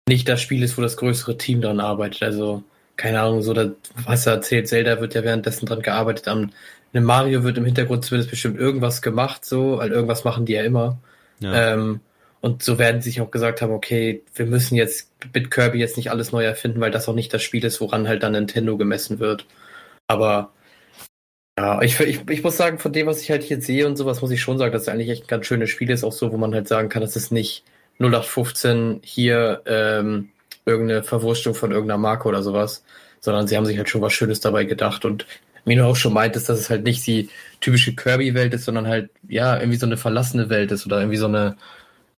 nicht 0.08 0.28
das 0.30 0.42
Spiel 0.42 0.64
ist, 0.64 0.78
wo 0.78 0.82
das 0.82 0.98
größere 0.98 1.38
Team 1.38 1.62
dran 1.62 1.80
arbeitet. 1.80 2.24
Also, 2.24 2.64
keine 2.96 3.22
Ahnung, 3.22 3.42
so, 3.42 3.54
das, 3.54 3.70
was 4.06 4.26
er 4.28 4.34
erzählt, 4.34 4.68
Zelda 4.68 5.02
wird 5.02 5.16
ja 5.16 5.24
währenddessen 5.24 5.66
dran 5.66 5.82
gearbeitet 5.82 6.28
am 6.28 6.52
Mario 6.94 7.44
wird 7.44 7.58
im 7.58 7.66
Hintergrund 7.66 8.04
zumindest 8.04 8.32
bestimmt 8.32 8.58
irgendwas 8.60 9.02
gemacht, 9.02 9.46
so, 9.46 9.78
weil 9.78 9.92
irgendwas 9.92 10.24
machen 10.24 10.46
die 10.46 10.54
ja 10.54 10.64
immer. 10.64 10.98
Ja. 11.40 11.74
Ähm, 11.74 12.02
und 12.42 12.64
so 12.64 12.80
werden 12.80 13.02
sie 13.02 13.10
sich 13.10 13.22
auch 13.22 13.32
gesagt 13.32 13.62
haben, 13.62 13.74
okay, 13.74 14.24
wir 14.36 14.46
müssen 14.46 14.76
jetzt 14.76 15.12
mit 15.34 15.52
Kirby 15.52 15.80
jetzt 15.80 15.98
nicht 15.98 16.12
alles 16.12 16.32
neu 16.32 16.44
erfinden, 16.44 16.80
weil 16.80 16.92
das 16.92 17.10
auch 17.10 17.16
nicht 17.16 17.34
das 17.34 17.44
Spiel 17.44 17.66
ist, 17.66 17.82
woran 17.82 18.08
halt 18.08 18.24
dann 18.24 18.32
Nintendo 18.32 18.78
gemessen 18.78 19.20
wird. 19.20 19.46
Aber 20.08 20.54
ja, 21.58 21.82
ich, 21.82 22.00
ich, 22.00 22.30
ich 22.30 22.44
muss 22.44 22.56
sagen, 22.56 22.80
von 22.80 22.94
dem, 22.94 23.08
was 23.08 23.22
ich 23.22 23.30
halt 23.32 23.44
hier 23.44 23.62
sehe 23.62 23.86
und 23.86 23.98
sowas, 23.98 24.22
muss 24.22 24.32
ich 24.32 24.42
schon 24.42 24.58
sagen, 24.58 24.72
dass 24.72 24.84
es 24.84 24.88
eigentlich 24.88 25.10
echt 25.10 25.24
ein 25.26 25.28
ganz 25.28 25.46
schönes 25.46 25.70
Spiel 25.70 25.90
ist, 25.90 26.06
auch 26.06 26.14
so, 26.14 26.32
wo 26.32 26.38
man 26.38 26.54
halt 26.54 26.70
sagen 26.70 26.88
kann, 26.88 27.02
dass 27.02 27.18
es 27.18 27.32
nicht 27.32 27.66
0815 28.00 29.02
hier 29.04 29.62
ähm, 29.66 30.30
irgendeine 30.66 31.04
Verwurstung 31.04 31.56
von 31.56 31.72
irgendeiner 31.72 31.98
Marke 31.98 32.30
oder 32.30 32.44
sowas, 32.44 32.86
sondern 33.20 33.48
sie 33.48 33.58
haben 33.58 33.66
sich 33.66 33.78
halt 33.78 33.90
schon 33.90 34.02
was 34.02 34.14
Schönes 34.14 34.40
dabei 34.40 34.64
gedacht 34.64 35.04
und 35.04 35.26
wie 35.66 35.76
du 35.76 35.86
auch 35.86 35.98
schon 35.98 36.14
meintest, 36.14 36.48
dass 36.48 36.60
es 36.60 36.70
halt 36.70 36.84
nicht 36.86 37.06
die 37.06 37.30
typische 37.60 37.94
Kirby-Welt 37.94 38.54
ist, 38.54 38.66
sondern 38.66 38.88
halt, 38.88 39.12
ja, 39.28 39.58
irgendwie 39.58 39.78
so 39.78 39.86
eine 39.86 39.98
verlassene 39.98 40.50
Welt 40.50 40.72
ist 40.72 40.86
oder 40.86 41.00
irgendwie 41.00 41.18
so 41.18 41.28
eine 41.28 41.58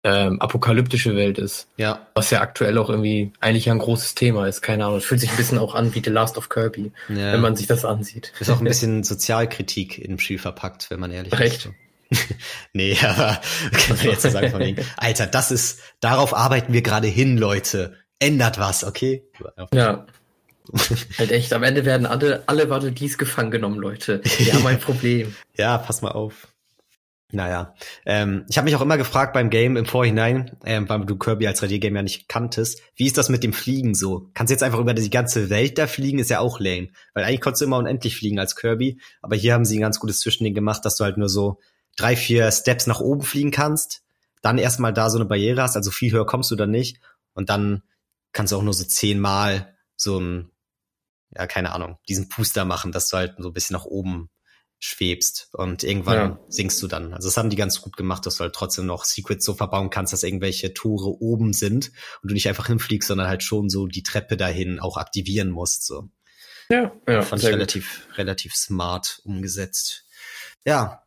ähm, 0.02 0.40
apokalyptische 0.40 1.14
Welt 1.14 1.38
ist. 1.38 1.68
Ja. 1.76 2.06
Was 2.14 2.30
ja 2.30 2.40
aktuell 2.40 2.78
auch 2.78 2.88
irgendwie 2.88 3.32
eigentlich 3.40 3.70
ein 3.70 3.78
großes 3.78 4.14
Thema 4.14 4.46
ist. 4.46 4.62
Keine 4.62 4.86
Ahnung. 4.86 4.98
Es 4.98 5.04
fühlt 5.04 5.20
sich 5.20 5.30
ein 5.30 5.36
bisschen 5.36 5.58
auch 5.58 5.74
an 5.74 5.94
wie 5.94 6.02
The 6.02 6.10
Last 6.10 6.38
of 6.38 6.48
Kirby, 6.48 6.92
ja. 7.08 7.32
wenn 7.32 7.40
man 7.40 7.56
sich 7.56 7.66
das 7.66 7.84
ansieht. 7.84 8.32
Ist 8.40 8.50
auch 8.50 8.60
ein 8.60 8.64
bisschen 8.64 9.04
Sozialkritik 9.04 9.98
im 9.98 10.18
Spiel 10.18 10.38
verpackt, 10.38 10.90
wenn 10.90 11.00
man 11.00 11.10
ehrlich 11.10 11.38
Recht. 11.38 11.66
ist. 12.10 12.28
nee, 12.72 12.96
aber 13.02 13.40
kann 13.72 13.96
man 13.96 14.06
jetzt 14.06 14.22
sagen 14.22 14.50
von 14.50 14.60
wegen, 14.60 14.84
Alter, 14.96 15.26
das 15.26 15.50
ist, 15.50 15.80
darauf 16.00 16.34
arbeiten 16.34 16.72
wir 16.72 16.82
gerade 16.82 17.06
hin, 17.06 17.36
Leute. 17.36 17.96
Ändert 18.18 18.58
was, 18.58 18.84
okay? 18.84 19.22
Ja. 19.72 20.06
halt 21.18 21.30
echt, 21.30 21.52
am 21.54 21.62
Ende 21.62 21.84
werden 21.84 22.04
alle, 22.04 22.42
alle 22.46 22.68
Waddle 22.68 22.92
Dies 22.92 23.16
gefangen 23.16 23.50
genommen, 23.50 23.78
Leute. 23.78 24.20
Wir 24.38 24.52
haben 24.52 24.66
ein 24.66 24.78
Problem. 24.78 25.34
ja, 25.56 25.78
pass 25.78 26.02
mal 26.02 26.12
auf. 26.12 26.48
Naja, 27.32 27.74
ähm, 28.06 28.44
ich 28.48 28.58
habe 28.58 28.64
mich 28.64 28.74
auch 28.74 28.80
immer 28.80 28.96
gefragt 28.96 29.32
beim 29.32 29.50
Game 29.50 29.76
im 29.76 29.86
Vorhinein, 29.86 30.56
ähm, 30.64 30.88
weil 30.88 31.04
du 31.04 31.16
Kirby 31.16 31.46
als 31.46 31.62
3D-Game 31.62 31.94
ja 31.94 32.02
nicht 32.02 32.28
kanntest, 32.28 32.82
wie 32.96 33.06
ist 33.06 33.18
das 33.18 33.28
mit 33.28 33.44
dem 33.44 33.52
Fliegen 33.52 33.94
so? 33.94 34.30
Kannst 34.34 34.50
du 34.50 34.54
jetzt 34.54 34.62
einfach 34.62 34.80
über 34.80 34.94
die 34.94 35.10
ganze 35.10 35.48
Welt 35.48 35.78
da 35.78 35.86
fliegen, 35.86 36.18
ist 36.18 36.30
ja 36.30 36.40
auch 36.40 36.58
lame. 36.58 36.88
Weil 37.14 37.24
eigentlich 37.24 37.40
konntest 37.40 37.60
du 37.60 37.66
immer 37.66 37.78
unendlich 37.78 38.16
fliegen 38.16 38.38
als 38.40 38.56
Kirby, 38.56 39.00
aber 39.22 39.36
hier 39.36 39.54
haben 39.54 39.64
sie 39.64 39.78
ein 39.78 39.82
ganz 39.82 40.00
gutes 40.00 40.20
Zwischending 40.20 40.54
gemacht, 40.54 40.84
dass 40.84 40.96
du 40.96 41.04
halt 41.04 41.18
nur 41.18 41.28
so 41.28 41.60
drei, 41.96 42.16
vier 42.16 42.50
Steps 42.50 42.86
nach 42.86 43.00
oben 43.00 43.22
fliegen 43.22 43.52
kannst, 43.52 44.02
dann 44.42 44.58
erstmal 44.58 44.92
da 44.92 45.08
so 45.08 45.18
eine 45.18 45.26
Barriere 45.26 45.62
hast, 45.62 45.76
also 45.76 45.90
viel 45.90 46.12
höher 46.12 46.26
kommst 46.26 46.50
du 46.50 46.56
dann 46.56 46.70
nicht 46.70 47.00
und 47.34 47.48
dann 47.48 47.82
kannst 48.32 48.52
du 48.52 48.56
auch 48.56 48.62
nur 48.62 48.74
so 48.74 48.84
zehnmal 48.84 49.76
so 49.96 50.18
ein, 50.18 50.50
ja, 51.36 51.46
keine 51.46 51.72
Ahnung, 51.72 51.98
diesen 52.08 52.28
Puster 52.28 52.64
machen, 52.64 52.90
dass 52.90 53.08
du 53.08 53.18
halt 53.18 53.34
so 53.38 53.48
ein 53.50 53.52
bisschen 53.52 53.74
nach 53.74 53.84
oben 53.84 54.30
schwebst 54.80 55.50
und 55.52 55.84
irgendwann 55.84 56.16
ja. 56.16 56.40
sinkst 56.48 56.82
du 56.82 56.88
dann. 56.88 57.12
Also 57.12 57.28
das 57.28 57.36
haben 57.36 57.50
die 57.50 57.56
ganz 57.56 57.82
gut 57.82 57.98
gemacht, 57.98 58.24
dass 58.24 58.36
du 58.36 58.40
halt 58.40 58.54
trotzdem 58.54 58.86
noch 58.86 59.04
Secrets 59.04 59.44
so 59.44 59.52
verbauen 59.52 59.90
kannst, 59.90 60.14
dass 60.14 60.22
irgendwelche 60.22 60.72
Tore 60.72 61.20
oben 61.20 61.52
sind 61.52 61.92
und 62.22 62.30
du 62.30 62.34
nicht 62.34 62.48
einfach 62.48 62.66
hinfliegst, 62.66 63.08
sondern 63.08 63.28
halt 63.28 63.42
schon 63.42 63.68
so 63.68 63.86
die 63.86 64.02
Treppe 64.02 64.38
dahin 64.38 64.80
auch 64.80 64.96
aktivieren 64.96 65.50
musst. 65.50 65.86
So. 65.86 66.08
Ja, 66.70 66.92
ja. 67.06 67.20
Fand 67.20 67.42
ich 67.42 67.48
relativ, 67.50 68.06
gut. 68.06 68.18
relativ 68.18 68.54
smart 68.54 69.20
umgesetzt. 69.24 70.06
Ja. 70.64 71.02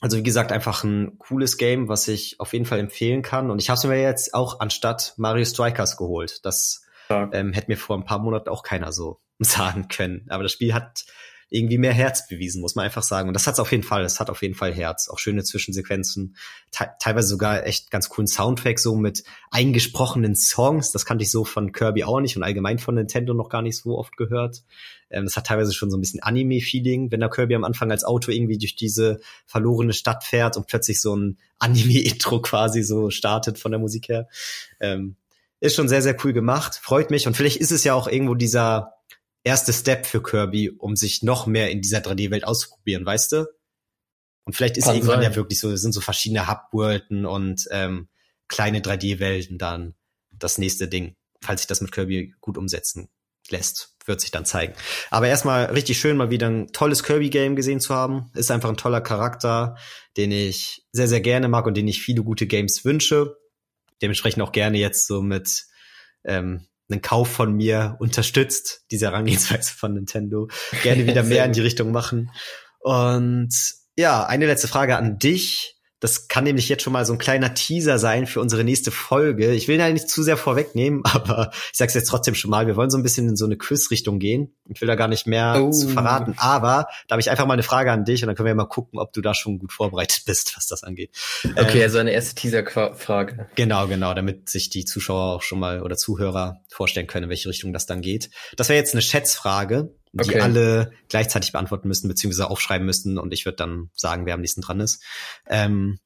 Also 0.00 0.16
wie 0.16 0.22
gesagt, 0.22 0.52
einfach 0.52 0.84
ein 0.84 1.18
cooles 1.18 1.58
Game, 1.58 1.88
was 1.88 2.06
ich 2.08 2.38
auf 2.40 2.52
jeden 2.52 2.66
Fall 2.66 2.78
empfehlen 2.78 3.22
kann. 3.22 3.50
Und 3.50 3.60
ich 3.60 3.68
habe 3.68 3.76
es 3.76 3.84
mir 3.84 4.00
jetzt 4.00 4.32
auch 4.32 4.60
anstatt 4.60 5.14
Mario 5.16 5.44
Strikers 5.44 5.96
geholt. 5.96 6.44
Das 6.44 6.82
ähm, 7.10 7.52
hätte 7.52 7.68
mir 7.68 7.76
vor 7.76 7.96
ein 7.96 8.04
paar 8.04 8.20
Monaten 8.20 8.48
auch 8.48 8.62
keiner 8.62 8.92
so 8.92 9.20
sagen 9.38 9.88
können. 9.88 10.24
Aber 10.28 10.44
das 10.44 10.52
Spiel 10.52 10.72
hat 10.72 11.04
irgendwie 11.50 11.78
mehr 11.78 11.92
Herz 11.92 12.28
bewiesen, 12.28 12.60
muss 12.60 12.74
man 12.74 12.84
einfach 12.84 13.02
sagen. 13.02 13.28
Und 13.28 13.34
das 13.34 13.46
hat 13.46 13.54
es 13.54 13.60
auf 13.60 13.72
jeden 13.72 13.82
Fall. 13.82 14.04
Es 14.04 14.20
hat 14.20 14.28
auf 14.28 14.42
jeden 14.42 14.54
Fall 14.54 14.74
Herz. 14.74 15.08
Auch 15.08 15.18
schöne 15.18 15.44
Zwischensequenzen. 15.44 16.36
Te 16.70 16.88
teilweise 17.00 17.28
sogar 17.28 17.66
echt 17.66 17.90
ganz 17.90 18.08
coolen 18.10 18.26
Soundtrack, 18.26 18.78
so 18.78 18.96
mit 18.96 19.24
eingesprochenen 19.50 20.36
Songs. 20.36 20.92
Das 20.92 21.06
kannte 21.06 21.22
ich 21.24 21.30
so 21.30 21.44
von 21.44 21.72
Kirby 21.72 22.04
auch 22.04 22.20
nicht 22.20 22.36
und 22.36 22.42
allgemein 22.42 22.78
von 22.78 22.96
Nintendo 22.96 23.32
noch 23.32 23.48
gar 23.48 23.62
nicht 23.62 23.78
so 23.78 23.96
oft 23.96 24.16
gehört. 24.16 24.62
Ähm, 25.10 25.24
das 25.24 25.36
hat 25.36 25.46
teilweise 25.46 25.72
schon 25.72 25.90
so 25.90 25.96
ein 25.96 26.00
bisschen 26.00 26.22
Anime-Feeling, 26.22 27.10
wenn 27.10 27.20
der 27.20 27.30
Kirby 27.30 27.54
am 27.54 27.64
Anfang 27.64 27.90
als 27.90 28.04
Auto 28.04 28.30
irgendwie 28.30 28.58
durch 28.58 28.76
diese 28.76 29.20
verlorene 29.46 29.94
Stadt 29.94 30.24
fährt 30.24 30.56
und 30.56 30.66
plötzlich 30.66 31.00
so 31.00 31.16
ein 31.16 31.38
Anime-Intro 31.58 32.40
quasi 32.40 32.82
so 32.82 33.10
startet 33.10 33.58
von 33.58 33.72
der 33.72 33.80
Musik 33.80 34.08
her. 34.08 34.28
Ähm, 34.80 35.16
ist 35.60 35.74
schon 35.74 35.88
sehr, 35.88 36.02
sehr 36.02 36.16
cool 36.24 36.32
gemacht. 36.32 36.78
Freut 36.80 37.10
mich. 37.10 37.26
Und 37.26 37.36
vielleicht 37.36 37.56
ist 37.56 37.72
es 37.72 37.82
ja 37.84 37.94
auch 37.94 38.06
irgendwo 38.06 38.34
dieser 38.34 38.94
erste 39.44 39.72
Step 39.72 40.06
für 40.06 40.22
Kirby, 40.22 40.70
um 40.70 40.96
sich 40.96 41.22
noch 41.22 41.46
mehr 41.46 41.70
in 41.70 41.80
dieser 41.80 41.98
3D-Welt 41.98 42.44
auszuprobieren, 42.44 43.06
weißt 43.06 43.32
du? 43.32 43.46
Und 44.44 44.54
vielleicht 44.54 44.76
ist 44.76 44.84
Kann 44.84 44.96
irgendwann 44.96 45.22
sein. 45.22 45.30
ja 45.30 45.36
wirklich 45.36 45.60
so, 45.60 45.74
sind 45.76 45.92
so 45.92 46.00
verschiedene 46.00 46.48
Hub-Worlden 46.48 47.26
und 47.26 47.66
ähm, 47.70 48.08
kleine 48.48 48.80
3D-Welten 48.80 49.58
dann 49.58 49.94
das 50.30 50.58
nächste 50.58 50.88
Ding, 50.88 51.16
falls 51.42 51.62
sich 51.62 51.66
das 51.66 51.80
mit 51.80 51.92
Kirby 51.92 52.34
gut 52.40 52.56
umsetzen 52.56 53.10
lässt, 53.50 53.94
wird 54.04 54.20
sich 54.20 54.30
dann 54.30 54.44
zeigen. 54.44 54.74
Aber 55.10 55.28
erstmal 55.28 55.66
richtig 55.66 55.98
schön, 55.98 56.16
mal 56.16 56.30
wieder 56.30 56.48
ein 56.48 56.68
tolles 56.72 57.02
Kirby-Game 57.02 57.56
gesehen 57.56 57.80
zu 57.80 57.94
haben. 57.94 58.30
Ist 58.34 58.50
einfach 58.50 58.68
ein 58.68 58.76
toller 58.76 59.00
Charakter, 59.00 59.76
den 60.16 60.32
ich 60.32 60.86
sehr, 60.92 61.08
sehr 61.08 61.20
gerne 61.20 61.48
mag 61.48 61.66
und 61.66 61.76
den 61.76 61.88
ich 61.88 62.02
viele 62.02 62.22
gute 62.22 62.46
Games 62.46 62.84
wünsche. 62.84 63.36
Dementsprechend 64.00 64.42
auch 64.42 64.52
gerne 64.52 64.78
jetzt 64.78 65.06
so 65.06 65.22
mit 65.22 65.66
ähm, 66.24 66.66
einen 66.90 67.02
Kauf 67.02 67.28
von 67.28 67.52
mir 67.54 67.96
unterstützt, 68.00 68.84
diese 68.90 69.06
Herangehensweise 69.06 69.72
von 69.72 69.94
Nintendo. 69.94 70.48
Gerne 70.82 71.06
wieder 71.06 71.22
mehr 71.24 71.44
in 71.44 71.52
die 71.52 71.60
Richtung 71.60 71.92
machen. 71.92 72.30
Und 72.80 73.54
ja, 73.96 74.24
eine 74.24 74.46
letzte 74.46 74.68
Frage 74.68 74.96
an 74.96 75.18
dich. 75.18 75.77
Das 76.00 76.28
kann 76.28 76.44
nämlich 76.44 76.68
jetzt 76.68 76.82
schon 76.82 76.92
mal 76.92 77.04
so 77.04 77.12
ein 77.12 77.18
kleiner 77.18 77.54
Teaser 77.54 77.98
sein 77.98 78.26
für 78.26 78.40
unsere 78.40 78.62
nächste 78.62 78.90
Folge. 78.90 79.52
Ich 79.52 79.66
will 79.66 79.78
da 79.78 79.88
nicht 79.88 80.08
zu 80.08 80.22
sehr 80.22 80.36
vorwegnehmen, 80.36 81.02
aber 81.04 81.50
ich 81.52 81.78
sag's 81.78 81.94
jetzt 81.94 82.08
trotzdem 82.08 82.34
schon 82.34 82.50
mal. 82.50 82.66
Wir 82.66 82.76
wollen 82.76 82.90
so 82.90 82.96
ein 82.96 83.02
bisschen 83.02 83.28
in 83.28 83.36
so 83.36 83.44
eine 83.44 83.56
Quiz-Richtung 83.56 84.18
gehen. 84.18 84.54
Ich 84.68 84.80
will 84.80 84.88
da 84.88 84.94
gar 84.94 85.08
nicht 85.08 85.26
mehr 85.26 85.60
oh. 85.60 85.70
zu 85.70 85.88
verraten. 85.88 86.34
Aber 86.36 86.88
da 87.08 87.14
habe 87.14 87.20
ich 87.20 87.30
einfach 87.30 87.46
mal 87.46 87.54
eine 87.54 87.62
Frage 87.62 87.90
an 87.90 88.04
dich 88.04 88.22
und 88.22 88.28
dann 88.28 88.36
können 88.36 88.46
wir 88.46 88.54
mal 88.54 88.66
gucken, 88.66 88.98
ob 88.98 89.12
du 89.12 89.20
da 89.20 89.34
schon 89.34 89.58
gut 89.58 89.72
vorbereitet 89.72 90.22
bist, 90.26 90.56
was 90.56 90.66
das 90.66 90.84
angeht. 90.84 91.10
Okay, 91.56 91.78
ähm, 91.78 91.82
also 91.82 91.98
eine 91.98 92.12
erste 92.12 92.34
Teaser-Frage. 92.34 93.48
Genau, 93.54 93.86
genau, 93.88 94.14
damit 94.14 94.48
sich 94.48 94.70
die 94.70 94.84
Zuschauer 94.84 95.34
auch 95.34 95.42
schon 95.42 95.58
mal 95.58 95.82
oder 95.82 95.96
Zuhörer 95.96 96.60
vorstellen 96.68 97.06
können, 97.06 97.24
in 97.24 97.30
welche 97.30 97.48
Richtung 97.48 97.72
das 97.72 97.86
dann 97.86 98.00
geht. 98.00 98.30
Das 98.56 98.68
wäre 98.68 98.78
jetzt 98.78 98.94
eine 98.94 99.02
Schätzfrage 99.02 99.94
die 100.12 100.30
okay. 100.30 100.40
alle 100.40 100.92
gleichzeitig 101.08 101.52
beantworten 101.52 101.88
müssen, 101.88 102.08
beziehungsweise 102.08 102.50
aufschreiben 102.50 102.86
müssen 102.86 103.18
und 103.18 103.32
ich 103.32 103.44
würde 103.44 103.56
dann 103.56 103.90
sagen, 103.94 104.26
wer 104.26 104.34
am 104.34 104.40
nächsten 104.40 104.60
dran 104.60 104.80
ist. 104.80 105.02
Ähm, 105.46 105.98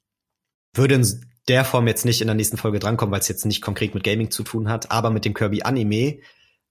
würde 0.75 0.95
in 0.95 1.25
der 1.49 1.65
Form 1.65 1.87
jetzt 1.87 2.05
nicht 2.05 2.21
in 2.21 2.29
der 2.29 2.35
nächsten 2.35 2.57
Folge 2.57 2.79
drankommen, 2.79 3.13
weil 3.13 3.21
es 3.21 3.29
jetzt 3.29 3.45
nicht 3.45 3.63
konkret 3.63 3.95
mit 3.95 4.05
Gaming 4.05 4.31
zu 4.31 4.43
tun 4.43 4.69
hat, 4.69 4.91
aber 4.91 5.11
mit 5.11 5.25
dem 5.25 5.35
Kirby 5.35 5.63
Anime, 5.63 6.21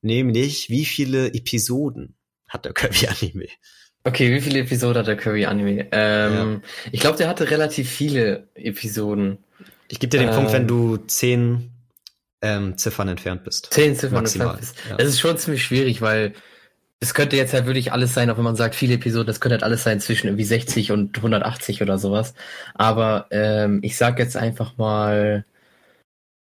nämlich 0.02 0.70
wie 0.70 0.86
viele 0.86 1.34
Episoden 1.34 2.16
hat 2.48 2.66
der 2.66 2.74
Kirby 2.74 3.08
Anime? 3.08 3.48
Okay, 4.04 4.34
wie 4.34 4.42
viele 4.42 4.60
Episoden 4.60 4.98
hat 4.98 5.08
der 5.08 5.18
Kirby 5.18 5.46
Anime? 5.46 5.88
Ähm, 5.92 6.62
ja. 6.64 6.90
Ich 6.92 7.00
glaube, 7.02 7.18
der 7.18 7.28
hatte 7.28 7.52
relativ 7.52 7.90
viele 7.90 8.50
Episoden. 8.56 9.38
Ich 9.90 10.00
gebe 10.00 10.10
dir 10.10 10.20
den 10.20 10.30
ähm, 10.30 10.36
Punkt, 10.36 10.54
wenn 10.54 10.68
du 10.68 10.98
zehn 10.98 11.72
ähm, 12.42 12.78
Ziffern 12.78 13.10
entfernt 13.10 13.44
bist. 13.44 13.68
Zehn 13.72 13.96
Ziffern 13.96 14.24
maximal. 14.24 14.56
entfernt 14.56 14.74
bist. 14.74 14.90
Ja. 14.90 14.98
Das 14.98 15.08
ist 15.08 15.20
schon 15.20 15.38
ziemlich 15.38 15.64
schwierig, 15.64 16.02
weil 16.02 16.34
es 17.04 17.16
könnte 17.16 17.36
jetzt 17.36 17.54
halt 17.54 17.66
wirklich 17.66 17.92
alles 17.92 18.14
sein, 18.14 18.30
auch 18.30 18.38
wenn 18.38 18.44
man 18.44 18.56
sagt, 18.56 18.76
viele 18.76 18.94
Episoden, 18.94 19.26
das 19.26 19.42
könnte 19.42 19.56
halt 19.56 19.64
alles 19.64 19.84
sein 19.84 20.00
zwischen 20.00 20.28
irgendwie 20.28 20.44
60 20.46 20.92
und 20.92 21.18
180 21.18 21.82
oder 21.82 21.98
sowas. 21.98 22.36
Aber 22.76 23.26
ähm, 23.32 23.80
ich 23.82 23.98
sag 23.98 24.20
jetzt 24.20 24.38
einfach 24.38 24.78
mal 24.78 25.46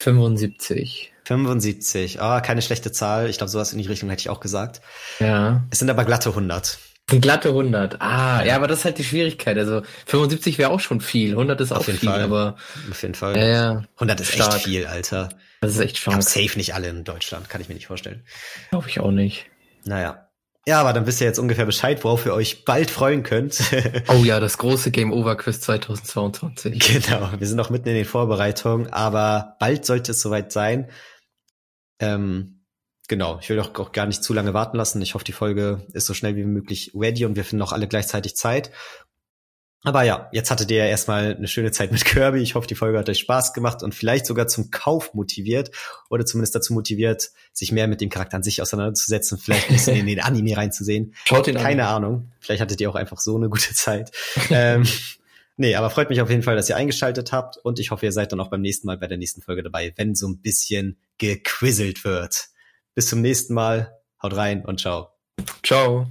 75. 0.00 1.12
75, 1.24 2.22
ah, 2.22 2.38
oh, 2.38 2.40
keine 2.42 2.62
schlechte 2.62 2.90
Zahl. 2.90 3.28
Ich 3.28 3.36
glaube, 3.36 3.50
sowas 3.50 3.72
in 3.72 3.78
die 3.80 3.86
Richtung 3.86 4.08
hätte 4.08 4.20
ich 4.20 4.30
auch 4.30 4.40
gesagt. 4.40 4.80
Ja. 5.20 5.62
Es 5.70 5.78
sind 5.78 5.90
aber 5.90 6.06
glatte 6.06 6.30
100. 6.30 6.78
Ein 7.10 7.20
glatte 7.20 7.50
100. 7.50 8.00
Ah, 8.00 8.42
ja, 8.42 8.56
aber 8.56 8.66
das 8.66 8.78
ist 8.78 8.84
halt 8.86 8.98
die 8.98 9.04
Schwierigkeit. 9.04 9.58
Also 9.58 9.82
75 10.06 10.56
wäre 10.56 10.70
auch 10.70 10.80
schon 10.80 11.02
viel. 11.02 11.32
100 11.32 11.60
ist 11.60 11.72
auch 11.72 11.84
viel, 11.84 11.96
Fall. 11.96 12.22
aber 12.22 12.56
auf 12.90 13.02
jeden 13.02 13.14
Fall. 13.14 13.36
Ja, 13.36 13.46
ja. 13.46 13.82
100 13.96 14.20
ist 14.20 14.32
Stark. 14.32 14.54
echt 14.54 14.64
viel, 14.64 14.86
Alter. 14.86 15.28
Das 15.60 15.72
ist 15.72 15.80
echt 15.80 15.98
stark. 15.98 16.22
safe 16.22 16.56
nicht 16.56 16.74
alle 16.74 16.88
in 16.88 17.04
Deutschland, 17.04 17.50
kann 17.50 17.60
ich 17.60 17.68
mir 17.68 17.74
nicht 17.74 17.88
vorstellen. 17.88 18.24
Glaube 18.70 18.88
ich 18.88 19.00
auch 19.00 19.10
nicht. 19.10 19.46
Naja. 19.84 20.25
Ja, 20.68 20.80
aber 20.80 20.92
dann 20.92 21.06
wisst 21.06 21.20
ihr 21.20 21.28
jetzt 21.28 21.38
ungefähr 21.38 21.64
Bescheid, 21.64 22.02
worauf 22.02 22.26
ihr 22.26 22.34
euch 22.34 22.64
bald 22.64 22.90
freuen 22.90 23.22
könnt. 23.22 23.60
oh 24.08 24.24
ja, 24.24 24.40
das 24.40 24.58
große 24.58 24.90
Game 24.90 25.12
Over 25.12 25.36
Quiz 25.36 25.60
2022. 25.60 27.02
Genau, 27.04 27.30
wir 27.38 27.46
sind 27.46 27.56
noch 27.56 27.70
mitten 27.70 27.88
in 27.88 27.94
den 27.94 28.04
Vorbereitungen, 28.04 28.92
aber 28.92 29.56
bald 29.60 29.86
sollte 29.86 30.10
es 30.10 30.20
soweit 30.20 30.50
sein. 30.50 30.90
Ähm, 32.00 32.64
genau, 33.06 33.38
ich 33.40 33.48
will 33.48 33.56
doch 33.56 33.72
auch 33.78 33.92
gar 33.92 34.06
nicht 34.06 34.24
zu 34.24 34.34
lange 34.34 34.54
warten 34.54 34.76
lassen. 34.76 35.00
Ich 35.02 35.14
hoffe, 35.14 35.24
die 35.24 35.32
Folge 35.32 35.86
ist 35.92 36.06
so 36.06 36.14
schnell 36.14 36.34
wie 36.34 36.44
möglich 36.44 36.90
ready 36.96 37.24
und 37.24 37.36
wir 37.36 37.44
finden 37.44 37.62
auch 37.62 37.72
alle 37.72 37.86
gleichzeitig 37.86 38.34
Zeit. 38.34 38.72
Aber 39.86 40.02
ja, 40.02 40.28
jetzt 40.32 40.50
hattet 40.50 40.68
ihr 40.72 40.78
ja 40.78 40.86
erstmal 40.86 41.36
eine 41.36 41.46
schöne 41.46 41.70
Zeit 41.70 41.92
mit 41.92 42.04
Kirby. 42.04 42.40
Ich 42.40 42.56
hoffe, 42.56 42.66
die 42.66 42.74
Folge 42.74 42.98
hat 42.98 43.08
euch 43.08 43.20
Spaß 43.20 43.52
gemacht 43.52 43.84
und 43.84 43.94
vielleicht 43.94 44.26
sogar 44.26 44.48
zum 44.48 44.72
Kauf 44.72 45.14
motiviert 45.14 45.70
oder 46.10 46.26
zumindest 46.26 46.56
dazu 46.56 46.74
motiviert, 46.74 47.30
sich 47.52 47.70
mehr 47.70 47.86
mit 47.86 48.00
dem 48.00 48.10
Charakter 48.10 48.36
an 48.36 48.42
sich 48.42 48.60
auseinanderzusetzen, 48.60 49.38
vielleicht 49.38 49.70
ein 49.70 49.74
bisschen 49.74 49.96
in 49.96 50.06
den 50.08 50.18
Anime 50.24 50.56
reinzusehen. 50.56 51.14
Schaut 51.24 51.46
ihn 51.46 51.54
Keine 51.54 51.86
an. 51.86 52.02
Ahnung. 52.02 52.32
Vielleicht 52.40 52.62
hattet 52.62 52.80
ihr 52.80 52.90
auch 52.90 52.96
einfach 52.96 53.20
so 53.20 53.36
eine 53.36 53.48
gute 53.48 53.74
Zeit. 53.74 54.10
ähm, 54.50 54.84
nee, 55.56 55.76
aber 55.76 55.88
freut 55.90 56.10
mich 56.10 56.20
auf 56.20 56.30
jeden 56.30 56.42
Fall, 56.42 56.56
dass 56.56 56.68
ihr 56.68 56.74
eingeschaltet 56.74 57.30
habt 57.30 57.56
und 57.58 57.78
ich 57.78 57.92
hoffe, 57.92 58.06
ihr 58.06 58.12
seid 58.12 58.32
dann 58.32 58.40
auch 58.40 58.48
beim 58.48 58.62
nächsten 58.62 58.88
Mal 58.88 58.98
bei 58.98 59.06
der 59.06 59.18
nächsten 59.18 59.40
Folge 59.40 59.62
dabei, 59.62 59.92
wenn 59.94 60.16
so 60.16 60.26
ein 60.26 60.40
bisschen 60.40 60.98
gequizzelt 61.18 62.04
wird. 62.04 62.48
Bis 62.96 63.06
zum 63.06 63.20
nächsten 63.20 63.54
Mal. 63.54 63.96
Haut 64.20 64.34
rein 64.34 64.64
und 64.64 64.80
ciao. 64.80 65.10
Ciao. 65.62 66.08